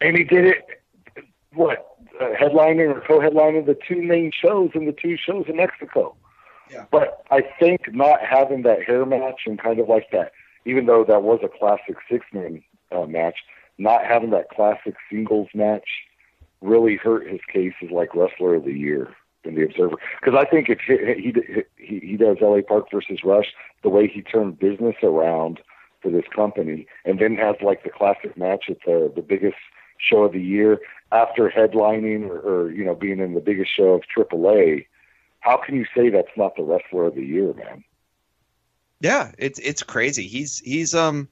And 0.00 0.16
he 0.16 0.24
did 0.24 0.44
it. 0.44 0.82
What 1.54 1.96
uh, 2.20 2.30
headlining 2.38 2.94
or 2.94 3.00
co-headlining 3.00 3.64
the 3.64 3.78
two 3.88 4.02
main 4.02 4.32
shows 4.32 4.70
in 4.74 4.86
the 4.86 4.92
two 4.92 5.16
shows 5.16 5.46
in 5.48 5.56
Mexico. 5.56 6.14
Yeah. 6.70 6.84
But 6.90 7.24
I 7.30 7.42
think 7.58 7.94
not 7.94 8.20
having 8.20 8.62
that 8.62 8.82
hair 8.82 9.06
match 9.06 9.42
and 9.46 9.58
kind 9.58 9.78
of 9.78 9.88
like 9.88 10.10
that, 10.10 10.32
even 10.66 10.86
though 10.86 11.04
that 11.04 11.22
was 11.22 11.40
a 11.42 11.48
classic 11.48 11.96
six-man 12.10 12.62
uh, 12.94 13.06
match, 13.06 13.36
not 13.78 14.04
having 14.04 14.30
that 14.30 14.48
classic 14.50 14.94
singles 15.10 15.48
match 15.54 15.88
really 16.60 16.96
hurt 16.96 17.28
his 17.28 17.40
case 17.52 17.74
as 17.82 17.90
like 17.90 18.14
wrestler 18.14 18.54
of 18.54 18.64
the 18.64 18.72
year 18.72 19.14
in 19.44 19.54
the 19.54 19.64
Observer. 19.64 19.96
Because 20.20 20.38
I 20.38 20.48
think 20.48 20.68
if 20.68 20.80
he, 20.86 21.34
he 21.76 21.98
he 22.00 22.16
does 22.16 22.38
LA 22.40 22.60
Park 22.66 22.86
versus 22.90 23.20
Rush, 23.24 23.52
the 23.82 23.88
way 23.88 24.08
he 24.08 24.22
turned 24.22 24.58
business 24.58 24.96
around 25.02 25.60
for 26.00 26.10
this 26.10 26.24
company, 26.34 26.86
and 27.04 27.18
then 27.18 27.36
has 27.36 27.56
like 27.62 27.84
the 27.84 27.90
classic 27.90 28.36
match 28.36 28.64
at 28.68 28.78
the 28.86 29.12
the 29.14 29.22
biggest 29.22 29.56
show 29.98 30.24
of 30.24 30.32
the 30.32 30.42
year. 30.42 30.80
after 31.12 31.48
headlining 31.48 32.28
or, 32.28 32.38
or 32.40 32.72
you 32.72 32.84
know 32.84 32.94
being 32.94 33.20
in 33.20 33.34
the 33.34 33.40
biggest 33.40 33.70
show 33.74 33.90
of 33.90 34.02
AAA, 34.16 34.86
how 35.40 35.56
can 35.56 35.74
you 35.74 35.84
say 35.94 36.08
that's 36.08 36.36
not 36.36 36.56
the 36.56 36.62
wrestler 36.62 37.06
of 37.06 37.14
the 37.14 37.24
year, 37.24 37.52
man? 37.54 37.84
Yeah, 39.00 39.32
it's 39.38 39.58
it's 39.58 39.82
crazy. 39.82 40.26
He's 40.26 40.60
he's 40.60 40.94
um 40.94 41.28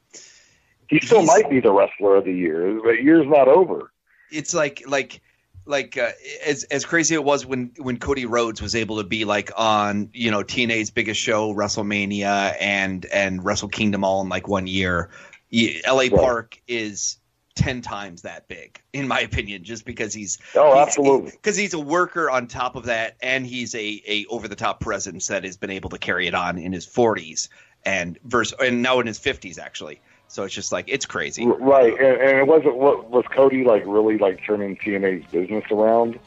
he 0.92 1.00
still 1.00 1.20
he's, 1.20 1.28
might 1.28 1.48
be 1.48 1.58
the 1.58 1.72
wrestler 1.72 2.16
of 2.16 2.24
the 2.24 2.32
year. 2.32 2.78
but 2.84 3.02
year's 3.02 3.26
not 3.26 3.48
over. 3.48 3.90
It's 4.30 4.52
like 4.52 4.82
like 4.86 5.22
like 5.64 5.96
uh, 5.96 6.10
as 6.44 6.64
as 6.64 6.84
crazy 6.84 7.14
it 7.14 7.24
was 7.24 7.46
when 7.46 7.72
when 7.78 7.96
Cody 7.96 8.26
Rhodes 8.26 8.60
was 8.60 8.74
able 8.74 8.98
to 8.98 9.04
be 9.04 9.24
like 9.24 9.50
on 9.56 10.10
you 10.12 10.30
know 10.30 10.42
TNA's 10.42 10.90
biggest 10.90 11.18
show 11.18 11.54
WrestleMania 11.54 12.56
and 12.60 13.06
and 13.06 13.42
Wrestle 13.42 13.68
Kingdom 13.68 14.04
all 14.04 14.20
in 14.20 14.28
like 14.28 14.48
one 14.48 14.66
year. 14.66 15.08
LA 15.50 15.94
right. 15.94 16.12
Park 16.12 16.60
is 16.68 17.18
10 17.56 17.82
times 17.82 18.22
that 18.22 18.48
big 18.48 18.80
in 18.94 19.06
my 19.06 19.20
opinion 19.20 19.62
just 19.62 19.84
because 19.84 20.14
he's 20.14 20.38
oh 20.56 20.72
he's, 20.72 20.88
absolutely 20.88 21.30
because 21.30 21.54
he's 21.54 21.74
a 21.74 21.78
worker 21.78 22.30
on 22.30 22.46
top 22.46 22.76
of 22.76 22.84
that 22.84 23.14
and 23.20 23.46
he's 23.46 23.74
a 23.74 24.02
a 24.08 24.24
over 24.30 24.48
the 24.48 24.56
top 24.56 24.80
presence 24.80 25.26
that 25.26 25.44
has 25.44 25.58
been 25.58 25.68
able 25.68 25.90
to 25.90 25.98
carry 25.98 26.26
it 26.26 26.34
on 26.34 26.56
in 26.56 26.72
his 26.72 26.86
40s 26.86 27.50
and 27.84 28.18
verse 28.24 28.54
and 28.58 28.80
now 28.80 29.00
in 29.00 29.06
his 29.06 29.18
50s 29.18 29.58
actually 29.58 30.00
so 30.32 30.44
it's 30.44 30.54
just 30.54 30.72
like 30.72 30.86
it's 30.88 31.04
crazy 31.04 31.46
right 31.46 31.92
and, 31.92 32.20
and 32.20 32.38
it 32.38 32.46
wasn't 32.46 32.74
what 32.74 33.10
was 33.10 33.24
cody 33.34 33.64
like 33.64 33.84
really 33.86 34.16
like 34.16 34.42
turning 34.44 34.76
tna's 34.76 35.24
business 35.30 35.64
around 35.70 36.18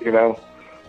you 0.00 0.12
know 0.12 0.38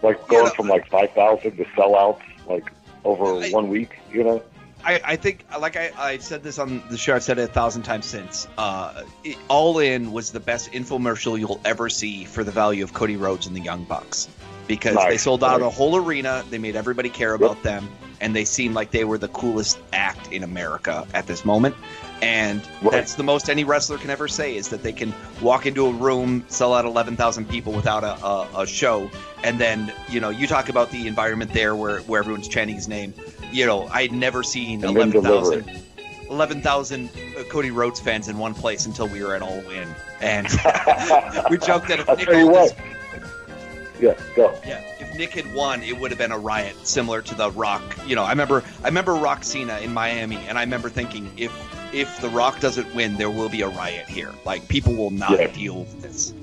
like 0.04 0.28
going 0.28 0.46
yeah, 0.46 0.52
from 0.52 0.68
like 0.68 0.88
5000 0.90 1.56
to 1.56 1.66
sellouts 1.66 2.22
like 2.48 2.72
over 3.06 3.42
I, 3.42 3.50
one 3.52 3.70
week 3.70 3.98
you 4.12 4.24
know 4.24 4.44
I, 4.82 5.02
I 5.04 5.16
think, 5.18 5.44
like 5.60 5.76
I, 5.76 5.92
I 5.98 6.18
said 6.20 6.42
this 6.42 6.58
on 6.58 6.82
the 6.90 6.98
show, 6.98 7.14
I've 7.14 7.22
said 7.22 7.38
it 7.38 7.42
a 7.42 7.48
thousand 7.48 7.82
times 7.82 8.06
since. 8.06 8.48
Uh, 8.58 9.04
it, 9.26 9.38
All 9.50 9.78
In 9.80 10.14
was 10.14 10.32
the 10.32 10.40
best 10.40 10.72
infomercial 10.72 11.38
you'll 11.38 11.60
ever 11.66 11.90
see 11.90 12.24
for 12.24 12.46
the 12.46 12.52
value 12.52 12.82
of 12.86 12.94
Cody 12.94 13.18
Rhodes 13.18 13.46
and 13.46 13.54
the 13.54 13.60
Young 13.60 13.84
Bucks 13.84 14.30
because 14.68 14.96
nice. 14.96 15.10
they 15.10 15.18
sold 15.18 15.44
out 15.44 15.62
a 15.62 15.70
whole 15.70 15.98
arena. 15.98 16.46
They 16.50 16.60
made 16.60 16.78
everybody 16.78 17.10
care 17.10 17.34
about 17.34 17.58
yep. 17.58 17.64
them, 17.64 17.90
and 18.22 18.34
they 18.34 18.46
seemed 18.46 18.74
like 18.74 18.92
they 18.92 19.04
were 19.04 19.18
the 19.18 19.28
coolest 19.28 19.80
act 19.92 20.32
in 20.32 20.44
America 20.44 21.06
at 21.14 21.28
this 21.28 21.44
moment. 21.44 21.76
And 22.22 22.62
right. 22.82 22.92
that's 22.92 23.16
the 23.16 23.24
most 23.24 23.50
any 23.50 23.64
wrestler 23.64 23.98
can 23.98 24.10
ever 24.10 24.28
say 24.28 24.56
is 24.56 24.70
that 24.70 24.84
they 24.84 24.92
can 24.92 25.14
walk 25.42 25.66
into 25.66 25.86
a 25.86 25.92
room, 25.92 26.44
sell 26.48 26.74
out 26.74 26.86
11,000 26.86 27.48
people 27.48 27.72
without 27.72 28.04
a, 28.04 28.26
a, 28.26 28.64
a, 28.64 28.68
show. 28.68 29.10
And 29.44 29.58
then, 29.58 29.94
you 30.10 30.20
know, 30.20 30.30
you 30.30 30.46
talk 30.46 30.68
about 30.68 30.92
the 30.92 31.08
environment 31.08 31.54
there 31.54 31.76
where, 31.76 32.00
where 32.02 32.20
everyone's 32.20 32.50
chanting 32.50 32.76
his 32.76 32.90
name 32.90 33.14
you 33.52 33.66
know, 33.66 33.88
I'd 33.88 34.12
never 34.12 34.44
seen 34.44 34.84
11,000 34.84 35.70
11, 36.30 36.66
uh, 36.68 37.44
Cody 37.50 37.72
Rhodes 37.72 38.00
fans 38.00 38.28
in 38.28 38.38
one 38.38 38.54
place 38.54 38.86
until 38.86 39.08
we 39.08 39.24
were 39.24 39.36
at 39.36 39.42
All 39.42 39.60
In. 39.72 39.88
And 40.22 40.48
we 41.50 41.58
joked 41.58 41.88
that 41.88 42.00
if 42.00 42.10
I'll 42.10 42.16
Nick 42.16 42.28
tell 42.28 42.40
you 42.40 42.50
what. 42.50 42.76
Yeah, 44.00 44.14
go. 44.36 44.58
Yeah, 44.66 44.82
Nick 45.20 45.34
had 45.34 45.54
won, 45.54 45.84
it 45.84 46.00
would 46.00 46.12
have 46.12 46.18
been 46.18 46.32
a 46.32 46.40
riot 46.40 46.88
similar 46.88 47.22
to 47.22 47.36
the 47.36 47.52
Rock. 47.52 47.84
You 48.08 48.16
know, 48.16 48.24
I 48.24 48.30
remember 48.30 48.64
I 48.84 48.88
remember 48.88 49.16
Rock 49.16 49.44
Cena 49.44 49.78
in 49.80 49.94
Miami, 49.94 50.38
and 50.48 50.58
I 50.58 50.62
remember 50.62 50.90
thinking 50.90 51.30
if 51.36 51.52
if 51.94 52.22
the 52.22 52.30
Rock 52.30 52.62
doesn't 52.62 52.96
win, 52.96 53.18
there 53.18 53.30
will 53.30 53.50
be 53.50 53.62
a 53.62 53.68
riot 53.68 54.08
here. 54.08 54.32
Like 54.46 54.66
people 54.70 54.94
will 54.94 55.10
not 55.10 55.32
yeah. 55.32 55.48
deal 55.48 55.80
with 55.80 56.02
this. 56.02 56.34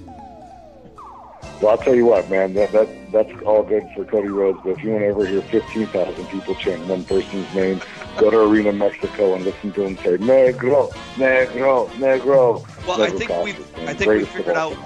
Well, 1.63 1.71
I'll 1.71 1.79
tell 1.79 1.95
you 1.95 2.05
what, 2.05 2.29
man. 2.29 2.53
That 2.53 2.71
that 2.73 3.13
that's 3.13 3.33
all 3.47 3.63
good 3.63 3.89
for 3.95 4.05
Cody 4.05 4.29
Rhodes. 4.29 4.59
But 4.63 4.73
if 4.73 4.85
you 4.85 4.91
want 4.91 5.05
to 5.05 5.07
ever 5.07 5.25
hear 5.25 5.41
fifteen 5.41 5.87
thousand 5.87 6.27
people 6.27 6.55
chant 6.57 6.87
one 6.87 7.03
person's 7.05 7.55
name, 7.55 7.81
go 8.19 8.31
to 8.31 8.43
Arena 8.43 8.75
Mexico 8.75 9.33
and 9.35 9.43
listen 9.43 9.73
to 9.73 9.85
him 9.85 9.97
say 9.97 10.19
"Negro, 10.19 10.93
Negro, 11.15 11.89
Negro." 11.93 12.87
Well, 12.87 13.03
I 13.03 13.09
think 13.09 13.31
we 13.43 13.53
I 13.87 13.95
think 13.95 14.11
we 14.11 14.25
figured 14.27 14.59
out. 14.59 14.77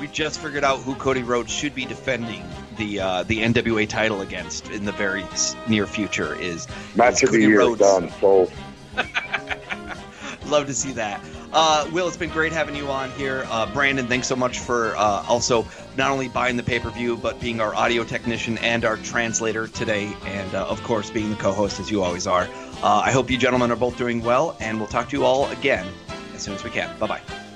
We 0.00 0.08
just 0.08 0.40
figured 0.40 0.64
out 0.64 0.80
who 0.80 0.96
Cody 0.96 1.22
Rhodes 1.22 1.52
should 1.52 1.76
be 1.76 1.84
defending 1.84 2.42
the 2.76 3.00
uh, 3.00 3.22
the 3.24 3.38
NWA 3.38 3.88
title 3.88 4.20
against 4.20 4.70
in 4.70 4.84
the 4.84 4.92
very 4.92 5.24
near 5.68 5.86
future. 5.86 6.34
Is 6.34 6.66
match 6.94 7.22
of 7.22 7.32
the 7.32 7.40
year 7.40 7.58
Rhodes. 7.58 7.80
done 7.80 8.10
sold. 8.20 8.52
Love 10.46 10.66
to 10.66 10.74
see 10.74 10.92
that. 10.92 11.20
Uh, 11.52 11.88
Will, 11.92 12.06
it's 12.06 12.16
been 12.16 12.30
great 12.30 12.52
having 12.52 12.76
you 12.76 12.88
on 12.88 13.10
here. 13.12 13.44
Uh, 13.50 13.72
Brandon, 13.72 14.06
thanks 14.06 14.28
so 14.28 14.36
much 14.36 14.58
for 14.58 14.96
uh, 14.96 15.24
also 15.28 15.66
not 15.96 16.10
only 16.10 16.28
buying 16.28 16.56
the 16.56 16.62
pay 16.62 16.78
per 16.78 16.90
view, 16.90 17.16
but 17.16 17.40
being 17.40 17.60
our 17.60 17.74
audio 17.74 18.04
technician 18.04 18.56
and 18.58 18.84
our 18.84 18.96
translator 18.96 19.66
today, 19.66 20.12
and 20.26 20.54
uh, 20.54 20.66
of 20.66 20.82
course, 20.82 21.10
being 21.10 21.30
the 21.30 21.36
co 21.36 21.52
host 21.52 21.80
as 21.80 21.90
you 21.90 22.02
always 22.02 22.26
are. 22.26 22.48
Uh, 22.82 23.02
I 23.04 23.10
hope 23.10 23.30
you 23.30 23.38
gentlemen 23.38 23.70
are 23.70 23.76
both 23.76 23.98
doing 23.98 24.22
well, 24.22 24.56
and 24.60 24.78
we'll 24.78 24.88
talk 24.88 25.08
to 25.10 25.16
you 25.16 25.24
all 25.24 25.50
again 25.50 25.86
as 26.34 26.42
soon 26.42 26.54
as 26.54 26.64
we 26.64 26.70
can. 26.70 26.96
Bye 26.98 27.06
bye. 27.06 27.49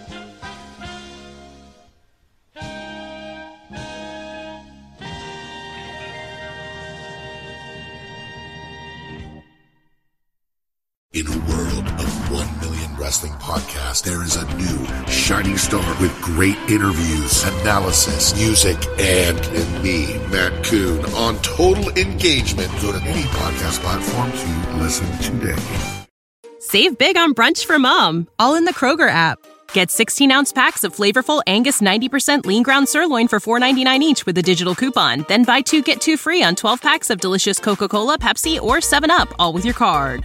Wrestling 13.04 13.34
podcasts, 13.34 14.02
there 14.02 14.22
is 14.22 14.36
a 14.36 14.46
new 14.56 15.06
shining 15.06 15.58
star 15.58 15.86
with 16.00 16.10
great 16.22 16.56
interviews, 16.70 17.44
analysis, 17.60 18.34
music, 18.34 18.78
and, 18.98 19.38
and 19.38 19.82
me, 19.84 20.16
Matt 20.32 20.64
Coon, 20.64 21.04
on 21.12 21.36
total 21.42 21.90
engagement. 21.98 22.72
Go 22.80 22.92
to 22.92 23.02
any 23.02 23.24
podcast 23.24 23.80
platform 23.80 24.30
to 24.32 24.82
listen 24.82 25.06
today. 25.18 26.08
Save 26.60 26.96
big 26.96 27.18
on 27.18 27.34
brunch 27.34 27.66
for 27.66 27.78
mom, 27.78 28.26
all 28.38 28.54
in 28.54 28.64
the 28.64 28.72
Kroger 28.72 29.10
app. 29.10 29.38
Get 29.74 29.90
16 29.90 30.32
ounce 30.32 30.50
packs 30.50 30.82
of 30.82 30.96
flavorful 30.96 31.42
Angus 31.46 31.82
90% 31.82 32.46
lean 32.46 32.62
ground 32.62 32.88
sirloin 32.88 33.28
for 33.28 33.38
$4.99 33.38 34.00
each 34.00 34.24
with 34.24 34.38
a 34.38 34.42
digital 34.42 34.74
coupon. 34.74 35.26
Then 35.28 35.44
buy 35.44 35.60
two 35.60 35.82
get 35.82 36.00
two 36.00 36.16
free 36.16 36.42
on 36.42 36.56
12 36.56 36.80
packs 36.80 37.10
of 37.10 37.20
delicious 37.20 37.58
Coca 37.58 37.86
Cola, 37.86 38.18
Pepsi, 38.18 38.58
or 38.58 38.78
7UP, 38.78 39.30
all 39.38 39.52
with 39.52 39.66
your 39.66 39.74
card. 39.74 40.24